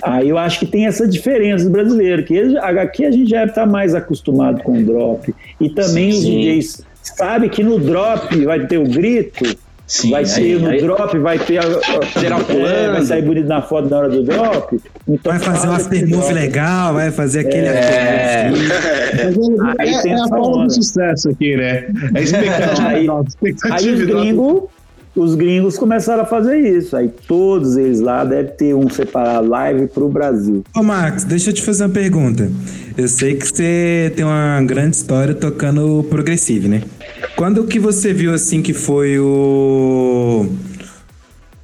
Aí 0.02 0.28
eu 0.28 0.36
acho 0.36 0.58
que 0.60 0.66
tem 0.66 0.86
essa 0.86 1.08
diferença 1.08 1.64
do 1.64 1.70
brasileiro, 1.70 2.22
que 2.22 2.38
aqui 2.58 3.06
a 3.06 3.10
gente 3.10 3.30
já 3.30 3.46
está 3.46 3.64
mais 3.64 3.94
acostumado 3.94 4.62
com 4.62 4.78
o 4.78 4.84
drop. 4.84 5.34
E 5.58 5.70
também 5.70 6.10
os 6.10 6.20
Sim. 6.20 6.40
DJs 6.40 6.86
sabem 7.16 7.48
que 7.50 7.62
no 7.62 7.78
drop 7.78 8.44
vai 8.44 8.66
ter 8.66 8.78
o 8.78 8.84
grito, 8.84 9.44
Sim, 9.86 10.10
vai 10.10 10.24
aí- 10.24 10.30
ter 10.30 10.60
no 10.60 10.68
aí- 10.68 10.80
drop, 10.82 11.18
vai 11.18 11.38
ter 11.38 11.58
a, 11.58 11.62
a- 11.62 12.20
Geral 12.20 12.40
é, 12.40 12.42
vai 12.44 12.56
pulando. 12.56 13.06
sair 13.06 13.22
bonito 13.22 13.46
na 13.48 13.62
foto 13.62 13.88
na 13.88 13.98
hora 13.98 14.08
do 14.10 14.22
drop. 14.22 14.78
Então 15.08 15.32
Vai 15.32 15.40
fazer 15.40 15.68
um 15.68 15.72
aftermove 15.72 16.10
drop. 16.22 16.34
legal, 16.34 16.92
vai 16.94 17.10
fazer 17.10 17.40
aquele 17.40 17.66
É. 17.66 18.50
Mas 18.52 18.68
é, 18.68 19.82
Aí 19.82 19.94
é, 19.94 20.02
tem 20.02 20.12
é 20.12 20.16
a 20.16 20.24
onda. 20.24 20.64
do 20.66 20.70
sucesso 20.74 21.30
aqui, 21.30 21.56
né? 21.56 21.86
É 22.14 22.22
expectativa. 22.22 22.88
Aí- 22.88 23.08
Aí 23.72 23.90
os 23.94 24.00
gringos, 24.04 24.62
os 25.16 25.34
gringos 25.34 25.78
começaram 25.78 26.22
a 26.22 26.26
fazer 26.26 26.58
isso. 26.58 26.94
Aí 26.94 27.08
todos 27.26 27.76
eles 27.78 28.00
lá 28.00 28.24
devem 28.24 28.52
ter 28.52 28.74
um 28.74 28.88
separado 28.90 29.48
live 29.48 29.86
pro 29.86 30.08
Brasil. 30.08 30.62
Ô, 30.76 30.82
Max, 30.82 31.24
deixa 31.24 31.48
eu 31.50 31.54
te 31.54 31.62
fazer 31.62 31.84
uma 31.84 31.90
pergunta. 31.94 32.50
Eu 32.96 33.08
sei 33.08 33.34
que 33.36 33.46
você 33.48 34.12
tem 34.14 34.24
uma 34.24 34.60
grande 34.62 34.96
história 34.96 35.34
tocando 35.34 36.04
progressive, 36.10 36.68
né? 36.68 36.82
Quando 37.38 37.62
que 37.68 37.78
você 37.78 38.12
viu, 38.12 38.34
assim, 38.34 38.60
que 38.60 38.72
foi 38.74 39.16
o... 39.16 40.44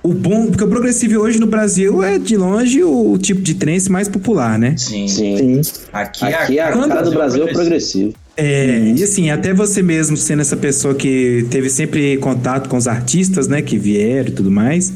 O 0.04 0.14
bom... 0.14 0.46
Porque 0.46 0.62
o 0.62 0.68
progressive 0.68 1.16
hoje 1.16 1.40
no 1.40 1.48
Brasil 1.48 2.00
é, 2.00 2.16
de 2.16 2.36
longe, 2.36 2.84
o 2.84 3.18
tipo 3.18 3.40
de 3.42 3.54
trance 3.54 3.90
mais 3.90 4.06
popular, 4.06 4.56
né? 4.56 4.76
Sim. 4.78 5.08
Sim. 5.08 5.60
Aqui, 5.92 6.24
Aqui 6.26 6.60
a 6.60 6.70
Quando- 6.70 6.90
cara 6.90 7.02
do 7.02 7.10
Brasil 7.10 7.48
é 7.48 7.52
progressivo. 7.52 8.14
É, 8.36 8.92
e 8.96 9.02
assim, 9.02 9.30
até 9.30 9.52
você 9.52 9.82
mesmo 9.82 10.16
sendo 10.16 10.42
essa 10.42 10.56
pessoa 10.56 10.94
que 10.94 11.44
teve 11.50 11.68
sempre 11.68 12.18
contato 12.18 12.68
com 12.68 12.76
os 12.76 12.86
artistas, 12.86 13.48
né, 13.48 13.60
que 13.60 13.76
vieram 13.76 14.28
e 14.28 14.32
tudo 14.32 14.52
mais. 14.52 14.92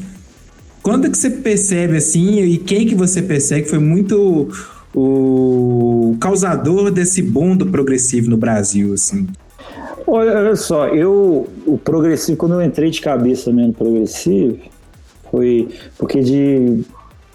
Quando 0.81 1.11
que 1.11 1.17
você 1.17 1.29
percebe 1.29 1.97
assim, 1.97 2.41
e 2.41 2.57
quem 2.57 2.87
que 2.87 2.95
você 2.95 3.21
percebe 3.21 3.63
que 3.63 3.69
foi 3.69 3.79
muito 3.79 4.49
o 4.95 6.15
causador 6.21 6.89
desse 6.89 7.21
boom 7.21 7.57
do 7.57 7.65
progressivo 7.65 8.29
no 8.29 8.37
Brasil, 8.37 8.93
assim? 8.93 9.27
Olha, 10.11 10.55
só, 10.55 10.87
eu, 10.87 11.47
o 11.67 11.77
progressivo, 11.77 12.35
quando 12.35 12.55
eu 12.55 12.63
entrei 12.63 12.89
de 12.89 12.99
cabeça 12.99 13.51
mesmo 13.51 13.67
no 13.67 13.73
progressivo, 13.75 14.57
foi 15.29 15.69
porque 15.99 16.21
de, 16.21 16.81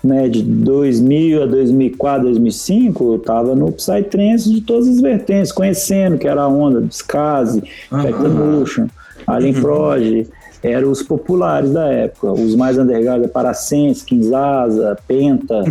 né, 0.02 0.28
de 0.28 0.42
2000 0.42 1.44
a 1.44 1.46
2004, 1.46 2.24
2005, 2.24 3.14
eu 3.14 3.18
tava 3.20 3.54
no 3.54 3.70
Psytrance 3.70 4.52
de 4.52 4.60
todas 4.60 4.88
as 4.88 5.00
vertentes, 5.00 5.52
conhecendo 5.52 6.18
que 6.18 6.26
era 6.26 6.42
a 6.42 6.48
onda, 6.48 6.80
Discase, 6.80 7.62
Technomotion, 8.02 8.88
Alien 9.24 9.54
Proj, 9.54 10.26
eram 10.60 10.90
os 10.90 11.00
populares 11.02 11.70
da 11.70 11.86
época, 11.86 12.32
os 12.32 12.56
mais 12.56 12.76
underground, 12.76 13.24
Parasense, 13.28 14.04
Kinshasa, 14.04 14.96
Penta, 15.06 15.62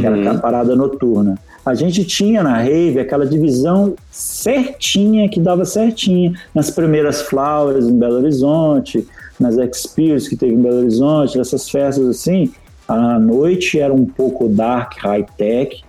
que 0.00 0.04
era 0.04 0.16
aquela 0.16 0.38
parada 0.38 0.76
noturna. 0.76 1.38
A 1.64 1.74
gente 1.74 2.04
tinha 2.04 2.42
na 2.42 2.58
rave 2.58 2.98
aquela 2.98 3.24
divisão 3.24 3.94
certinha, 4.10 5.28
que 5.28 5.38
dava 5.38 5.64
certinha, 5.64 6.32
nas 6.54 6.70
primeiras 6.70 7.22
Flowers 7.22 7.86
em 7.86 7.96
Belo 7.96 8.16
Horizonte, 8.16 9.06
nas 9.38 9.56
Experience 9.56 10.28
que 10.28 10.36
teve 10.36 10.54
em 10.54 10.60
Belo 10.60 10.78
Horizonte, 10.78 11.38
essas 11.38 11.70
festas 11.70 12.06
assim, 12.06 12.52
à 12.88 13.18
noite 13.18 13.78
era 13.78 13.94
um 13.94 14.04
pouco 14.04 14.48
dark, 14.48 14.98
high-tech, 14.98 15.82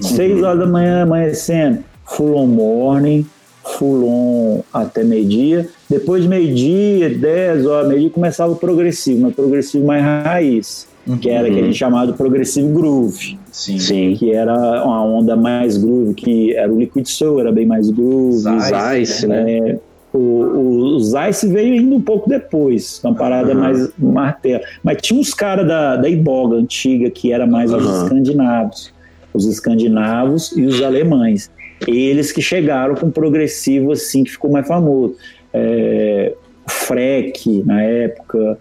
seis 0.00 0.42
horas 0.42 0.60
da 0.60 0.66
manhã 0.66 1.02
amanhecendo, 1.02 1.78
full 2.04 2.36
on 2.36 2.46
morning, 2.46 3.26
full 3.64 4.06
on 4.06 4.62
até 4.72 5.02
meio-dia, 5.02 5.68
depois 5.88 6.22
de 6.22 6.28
meio-dia, 6.28 7.08
10 7.10 7.66
horas, 7.66 7.88
meio-dia, 7.88 8.10
começava 8.10 8.52
o 8.52 8.56
progressivo, 8.56 9.22
mas 9.22 9.34
progressivo 9.34 9.86
mais 9.86 10.02
raiz. 10.02 10.86
Que 11.20 11.28
era 11.28 11.50
que 11.50 11.60
a 11.60 11.62
gente 11.64 11.76
chamava 11.76 12.10
de 12.10 12.16
progressivo 12.16 12.68
groove, 12.72 13.38
Sim. 13.52 13.78
Sim. 13.78 14.16
que 14.18 14.32
era 14.32 14.54
uma 14.84 15.04
onda 15.04 15.36
mais 15.36 15.76
groove, 15.76 16.14
que 16.14 16.54
era 16.56 16.72
o 16.72 16.78
Liquid 16.78 17.06
Soul, 17.06 17.40
era 17.40 17.52
bem 17.52 17.66
mais 17.66 17.90
groove. 17.90 18.46
Zice, 18.60 19.26
né? 19.26 19.58
É, 19.58 19.78
o, 20.12 20.18
o, 20.18 20.68
o 20.94 21.00
Zeiss 21.00 21.42
veio 21.42 21.74
ainda 21.74 21.96
um 21.96 22.00
pouco 22.00 22.28
depois, 22.28 23.00
uma 23.04 23.14
parada 23.14 23.52
Aham. 23.52 23.60
mais 23.60 23.92
martelo. 23.98 24.62
Mas 24.82 24.98
tinha 25.02 25.18
uns 25.20 25.34
caras 25.34 25.66
da, 25.66 25.96
da 25.96 26.08
Iboga 26.08 26.56
antiga, 26.56 27.10
que 27.10 27.32
era 27.32 27.46
mais 27.46 27.72
os 27.72 27.84
Aham. 27.84 28.04
escandinavos. 28.04 28.94
Os 29.34 29.46
escandinavos 29.46 30.52
e 30.56 30.64
os 30.64 30.80
alemães. 30.80 31.50
Eles 31.86 32.30
que 32.30 32.40
chegaram 32.40 32.94
com 32.94 33.10
progressivo 33.10 33.92
assim, 33.92 34.22
que 34.22 34.30
ficou 34.30 34.50
mais 34.50 34.66
famoso. 34.66 35.16
É, 35.52 36.32
o 36.66 36.70
Freck, 36.70 37.62
na 37.66 37.82
época, 37.82 38.58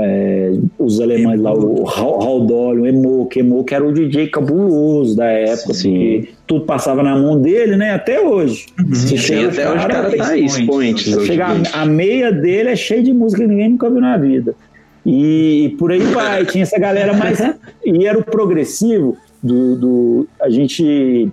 é, 0.00 0.52
os 0.78 1.00
alemães 1.00 1.40
lá, 1.40 1.52
o 1.52 2.40
Dolly, 2.46 2.80
o 2.82 2.86
Emoke, 2.86 3.40
Emoke 3.40 3.74
era 3.74 3.84
o 3.84 3.92
DJ 3.92 4.28
cabuloso 4.28 5.16
da 5.16 5.26
época, 5.26 5.74
Sim. 5.74 5.90
porque 5.92 6.28
tudo 6.46 6.64
passava 6.64 7.02
na 7.02 7.16
mão 7.16 7.40
dele, 7.40 7.76
né, 7.76 7.90
até 7.92 8.20
hoje. 8.20 8.66
Você 8.88 9.08
Sim, 9.08 9.16
chega, 9.16 9.48
até 9.48 9.68
hoje 9.70 9.84
o 9.84 9.88
cara 9.88 10.16
tá 10.16 10.28
aí, 10.28 10.44
expoentes. 10.44 11.16
hoje 11.16 11.26
Chega 11.26 11.54
em 11.54 11.62
dia. 11.62 11.72
a, 11.74 11.82
a 11.82 11.86
meia 11.86 12.30
dele 12.32 12.68
é 12.70 12.76
cheia 12.76 13.02
de 13.02 13.12
música 13.12 13.42
que 13.42 13.48
ninguém 13.48 13.70
nunca 13.70 13.90
viu 13.90 14.00
na 14.00 14.16
vida. 14.16 14.54
E, 15.04 15.64
e 15.64 15.68
por 15.70 15.90
aí 15.90 15.98
vai, 16.00 16.44
tinha 16.46 16.62
essa 16.62 16.78
galera 16.78 17.12
mais. 17.14 17.40
E 17.84 18.06
era 18.06 18.18
o 18.18 18.22
progressivo 18.24 19.16
do. 19.42 19.76
do- 19.76 20.28
a 20.40 20.48
gente 20.50 21.28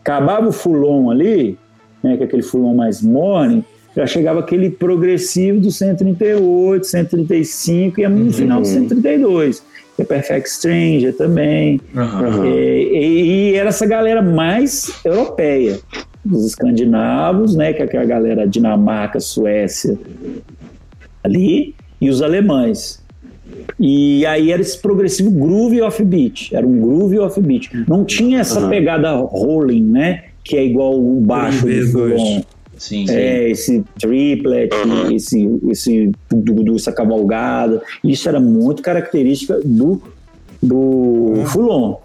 acabava 0.00 0.48
o 0.48 0.52
fulon 0.52 1.10
ali, 1.10 1.56
né, 2.02 2.16
que 2.16 2.24
é 2.24 2.26
aquele 2.26 2.42
fulon 2.42 2.74
mais 2.74 3.00
morning, 3.00 3.64
já 3.96 4.06
chegava 4.06 4.40
aquele 4.40 4.70
progressivo 4.70 5.60
do 5.60 5.70
138, 5.70 6.86
135 6.86 8.00
e 8.00 8.08
no 8.08 8.32
final 8.32 8.60
do 8.60 8.66
132. 8.66 9.62
Que 9.94 10.02
é 10.02 10.04
Perfect 10.06 10.48
Stranger 10.48 11.14
também. 11.14 11.78
Aham. 11.94 12.46
E, 12.46 12.50
e- 12.50 13.50
e 13.50 13.54
era 13.56 13.68
essa 13.68 13.84
galera 13.84 14.22
mais 14.22 14.90
europeia, 15.04 15.78
os 16.30 16.46
escandinavos, 16.46 17.54
né, 17.54 17.74
que 17.74 17.82
é 17.82 17.84
aquela 17.84 18.04
galera 18.06 18.46
Dinamarca, 18.46 19.20
Suécia, 19.20 19.98
ali, 21.22 21.74
e 22.00 22.08
os 22.08 22.22
alemães. 22.22 23.02
E 23.78 24.24
aí 24.26 24.50
era 24.50 24.62
esse 24.62 24.78
progressivo 24.80 25.30
groove 25.30 25.82
offbeat, 25.82 26.54
era 26.54 26.66
um 26.66 26.80
groove 26.80 27.18
offbeat. 27.18 27.70
Não 27.86 28.04
tinha 28.04 28.40
essa 28.40 28.60
Aham. 28.60 28.70
pegada 28.70 29.12
rolling, 29.12 29.84
né, 29.84 30.24
que 30.42 30.56
é 30.56 30.64
igual 30.64 30.98
o 30.98 31.20
baixo 31.20 31.66
do. 31.66 32.42
Sim, 32.82 33.06
sim. 33.06 33.14
É, 33.14 33.48
esse 33.48 33.84
triplet, 34.00 34.70
esse, 35.14 35.48
esse 35.70 36.10
do, 36.28 36.64
do, 36.64 36.74
essa 36.74 36.90
cavalgada. 36.90 37.80
Isso 38.02 38.28
era 38.28 38.40
muito 38.40 38.82
característica 38.82 39.60
do, 39.64 40.02
do 40.60 41.44
Fulon. 41.46 41.98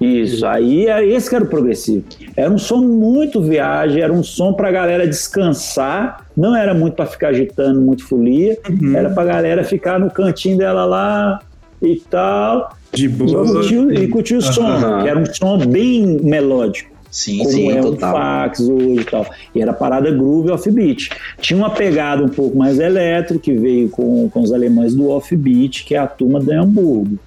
Isso, 0.00 0.44
aí 0.44 0.86
era 0.86 1.04
esse 1.06 1.30
que 1.30 1.36
era 1.36 1.44
o 1.44 1.48
progressivo. 1.48 2.04
Era 2.36 2.50
um 2.50 2.58
som 2.58 2.78
muito 2.78 3.40
viagem, 3.40 4.02
era 4.02 4.12
um 4.12 4.22
som 4.24 4.52
pra 4.52 4.72
galera 4.72 5.06
descansar, 5.06 6.26
não 6.36 6.56
era 6.56 6.74
muito 6.74 6.94
pra 6.94 7.06
ficar 7.06 7.28
agitando 7.28 7.80
muito 7.80 8.04
folia, 8.04 8.58
era 8.96 9.08
pra 9.10 9.24
galera 9.24 9.62
ficar 9.64 9.98
no 10.00 10.10
cantinho 10.10 10.58
dela 10.58 10.84
lá 10.84 11.40
e 11.80 11.96
tal, 12.10 12.76
De 12.92 13.04
e 13.04 13.08
boa. 13.08 13.46
curtir, 13.46 13.76
o- 13.78 13.92
e 13.92 14.08
curtir 14.08 14.34
o 14.34 14.42
som, 14.42 15.00
que 15.02 15.08
era 15.08 15.18
um 15.18 15.26
som 15.26 15.58
bem 15.66 16.18
melódico 16.20 16.95
Sim, 17.10 17.38
como 17.38 17.50
sim, 17.50 17.70
é 17.70 17.80
total. 17.80 18.10
o 18.10 18.16
fax 18.16 18.60
hoje 18.60 19.00
e 19.00 19.04
tal. 19.04 19.26
E 19.54 19.62
era 19.62 19.72
parada 19.72 20.10
groove 20.10 20.50
offbeat. 20.50 21.10
Tinha 21.40 21.56
uma 21.56 21.70
pegada 21.70 22.22
um 22.24 22.28
pouco 22.28 22.56
mais 22.56 22.78
eletro, 22.78 23.38
que 23.38 23.52
veio 23.52 23.88
com, 23.88 24.28
com 24.28 24.40
os 24.40 24.52
alemães 24.52 24.94
do 24.94 25.08
offbeat, 25.08 25.84
que 25.84 25.94
é 25.94 25.98
a 25.98 26.06
turma 26.06 26.40
de 26.40 26.52
Hamburgo, 26.52 27.18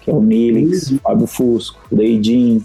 que 0.00 0.10
é 0.10 0.14
o 0.14 0.20
Nilix, 0.20 0.94
Fábio 1.02 1.26
Fusco, 1.26 1.80
Deidin, 1.90 2.62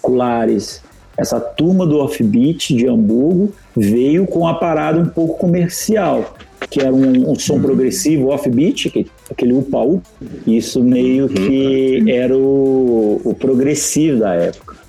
Culares. 0.00 0.82
Essa 1.16 1.38
turma 1.38 1.86
do 1.86 1.98
offbeat 1.98 2.74
de 2.74 2.88
Hamburgo 2.88 3.52
veio 3.76 4.26
com 4.26 4.46
a 4.46 4.54
parada 4.54 4.98
um 4.98 5.06
pouco 5.06 5.38
comercial, 5.38 6.34
que 6.70 6.80
era 6.80 6.92
um, 6.92 7.30
um 7.30 7.34
som 7.34 7.60
progressivo 7.60 8.28
offbeat, 8.28 8.88
que, 8.90 9.06
aquele 9.30 9.52
upa-upa. 9.52 10.02
Isso 10.46 10.82
meio 10.82 11.28
que 11.28 12.10
era 12.10 12.36
o, 12.36 13.20
o 13.22 13.34
progressivo 13.34 14.20
da 14.20 14.34
época 14.34 14.81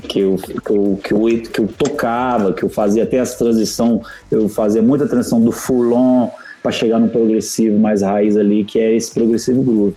que 0.00 0.20
eu, 0.20 0.36
que, 0.36 0.52
eu, 0.72 1.00
que, 1.02 1.12
eu, 1.12 1.42
que 1.42 1.60
eu 1.60 1.68
tocava, 1.68 2.52
que 2.52 2.62
eu 2.62 2.68
fazia 2.68 3.02
até 3.02 3.20
as 3.20 3.34
transição, 3.34 4.00
eu 4.30 4.48
fazia 4.48 4.80
muita 4.80 5.06
transição 5.06 5.40
do 5.40 5.52
full-on 5.52 6.30
para 6.62 6.72
chegar 6.72 6.98
no 6.98 7.08
progressivo 7.08 7.78
mais 7.78 8.02
raiz 8.02 8.36
ali, 8.36 8.64
que 8.64 8.78
é 8.78 8.94
esse 8.94 9.12
progressivo 9.12 9.62
groove. 9.62 9.96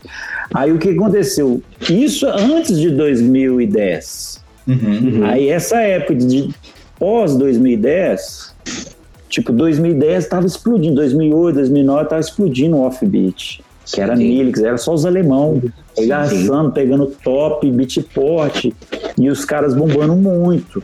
Aí 0.53 0.71
o 0.71 0.79
que 0.79 0.89
aconteceu? 0.89 1.61
Isso 1.89 2.27
antes 2.27 2.79
de 2.79 2.89
2010. 2.89 4.43
Uhum. 4.67 5.23
Aí 5.23 5.49
essa 5.49 5.77
época 5.77 6.15
de, 6.15 6.49
pós 6.97 7.35
2010, 7.35 8.55
tipo 9.29 9.51
2010 9.51 10.23
estava 10.23 10.45
explodindo, 10.45 10.95
2008, 10.95 11.55
2009 11.55 12.03
estava 12.03 12.21
explodindo 12.21 12.77
o 12.77 12.81
offbeat, 12.81 13.63
que 13.85 14.01
era. 14.01 14.15
Nilix, 14.15 14.61
era 14.61 14.77
só 14.77 14.93
os 14.93 15.05
alemão 15.05 15.61
regaçando, 15.97 16.71
pegando 16.71 17.07
top, 17.23 17.69
beatport 17.71 18.65
e 19.17 19.29
os 19.29 19.45
caras 19.45 19.73
bombando 19.73 20.15
muito. 20.15 20.83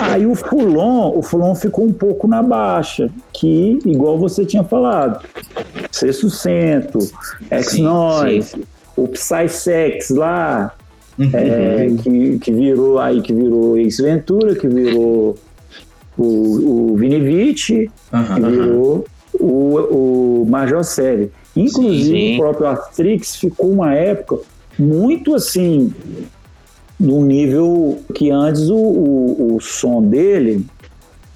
Aí 0.00 0.26
o 0.26 0.34
Fulon, 0.34 1.16
o 1.16 1.22
Fulon 1.22 1.54
ficou 1.54 1.84
um 1.84 1.92
pouco 1.92 2.26
na 2.26 2.42
baixa, 2.42 3.10
que 3.32 3.78
igual 3.84 4.18
você 4.18 4.44
tinha 4.44 4.64
falado, 4.64 5.24
Sexto 5.90 6.30
Cento, 6.30 6.98
X-Noise, 7.50 8.64
o 8.96 9.08
Psysex 9.08 10.10
lá, 10.10 10.74
é, 11.32 11.88
que, 12.02 12.38
que 12.38 12.52
virou 12.52 12.98
aí 12.98 13.22
que 13.22 13.32
virou 13.32 13.78
Ace 13.78 14.02
Ventura, 14.02 14.54
que 14.54 14.68
virou 14.68 15.36
o, 16.16 16.92
o 16.92 16.96
Vinivite, 16.96 17.90
que 18.10 18.40
virou 18.40 19.06
o, 19.38 20.42
o 20.42 20.46
Major 20.48 20.82
Série. 20.84 21.30
Inclusive 21.56 22.04
Sim. 22.04 22.34
o 22.34 22.38
próprio 22.38 22.66
Astrix 22.66 23.36
ficou 23.36 23.70
uma 23.70 23.94
época 23.94 24.40
muito 24.78 25.34
assim 25.34 25.92
num 26.98 27.24
nível 27.24 27.98
que 28.14 28.30
antes 28.30 28.68
o, 28.68 28.76
o, 28.76 29.56
o 29.56 29.60
som 29.60 30.02
dele 30.02 30.66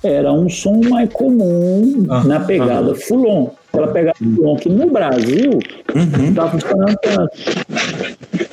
era 0.03 0.33
um 0.33 0.49
som 0.49 0.81
mais 0.89 1.13
comum 1.13 2.07
Aham, 2.09 2.27
na 2.27 2.41
pegada 2.41 2.95
Fulon. 2.95 3.51
Ela 3.73 3.89
pegada 3.89 4.17
Fulon, 4.19 4.57
que 4.57 4.69
no 4.69 4.91
Brasil 4.91 5.59
não 5.95 6.25
estava 6.25 6.51
funcionando 6.51 6.97
tanto. 7.03 7.33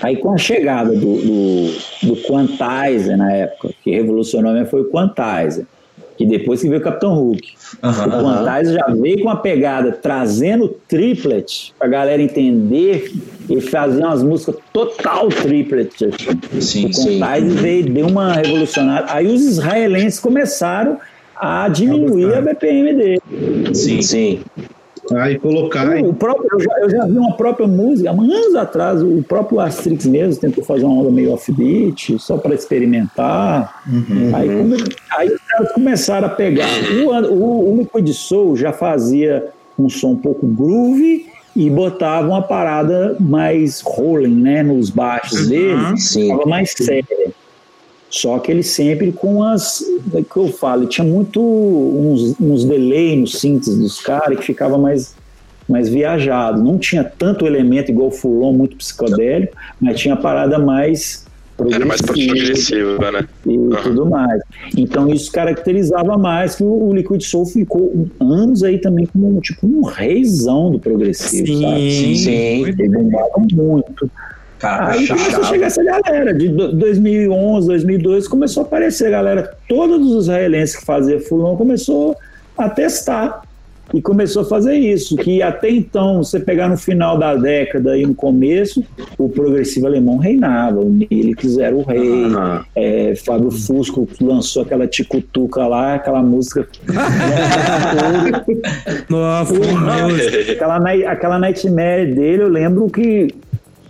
Aí 0.01 0.17
com 0.17 0.33
a 0.33 0.37
chegada 0.37 0.91
do, 0.91 0.99
do, 0.99 1.71
do 2.03 2.15
Quantizer 2.23 3.17
na 3.17 3.31
época, 3.31 3.69
que 3.83 3.91
revolucionou 3.91 4.53
mesmo 4.53 4.67
foi 4.67 4.81
o 4.81 4.91
Quantizer, 4.91 5.65
que 6.17 6.25
depois 6.25 6.61
que 6.61 6.67
veio 6.67 6.81
o 6.81 6.83
Capitão 6.83 7.13
Hulk. 7.13 7.53
O 7.81 7.85
Aham. 7.85 8.43
Quantizer 8.43 8.75
já 8.75 8.87
veio 8.87 9.21
com 9.21 9.29
a 9.29 9.35
pegada 9.35 9.91
trazendo 9.91 10.67
triplet 10.87 11.73
pra 11.77 11.87
galera 11.87 12.21
entender 12.21 13.11
e 13.49 13.61
fazer 13.61 14.03
umas 14.03 14.23
músicas 14.23 14.55
total 14.73 15.29
triplet. 15.29 15.93
assim. 16.05 16.61
Sim, 16.61 16.85
O 16.87 16.93
sim. 16.93 17.19
Quantizer 17.19 17.61
veio, 17.61 17.89
deu 17.93 18.07
uma 18.07 18.33
revolucionária. 18.33 19.05
Aí 19.09 19.27
os 19.27 19.41
israelenses 19.43 20.19
começaram 20.19 20.97
a 21.35 21.69
diminuir 21.69 22.33
a 22.33 22.41
BPM 22.41 22.93
dele. 22.93 23.21
Sim. 23.73 24.01
Sim. 24.01 24.39
Aí 25.15 25.37
colocar. 25.39 25.87
O 26.03 26.13
próprio, 26.13 26.47
eu, 26.53 26.59
já, 26.59 26.71
eu 26.81 26.89
já 26.89 27.05
vi 27.05 27.17
uma 27.17 27.35
própria 27.37 27.67
música, 27.67 28.09
há 28.09 28.13
anos 28.13 28.55
atrás, 28.55 29.01
o 29.01 29.23
próprio 29.23 29.59
Astrix 29.59 30.05
mesmo 30.05 30.41
tentou 30.41 30.63
fazer 30.63 30.85
uma 30.85 31.01
onda 31.01 31.11
meio 31.11 31.31
offbeat, 31.33 32.17
só 32.19 32.37
para 32.37 32.53
experimentar. 32.55 33.83
Uhum. 33.87 34.35
Aí, 34.35 34.47
come- 34.49 34.83
aí 35.17 35.27
os 35.29 35.41
caras 35.41 35.71
começaram 35.71 36.27
a 36.27 36.29
pegar. 36.29 36.67
O, 37.05 37.33
o, 37.33 37.73
o 37.73 37.77
Liquid 37.77 38.09
Soul 38.13 38.55
já 38.57 38.73
fazia 38.73 39.47
um 39.77 39.89
som 39.89 40.11
um 40.11 40.15
pouco 40.15 40.45
groove 40.47 41.27
e 41.55 41.69
botava 41.69 42.27
uma 42.27 42.41
parada 42.41 43.15
mais 43.19 43.81
rolling, 43.81 44.41
né, 44.41 44.61
nos 44.61 44.89
baixos 44.89 45.47
dele, 45.47 45.97
Sim. 45.97 46.29
tava 46.29 46.45
mais 46.45 46.71
séria. 46.71 47.31
Só 48.09 48.39
que 48.39 48.51
ele 48.51 48.63
sempre 48.63 49.11
com 49.11 49.43
as. 49.43 49.83
É 50.13 50.21
que 50.21 50.37
eu 50.37 50.47
falo, 50.47 50.85
tinha 50.87 51.05
muito 51.05 51.41
uns, 51.41 52.39
uns 52.39 52.63
delay 52.63 53.17
nos 53.17 53.39
synths 53.39 53.77
dos 53.77 53.99
caras 53.99 54.39
que 54.39 54.45
ficava 54.45 54.77
mais, 54.77 55.15
mais 55.67 55.89
viajado. 55.89 56.63
Não 56.63 56.77
tinha 56.77 57.03
tanto 57.03 57.45
elemento 57.45 57.91
igual 57.91 58.07
o 58.07 58.11
Fulon, 58.11 58.53
muito 58.53 58.77
psicodélico, 58.77 59.55
mas 59.81 59.99
tinha 59.99 60.13
a 60.13 60.17
parada 60.17 60.57
mais. 60.57 61.25
Era 61.71 61.87
mais 61.87 61.99
progressiva 62.03 63.11
né? 63.11 63.27
e 63.47 63.57
tudo 63.81 64.05
mais. 64.05 64.41
Então 64.77 65.09
isso 65.09 65.31
caracterizava 65.31 66.15
mais 66.15 66.55
que 66.55 66.63
o, 66.63 66.89
o 66.89 66.93
Liquid 66.93 67.21
Soul 67.23 67.47
ficou 67.47 68.07
anos 68.21 68.63
aí 68.63 68.77
também 68.77 69.07
como 69.07 69.35
um, 69.35 69.41
tipo 69.41 69.65
um 69.65 69.81
reizão 69.81 70.69
do 70.69 70.79
progressivo, 70.79 71.47
sabe? 71.59 71.91
Sim, 71.91 72.15
Sim. 72.15 72.63
Ele 72.63 72.89
bombava 72.89 73.43
muito. 73.51 74.09
Cara, 74.59 74.93
Aí 74.93 75.07
começou 75.07 75.41
a 75.41 75.43
chegar 75.43 75.67
essa 75.67 75.83
galera, 75.83 76.33
de 76.33 76.47
do- 76.49 76.73
2011, 76.73 77.67
2012, 77.67 78.27
começou 78.29 78.63
a 78.63 78.65
aparecer 78.65 79.07
a 79.07 79.11
galera, 79.11 79.53
todos 79.69 80.11
os 80.11 80.23
israelenses 80.23 80.75
que 80.77 80.85
faziam 80.85 81.19
fulão 81.19 81.55
começou 81.55 82.15
a 82.57 82.67
testar 82.69 83.43
e 83.93 84.01
começou 84.01 84.41
a 84.41 84.45
fazer 84.45 84.73
isso, 84.75 85.15
que 85.15 85.41
até 85.41 85.69
então, 85.69 86.21
você 86.21 86.41
pegar 86.41 86.67
no 86.67 86.75
final 86.75 87.17
da 87.17 87.33
década 87.35 87.97
e 87.97 88.05
no 88.05 88.13
começo, 88.13 88.83
o 89.17 89.29
progressivo 89.29 89.87
alemão 89.87 90.17
reinava, 90.17 90.81
o 90.81 90.89
Nilix 90.89 91.57
era 91.57 91.73
o 91.73 91.83
rei, 91.83 92.25
Ah. 92.35 92.65
é, 92.75 93.13
Fábio 93.15 93.49
Fusco 93.49 94.05
lançou 94.19 94.63
aquela 94.63 94.85
ticutuca 94.87 95.65
lá, 95.67 95.93
aquela 95.95 96.21
música. 96.21 96.67
Nossa, 99.09 99.53
aquela, 100.51 100.77
aquela 101.11 101.39
Nightmare 101.39 102.13
dele, 102.13 102.43
eu 102.43 102.49
lembro 102.49 102.89
que, 102.89 103.27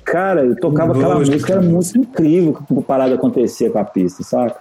cara, 0.08 0.46
eu 0.46 0.56
tocava 0.56 0.94
aquela 0.94 1.16
Lógico. 1.16 1.36
música, 1.36 1.54
era 1.54 1.62
música 1.62 2.00
incrível 2.00 2.54
que 2.54 2.74
a 2.74 2.82
parada 2.82 3.16
acontecia 3.16 3.70
com 3.70 3.78
a 3.78 3.84
pista, 3.84 4.24
saca? 4.24 4.56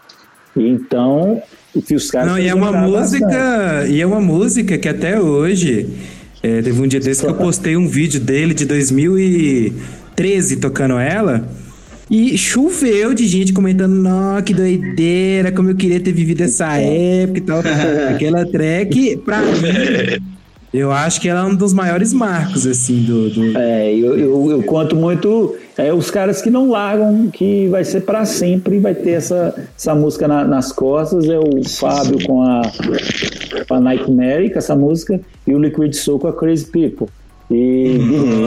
E 0.56 0.68
Então, 0.68 1.40
e 1.74 1.94
os 1.94 2.10
caras. 2.10 2.28
Não, 2.28 2.38
e 2.38 2.48
é 2.48 2.54
uma 2.54 2.72
nada 2.72 2.90
bastante. 2.90 3.22
música, 3.22 3.86
e 3.88 4.00
é 4.00 4.06
uma 4.06 4.20
música 4.20 4.78
que 4.78 4.88
até 4.88 5.20
hoje, 5.20 5.88
é, 6.42 6.62
teve 6.62 6.80
um 6.80 6.86
dia 6.86 6.98
desse 6.98 7.22
que 7.22 7.30
eu 7.30 7.34
postei 7.34 7.76
um 7.76 7.86
vídeo 7.86 8.18
dele 8.18 8.54
de 8.54 8.64
2013 8.64 10.56
tocando 10.56 10.98
ela, 10.98 11.46
e 12.10 12.38
choveu 12.38 13.12
de 13.12 13.26
gente 13.26 13.52
comentando, 13.52 13.94
não, 13.94 14.40
que 14.40 14.54
doideira, 14.54 15.52
como 15.52 15.70
eu 15.70 15.76
queria 15.76 16.00
ter 16.00 16.12
vivido 16.12 16.42
essa 16.42 16.76
época 16.76 17.38
e 17.38 17.42
tal. 17.42 17.60
Aquela 18.10 18.46
track, 18.46 19.18
pra 19.18 19.42
mim, 19.42 20.22
eu 20.78 20.92
acho 20.92 21.20
que 21.20 21.28
ela 21.28 21.40
é 21.40 21.44
um 21.44 21.54
dos 21.54 21.72
maiores 21.72 22.12
marcos, 22.12 22.66
assim, 22.66 23.02
do... 23.02 23.30
do- 23.30 23.56
É, 23.58 23.92
eu, 23.94 24.18
eu, 24.18 24.50
eu 24.50 24.62
conto 24.62 24.94
muito 24.96 25.56
é, 25.78 25.92
os 25.92 26.10
caras 26.10 26.40
que 26.42 26.50
não 26.50 26.70
largam, 26.70 27.28
que 27.30 27.68
vai 27.68 27.84
ser 27.84 28.02
para 28.02 28.24
sempre, 28.24 28.78
vai 28.78 28.94
ter 28.94 29.10
essa, 29.12 29.54
essa 29.76 29.94
música 29.94 30.26
na- 30.26 30.44
nas 30.44 30.72
costas. 30.72 31.28
É 31.28 31.38
o 31.38 31.62
Fábio 31.68 32.18
com 32.26 32.42
a, 32.42 32.62
com 33.68 33.74
a 33.74 33.80
Nightmare, 33.80 34.50
com 34.50 34.58
essa 34.58 34.74
música, 34.74 35.20
e 35.46 35.54
o 35.54 35.58
Liquid 35.58 35.92
Soul 35.94 36.18
com 36.18 36.28
a 36.28 36.32
Crazy 36.32 36.66
People. 36.66 37.06
E 37.50 37.98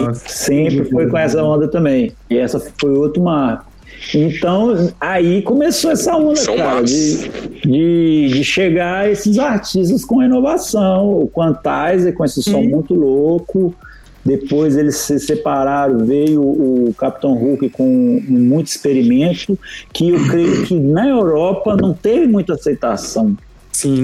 Nossa. 0.05 0.27
sempre 0.27 0.83
foi 0.85 1.07
com 1.07 1.17
essa 1.17 1.41
onda 1.41 1.67
também. 1.69 2.11
E 2.29 2.37
essa 2.37 2.59
foi 2.79 2.91
outro 2.91 3.23
marco. 3.23 3.68
Então, 4.13 4.91
aí 4.99 5.41
começou 5.41 5.91
essa 5.91 6.15
onda, 6.15 6.43
cara, 6.45 6.83
de, 6.83 7.29
de, 7.63 8.29
de 8.29 8.43
chegar 8.43 9.09
esses 9.09 9.37
artistas 9.37 10.03
com 10.03 10.23
inovação. 10.23 11.21
O 11.21 11.27
Quantizer 11.27 12.13
com 12.13 12.25
esse 12.25 12.41
som 12.41 12.61
muito 12.63 12.93
louco. 12.93 13.73
Depois 14.25 14.77
eles 14.77 14.97
se 14.97 15.19
separaram, 15.19 16.05
veio 16.05 16.41
o 16.41 16.93
Capitão 16.97 17.33
Hulk 17.33 17.69
com 17.69 18.21
muito 18.27 18.67
experimento, 18.67 19.57
que 19.93 20.09
eu 20.09 20.27
creio 20.27 20.65
que 20.65 20.77
na 20.77 21.07
Europa 21.07 21.75
não 21.75 21.93
teve 21.93 22.27
muita 22.27 22.53
aceitação. 22.53 23.35
Sim. 23.71 24.03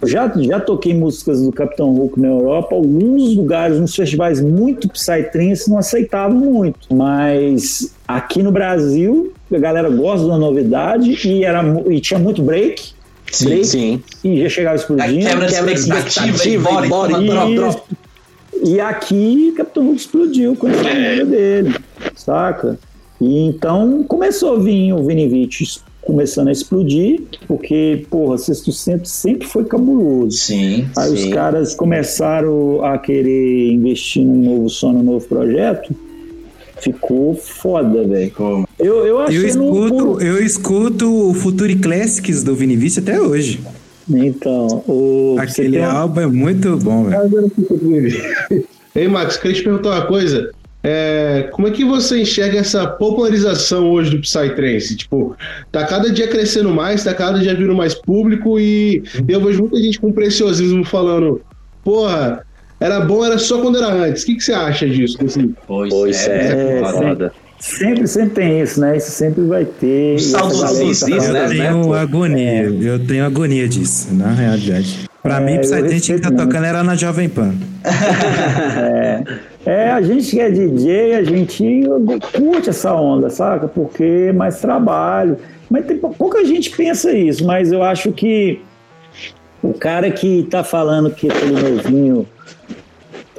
Eu 0.00 0.08
já, 0.08 0.32
já 0.36 0.60
toquei 0.60 0.94
músicas 0.94 1.42
do 1.42 1.50
Capitão 1.50 1.92
Hulk 1.94 2.20
na 2.20 2.28
Europa, 2.28 2.76
alguns 2.76 3.34
lugares, 3.34 3.78
uns 3.78 3.94
festivais 3.94 4.40
muito 4.40 4.88
psytrance 4.88 5.68
não 5.68 5.78
aceitavam 5.78 6.38
muito, 6.38 6.94
mas 6.94 7.95
aqui 8.06 8.42
no 8.42 8.52
Brasil 8.52 9.32
a 9.52 9.58
galera 9.58 9.88
gosta 9.88 10.26
da 10.26 10.36
novidade 10.36 11.18
e, 11.26 11.44
era, 11.44 11.62
e 11.88 12.00
tinha 12.00 12.18
muito 12.18 12.42
break, 12.42 12.92
Sim, 13.30 13.44
break 13.44 13.66
Sim. 13.66 14.02
e 14.24 14.42
já 14.42 14.48
chegava 14.48 14.76
explodindo. 14.76 15.26
quebra 15.26 15.46
de 15.46 15.54
Quebra 15.54 15.74
de 15.74 15.80
expectativa 15.80 16.48
e 16.48 16.58
bora, 16.58 16.86
e 16.86 16.88
bora, 16.88 17.76
e 18.64 18.80
aqui 18.80 19.52
Capitão 19.56 19.84
Hulk 19.84 20.00
explodiu 20.00 20.56
com 20.56 20.68
essa 20.68 20.80
onda 20.80 21.24
dele, 21.26 21.74
saca? 22.14 22.78
E 23.20 23.46
então 23.46 24.02
começou 24.04 24.56
a 24.56 24.58
vir 24.58 24.92
o 24.92 25.04
Vinivite 25.04 25.80
começando 26.02 26.48
a 26.48 26.52
explodir, 26.52 27.22
porque, 27.48 28.06
porra, 28.08 28.38
Sexto 28.38 28.70
Centro 28.70 29.08
sempre 29.08 29.46
foi 29.46 29.64
cabuloso. 29.64 30.36
Sim, 30.36 30.86
Aí 30.96 31.12
os 31.12 31.20
sim. 31.20 31.30
caras 31.30 31.74
começaram 31.74 32.84
a 32.84 32.96
querer 32.96 33.72
investir 33.72 34.24
num 34.24 34.54
novo 34.54 34.70
som, 34.70 34.92
num 34.92 35.02
novo 35.02 35.26
projeto. 35.26 35.94
Ficou 36.80 37.34
foda, 37.34 38.06
velho. 38.06 38.32
Eu, 38.78 39.06
eu 39.06 39.20
achei 39.20 39.38
Eu 39.38 39.46
escuto, 39.46 40.20
eu 40.20 40.42
escuto 40.42 41.30
o 41.30 41.34
Future 41.34 41.76
Classics 41.76 42.42
do 42.42 42.54
Vinivice 42.54 43.00
até 43.00 43.20
hoje. 43.20 43.60
Então, 44.08 44.84
o, 44.86 45.36
Aquele 45.38 45.82
álbum 45.82 46.20
é 46.20 46.26
muito 46.26 46.76
bom, 46.76 47.04
velho. 47.04 47.50
Ei, 48.94 49.08
Max, 49.08 49.36
queria 49.36 49.56
te 49.56 49.62
perguntar 49.62 49.90
uma 49.90 50.06
coisa. 50.06 50.50
É, 50.88 51.48
como 51.50 51.66
é 51.66 51.72
que 51.72 51.84
você 51.84 52.22
enxerga 52.22 52.60
essa 52.60 52.86
popularização 52.86 53.90
hoje 53.90 54.10
do 54.12 54.20
Psytrance? 54.20 54.96
Tipo, 54.96 55.34
tá 55.72 55.84
cada 55.84 56.10
dia 56.10 56.28
crescendo 56.28 56.70
mais, 56.70 57.02
tá 57.02 57.12
cada 57.12 57.40
dia 57.40 57.56
vindo 57.56 57.74
mais 57.74 57.92
público 57.92 58.60
e 58.60 59.02
eu 59.26 59.44
vejo 59.44 59.62
muita 59.62 59.78
gente 59.78 59.98
com 59.98 60.12
preciosismo 60.12 60.84
falando, 60.84 61.40
porra, 61.82 62.45
era 62.80 63.00
bom, 63.00 63.24
era 63.24 63.38
só 63.38 63.60
quando 63.60 63.78
era 63.78 63.88
antes. 63.92 64.22
O 64.22 64.26
que, 64.26 64.34
que 64.36 64.44
você 64.44 64.52
acha 64.52 64.88
disso? 64.88 65.16
Assim, 65.24 65.54
Pois, 65.66 65.90
Pois 65.92 66.28
é, 66.28 66.78
é, 66.80 66.84
foda. 66.84 67.32
sempre, 67.58 68.06
sempre 68.06 68.30
tem 68.30 68.60
isso, 68.60 68.80
né? 68.80 68.96
Isso 68.96 69.10
sempre 69.10 69.44
vai 69.44 69.64
ter. 69.64 70.16
Que 70.18 70.32
tá 70.32 70.42
né? 71.32 71.44
Eu 71.44 71.48
tenho 71.48 71.94
agonia, 71.94 72.62
eu 72.64 73.06
tenho 73.06 73.24
agonia 73.24 73.68
disso, 73.68 74.08
na 74.14 74.30
realidade. 74.32 75.06
Pra 75.22 75.40
É, 75.40 75.44
mim, 75.44 75.58
Psytrance 75.58 76.12
que 76.14 76.20
tá 76.20 76.28
muito. 76.30 76.44
tocando 76.44 76.64
era 76.66 76.82
na 76.84 76.94
Jovem 76.94 77.28
Pan. 77.28 77.52
É, 79.64 79.90
a 79.90 80.00
gente 80.00 80.30
que 80.30 80.40
é 80.40 80.48
DJ, 80.50 81.14
a 81.16 81.24
gente 81.24 81.82
curte 82.32 82.70
essa 82.70 82.94
onda, 82.94 83.28
saca? 83.28 83.66
Porque 83.66 84.26
é 84.28 84.32
mais 84.32 84.60
trabalho. 84.60 85.36
Mas 85.68 85.84
tem, 85.86 85.96
pou- 85.98 86.14
pouca 86.16 86.44
gente 86.44 86.70
pensa 86.70 87.10
isso, 87.12 87.44
mas 87.44 87.72
eu 87.72 87.82
acho 87.82 88.12
que 88.12 88.60
o 89.60 89.72
cara 89.74 90.08
que 90.12 90.46
tá 90.48 90.62
falando 90.62 91.10
que 91.10 91.28
aquele 91.28 91.60
novinho 91.60 92.24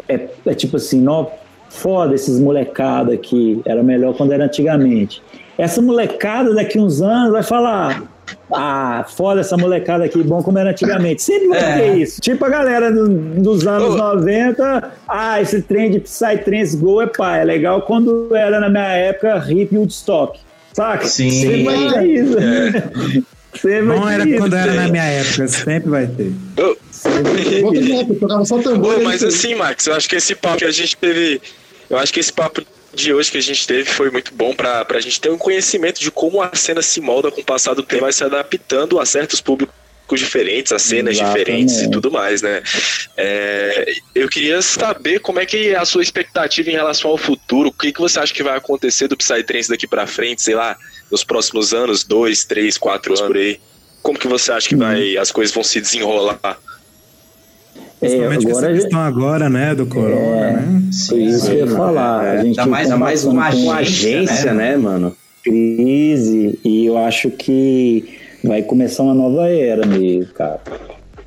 é, 0.09 0.27
é 0.45 0.53
tipo 0.53 0.77
assim, 0.77 1.01
não, 1.01 1.29
foda 1.69 2.15
esses 2.15 2.39
molecada 2.39 3.13
aqui, 3.13 3.61
era 3.65 3.81
melhor 3.83 4.13
quando 4.15 4.31
era 4.31 4.45
antigamente. 4.45 5.21
Essa 5.57 5.81
molecada 5.81 6.53
daqui 6.53 6.79
uns 6.79 7.01
anos 7.01 7.31
vai 7.31 7.43
falar. 7.43 8.03
Ah, 8.51 9.05
foda 9.07 9.39
essa 9.41 9.55
molecada 9.57 10.03
aqui, 10.03 10.21
bom 10.21 10.43
como 10.43 10.57
era 10.59 10.69
antigamente. 10.71 11.21
Sempre 11.23 11.47
vai 11.47 11.59
É. 11.59 11.77
ter 11.77 11.97
isso. 11.97 12.19
Tipo 12.21 12.43
a 12.45 12.49
galera 12.49 12.91
do- 12.91 13.07
dos 13.41 13.65
anos 13.65 13.95
Ô. 13.95 13.97
90, 13.97 14.91
ah, 15.07 15.41
esse 15.41 15.61
trem 15.61 15.91
de 15.91 15.99
Psytrance 16.01 16.75
Go 16.77 17.01
é 17.01 17.07
pá, 17.07 17.37
é 17.37 17.43
legal 17.45 17.81
quando 17.83 18.35
era 18.35 18.59
na 18.59 18.69
minha 18.69 18.83
época 18.87 19.43
hip 19.49 19.75
Woodstock. 19.77 20.39
Saca? 20.73 21.07
Sim. 21.07 21.29
Sempre 21.31 21.63
vai 21.63 21.93
ter 21.93 22.05
isso. 22.05 22.37
Sempre 23.55 23.81
vai 23.87 23.97
Bom 23.97 24.05
ter 24.05 24.13
era 24.13 24.29
isso. 24.29 24.37
quando 24.39 24.53
era 24.55 24.73
na 24.73 24.87
minha 24.89 25.03
época, 25.03 25.47
sempre 25.47 25.89
vai 25.89 26.05
ter. 26.05 26.31
Eu 26.57 26.77
tocava 28.19 28.45
só 28.45 28.57
tambor. 28.59 28.95
Pô, 28.95 29.03
mas 29.03 29.23
assim, 29.23 29.55
Max, 29.55 29.87
eu 29.87 29.93
acho 29.93 30.09
que 30.09 30.15
esse 30.15 30.35
papo 30.35 30.57
que 30.57 30.65
a 30.65 30.71
gente 30.71 30.95
teve. 30.97 31.41
Eu 31.89 31.97
acho 31.97 32.13
que 32.13 32.19
esse 32.19 32.33
papo 32.33 32.61
de 32.93 33.13
hoje 33.13 33.31
que 33.31 33.37
a 33.37 33.41
gente 33.41 33.65
teve 33.67 33.89
foi 33.89 34.09
muito 34.09 34.33
bom 34.33 34.53
pra, 34.53 34.83
pra 34.83 34.99
gente 34.99 35.21
ter 35.21 35.29
um 35.29 35.37
conhecimento 35.37 35.99
de 35.99 36.09
como 36.09 36.41
a 36.41 36.51
cena 36.53 36.81
se 36.81 36.99
molda 36.99 37.31
com 37.31 37.41
o 37.41 37.43
passar 37.43 37.73
do 37.73 37.83
tempo, 37.83 38.01
vai 38.01 38.11
se 38.11 38.23
adaptando 38.23 38.99
a 38.99 39.05
certos 39.05 39.39
públicos 39.39 39.75
diferentes, 40.15 40.71
a 40.71 40.79
cenas 40.79 41.15
Exatamente. 41.15 41.39
diferentes 41.39 41.81
e 41.81 41.91
tudo 41.91 42.09
mais, 42.09 42.41
né? 42.41 42.63
É, 43.15 43.93
eu 44.15 44.29
queria 44.29 44.61
saber 44.61 45.19
como 45.19 45.39
é 45.39 45.45
que 45.45 45.69
é 45.69 45.77
a 45.77 45.85
sua 45.85 46.01
expectativa 46.01 46.69
em 46.69 46.73
relação 46.73 47.11
ao 47.11 47.17
futuro, 47.17 47.69
o 47.69 47.73
que, 47.73 47.91
que 47.91 47.99
você 47.99 48.19
acha 48.19 48.33
que 48.33 48.41
vai 48.41 48.57
acontecer 48.57 49.07
do 49.07 49.17
Psytrance 49.17 49.69
daqui 49.69 49.85
pra 49.85 50.07
frente, 50.07 50.41
sei 50.41 50.55
lá, 50.55 50.77
nos 51.11 51.23
próximos 51.23 51.73
anos, 51.73 52.03
dois, 52.03 52.45
três, 52.45 52.77
quatro 52.77 53.13
anos 53.13 53.27
por 53.27 53.35
aí. 53.35 53.59
Como 54.01 54.17
que 54.17 54.27
você 54.27 54.51
acha 54.51 54.69
que 54.69 54.75
vai, 54.75 55.17
as 55.17 55.31
coisas 55.31 55.53
vão 55.53 55.63
se 55.63 55.81
desenrolar? 55.81 56.57
É, 57.99 58.07
Principalmente 58.07 58.45
com 58.45 58.51
essa 58.51 58.59
agora 58.59 58.73
questão 58.75 58.99
agora, 58.99 59.49
né, 59.49 59.73
do 59.75 59.85
corona, 59.87 60.51
né? 60.51 60.81
Foi 61.07 61.19
isso 61.23 61.45
que 61.49 61.55
eu 61.55 61.57
ia 61.59 61.67
falar. 61.67 62.19
A 62.21 62.37
gente 62.43 62.59
Ainda 62.59 62.65
mais- 62.71 62.89
tá 62.89 62.97
mais 62.97 63.21
passando 63.23 63.33
uma 63.33 63.51
Com 63.51 63.71
Agência, 63.71 64.53
né, 64.53 64.71
né, 64.71 64.77
mano? 64.77 65.15
crise 65.43 66.59
e 66.65 66.85
eu 66.85 66.97
acho 66.97 67.29
que 67.31 68.03
vai 68.43 68.61
começar 68.61 69.03
uma 69.03 69.13
nova 69.13 69.49
era 69.49 69.85
meio, 69.85 70.27
cara. 70.33 70.59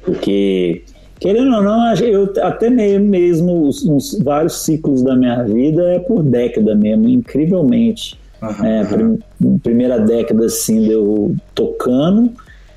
Porque, 0.05 0.83
querendo 1.19 1.55
ou 1.57 1.63
não, 1.63 1.95
eu 1.95 2.33
até 2.43 2.69
mesmo 2.71 3.67
os, 3.67 3.85
uns, 3.85 4.19
vários 4.23 4.63
ciclos 4.65 5.03
da 5.03 5.17
minha 5.17 5.43
vida 5.45 5.83
é 5.95 5.99
por 5.99 6.23
década 6.23 6.75
mesmo, 6.75 7.09
incrivelmente. 7.09 8.19
Aham. 8.43 8.67
É, 8.67 8.85
prim- 8.85 9.19
primeira 9.63 9.99
década 9.99 10.47
assim, 10.47 10.87
deu 10.87 11.35
tocando, 11.55 12.31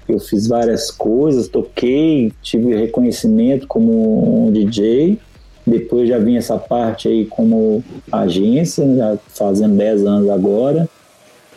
eu 0.07 0.19
fiz 0.19 0.47
várias 0.47 0.91
coisas, 0.91 1.47
toquei, 1.47 2.31
tive 2.41 2.75
reconhecimento 2.75 3.67
como 3.67 4.47
um 4.47 4.51
DJ. 4.51 5.17
Depois 5.65 6.09
já 6.09 6.19
vim 6.19 6.35
essa 6.35 6.57
parte 6.57 7.07
aí 7.07 7.25
como 7.25 7.83
agência, 8.11 8.85
já 8.95 9.17
fazendo 9.29 9.75
10 9.75 10.05
anos 10.05 10.29
agora. 10.29 10.89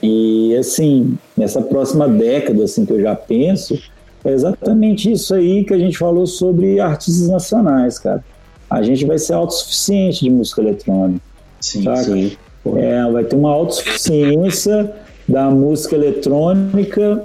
E 0.02 0.54
assim, 0.56 1.16
nessa 1.36 1.60
próxima 1.60 2.06
década 2.08 2.64
assim 2.64 2.84
que 2.84 2.92
eu 2.92 3.00
já 3.00 3.16
penso, 3.16 3.76
é 4.24 4.32
exatamente 4.32 5.10
isso 5.10 5.34
aí 5.34 5.64
que 5.64 5.72
a 5.74 5.78
gente 5.78 5.98
falou 5.98 6.26
sobre 6.26 6.78
artistas 6.78 7.28
nacionais, 7.28 7.98
cara. 7.98 8.24
A 8.68 8.82
gente 8.82 9.04
vai 9.04 9.18
ser 9.18 9.34
autossuficiente 9.34 10.24
de 10.24 10.30
música 10.30 10.60
eletrônica. 10.60 11.20
Sim, 11.60 11.84
Saca? 11.84 12.02
sim. 12.02 12.36
É, 12.76 13.10
vai 13.10 13.24
ter 13.24 13.36
uma 13.36 13.50
autossuficiência 13.50 14.92
da 15.28 15.50
música 15.50 15.94
eletrônica 15.94 17.24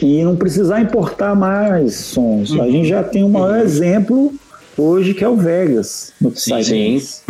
e 0.00 0.22
não 0.24 0.36
precisar 0.36 0.80
importar 0.80 1.34
mais 1.34 1.94
sons. 1.94 2.52
A 2.58 2.66
gente 2.68 2.88
já 2.88 3.02
tem 3.02 3.22
o 3.22 3.28
maior 3.28 3.58
exemplo 3.60 4.32
hoje 4.76 5.12
que 5.14 5.22
é 5.22 5.28
o 5.28 5.36
Vegas 5.36 6.12
no 6.20 6.30
Sim, 6.34 6.56
Psytrance. 6.56 7.20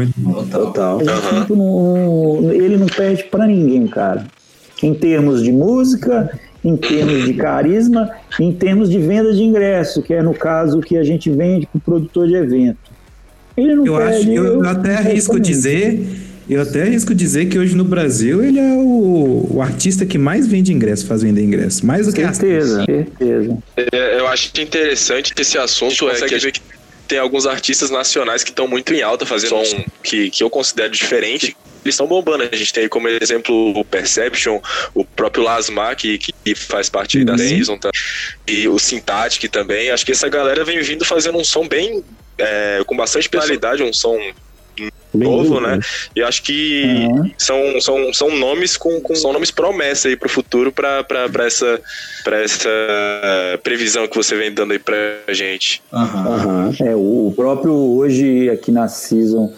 Total. 0.50 0.98
Total. 0.98 1.00
Gente 1.40 1.52
não- 1.52 2.52
ele 2.52 2.76
não 2.76 2.86
perde 2.86 3.24
pra 3.24 3.46
ninguém, 3.46 3.86
cara. 3.86 4.26
Em 4.82 4.94
termos 4.94 5.42
de 5.42 5.52
música, 5.52 6.38
em 6.64 6.76
termos 6.76 7.24
de 7.24 7.34
carisma, 7.34 8.10
em 8.38 8.52
termos 8.52 8.88
de 8.90 8.98
venda 8.98 9.32
de 9.32 9.42
ingresso, 9.42 10.02
que 10.02 10.14
é 10.14 10.22
no 10.22 10.34
caso 10.34 10.78
o 10.78 10.80
que 10.82 10.96
a 10.96 11.04
gente 11.04 11.30
vende 11.30 11.66
pro 11.66 11.80
produtor 11.80 12.26
de 12.28 12.34
evento. 12.34 12.78
Ele 13.56 13.74
não 13.74 13.86
Eu 13.86 13.96
perde. 13.96 14.16
acho, 14.16 14.30
eu, 14.30 14.44
eu 14.62 14.68
até 14.68 14.96
arrisco 14.96 15.38
dizer, 15.38 16.08
eu 16.52 16.62
até 16.62 16.82
arrisco 16.82 17.14
dizer 17.14 17.46
que 17.46 17.58
hoje 17.58 17.74
no 17.74 17.84
Brasil 17.84 18.44
ele 18.44 18.58
é 18.58 18.72
o, 18.74 19.48
o 19.54 19.62
artista 19.62 20.04
que 20.06 20.18
mais 20.18 20.46
vende 20.46 20.72
ingresso, 20.72 21.06
faz 21.06 21.22
vender 21.22 21.42
ingresso, 21.42 21.84
mais 21.84 22.06
do 22.06 22.12
que. 22.12 22.20
Certeza, 22.20 22.84
certeza. 22.84 23.58
É, 23.76 24.18
Eu 24.18 24.26
acho 24.28 24.50
interessante 24.60 25.32
esse 25.38 25.58
assunto 25.58 26.08
é 26.10 26.20
que 26.20 26.34
a 26.34 26.38
gente 26.38 26.62
tem 27.08 27.18
alguns 27.18 27.46
artistas 27.46 27.90
nacionais 27.90 28.42
que 28.42 28.50
estão 28.50 28.66
muito 28.66 28.94
em 28.94 29.02
alta 29.02 29.26
fazendo 29.26 29.64
som 29.64 29.84
que, 30.02 30.30
que 30.30 30.42
eu 30.42 30.48
considero 30.48 30.90
diferente. 30.90 31.56
Eles 31.84 31.94
estão 31.94 32.06
bombando. 32.06 32.44
A 32.50 32.56
gente 32.56 32.72
tem 32.72 32.84
aí 32.84 32.88
como 32.88 33.08
exemplo 33.08 33.76
o 33.78 33.84
Perception, 33.84 34.60
o 34.94 35.04
próprio 35.04 35.42
Lasmar, 35.42 35.96
que, 35.96 36.16
que 36.16 36.54
faz 36.54 36.88
parte 36.88 37.18
aí 37.18 37.24
da 37.24 37.32
Uhum. 37.32 37.38
Season, 37.38 37.76
tá? 37.76 37.90
e 38.46 38.68
o 38.68 38.78
Syntatic 38.78 39.50
também. 39.50 39.90
Acho 39.90 40.06
que 40.06 40.12
essa 40.12 40.28
galera 40.28 40.64
vem 40.64 40.80
vindo 40.80 41.04
fazendo 41.04 41.36
um 41.38 41.44
som 41.44 41.66
bem. 41.66 42.02
é, 42.38 42.82
com 42.86 42.96
bastante 42.96 43.28
personalidade, 43.28 43.82
um 43.82 43.92
som 43.92 44.18
Bem 45.14 45.28
novo, 45.28 45.54
louco, 45.54 45.66
né? 45.66 45.78
E 46.16 46.22
acho 46.22 46.42
que 46.42 47.06
Aham. 47.10 47.30
são, 47.38 47.80
são, 47.80 48.12
são 48.12 48.36
nomes 48.36 48.76
com, 48.76 49.00
com 49.00 49.14
são 49.14 49.32
nomes 49.32 49.50
promessa 49.50 50.08
aí 50.08 50.16
pro 50.16 50.28
futuro 50.28 50.72
pra, 50.72 51.04
pra, 51.04 51.28
pra 51.28 51.46
essa 51.46 51.80
para 52.24 52.40
essa 52.40 52.68
previsão 53.62 54.06
que 54.06 54.16
você 54.16 54.36
vem 54.36 54.52
dando 54.52 54.72
aí 54.72 54.78
pra 54.78 54.96
gente. 55.28 55.82
Aham. 55.92 56.26
Aham. 56.28 56.74
É, 56.80 56.94
o 56.94 57.22
o 57.22 57.32
próprio 57.34 57.72
hoje 57.72 58.50
aqui 58.50 58.72
na 58.72 58.88
Season, 58.88 59.52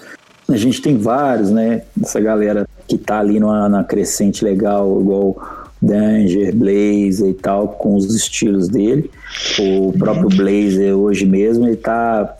a 0.48 0.56
gente 0.56 0.82
tem 0.82 0.98
vários, 0.98 1.50
né? 1.50 1.82
Essa 2.02 2.20
galera 2.20 2.68
que 2.86 2.98
tá 2.98 3.18
ali 3.18 3.40
numa, 3.40 3.68
na 3.68 3.82
crescente 3.82 4.44
legal, 4.44 5.00
igual 5.00 5.70
Danger, 5.80 6.54
Blazer 6.54 7.30
e 7.30 7.34
tal, 7.34 7.68
com 7.68 7.96
os 7.96 8.14
estilos 8.14 8.68
dele. 8.68 9.10
O 9.58 9.92
próprio 9.98 10.28
Blazer 10.28 10.96
hoje 10.96 11.26
mesmo, 11.26 11.66
ele 11.66 11.76
tá, 11.76 12.36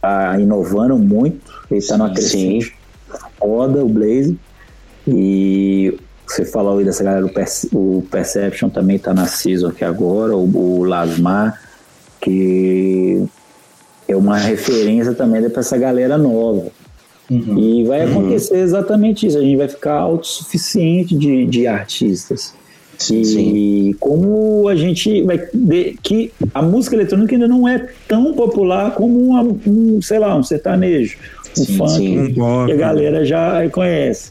tá 0.00 0.38
inovando 0.38 0.96
muito, 0.98 1.59
ele 1.70 1.84
tá 1.86 1.96
numa 1.96 2.08
Sim, 2.08 2.14
crescente 2.14 2.74
foda, 3.38 3.84
o 3.84 3.88
Blazer. 3.88 4.34
E 5.08 5.94
você 6.26 6.44
falou 6.44 6.78
aí 6.78 6.84
dessa 6.84 7.02
galera, 7.02 7.24
o, 7.24 7.28
Perce- 7.32 7.68
o 7.72 8.04
Perception 8.10 8.68
também 8.68 8.98
tá 8.98 9.12
na 9.14 9.26
Season 9.26 9.68
aqui 9.68 9.84
agora, 9.84 10.36
o, 10.36 10.78
o 10.78 10.84
Lasmar, 10.84 11.60
que 12.20 13.24
é 14.06 14.16
uma 14.16 14.36
referência 14.36 15.14
também 15.14 15.48
para 15.48 15.60
essa 15.60 15.76
galera 15.78 16.18
nova. 16.18 16.66
Uhum. 17.30 17.58
E 17.58 17.84
vai 17.84 18.02
acontecer 18.02 18.56
exatamente 18.58 19.26
isso, 19.26 19.38
a 19.38 19.40
gente 19.40 19.56
vai 19.56 19.68
ficar 19.68 19.94
autossuficiente 19.94 21.16
de, 21.16 21.46
de 21.46 21.66
artistas. 21.66 22.54
Sim, 22.98 23.20
e 23.22 23.24
sim. 23.24 23.96
como 23.98 24.68
a 24.68 24.76
gente 24.76 25.22
vai 25.22 25.40
ver 25.54 25.96
que 26.02 26.30
a 26.52 26.60
música 26.60 26.94
eletrônica 26.94 27.34
ainda 27.34 27.48
não 27.48 27.66
é 27.66 27.88
tão 28.06 28.34
popular 28.34 28.94
como 28.94 29.18
uma- 29.18 29.42
um, 29.42 30.02
sei 30.02 30.18
lá, 30.18 30.36
um 30.36 30.42
sertanejo, 30.42 31.16
um 31.58 31.64
Sim, 31.64 31.76
funk, 31.76 31.90
sim. 31.90 32.34
Que 32.66 32.72
a 32.72 32.76
galera 32.76 33.24
já 33.24 33.68
conhece. 33.70 34.30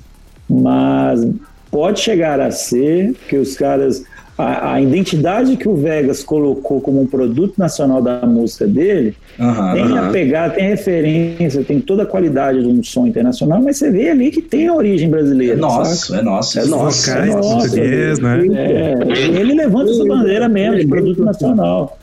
Mas 0.49 1.27
pode 1.71 1.99
chegar 1.99 2.39
a 2.39 2.51
ser 2.51 3.13
que 3.27 3.37
os 3.37 3.55
caras. 3.55 4.03
A, 4.41 4.75
a 4.75 4.81
identidade 4.81 5.57
que 5.57 5.67
o 5.67 5.75
Vegas 5.75 6.23
colocou 6.23 6.79
como 6.79 7.01
um 7.01 7.05
produto 7.05 7.55
nacional 7.57 8.01
da 8.01 8.25
música 8.25 8.65
dele 8.65 9.13
Aham. 9.37 9.73
tem 9.73 9.97
a 9.97 10.09
pegada, 10.11 10.53
tem 10.53 10.69
referência, 10.69 11.61
tem 11.61 11.81
toda 11.81 12.03
a 12.03 12.05
qualidade 12.05 12.61
de 12.61 12.65
um 12.65 12.81
som 12.81 13.05
internacional, 13.05 13.61
mas 13.61 13.75
você 13.75 13.91
vê 13.91 14.09
ali 14.11 14.31
que 14.31 14.41
tem 14.41 14.69
a 14.69 14.73
origem 14.73 15.09
É 15.09 15.11
brasileira. 15.11 15.57
nosso, 15.57 16.07
saca? 16.07 16.21
é 16.21 16.23
nosso. 16.23 16.57
É 16.57 16.61
Os 16.63 16.69
nosso. 16.69 17.05
vocais, 17.11 17.35
nossa, 17.35 17.49
português, 17.57 18.19
né? 18.19 18.39
É, 18.55 19.39
ele 19.41 19.53
levanta 19.55 19.91
essa 19.91 20.05
bandeira 20.05 20.47
mesmo 20.47 20.77
de 20.77 20.87
produto 20.87 21.21
nacional. 21.21 21.99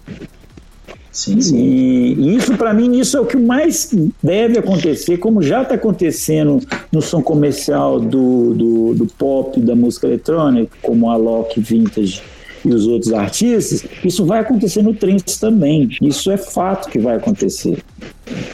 Sim, 1.16 1.40
sim. 1.40 1.56
E 1.56 2.36
isso, 2.36 2.54
para 2.58 2.74
mim, 2.74 2.98
isso 2.98 3.16
é 3.16 3.20
o 3.20 3.24
que 3.24 3.38
mais 3.38 3.90
deve 4.22 4.58
acontecer, 4.58 5.16
como 5.16 5.40
já 5.40 5.62
está 5.62 5.74
acontecendo 5.74 6.60
no 6.92 7.00
som 7.00 7.22
comercial 7.22 7.98
do, 7.98 8.52
do, 8.52 8.94
do 8.94 9.06
pop, 9.06 9.58
da 9.58 9.74
música 9.74 10.06
eletrônica, 10.06 10.76
como 10.82 11.08
a 11.08 11.16
Loki 11.16 11.58
Vintage 11.58 12.20
e 12.66 12.68
os 12.68 12.86
outros 12.86 13.14
artistas, 13.14 13.82
isso 14.04 14.26
vai 14.26 14.40
acontecer 14.40 14.82
no 14.82 14.92
trance 14.92 15.40
também. 15.40 15.88
Isso 16.02 16.30
é 16.30 16.36
fato 16.36 16.90
que 16.90 16.98
vai 16.98 17.16
acontecer. 17.16 17.78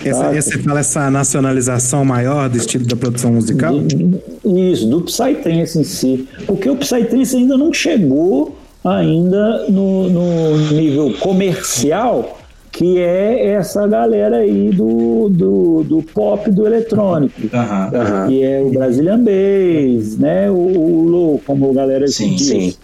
Essa, 0.05 0.21
Saca? 0.21 0.37
essa, 0.37 0.59
fala 0.61 0.81
essa 0.81 1.11
nacionalização 1.11 2.05
maior 2.05 2.49
do 2.49 2.59
estilo 2.59 2.87
da 2.87 2.95
produção 2.95 3.33
musical? 3.33 3.75
Isso, 4.71 4.87
do 4.87 5.01
Psytrance 5.01 5.79
em 5.81 5.85
si. 5.85 6.29
Porque 6.47 6.71
o 6.71 6.77
Psytrance 6.77 7.35
ainda 7.35 7.57
não 7.57 7.73
chegou 7.73 8.57
ainda 8.85 9.67
no, 9.69 10.11
no 10.11 10.59
nível 10.73 11.15
comercial 11.19 12.39
que 12.83 12.99
é 12.99 13.51
essa 13.53 13.87
galera 13.87 14.39
aí 14.39 14.71
do, 14.71 15.29
do, 15.29 15.85
do 15.85 16.03
pop 16.03 16.51
do 16.51 16.67
eletrônico. 16.67 17.41
Aham. 17.55 18.27
Que 18.27 18.43
é 18.43 18.61
o 18.61 18.71
Brazilian 18.73 19.21
Bass, 19.21 20.19
né? 20.19 20.51
O, 20.51 20.55
o 20.55 21.09
Low, 21.09 21.43
como 21.47 21.71
a 21.71 21.75
galera 21.75 22.09
Sim, 22.09 22.35
diz. 22.35 22.49
sim. 22.49 22.77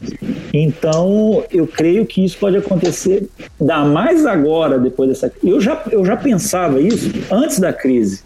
Então, 0.55 1.43
eu 1.51 1.67
creio 1.67 2.07
que 2.07 2.25
isso 2.25 2.39
pode 2.39 2.57
acontecer, 2.57 3.29
ainda 3.61 3.85
mais 3.87 4.25
agora, 4.25 4.79
depois 4.79 5.09
dessa 5.09 5.33
Eu 5.43 5.61
já, 5.61 5.83
eu 5.91 6.05
já 6.05 6.17
pensava 6.17 6.81
isso 6.81 7.11
antes 7.29 7.59
da 7.59 7.73
crise 7.73 8.23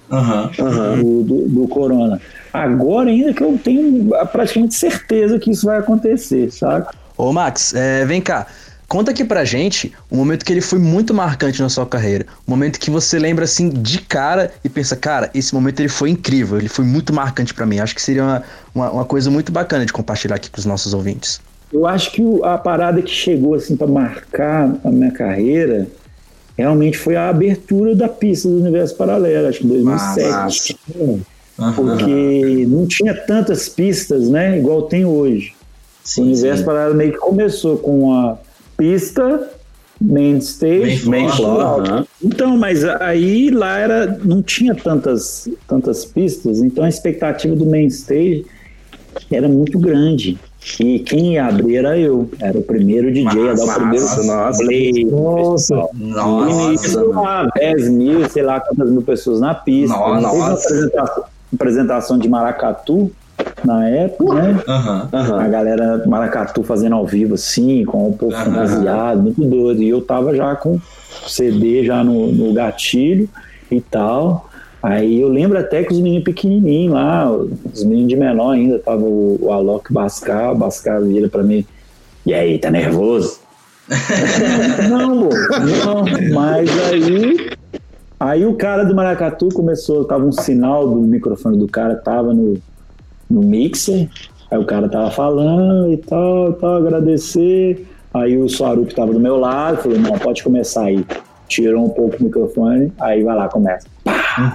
do, 1.00 1.22
do, 1.22 1.48
do 1.48 1.68
corona. 1.68 2.20
Agora, 2.52 3.08
ainda 3.08 3.32
que 3.32 3.42
eu 3.42 3.58
tenho 3.64 4.10
praticamente 4.30 4.74
certeza 4.74 5.38
que 5.38 5.50
isso 5.50 5.64
vai 5.64 5.78
acontecer, 5.78 6.52
sabe? 6.52 6.88
Ô, 7.16 7.32
Max, 7.32 7.72
é, 7.74 8.04
vem 8.04 8.20
cá. 8.20 8.46
Conta 8.93 9.10
aqui 9.10 9.24
pra 9.24 9.43
gente 9.43 9.90
um 10.10 10.19
momento 10.19 10.44
que 10.44 10.52
ele 10.52 10.60
foi 10.60 10.78
muito 10.78 11.14
marcante 11.14 11.62
na 11.62 11.70
sua 11.70 11.86
carreira. 11.86 12.27
Um 12.47 12.51
momento 12.51 12.78
que 12.78 12.90
você 12.90 13.19
lembra 13.19 13.47
assim 13.47 13.70
de 13.70 13.98
cara 14.02 14.52
e 14.62 14.69
pensa, 14.69 14.94
cara, 14.94 15.31
esse 15.35 15.55
momento 15.55 15.81
ele 15.81 15.89
foi 15.89 16.10
incrível, 16.10 16.59
ele 16.59 16.69
foi 16.69 16.85
muito 16.85 17.10
marcante 17.10 17.55
pra 17.55 17.64
mim. 17.64 17.78
Acho 17.78 17.94
que 17.94 18.02
seria 18.02 18.23
uma, 18.23 18.43
uma, 18.74 18.90
uma 18.90 19.05
coisa 19.06 19.31
muito 19.31 19.51
bacana 19.51 19.86
de 19.86 19.93
compartilhar 19.94 20.36
aqui 20.36 20.51
com 20.51 20.59
os 20.59 20.66
nossos 20.66 20.93
ouvintes. 20.93 21.40
Eu 21.73 21.86
acho 21.86 22.12
que 22.12 22.20
o- 22.20 22.44
a 22.44 22.59
parada 22.59 23.01
que 23.01 23.10
chegou 23.10 23.55
assim 23.55 23.77
para 23.77 23.86
marcar 23.86 24.77
a 24.85 24.90
minha 24.90 25.10
carreira 25.10 25.86
realmente 26.59 26.98
foi 26.98 27.16
a 27.16 27.31
abertura 27.31 27.94
da 27.97 28.10
pista 28.10 28.47
do 28.47 28.59
Universo 28.60 28.94
Paralelo, 28.94 29.48
acho 29.48 29.60
que 29.60 29.64
em 29.64 29.69
2007. 29.70 30.77
Aham. 31.59 31.73
Porque 31.73 32.66
não 32.69 32.86
tinha 32.86 33.14
tantas 33.14 33.70
pistas, 33.70 34.28
né? 34.28 34.59
Igual 34.59 34.82
tem 34.82 35.06
hoje. 35.06 35.55
o 36.05 36.09
Sim, 36.09 36.23
Universo 36.24 36.59
sim. 36.59 36.66
Paralelo 36.66 36.94
meio 36.94 37.12
que 37.12 37.19
começou 37.19 37.78
com 37.78 38.12
a 38.12 38.36
pista, 38.76 39.48
main 40.00 40.38
stage, 40.38 41.08
Main 41.08 41.22
Main 41.26 41.36
floor. 41.36 41.60
aham. 41.60 42.06
Então, 42.22 42.56
mas 42.56 42.84
aí 42.84 43.50
lá 43.50 43.78
era, 43.78 44.18
não 44.24 44.42
tinha 44.42 44.74
tantas, 44.74 45.48
tantas 45.68 46.04
pistas, 46.04 46.58
então 46.58 46.84
a 46.84 46.88
expectativa 46.88 47.54
do 47.54 47.66
main 47.66 47.86
stage 47.86 48.44
era 49.30 49.48
muito 49.48 49.78
grande. 49.78 50.38
E 50.78 51.00
quem 51.00 51.34
ia 51.34 51.46
abrir 51.46 51.76
era 51.76 51.98
eu, 51.98 52.30
era 52.40 52.56
o 52.56 52.62
primeiro 52.62 53.12
DJ, 53.12 53.46
ia 53.46 53.54
dar 53.54 53.64
o 53.64 53.74
primeiro 53.74 54.04
nossa. 54.24 54.64
play. 54.64 55.04
Nossa. 55.04 55.88
No 55.92 56.68
início, 56.68 57.00
Nossa. 57.08 57.20
lá, 57.20 57.48
10 57.56 57.88
mil, 57.90 58.28
sei 58.30 58.42
lá 58.44 58.60
quantas 58.60 58.88
mil 58.88 59.02
pessoas 59.02 59.40
na 59.40 59.54
pista. 59.54 59.96
Nossa. 59.96 60.20
Teve 60.22 60.36
uma 60.36 60.52
apresentação, 60.52 61.24
apresentação 61.52 62.18
de 62.18 62.28
Maracatu 62.28 63.10
na 63.64 63.89
época, 63.89 64.34
né? 64.34 64.62
Aham. 64.66 65.09
A 65.12 65.16
Aham. 65.16 65.48
galera 65.51 66.05
Maracatu 66.06 66.62
fazendo 66.62 66.94
ao 66.94 67.06
vivo 67.06 67.34
assim, 67.34 67.84
com 67.84 68.09
o 68.09 68.12
povo 68.16 68.34
Aham. 68.34 68.44
fantasiado, 68.44 69.22
muito 69.22 69.43
doido. 69.43 69.82
E 69.82 69.89
eu 69.89 70.01
tava 70.01 70.34
já 70.34 70.55
com 70.56 70.78
CD 71.26 71.84
já 71.84 72.02
no, 72.02 72.32
no 72.32 72.52
gatilho 72.52 73.28
e 73.70 73.80
tal. 73.80 74.48
Aí 74.82 75.20
eu 75.20 75.28
lembro 75.28 75.59
até 75.59 75.84
que 75.84 75.93
os 75.93 76.01
meninos 76.01 76.24
pequenininhos 76.24 76.94
lá, 76.94 77.30
os 77.30 77.84
meninos 77.84 78.09
de 78.09 78.16
menor 78.16 78.52
ainda, 78.52 78.78
tava 78.78 79.05
o, 79.05 79.39
o 79.40 79.52
Alok 79.52 79.93
Bascar, 79.93 80.52
o 80.52 80.56
Bascar 80.56 81.01
vira 81.01 81.28
pra 81.28 81.44
mim, 81.44 81.64
e 82.26 82.34
aí, 82.34 82.59
tá 82.59 82.68
nervoso? 82.68 83.39
não, 84.90 85.20
pô, 85.20 85.28
não, 85.60 86.05
mas 86.32 86.68
aí 86.89 87.52
Aí 88.22 88.47
o 88.47 88.55
cara 88.55 88.84
do 88.84 88.94
Maracatu 88.94 89.48
começou, 89.48 90.05
tava 90.05 90.24
um 90.24 90.30
sinal 90.30 90.89
do 90.89 91.01
microfone 91.01 91.59
do 91.59 91.66
cara, 91.66 91.97
tava 91.97 92.32
no, 92.32 92.56
no 93.32 93.40
mixer, 93.40 94.09
aí 94.50 94.59
o 94.59 94.64
cara 94.64 94.88
tava 94.88 95.10
falando 95.10 95.92
e 95.92 95.96
tal, 95.96 96.50
e 96.50 96.54
tal, 96.54 96.74
agradecer. 96.76 97.86
Aí 98.12 98.36
o 98.36 98.48
Swarup 98.48 98.94
tava 98.94 99.12
do 99.12 99.20
meu 99.20 99.38
lado, 99.38 99.82
falou, 99.82 99.98
não, 99.98 100.18
pode 100.18 100.42
começar 100.42 100.84
aí. 100.84 101.04
Tirou 101.48 101.84
um 101.84 101.88
pouco 101.88 102.16
o 102.18 102.24
microfone, 102.24 102.92
aí 103.00 103.22
vai 103.22 103.36
lá, 103.36 103.48
começa. 103.48 103.86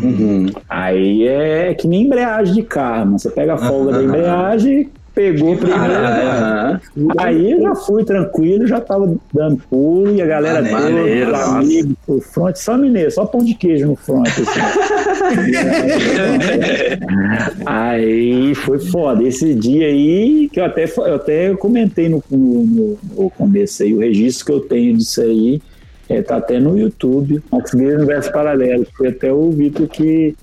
Uhum. 0.02 0.48
Aí 0.70 1.28
é 1.28 1.74
que 1.74 1.88
nem 1.88 2.04
embreagem 2.04 2.54
de 2.54 2.64
carro, 2.64 3.06
mano. 3.06 3.20
Você 3.20 3.30
pega 3.30 3.56
a 3.56 3.58
folga 3.58 3.94
da 3.94 4.02
embreagem, 4.04 4.90
pegou 5.18 5.57
primeiro. 5.57 5.81
Ah, 5.84 6.69
aham. 6.69 6.80
Aí 7.18 7.52
eu 7.53 7.61
já 7.64 7.73
fui 7.73 8.06
tranquilo, 8.06 8.68
já 8.68 8.80
tava 8.80 9.11
dando 9.34 9.57
pulo 9.68 10.11
e 10.14 10.22
a 10.22 10.27
galera 10.27 10.61
Maneiro, 10.61 11.31
toda, 11.31 11.39
os 11.39 11.48
nossa. 11.48 11.57
amigos, 11.57 11.94
o 12.07 12.22
front, 12.22 12.56
só 12.56 12.77
mineiro, 12.77 13.10
só 13.10 13.26
pão 13.26 13.44
de 13.44 13.56
queijo 13.56 13.88
no 13.88 13.95
front. 13.95 14.27
assim. 14.27 14.44
aí 17.65 18.53
foi 18.56 18.77
foda. 18.80 19.23
Esse 19.23 19.56
dia 19.56 19.88
aí, 19.88 20.49
que 20.53 20.60
eu 20.60 20.65
até, 20.65 20.85
eu 20.85 21.15
até 21.15 21.56
comentei 21.56 22.10
no, 22.10 22.23
no, 22.30 22.98
no- 23.15 23.30
começo 23.31 23.81
aí, 23.81 23.94
o 23.95 23.99
registro 23.99 24.45
que 24.45 24.52
eu 24.52 24.60
tenho 24.60 24.95
disso 24.98 25.22
aí. 25.22 25.60
É, 26.10 26.22
tá 26.22 26.38
até 26.38 26.57
no 26.57 26.80
YouTube, 26.80 27.41
Max 27.52 27.73
Universo 27.73 28.31
Paralelo. 28.31 28.88
Foi 28.95 29.10
até 29.10 29.30
o 29.34 29.52
Vitor 29.52 29.89
que, 29.89 30.34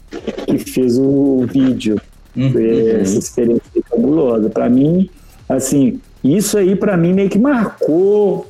que 0.47 0.59
fez 0.59 0.99
o 0.99 1.47
vídeo. 1.51 1.99
Foi 2.35 2.91
essa 3.01 3.19
experiência 3.19 3.63
fabulosa. 3.95 4.51
Para 4.51 4.69
mim, 4.69 5.09
assim, 5.49 6.01
isso 6.23 6.59
aí 6.59 6.75
para 6.77 6.97
mim 6.97 7.13
meio 7.13 7.29
que 7.31 7.39
marcou, 7.39 8.47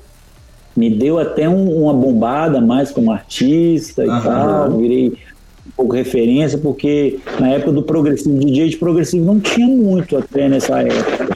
me 0.76 0.90
deu 0.90 1.18
até 1.18 1.48
um- 1.48 1.82
uma 1.84 1.94
bombada 1.94 2.60
mais 2.60 2.90
como 2.90 3.12
artista 3.12 4.04
e 4.04 4.08
Aham. 4.08 4.22
tal. 4.22 4.78
Virei 4.78 5.08
um 5.66 5.70
pouco 5.76 5.94
referência, 5.94 6.58
porque 6.58 7.18
na 7.40 7.48
época 7.50 7.72
do 7.72 7.82
progressivo, 7.82 8.38
DJ 8.38 8.68
de 8.70 8.76
progressivo 8.76 9.24
não 9.24 9.40
tinha 9.40 9.66
muito 9.66 10.16
até 10.16 10.48
nessa 10.48 10.80
época. 10.82 11.28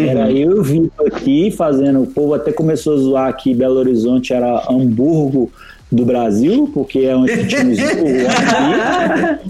Era 0.00 0.30
eu 0.32 0.62
Vitor 0.62 1.06
aqui 1.08 1.50
fazendo, 1.50 2.02
o 2.02 2.06
povo 2.06 2.34
até 2.34 2.52
começou 2.52 2.94
a 2.94 2.96
zoar 2.98 3.28
aqui, 3.28 3.52
Belo 3.54 3.76
Horizonte 3.76 4.32
era 4.32 4.62
Hamburgo 4.70 5.50
do 5.90 6.04
Brasil, 6.04 6.70
porque 6.74 6.98
é 7.00 7.16
onde 7.16 7.32
os 7.32 7.46
aqui. 7.46 7.54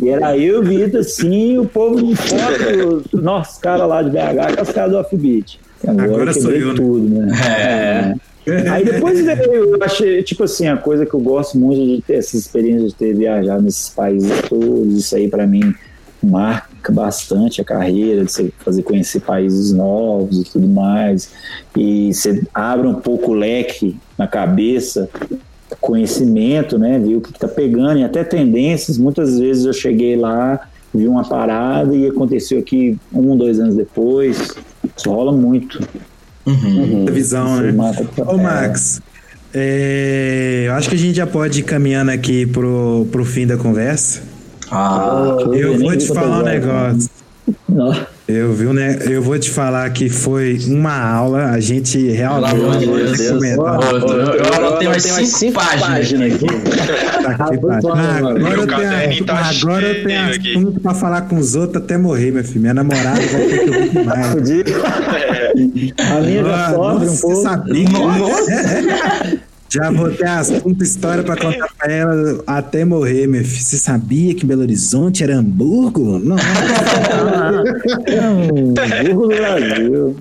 E 0.04 0.08
era 0.08 0.36
eu 0.36 0.60
o 0.60 0.62
Vitor, 0.62 1.00
assim, 1.00 1.58
o 1.58 1.64
povo 1.64 2.00
de 2.02 2.14
foto, 2.14 3.04
nossa, 3.20 3.60
cara 3.60 3.86
lá 3.86 4.02
de 4.02 4.10
BH, 4.10 4.56
com 4.56 4.62
as 4.62 4.70
caras 4.70 4.92
do 4.92 4.98
Offbeat. 4.98 5.58
Agora, 5.86 6.04
Agora 6.04 6.32
sou 6.32 6.50
eu, 6.50 6.68
né? 6.68 6.74
tudo, 6.74 7.08
né? 7.08 8.14
É. 8.46 8.68
Aí 8.70 8.84
depois 8.84 9.20
veio, 9.20 9.74
eu 9.74 9.78
achei, 9.82 10.22
tipo 10.22 10.44
assim, 10.44 10.66
a 10.66 10.76
coisa 10.76 11.04
que 11.04 11.12
eu 11.12 11.20
gosto 11.20 11.58
muito 11.58 11.84
de 11.84 12.02
ter 12.02 12.14
essa 12.14 12.36
experiência 12.36 12.88
de 12.88 12.94
ter 12.94 13.14
viajado 13.14 13.62
nesses 13.62 13.90
países 13.90 14.30
todos, 14.48 14.98
isso 14.98 15.14
aí 15.14 15.28
pra 15.28 15.46
mim 15.46 15.74
marca 16.22 16.90
bastante 16.90 17.60
a 17.60 17.64
carreira, 17.64 18.24
de 18.24 18.32
você 18.32 18.52
fazer 18.58 18.82
conhecer 18.82 19.20
países 19.20 19.72
novos 19.72 20.40
e 20.40 20.44
tudo 20.44 20.66
mais. 20.66 21.30
E 21.76 22.12
você 22.12 22.42
abre 22.52 22.86
um 22.86 22.94
pouco 22.94 23.32
o 23.32 23.34
leque 23.34 23.96
na 24.16 24.26
cabeça, 24.26 25.08
conhecimento, 25.76 26.78
né? 26.78 26.98
Ver 26.98 27.16
o 27.16 27.20
que, 27.20 27.32
que 27.32 27.38
tá 27.38 27.48
pegando 27.48 27.98
e 27.98 28.04
até 28.04 28.24
tendências. 28.24 28.98
Muitas 28.98 29.38
vezes 29.38 29.64
eu 29.64 29.72
cheguei 29.72 30.16
lá, 30.16 30.60
vi 30.94 31.06
uma 31.08 31.28
parada 31.28 31.94
e 31.94 32.06
aconteceu 32.06 32.58
aqui 32.58 32.98
um, 33.12 33.36
dois 33.36 33.58
anos 33.60 33.74
depois. 33.74 34.50
Isso 34.96 35.10
rola 35.10 35.32
muito. 35.32 35.78
Essa 36.46 37.12
visão, 37.12 37.54
Isso 37.54 37.62
né? 37.64 37.72
mata- 37.72 38.06
Ô, 38.26 38.38
é. 38.38 38.42
Max, 38.42 39.02
é, 39.52 40.64
eu 40.66 40.72
acho 40.74 40.88
que 40.88 40.94
a 40.94 40.98
gente 40.98 41.14
já 41.16 41.26
pode 41.26 41.60
ir 41.60 41.62
caminhando 41.62 42.10
aqui 42.10 42.46
pro, 42.46 43.06
pro 43.12 43.24
fim 43.24 43.46
da 43.46 43.56
conversa. 43.56 44.22
Ah, 44.70 45.36
Eu 45.52 45.78
nem 45.78 45.88
vou 45.88 45.96
te 45.96 46.06
falar 46.08 46.28
um 46.28 46.42
horas, 46.42 46.52
negócio. 46.60 47.10
Não. 47.68 48.06
Eu, 48.28 48.52
vi 48.52 48.66
um 48.66 48.74
ne- 48.74 48.98
eu 49.10 49.22
vou 49.22 49.38
te 49.38 49.48
falar 49.50 49.88
que 49.90 50.10
foi 50.10 50.58
uma 50.66 50.92
aula. 50.94 51.46
A 51.46 51.60
gente 51.60 51.98
realmente. 52.10 52.50
Pelo 52.54 52.70
amor 52.72 52.76
de 52.78 52.86
Deus. 53.16 53.20
eu, 53.20 53.38
eu, 53.40 54.34
eu 54.34 54.54
anotei 54.54 54.86
umas 54.88 55.02
cinco 55.02 55.54
páginas 55.54 56.34
aqui. 56.34 56.46
Tá 57.22 57.32
que 57.34 57.56
pariu. 57.58 57.92
Ah, 57.94 58.16
agora 58.18 58.54
eu 58.54 58.66
tenho, 58.66 59.24
tá 59.24 59.50
agora 59.50 59.86
eu 59.86 60.04
tenho 60.04 60.20
cheio 60.26 60.34
aqui. 60.34 60.56
assunto 60.58 60.80
pra 60.80 60.92
falar 60.94 61.22
com 61.22 61.36
os 61.38 61.54
outros 61.54 61.82
até 61.82 61.96
morrer, 61.96 62.30
meu 62.30 62.44
filho. 62.44 62.60
Minha 62.60 62.74
namorada 62.74 63.18
vai 63.18 63.46
ter 63.46 63.58
que 63.64 63.70
ouvir 63.70 64.04
mais. 64.04 64.34
A 65.98 66.20
minha 66.20 66.44
já 66.44 66.66
Ah, 66.66 66.70
sofre 66.74 67.06
um 67.06 67.10
nossa, 67.10 67.20
pouco. 67.22 67.36
você 67.36 67.42
sabia? 67.42 67.84
Já 69.70 69.90
vou 69.90 70.10
ter 70.10 70.26
assunto, 70.26 70.82
história 70.82 71.22
pra 71.22 71.36
contar 71.36 71.68
pra 71.78 71.92
ela 71.92 72.42
até 72.46 72.84
morrer, 72.84 73.26
meu 73.26 73.44
filho. 73.44 73.62
Você 73.62 73.76
sabia 73.76 74.34
que 74.34 74.46
Belo 74.46 74.62
Horizonte 74.62 75.22
era 75.22 75.36
Hamburgo? 75.36 76.18
Não. 76.18 76.36
Do 79.14 79.28
Brasil. 79.28 80.16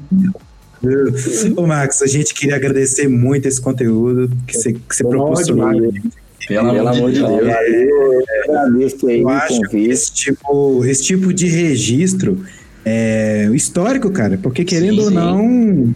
Ô, 1.55 1.65
Max, 1.65 2.01
a 2.01 2.07
gente 2.07 2.33
queria 2.33 2.55
agradecer 2.55 3.07
muito 3.07 3.47
esse 3.47 3.59
conteúdo 3.59 4.29
que 4.45 4.57
você, 4.57 4.73
que 4.73 4.79
você 4.95 5.03
Pelo 5.03 5.11
propôs 5.17 5.49
amor 5.49 5.73
de 5.73 5.79
pra 5.79 5.79
Deus. 5.81 5.93
gente. 5.93 6.09
Pelo 6.47 6.87
amor 6.87 7.11
de 7.11 7.19
Deus. 7.19 7.29
Valeu, 7.29 8.13
eu 8.13 8.23
agradeço 8.49 9.07
aí 9.07 9.21
Eu 9.21 9.29
acho 9.29 9.61
que 9.63 9.77
esse 9.77 10.11
tipo, 10.13 10.85
esse 10.85 11.03
tipo 11.03 11.33
de 11.33 11.47
registro 11.47 12.43
é 12.85 13.49
histórico, 13.53 14.09
cara, 14.11 14.37
porque 14.41 14.63
querendo 14.63 14.95
Sim, 14.97 15.01
ou 15.01 15.09
sim. 15.09 15.15
não, 15.15 15.95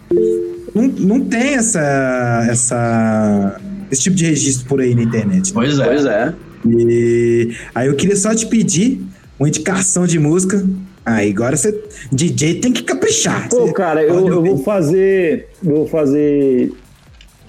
não, 0.74 0.84
não 0.88 1.20
tem 1.26 1.56
essa, 1.56 2.48
essa, 2.50 3.60
esse 3.92 4.02
tipo 4.04 4.16
de 4.16 4.26
registro 4.26 4.68
por 4.68 4.80
aí 4.82 4.96
na 4.96 5.04
internet. 5.04 5.48
né? 5.48 5.52
Pois 5.54 5.80
é. 5.80 5.86
Pois 5.86 6.06
é. 6.06 6.34
E 6.68 7.56
aí 7.74 7.88
eu 7.88 7.96
queria 7.96 8.16
só 8.16 8.34
te 8.36 8.46
pedir 8.46 9.02
uma 9.40 9.48
indicação 9.48 10.06
de 10.06 10.20
música. 10.20 10.64
Aí 11.06 11.32
agora 11.32 11.58
você, 11.58 11.84
DJ 12.12 12.60
tem 12.60 12.72
que 12.72 12.84
caprichar. 12.84 13.50
Pô, 13.50 13.66
Você 13.66 13.74
cara, 13.74 14.04
eu, 14.04 14.28
eu 14.28 14.44
vou 14.44 14.58
fazer. 14.60 15.48
eu 15.64 15.76
Vou 15.78 15.88
fazer 15.88 16.72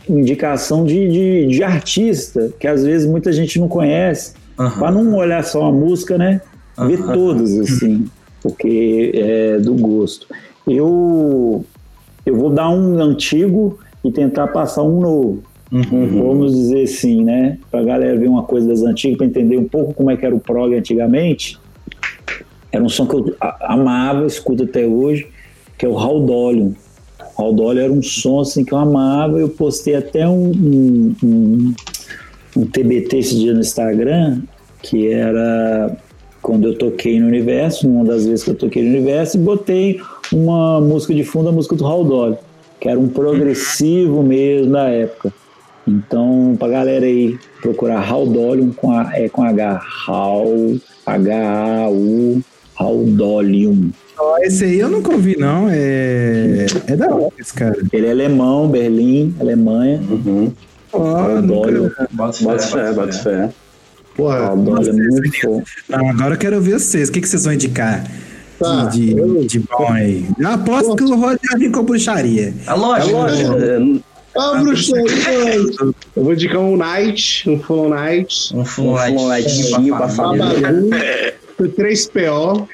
indicação 0.08 0.84
de, 0.84 1.08
de, 1.08 1.46
de 1.48 1.62
artista, 1.62 2.52
que 2.58 2.66
às 2.66 2.82
vezes 2.82 3.06
muita 3.08 3.32
gente 3.32 3.58
não 3.60 3.68
conhece. 3.68 4.32
Aham. 4.58 4.78
Pra 4.78 4.90
não 4.90 5.14
olhar 5.14 5.44
só 5.44 5.66
a 5.66 5.72
música, 5.72 6.16
né? 6.18 6.40
Ver 6.78 7.00
Aham. 7.00 7.12
todas, 7.12 7.58
assim, 7.60 8.06
porque 8.42 9.12
é 9.14 9.58
do 9.58 9.74
gosto. 9.74 10.26
Eu, 10.66 11.64
eu 12.24 12.36
vou 12.36 12.50
dar 12.50 12.68
um 12.70 12.98
antigo 13.00 13.78
e 14.04 14.10
tentar 14.10 14.48
passar 14.48 14.82
um 14.82 15.00
novo. 15.00 15.42
Uhum. 15.70 16.22
Vamos 16.22 16.52
dizer 16.52 16.82
assim, 16.82 17.24
né? 17.24 17.58
Pra 17.70 17.82
galera 17.82 18.18
ver 18.18 18.28
uma 18.28 18.42
coisa 18.42 18.68
das 18.68 18.82
antigas, 18.82 19.16
pra 19.16 19.26
entender 19.26 19.56
um 19.56 19.64
pouco 19.64 19.94
como 19.94 20.10
é 20.10 20.16
que 20.16 20.26
era 20.26 20.34
o 20.34 20.40
prog 20.40 20.74
antigamente. 20.74 21.58
Era 22.70 22.82
um 22.82 22.88
som 22.88 23.06
que 23.06 23.14
eu 23.14 23.34
a- 23.40 23.72
amava, 23.74 24.26
escuto 24.26 24.64
até 24.64 24.86
hoje, 24.86 25.26
que 25.78 25.86
é 25.86 25.88
o 25.88 25.94
Raudolium. 25.94 26.74
Raudolium 27.38 27.82
era 27.84 27.92
um 27.92 28.02
som 28.02 28.40
assim 28.40 28.64
que 28.64 28.72
eu 28.72 28.78
amava, 28.78 29.38
eu 29.38 29.48
postei 29.48 29.94
até 29.94 30.28
um, 30.28 30.50
um, 30.50 31.14
um, 31.24 31.74
um 32.58 32.66
TBT 32.66 33.18
esse 33.18 33.36
dia 33.36 33.54
no 33.54 33.60
Instagram, 33.60 34.42
que 34.82 35.08
era 35.10 35.96
quando 36.42 36.68
eu 36.68 36.76
toquei 36.76 37.18
no 37.20 37.28
Universo, 37.28 37.88
uma 37.88 38.04
das 38.04 38.26
vezes 38.26 38.44
que 38.44 38.50
eu 38.50 38.54
toquei 38.56 38.82
no 38.82 38.90
Universo, 38.90 39.36
e 39.36 39.40
botei 39.40 40.00
uma 40.32 40.80
música 40.80 41.14
de 41.14 41.24
fundo, 41.24 41.48
a 41.48 41.52
música 41.52 41.76
do 41.76 41.84
Raudolium, 41.84 42.38
que 42.80 42.88
era 42.88 42.98
um 42.98 43.08
progressivo 43.08 44.22
mesmo 44.22 44.72
da 44.72 44.88
época. 44.88 45.32
Então, 45.86 46.56
pra 46.58 46.68
galera 46.68 47.04
aí 47.04 47.38
procurar 47.60 48.00
Raudolium 48.00 48.72
com, 48.72 48.92
a, 48.92 49.10
é, 49.16 49.28
com 49.28 49.42
H, 49.42 49.80
Raul, 50.06 50.80
H-A-U, 51.04 52.42
Raudolium. 52.74 53.90
Ó, 54.18 54.38
Esse 54.38 54.64
aí 54.64 54.78
eu 54.78 54.88
nunca 54.88 55.12
ouvi, 55.12 55.36
não. 55.38 55.68
É, 55.68 56.66
é 56.86 56.96
da 56.96 57.12
hora 57.12 57.32
esse 57.38 57.52
cara. 57.52 57.76
Ele 57.92 58.06
é 58.06 58.10
alemão, 58.10 58.68
Berlim, 58.68 59.34
Alemanha. 59.40 60.00
Uhum. 60.08 60.52
Nunca... 61.42 62.08
Bota 62.12 62.58
fé, 62.58 62.92
Bota 62.92 63.12
fé. 63.12 63.50
Porra, 64.14 64.46
Raudolium 64.46 64.90
é 64.90 64.92
muito 64.92 65.46
bom. 65.46 65.62
Agora 65.90 66.34
eu 66.34 66.38
quero 66.38 66.56
ouvir 66.56 66.74
vocês. 66.74 67.08
O 67.08 67.12
que, 67.12 67.20
que 67.20 67.28
vocês 67.28 67.44
vão 67.44 67.54
indicar 67.54 68.04
Tá, 68.62 68.84
de, 68.86 69.14
de, 69.14 69.18
eu- 69.18 69.44
de 69.44 69.58
bom 69.60 69.88
aí? 69.92 70.26
Eu 70.38 70.48
aposto 70.48 70.96
que 70.96 71.04
o 71.04 71.16
Rod 71.16 71.38
já 71.50 71.58
vem 71.58 71.70
com 71.72 71.82
bruxaria. 71.84 72.54
É 72.66 72.72
lógico. 72.74 73.16
É, 73.18 74.00
Ah, 74.38 74.54
bruxaria. 74.62 75.54
Eu 76.16 76.22
vou 76.24 76.32
indicar 76.32 76.60
um 76.60 76.76
Night, 76.76 77.48
um 77.50 77.58
Full 77.60 77.88
Night, 77.90 78.56
Um 78.56 78.64
full 78.64 78.94
Um 78.94 79.26
lightinho 79.28 79.96
pra 79.96 80.08
família. 80.08 80.46
Babalu, 80.60 80.90
3PO. 81.76 82.68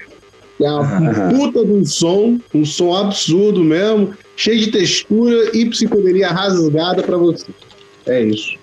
É 0.60 0.68
uma 0.70 1.30
puta 1.30 1.64
de 1.64 1.72
um 1.72 1.84
som, 1.84 2.38
um 2.52 2.64
som 2.64 2.92
absurdo 2.92 3.62
mesmo, 3.62 4.10
cheio 4.36 4.58
de 4.58 4.72
textura 4.72 5.50
e 5.56 5.64
psicodelia 5.70 6.28
rasgada 6.30 7.00
pra 7.02 7.16
você. 7.16 7.46
É 8.06 8.22
isso. 8.24 8.56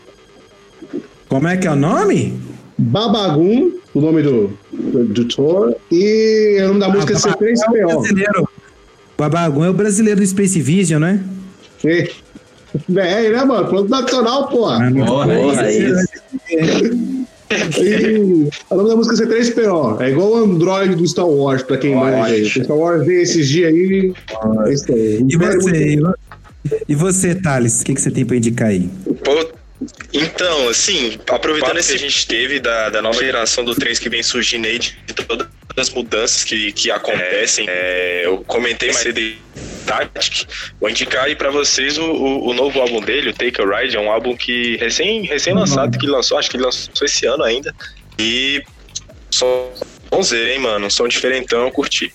Como 1.29 1.47
é 1.47 1.55
que 1.55 1.67
é 1.67 1.71
o 1.71 1.75
nome? 1.77 2.37
Babagum, 2.77 3.71
o 3.95 4.01
nome 4.01 4.21
do, 4.21 4.51
do, 4.71 5.05
do 5.05 5.25
Thor, 5.25 5.73
e 5.91 6.59
o 6.61 6.67
nome 6.67 6.79
da 6.81 6.89
música 6.89 7.13
é 7.13 7.17
Ah, 7.17 7.21
Babagum 7.31 7.75
É 7.75 7.85
o 7.85 7.89
C3PO. 7.89 8.01
brasileiro. 8.01 8.49
Babagum 9.17 9.65
é 9.65 9.69
o 9.69 9.73
brasileiro 9.73 10.19
do 10.19 10.27
Space 10.27 10.61
Vision, 10.61 11.01
né? 11.01 11.19
É, 11.83 12.09
é, 12.97 13.29
né, 13.31 13.43
mano? 13.45 13.67
Plano 13.69 13.87
nacional, 13.89 14.47
porra. 14.49 14.85
Ah. 14.87 14.91
Porra, 15.05 15.27
Porra, 15.35 15.65
é 15.67 15.77
isso. 15.77 16.07
E 17.79 18.49
o 18.69 18.75
nome 18.75 18.89
da 18.89 18.95
música 18.95 19.23
é 19.23 19.27
C3PO. 19.41 20.01
É 20.01 20.09
igual 20.09 20.31
o 20.31 20.35
Android 20.43 20.95
do 20.95 21.07
Star 21.07 21.27
Wars, 21.27 21.63
pra 21.63 21.77
quem 21.77 21.95
manja 21.95 22.63
Star 22.63 22.75
Wars 22.75 23.05
veio 23.05 23.21
esses 23.21 23.47
dias 23.47 23.71
aí. 23.73 24.13
É 24.67 24.73
isso 24.73 24.91
aí. 24.91 25.25
E 25.29 25.37
você, 25.37 25.87
e 25.93 25.99
vo- 25.99 26.13
e 26.89 26.95
você, 26.95 27.35
Thales, 27.35 27.81
o 27.81 27.85
que, 27.85 27.93
que 27.93 28.01
você 28.01 28.09
tem 28.11 28.25
pra 28.25 28.35
indicar 28.35 28.69
aí? 28.69 28.89
Pô, 29.23 29.47
então, 30.13 30.69
assim, 30.69 31.19
aproveitando 31.29 31.77
esse 31.77 31.89
que 31.89 31.95
a 31.95 32.09
gente 32.09 32.27
teve 32.27 32.59
da, 32.59 32.89
da 32.89 33.01
nova 33.01 33.19
geração 33.19 33.63
do 33.63 33.75
trens 33.75 33.99
que 33.99 34.09
vem 34.09 34.23
surgindo 34.23 34.65
aí, 34.65 34.79
de 34.79 35.13
todas 35.13 35.47
as 35.75 35.89
mudanças 35.89 36.43
que, 36.43 36.71
que 36.71 36.89
acontecem, 36.89 37.65
é, 37.67 38.25
eu 38.25 38.37
comentei 38.47 38.89
mais 38.89 39.01
cedo 39.01 39.17
aí 39.17 39.37
Static. 39.85 40.47
Vou 40.79 40.89
indicar 40.89 41.25
aí 41.25 41.35
pra 41.35 41.51
vocês 41.51 41.97
o, 41.97 42.03
o, 42.03 42.49
o 42.49 42.53
novo 42.53 42.79
álbum 42.79 42.99
dele, 43.01 43.29
o 43.29 43.33
Take 43.33 43.61
a 43.61 43.81
Ride. 43.81 43.95
É 43.95 43.99
um 43.99 44.11
álbum 44.11 44.35
que 44.35 44.77
recém, 44.77 45.23
recém 45.23 45.53
lançado, 45.53 45.97
que 45.97 46.05
ele 46.05 46.11
lançou, 46.13 46.37
acho 46.37 46.49
que 46.49 46.57
ele 46.57 46.63
lançou 46.63 46.91
esse 47.03 47.25
ano 47.25 47.43
ainda. 47.43 47.73
E 48.17 48.63
som 49.29 49.69
Z, 50.21 50.53
hein, 50.53 50.59
mano? 50.59 50.87
Um 50.87 50.89
som 50.89 51.07
diferentão, 51.07 51.63
eu 51.65 51.71
curti. 51.71 52.11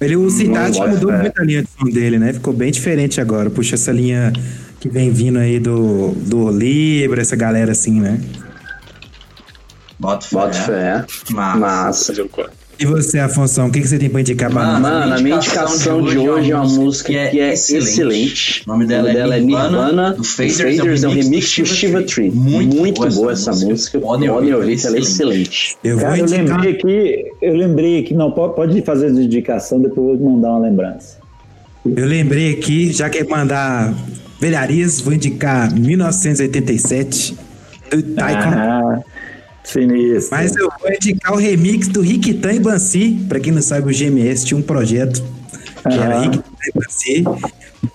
Ele, 0.00 0.16
o 0.16 0.28
bota 0.28 0.86
mudou 0.88 1.10
fé. 1.10 1.18
muito 1.18 1.40
a 1.40 1.44
linha 1.44 1.62
de 1.62 1.68
som 1.70 1.88
dele, 1.88 2.18
né? 2.18 2.32
Ficou 2.32 2.52
bem 2.52 2.70
diferente 2.70 3.20
agora. 3.20 3.48
Puxa 3.48 3.76
essa 3.76 3.92
linha 3.92 4.32
que 4.84 4.88
vem 4.90 5.10
vindo 5.10 5.38
aí 5.38 5.58
do, 5.58 6.10
do 6.10 6.50
Libra, 6.50 7.22
essa 7.22 7.34
galera 7.34 7.72
assim, 7.72 8.02
né? 8.02 8.20
Bota 9.98 10.26
fé. 10.26 10.36
Bota 10.36 10.52
fé. 10.52 11.04
Massa. 11.30 11.58
Massa. 11.58 12.22
O? 12.22 12.28
E 12.78 12.84
você, 12.84 13.18
Afonso, 13.18 13.64
o 13.64 13.70
que, 13.70 13.80
que 13.80 13.88
você 13.88 13.98
tem 13.98 14.10
pra 14.10 14.20
indicar 14.20 14.50
pra 14.50 14.62
Mano, 14.62 14.80
nós? 14.80 14.92
Mano, 14.92 15.14
a 15.14 15.18
minha 15.20 15.36
indicação 15.36 16.02
de 16.02 16.18
hoje 16.18 16.50
é 16.50 16.54
uma 16.54 16.66
música 16.66 17.30
que 17.30 17.40
é 17.40 17.54
excelente. 17.54 18.62
O 18.66 18.72
nome 18.72 18.84
dela, 18.84 19.10
é 19.10 19.40
Nirvana, 19.40 20.10
do 20.10 20.18
do 20.18 20.24
Faders, 20.24 20.58
Faders, 20.58 21.02
é 21.02 21.08
um 21.08 21.14
remix 21.14 21.56
do 21.56 21.64
Shiva 21.64 22.02
Tree. 22.02 22.30
Muito, 22.30 23.08
boa 23.14 23.32
essa 23.32 23.52
música. 23.52 23.98
Podem 23.98 24.28
ouvir 24.28 24.76
que 24.78 24.86
ela 24.86 24.96
é 24.96 25.00
excelente. 25.00 25.78
Eu 25.82 25.96
vou 25.96 26.08
Cara, 26.08 26.18
eu 26.18 26.26
lembrei 26.26 26.72
aqui, 26.72 27.24
eu 27.40 27.54
lembrei 27.54 28.00
aqui, 28.00 28.12
não, 28.12 28.30
pode, 28.32 28.54
pode 28.54 28.82
fazer 28.82 29.06
a 29.06 29.10
indicação, 29.10 29.80
depois 29.80 30.10
eu 30.10 30.18
vou 30.18 30.32
mandar 30.32 30.50
uma 30.50 30.68
lembrança. 30.68 31.16
Eu 31.86 32.06
lembrei 32.06 32.52
aqui, 32.52 32.92
já 32.92 33.08
que 33.08 33.18
é 33.18 33.24
mandar 33.24 33.94
velharias, 34.40 35.00
vou 35.00 35.12
indicar 35.12 35.72
1987 35.72 37.36
do 37.90 38.02
Taikon. 38.14 38.50
Ah, 38.50 39.00
sinistro. 39.62 40.36
Mas 40.36 40.54
eu 40.56 40.70
vou 40.80 40.92
indicar 40.92 41.32
o 41.32 41.36
remix 41.36 41.88
do 41.88 42.00
Riquitan 42.00 42.52
e 42.52 42.60
Bansi. 42.60 43.24
Pra 43.28 43.40
quem 43.40 43.52
não 43.52 43.62
sabe, 43.62 43.90
o 43.90 43.96
GMS 43.96 44.44
tinha 44.44 44.58
um 44.58 44.62
projeto 44.62 45.22
que 45.82 45.94
era 45.94 46.16
Aham. 46.16 46.22
Riquitan 46.22 46.44
e 46.66 46.72
Bansi. 46.78 47.24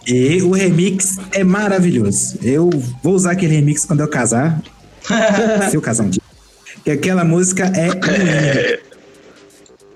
E 0.08 0.42
o 0.42 0.52
remix 0.52 1.18
é 1.32 1.44
maravilhoso. 1.44 2.38
Eu 2.42 2.70
vou 3.04 3.14
usar 3.14 3.32
aquele 3.32 3.56
remix 3.56 3.86
quando 3.86 4.02
eu 4.02 4.08
casar. 4.08 4.62
se 5.70 5.76
eu 5.76 5.82
casar 5.82 6.06
um 6.06 6.10
dia. 6.10 6.22
Que 6.84 6.92
aquela 6.92 7.24
música 7.24 7.66
é 7.76 7.88
linda. 7.88 8.80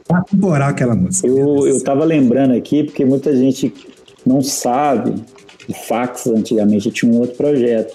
Atemporal 0.09 0.69
aquela 0.69 0.95
música. 0.95 1.27
Eu, 1.27 1.67
eu 1.67 1.83
tava 1.83 2.03
lembrando 2.03 2.53
aqui, 2.53 2.83
porque 2.83 3.05
muita 3.05 3.35
gente 3.35 3.73
não 4.25 4.41
sabe, 4.41 5.15
o 5.67 5.73
Fax 5.73 6.27
antigamente 6.27 6.91
tinha 6.91 7.11
um 7.11 7.19
outro 7.19 7.35
projeto. 7.35 7.93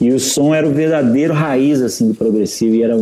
E 0.00 0.10
o 0.10 0.20
som 0.20 0.54
era 0.54 0.66
o 0.66 0.72
verdadeiro 0.72 1.32
raiz 1.32 1.80
assim 1.80 2.08
do 2.08 2.14
progressivo 2.14 2.74
e 2.74 2.82
era 2.82 2.96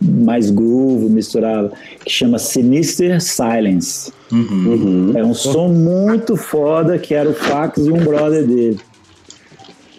mais 0.00 0.50
groove, 0.50 1.10
misturava, 1.10 1.72
que 2.04 2.10
chama 2.10 2.38
Sinister 2.38 3.20
Silence. 3.20 4.10
Uhum. 4.32 5.12
É 5.14 5.22
um 5.22 5.34
som 5.34 5.68
muito 5.68 6.36
foda 6.36 6.98
que 6.98 7.14
era 7.14 7.28
o 7.28 7.34
Fax 7.34 7.78
e 7.86 7.90
um 7.90 8.02
brother 8.02 8.46
dele. 8.46 8.80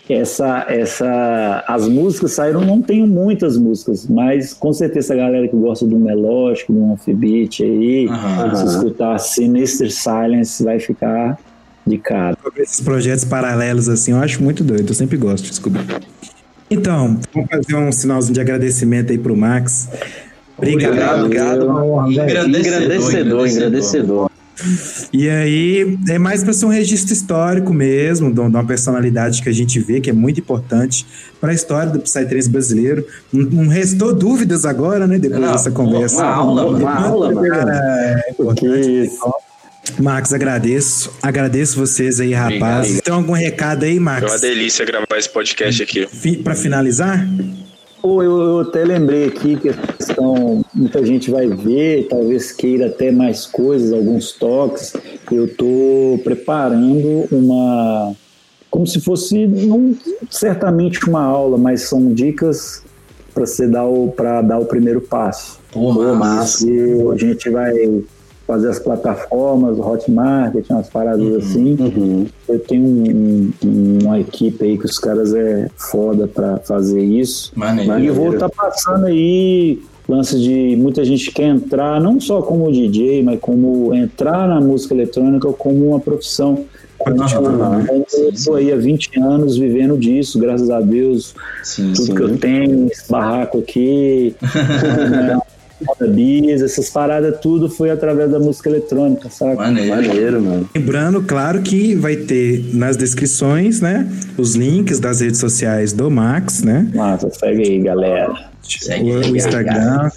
Essa, 0.10 0.66
essa, 0.68 1.64
as 1.68 1.88
músicas 1.88 2.34
saíram, 2.34 2.66
não 2.66 2.82
tenho 2.82 3.08
muitas 3.08 3.56
músicas, 3.56 4.08
mas 4.08 4.54
com 4.54 4.74
certeza 4.74 5.14
a 5.14 5.18
galera 5.18 5.48
que 5.48 5.56
gosta 5.56 5.86
do 5.86 5.98
melódico, 5.98 6.74
do 6.74 6.92
offbeat 6.92 7.64
aí, 7.64 8.08
Aham. 8.10 8.56
se 8.56 8.66
escutar 8.66 9.18
Sinister 9.20 9.90
Silence 9.90 10.62
vai 10.62 10.80
ficar 10.80 11.40
de 11.86 11.98
cara. 11.98 12.38
Esses 12.58 12.82
projetos 12.82 13.26
paralelos 13.26 13.90
assim, 13.90 14.12
eu 14.12 14.18
acho 14.18 14.42
muito 14.42 14.64
doido. 14.64 14.90
Eu 14.90 14.96
sempre 14.96 15.18
gosto 15.18 15.44
de 15.44 15.50
descobrir. 15.50 15.86
Então, 16.70 17.20
vamos 17.34 17.50
fazer 17.50 17.76
um 17.76 17.92
sinalzinho 17.92 18.34
de 18.34 18.42
agradecimento 18.42 19.12
aí 19.12 19.18
pro 19.18 19.36
Max. 19.36 19.90
Obrigado. 20.58 21.26
Obrigado. 21.26 22.12
Engrandecedor, 22.12 23.48
engrandecedor. 23.48 24.32
E 25.12 25.28
aí, 25.28 25.98
é 26.08 26.20
mais 26.20 26.44
para 26.44 26.54
ser 26.54 26.66
um 26.66 26.70
registro 26.70 27.14
histórico 27.14 27.74
mesmo, 27.74 28.32
de 28.32 28.40
uma 28.40 28.50
de 28.50 28.56
uma 28.56 28.66
personalidade 28.66 29.42
que 29.42 29.50
a 29.50 29.52
gente 29.52 29.80
vê, 29.80 30.00
que 30.00 30.10
é 30.10 30.14
muito 30.14 30.40
importante 30.40 31.06
para 31.40 31.52
a 31.52 31.54
história 31.54 31.92
do 31.92 32.00
Psytrance 32.00 32.50
brasileiro. 32.50 33.06
Não, 33.34 33.64
não 33.64 33.68
restou 33.68 34.14
dúvidas 34.14 34.66
agora, 34.66 35.08
né, 35.08 35.18
depois 35.18 35.42
Não, 35.42 35.52
dessa 35.52 35.72
conversa. 35.72 36.18
uma 36.18 36.34
aula. 36.34 36.66
Uma 36.66 37.08
aula, 37.08 37.32
mano. 37.34 37.50
Cara, 37.50 37.74
é 38.28 38.34
Porque 38.34 38.68
importante. 38.68 39.12
Max, 40.00 40.34
agradeço. 40.34 41.12
Agradeço 41.22 41.80
vocês 41.80 42.20
aí, 42.20 42.34
rapaz. 42.34 42.88
Obrigado. 42.88 43.04
Tem 43.04 43.14
algum 43.14 43.34
recado 43.34 43.84
aí, 43.84 43.94
Foi 43.94 44.00
uma 44.00 44.12
Max? 44.20 44.42
delícia 44.42 44.86
gravar 44.86 45.18
esse 45.18 45.30
podcast 45.30 45.84
aqui. 45.84 46.08
Para 46.44 46.56
finalizar? 46.56 47.28
Pô, 48.02 48.24
eu, 48.24 48.42
eu 48.42 48.60
até 48.62 48.84
lembrei 48.84 49.26
aqui 49.28 49.56
que 49.58 49.70
a 49.70 49.74
questão, 49.74 50.66
muita 50.74 51.06
gente 51.06 51.30
vai 51.30 51.48
ver, 51.48 52.08
talvez 52.10 52.52
queira 52.52 52.88
até 52.88 53.12
mais 53.12 53.46
coisas, 53.46 53.94
alguns 53.94 54.32
toques. 54.32 54.94
Eu 55.32 55.48
tô 55.56 56.20
preparando 56.24 57.28
uma, 57.32 58.16
como 58.72 58.88
se 58.88 59.00
fosse 59.00 59.46
não 59.46 59.96
certamente 60.32 61.08
uma 61.08 61.22
aula, 61.24 61.60
mas 61.60 61.82
são 61.84 62.12
dicas 62.12 62.84
para 63.36 63.46
você 63.46 63.68
dar 63.68 63.86
o 63.86 64.08
para 64.12 64.42
dar 64.42 64.58
o 64.58 64.66
primeiro 64.66 65.02
passo. 65.02 65.60
Pô, 65.72 65.94
massa. 66.16 66.68
E 66.68 67.10
a 67.14 67.18
gente 67.18 67.50
vai 67.52 67.72
fazer 68.52 68.68
as 68.68 68.80
plataformas, 68.80 69.78
o 69.78 69.82
Hotmart, 69.82 70.54
umas 70.70 70.90
paradas 70.90 71.36
assim. 71.38 71.78
Uhum. 71.80 72.26
Eu 72.50 72.60
tenho 72.60 72.84
um- 72.84 73.52
um- 73.64 73.98
uma 74.04 74.20
equipe 74.20 74.66
aí 74.66 74.78
que 74.78 74.86
os 74.86 75.00
caras 75.00 75.34
é 75.34 75.70
foda 75.78 76.28
para 76.28 76.58
fazer 76.58 77.02
isso. 77.02 77.52
Maneiro. 77.56 77.98
E 78.00 78.08
eu 78.08 78.14
vou 78.14 78.34
estar 78.34 78.50
passando 78.50 79.06
aí 79.06 79.80
lance 80.10 80.38
de 80.38 80.76
muita 80.76 81.06
gente 81.06 81.32
quer 81.32 81.46
entrar, 81.48 82.02
não 82.02 82.20
só 82.20 82.42
como 82.42 82.70
DJ, 82.70 83.24
mas 83.24 83.40
como 83.40 83.94
entrar 83.94 84.46
na 84.50 84.60
música 84.60 84.94
eletrônica 84.94 85.48
como 85.54 85.88
uma 85.88 86.00
profissão. 86.02 86.66
Eu 87.08 88.30
estou 88.34 88.56
aí 88.56 88.72
há 88.72 88.76
20 88.76 89.18
anos 89.20 89.58
vivendo 89.58 89.98
disso, 89.98 90.38
graças 90.38 90.70
a 90.70 90.82
Deus. 90.82 91.34
Sim, 91.64 91.94
Tudo 91.94 92.06
sim. 92.06 92.16
que 92.16 92.22
eu 92.22 92.38
tenho, 92.38 92.88
esse 92.92 93.10
barraco 93.10 93.60
aqui, 93.60 94.36
né, 95.10 95.40
Bis, 96.10 96.62
essas 96.62 96.90
paradas, 96.90 97.40
tudo 97.40 97.70
foi 97.70 97.90
através 97.90 98.30
da 98.30 98.40
música 98.40 98.70
eletrônica, 98.70 99.30
sabe? 99.30 99.56
Maneiro. 99.56 99.90
Maneiro, 99.90 100.42
mano. 100.42 100.70
Lembrando, 100.76 101.22
claro, 101.22 101.62
que 101.62 101.96
vai 101.96 102.16
ter 102.16 102.70
nas 102.74 102.98
descrições, 102.98 103.82
né, 103.82 104.08
os 104.38 104.56
links 104.56 105.00
das 105.00 105.22
redes 105.22 105.40
sociais 105.40 105.94
do 105.94 106.10
Max, 106.10 106.64
né? 106.64 106.90
Massa, 106.94 107.30
segue 107.32 107.64
aí, 107.64 107.80
galera. 107.80 108.52
Segue 108.64 109.12
o, 109.12 109.20
aí, 109.20 109.32
o 109.32 109.36
Instagram. 109.36 110.10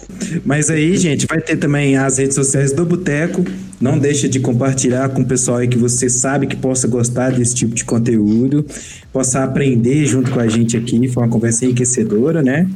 Mas 0.45 0.69
aí, 0.69 0.95
gente, 0.97 1.25
vai 1.25 1.41
ter 1.41 1.57
também 1.57 1.97
as 1.97 2.17
redes 2.17 2.35
sociais 2.35 2.71
do 2.71 2.85
Boteco. 2.85 3.43
Não 3.81 3.97
deixa 3.97 4.29
de 4.29 4.39
compartilhar 4.39 5.09
com 5.09 5.21
o 5.21 5.25
pessoal 5.25 5.57
aí 5.57 5.67
que 5.67 5.77
você 5.77 6.09
sabe 6.09 6.47
que 6.47 6.55
possa 6.55 6.87
gostar 6.87 7.31
desse 7.31 7.53
tipo 7.55 7.75
de 7.75 7.83
conteúdo, 7.83 8.65
possa 9.11 9.43
aprender 9.43 10.05
junto 10.05 10.31
com 10.31 10.39
a 10.39 10.47
gente 10.47 10.77
aqui. 10.77 11.07
Foi 11.07 11.23
uma 11.23 11.29
conversa 11.29 11.65
enriquecedora, 11.65 12.41
né? 12.41 12.67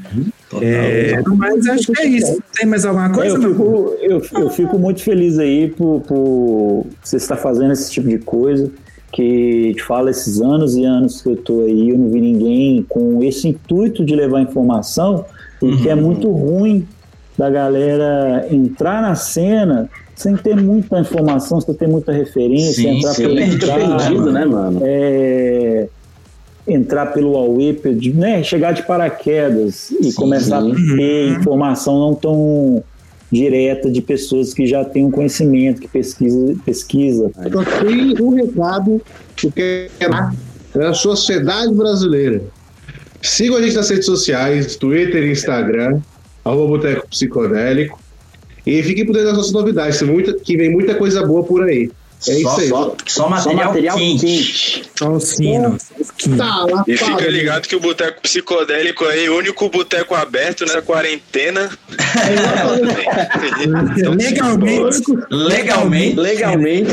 Total. 0.49 0.67
É, 0.67 1.21
mas 1.37 1.67
acho 1.67 1.91
que 1.91 2.01
é 2.01 2.05
isso. 2.07 2.41
Tem 2.57 2.67
mais 2.67 2.83
alguma 2.85 3.07
É, 3.07 3.13
coisa, 3.13 3.35
eu, 3.35 3.39
meu? 3.41 3.51
fico, 3.51 3.95
eu, 4.01 4.41
eu 4.41 4.49
fico 4.49 4.79
muito 4.79 5.01
feliz 5.03 5.37
aí 5.37 5.69
por, 5.69 6.01
por 6.01 6.85
você 7.03 7.17
estar 7.17 7.37
fazendo 7.37 7.71
esse 7.71 7.91
tipo 7.91 8.07
de 8.07 8.17
coisa. 8.19 8.69
Que 9.11 9.73
te 9.75 9.83
fala 9.83 10.11
esses 10.11 10.39
anos 10.39 10.75
e 10.75 10.85
anos 10.85 11.21
que 11.23 11.29
eu 11.29 11.35
tô 11.35 11.61
aí, 11.61 11.89
eu 11.89 11.97
não 11.97 12.09
vi 12.11 12.21
ninguém 12.21 12.85
com 12.87 13.23
esse 13.23 13.47
intuito 13.47 14.05
de 14.05 14.15
levar 14.15 14.39
informação, 14.41 15.25
e 15.63 15.77
que 15.77 15.89
é 15.89 15.95
muito 15.95 16.29
ruim 16.29 16.87
da 17.35 17.49
galera 17.49 18.45
entrar 18.51 19.01
na 19.01 19.15
cena 19.15 19.89
sem 20.15 20.35
ter 20.35 20.55
muita 20.55 20.99
informação, 20.99 21.59
sem 21.59 21.73
ter 21.73 21.87
muita 21.87 22.11
referência, 22.11 22.83
Sim, 22.83 22.97
entrar 22.97 23.13
sim. 23.13 23.23
pelo 23.23 23.37
Fica 23.37 23.45
entrar, 23.55 23.97
perdido, 23.97 24.31
né, 24.31 24.45
mano? 24.45 24.79
é, 24.83 25.87
entrar 26.71 27.07
pelo 27.07 27.33
Huawei, 27.33 27.79
né, 28.13 28.43
chegar 28.43 28.71
de 28.71 28.85
paraquedas 28.85 29.91
e 29.91 30.05
Sim, 30.05 30.13
começar 30.13 30.61
sim. 30.61 30.71
a 30.71 30.95
ter 30.95 31.29
informação 31.39 31.99
não 31.99 32.15
tão 32.15 32.83
direta 33.31 33.91
de 33.91 34.01
pessoas 34.01 34.53
que 34.53 34.65
já 34.65 34.83
têm 34.83 35.05
um 35.05 35.11
conhecimento, 35.11 35.81
que 35.81 35.87
pesquisa, 35.87 36.55
pesquisa. 36.65 37.31
Só 37.51 37.63
tem 37.83 38.15
um 38.21 38.33
recado 38.35 39.01
que 39.35 39.47
eu 39.47 39.51
quero 39.51 40.11
dar 40.11 40.33
para 40.71 40.89
a 40.89 40.93
sociedade 40.93 41.73
brasileira. 41.73 42.41
Sigam 43.21 43.57
a 43.57 43.61
gente 43.61 43.75
nas 43.75 43.89
redes 43.89 44.05
sociais, 44.05 44.75
Twitter 44.75 45.23
e 45.23 45.31
Instagram, 45.31 45.99
arroba 46.43 46.67
Boteco 46.67 47.07
Psicodélico. 47.07 47.99
E 48.65 48.83
fiquem 48.83 49.05
por 49.05 49.13
dentro 49.13 49.29
das 49.29 49.37
nossas 49.37 49.51
novidades, 49.51 50.01
que 50.43 50.57
vem 50.57 50.71
muita 50.71 50.95
coisa 50.95 51.25
boa 51.25 51.43
por 51.43 51.63
aí. 51.63 51.91
É 52.27 52.33
isso 52.33 52.41
Só- 52.43 52.57
aí. 52.59 52.67
Só, 52.69 52.95
só 53.07 53.29
material, 53.29 53.59
Só 53.63 53.67
material 53.69 53.97
quente. 53.97 54.25
quente. 54.25 54.83
Só 54.97 55.11
os 55.11 55.33
finos. 55.37 55.83
os 55.97 56.11
quintos. 56.11 56.37
Tá 56.37 56.65
lá, 56.65 56.83
E 56.87 56.97
fala. 56.97 57.17
fica 57.17 57.31
ligado 57.31 57.67
que 57.67 57.75
o 57.75 57.79
Boteco 57.79 58.21
Psicodélico 58.21 59.05
aí, 59.05 59.29
o 59.29 59.37
único 59.37 59.69
boteco 59.69 60.13
aberto 60.15 60.65
nessa 60.65 60.81
quarentena. 60.81 61.69
Então, 63.97 64.13
Legalmente. 64.13 65.03
Legalmente. 65.29 66.15
Legalmente. 66.19 66.91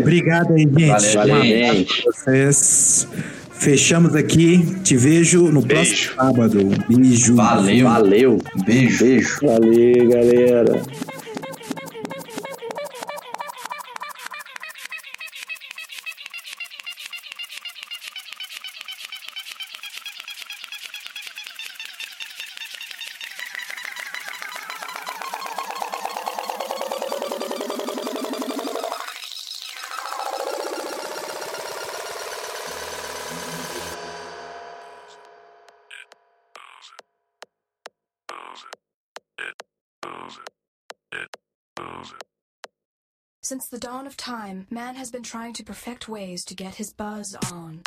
Obrigado 0.00 0.52
aí, 0.54 0.62
gente. 0.62 0.86
Valeu, 1.16 1.20
abraço 1.20 1.44
gente. 1.46 2.04
vocês. 2.04 3.08
Fechamos 3.52 4.14
aqui. 4.14 4.76
Te 4.84 4.96
vejo 4.96 5.50
no 5.50 5.62
próximo 5.66 5.96
Beijo. 5.96 6.14
sábado. 6.14 6.58
Beijo. 6.88 7.34
Valeu. 7.36 7.84
Valeu. 7.88 8.38
Beijo. 8.64 9.04
Beijo. 9.04 9.38
Valeu, 9.42 10.08
galera. 10.08 10.82
Since 43.48 43.68
the 43.68 43.78
dawn 43.78 44.06
of 44.06 44.14
time, 44.14 44.66
man 44.68 44.96
has 44.96 45.10
been 45.10 45.22
trying 45.22 45.54
to 45.54 45.64
perfect 45.64 46.06
ways 46.06 46.44
to 46.44 46.54
get 46.54 46.74
his 46.74 46.92
buzz 46.92 47.34
on. 47.50 47.80